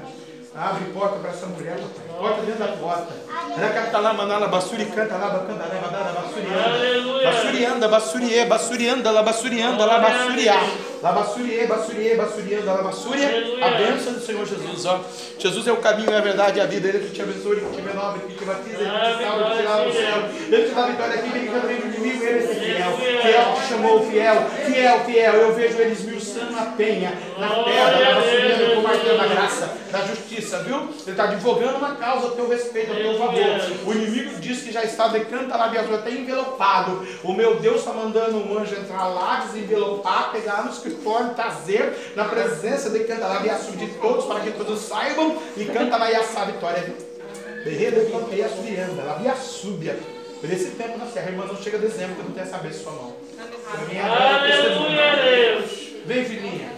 Abre 0.58 0.86
porta 0.94 1.18
para 1.20 1.32
essa 1.32 1.48
mulher, 1.48 1.76
papai. 1.76 2.18
Porta 2.18 2.42
dentro 2.44 2.60
da 2.66 2.72
porta. 2.78 3.14
Racatala, 3.60 4.14
manala, 4.14 4.48
basuri, 4.48 4.86
canta, 4.86 5.18
laba, 5.18 5.40
canta, 5.40 5.66
laba, 5.68 5.90
dara, 5.90 6.14
basurianda. 6.14 6.74
Aleluia. 6.76 7.32
Basurianda, 7.32 7.88
basuriê, 7.90 8.46
basurianda, 8.46 9.12
labasurianda, 9.12 9.86
labasuriá. 9.86 10.56
Labasuriê, 11.06 11.68
basuriê, 11.68 12.16
basurianda, 12.16 12.74
labasúria. 12.74 13.28
Aleluia. 13.28 13.64
A 13.64 13.70
bênção 13.78 14.14
do 14.14 14.20
Senhor 14.20 14.44
Jesus, 14.44 14.86
ó. 14.88 15.02
Jesus 15.38 15.68
é 15.68 15.72
o 15.72 15.78
caminho, 15.78 16.12
é 16.12 16.18
a 16.18 16.22
verdade 16.22 16.58
e 16.58 16.62
a 16.62 16.66
vida. 16.66 16.88
Ele 16.88 16.98
que 16.98 17.14
te 17.14 17.22
abençoa, 17.22 17.52
ele 17.52 17.62
que 17.62 17.76
te 17.76 17.82
renova, 17.88 18.18
ele 18.18 18.34
que 18.34 18.40
te 18.40 18.44
batiza, 18.44 18.78
ele 18.82 18.90
que 18.90 19.18
te 19.18 19.24
salva, 19.24 19.42
ele 19.42 19.52
que 19.52 19.58
te 19.58 19.68
lava 19.68 19.86
no 19.86 19.94
céu. 19.94 20.18
Ele 20.52 20.68
te 20.68 20.74
dá 20.74 20.86
vitória 20.88 21.14
aqui, 21.14 21.30
ele 21.30 21.48
que 21.48 21.54
também 21.54 21.78
do 21.78 21.86
inimigo, 21.86 22.24
ele 22.24 22.40
é 22.40 22.48
fiel. 22.48 22.98
Fiel 22.98 23.54
que 23.54 23.62
te 23.62 23.68
chamou, 23.68 24.10
fiel, 24.10 24.50
fiel, 24.66 25.00
fiel. 25.06 25.34
Eu 25.36 25.54
vejo 25.54 25.78
ele 25.78 25.92
esmiuçando 25.92 26.58
a 26.58 26.64
penha 26.76 27.14
na 27.38 27.50
pedra, 27.50 28.00
na 28.00 28.16
basurianda, 28.16 28.74
com 28.74 28.80
o 28.80 28.84
martelo 28.84 29.18
da 29.20 29.28
graça, 29.28 29.78
da 29.92 30.02
justiça, 30.08 30.64
viu? 30.64 30.78
Ele 30.78 31.12
está 31.12 31.26
advogando 31.26 31.78
uma 31.78 31.96
causa 31.98 32.30
a 32.30 32.32
teu 32.32 32.50
respeito, 32.50 32.92
a 32.92 32.96
teu 32.96 33.16
favor. 33.20 33.42
O 33.86 33.92
inimigo 33.94 34.40
diz 34.40 34.64
que 34.64 34.72
já 34.72 34.84
está 34.84 35.10
decanta 35.10 35.56
lá, 35.56 35.66
até 35.66 36.10
envelopado. 36.10 37.08
O 37.24 37.32
meu 37.32 37.60
Deus 37.60 37.78
está 37.78 37.94
mandando 37.94 38.38
um 38.38 38.58
anjo 38.58 38.74
entrar 38.74 39.08
lá, 39.08 39.46
desenvelopar, 39.46 40.32
pegar 40.32 40.64
no 40.64 40.72
escritório, 40.96 41.34
trazer 41.36 42.14
na 42.16 42.26
presença 42.26 42.90
de 42.90 43.00
canta 43.04 43.28
lá, 43.28 43.40
de 43.40 43.88
todos, 44.00 44.26
para 44.26 44.40
que 44.40 44.52
todos 44.52 44.82
saibam 44.82 45.38
e 45.56 45.66
canta 45.66 45.98
lá 45.98 46.12
e 46.12 46.16
a 46.16 46.22
vitória. 46.22 46.96
Berreda 47.64 48.04
e 48.04 48.12
canta 48.12 48.36
e 48.36 48.44
a 48.44 48.50
subianda, 48.50 49.02
ela 49.02 49.18
via 49.18 49.36
súbia. 49.36 49.98
Por 50.40 50.52
esse 50.52 50.72
tempo 50.72 50.98
na 50.98 51.08
serra, 51.08 51.32
irmã, 51.32 51.46
não 51.46 51.62
chega 51.62 51.78
dezembro 51.78 52.16
que 52.16 52.22
eu 52.22 52.26
não 52.26 52.32
tenho 52.34 52.46
essa 52.46 52.58
bênção. 52.58 53.16
Pra 53.72 53.82
mim 53.86 53.96
é. 53.96 54.02
Aleluia, 54.02 55.16
Deus. 55.24 55.88
Vem, 56.06 56.26
filhinha. 56.26 56.72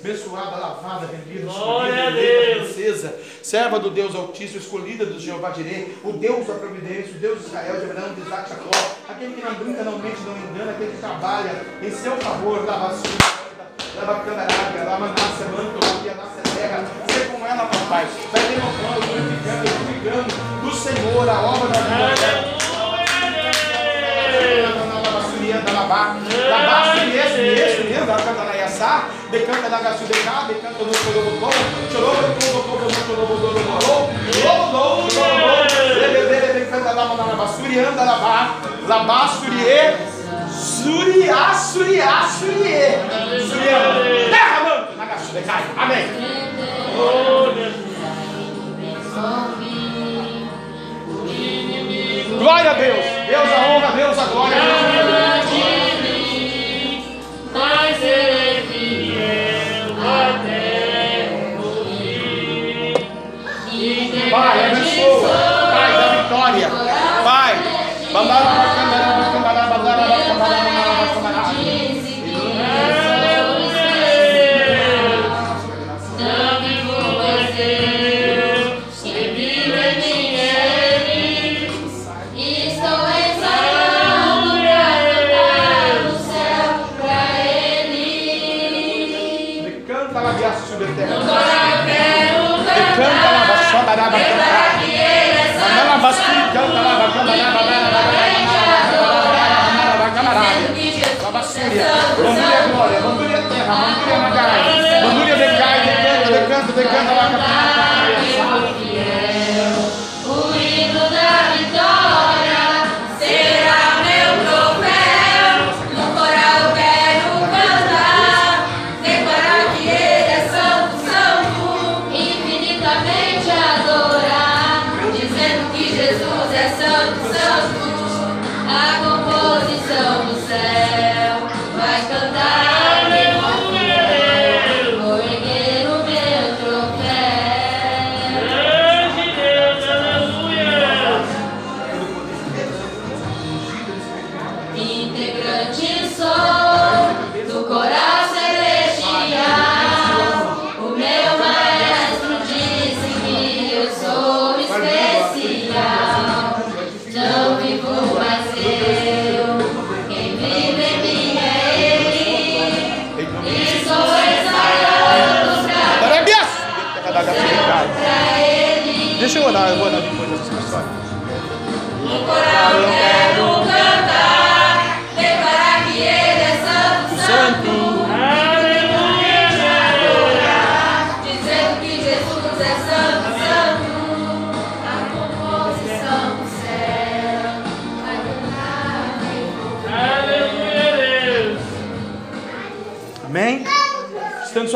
Abençoada, 0.00 0.56
lavada, 0.56 1.06
rendida, 1.06 1.44
Glória 1.44 1.90
escolhida, 1.90 2.20
eleita, 2.20 2.64
princesa, 2.64 3.20
serva 3.42 3.80
do 3.80 3.90
Deus 3.90 4.14
Altíssimo, 4.14 4.60
escolhida 4.60 5.04
do 5.04 5.18
Jeová 5.18 5.50
Jireh, 5.50 5.92
o 6.04 6.12
Deus 6.12 6.46
da 6.46 6.54
providência, 6.54 7.16
o 7.16 7.18
Deus 7.18 7.40
de 7.40 7.46
Israel, 7.46 7.80
de 7.80 7.90
Abraão, 7.90 8.14
de 8.14 8.20
Isaac, 8.20 8.48
Jacó, 8.48 8.70
aquele 9.08 9.34
que 9.34 9.44
não 9.44 9.54
brinca, 9.54 9.82
não 9.82 9.98
mente, 9.98 10.20
não 10.20 10.36
engana, 10.36 10.70
aquele 10.70 10.92
que 10.92 10.98
trabalha 10.98 11.50
em 11.82 11.90
seu 11.90 12.16
favor, 12.18 12.64
lava 12.64 12.86
a 12.86 12.94
sua, 12.94 13.10
lava 13.96 14.12
a 14.12 14.24
canaraga, 14.24 14.84
lava 14.84 15.04
a 15.06 15.08
naça, 15.08 15.44
manto, 15.46 15.84
lava 15.84 16.10
a 16.10 16.14
naça, 16.14 16.42
terra, 16.56 16.84
ser 17.12 17.26
com 17.32 17.44
ela, 17.44 17.66
papai, 17.66 18.06
vai 18.30 18.42
derrotando, 18.46 19.06
glorificando, 19.06 19.64
glorificando 19.68 20.60
do 20.62 20.74
Senhor, 20.76 21.28
a 21.28 21.40
obra 21.40 21.68
da 21.70 21.80
vida 21.80 22.58
dela. 25.52 25.78
Decanta 29.30 29.68
da 29.68 29.78
gasu 29.80 30.04
de 30.04 30.12
cá, 30.20 30.46
decanta 30.48 30.84
no 30.84 30.94
chorobotô, 30.94 31.50
chorobotô, 31.92 32.88
chorobotô, 33.06 33.48
decanta 36.54 36.92
lá 36.92 37.04
na 37.14 37.34
basuri, 37.34 37.78
anda 37.78 38.04
lá, 38.04 38.54
lá 38.86 39.28
surie, 39.28 39.96
suriá, 40.50 41.52
suriá, 41.52 42.26
surie, 42.26 42.96
surie, 43.46 44.30
terra, 44.30 44.60
mano, 44.64 44.96
na 44.96 45.04
gasu 45.04 45.32
de 45.32 45.42
cá, 45.42 45.60
amém. 45.76 46.04
Glória 52.38 52.70
a 52.70 52.74
Deus, 52.74 53.04
Deus 53.26 53.52
a 53.52 53.66
honra, 53.68 53.90
Deus 53.94 54.18
a 54.18 54.24
glória. 54.24 54.56
Mas 54.56 54.97
Pai, 64.30 64.66
abençoa. 64.66 65.28
Pai, 65.72 65.92
da 65.92 66.22
vitória. 66.22 66.70
Pai, 67.24 67.56
bandara, 68.12 68.77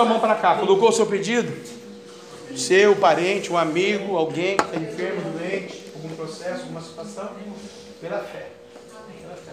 sua 0.03 0.05
mão 0.05 0.21
para 0.21 0.35
cá. 0.35 0.57
Colocou 0.57 0.89
o 0.89 0.93
seu 0.93 1.07
pedido? 1.07 1.53
Seu 2.57 2.97
parente, 2.97 3.53
um 3.53 3.57
amigo, 3.57 4.17
alguém 4.17 4.57
que 4.57 4.65
está 4.65 4.77
enfermo, 4.77 5.31
doente, 5.31 5.91
algum 5.95 6.15
processo, 6.15 6.63
alguma 6.63 6.81
situação? 6.81 7.31
Pela 8.01 8.19
fé. 8.19 8.49
Pela 9.23 9.37
fé. 9.37 9.53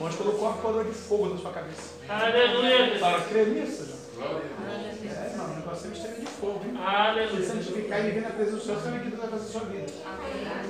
Onde 0.00 0.16
colocou 0.16 0.48
a 0.50 0.52
coroa 0.54 0.84
de 0.84 0.92
fogo 0.92 1.28
na 1.28 1.38
sua 1.38 1.52
cabeça. 1.52 1.94
Aleluia. 2.08 2.98
Para 2.98 3.20
crer 3.20 3.46
nisso, 3.48 3.86
João? 4.14 4.40
É, 4.66 5.30
irmão, 5.30 5.52
o 5.52 5.56
negócio 5.56 5.86
é 5.86 5.90
mistério 5.90 6.20
de 6.20 6.26
fogo, 6.26 6.60
hein? 6.64 6.72
Se 6.72 6.76
você 6.76 6.96
Aleluia. 6.96 7.46
santificar 7.46 8.00
e 8.00 8.02
viver 8.02 8.20
na 8.22 8.30
presença 8.30 8.56
do 8.56 8.62
Senhor, 8.62 8.80
você 8.80 8.90
vai 8.90 8.98
ver 8.98 8.98
o 8.98 9.02
que 9.02 9.16
Deus 9.16 9.22
vai 9.22 9.30
fazer 9.30 9.44
na 9.44 9.50
sua 9.50 9.60
vida. 9.70 9.92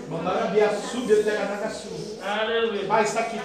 Mandar 0.08 0.42
a 0.42 0.46
Bia 0.46 0.70
sub, 0.78 1.10
ele 1.12 1.22
pega 1.22 1.44
na 1.44 1.70
sua. 1.70 2.40
Aleluia. 2.40 2.86
Pai, 2.86 3.02
está 3.02 3.20
aqui. 3.20 3.40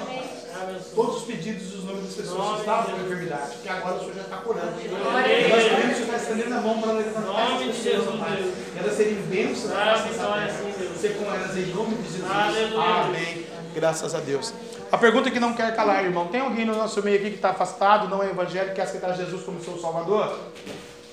Todos 0.95 1.18
os 1.18 1.23
pedidos 1.23 1.68
dos 1.68 1.84
nomes 1.86 2.03
das 2.06 2.14
pessoas 2.15 2.56
que 2.56 2.60
estavam 2.60 2.95
com 2.95 3.06
enfermidade, 3.06 3.52
porque 3.53 3.69
agora 3.69 3.95
o 3.95 3.99
Senhor 3.99 4.15
já 4.15 4.22
está 4.22 4.38
curando. 4.38 4.72
Nós 4.72 5.64
queremos 5.64 5.95
que 5.95 6.02
está 6.03 6.15
estendendo 6.18 6.56
a 6.56 6.61
mão 6.61 6.81
para 6.81 6.91
levantar 6.94 7.61
essas 7.61 7.77
pessoas, 7.77 8.19
Pai. 8.19 8.53
E 8.76 8.80
elas 8.80 8.94
serem 8.94 9.15
bênçãos 9.23 9.72
Deus. 9.72 10.99
Ser 10.99 11.18
com 11.18 11.26
elas 11.26 11.57
em 11.57 11.65
nome 11.68 11.95
de 11.95 12.11
Jesus. 12.11 12.30
Amém. 12.77 13.45
Graças 13.73 14.15
a 14.15 14.19
Deus. 14.19 14.53
A 14.91 14.98
pergunta 14.98 15.30
que 15.30 15.40
não 15.40 15.53
quer 15.53 15.76
calar, 15.76 16.03
irmão. 16.03 16.27
Tem 16.27 16.41
alguém 16.41 16.65
no 16.65 16.76
nosso 16.76 17.02
meio 17.03 17.18
aqui 17.18 17.30
que 17.30 17.36
está 17.36 17.52
afastado, 17.52 18.07
não 18.07 18.23
é 18.23 18.30
evangélico, 18.30 18.76
quer 18.76 18.84
aceitar 18.84 19.15
Jesus 19.15 19.44
como 19.44 19.64
seu 19.64 19.77
Salvador? 19.77 20.40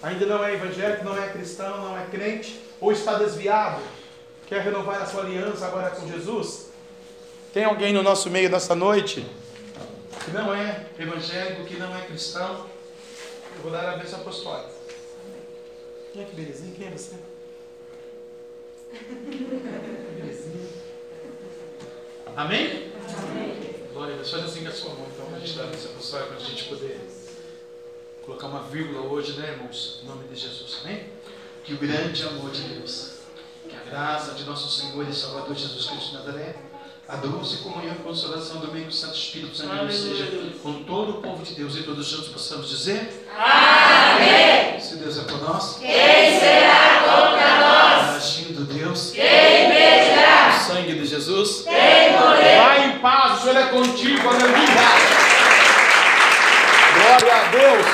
Ainda 0.02 0.26
não 0.26 0.44
é 0.44 0.54
evangélico, 0.54 1.04
não 1.04 1.22
é 1.22 1.28
cristão, 1.28 1.82
não 1.82 1.98
é 1.98 2.04
crente, 2.06 2.60
ou 2.80 2.92
está 2.92 3.14
desviado? 3.14 3.80
Quer 4.46 4.62
renovar 4.62 5.02
a 5.02 5.06
sua 5.06 5.22
aliança 5.22 5.66
agora 5.66 5.90
com 5.90 6.06
Jesus? 6.06 6.65
Tem 7.56 7.64
alguém 7.64 7.90
no 7.90 8.02
nosso 8.02 8.28
meio 8.28 8.50
nessa 8.50 8.74
noite 8.74 9.24
que 10.22 10.30
não 10.30 10.54
é 10.54 10.84
evangélico, 10.98 11.64
que 11.64 11.78
não 11.78 11.96
é 11.96 12.02
cristão? 12.02 12.66
Eu 13.56 13.62
vou 13.62 13.72
dar 13.72 13.94
a 13.94 13.96
bênção 13.96 14.20
apostólica. 14.20 14.68
Olha 16.14 16.26
que 16.26 16.36
belezinha, 16.36 16.74
quem 16.76 16.88
é 16.88 16.90
você? 16.90 17.14
Que 18.92 20.20
belezinha. 20.20 20.68
Amém? 22.36 22.92
Glória 23.90 24.12
a 24.12 24.16
Deus. 24.16 24.30
Faz 24.30 24.44
assim 24.44 24.62
com 24.62 24.68
a 24.68 24.72
sua 24.72 24.90
mão, 24.90 25.06
então, 25.14 25.24
para 25.24 25.36
a 25.38 25.40
gente 25.40 25.56
dar 25.56 25.64
a 25.64 25.68
bênção 25.68 25.92
apostólica, 25.92 26.34
para 26.34 26.44
a 26.44 26.46
gente 26.50 26.64
poder 26.64 27.00
colocar 28.26 28.48
uma 28.48 28.64
vírgula 28.64 29.00
hoje, 29.00 29.32
né, 29.40 29.52
irmãos? 29.52 30.00
Em 30.02 30.06
nome 30.06 30.28
de 30.28 30.36
Jesus, 30.36 30.80
amém? 30.84 31.06
Que 31.64 31.72
o 31.72 31.78
grande 31.78 32.22
amor 32.22 32.50
de 32.50 32.60
Deus, 32.64 33.12
que 33.66 33.74
a 33.74 33.90
graça 33.90 34.34
de 34.34 34.44
nosso 34.44 34.68
Senhor 34.78 35.08
e 35.08 35.14
Salvador 35.14 35.56
Jesus 35.56 35.86
Cristo 35.86 36.10
de 36.10 36.16
Nazaré, 36.18 36.65
a 37.08 37.16
doce 37.16 37.58
comunhão 37.58 37.94
e 37.94 38.02
consolação 38.02 38.58
do 38.58 38.72
meio 38.72 38.86
do 38.86 38.92
Santo 38.92 39.14
Espírito 39.16 39.56
Santo 39.56 39.92
seja 39.92 40.26
com 40.60 40.82
todo 40.82 41.10
o 41.18 41.22
povo 41.22 41.42
de 41.44 41.54
Deus 41.54 41.76
e 41.76 41.82
todos 41.84 42.06
juntos 42.08 42.28
possamos 42.28 42.68
dizer: 42.68 43.28
Amém! 43.38 44.80
Se 44.80 44.96
Deus 44.96 45.16
é 45.18 45.22
por 45.22 45.40
nós, 45.42 45.78
Quem 45.78 46.40
será 46.40 47.00
contra 47.04 47.60
nós? 47.60 48.16
agindo 48.16 48.64
Deus, 48.64 49.12
Quem 49.12 49.68
medirá? 49.68 50.48
o 50.56 50.60
sangue 50.66 50.94
de 50.94 51.06
Jesus, 51.06 51.62
Quem 51.62 52.12
morreu? 52.12 52.62
vai 52.64 52.86
em 52.88 52.98
paz, 52.98 53.38
o 53.38 53.42
Senhor 53.44 53.56
é 53.56 53.66
contigo, 53.66 54.28
aleluia! 54.28 54.66
Glória 56.96 57.34
a 57.34 57.48
Deus! 57.50 57.86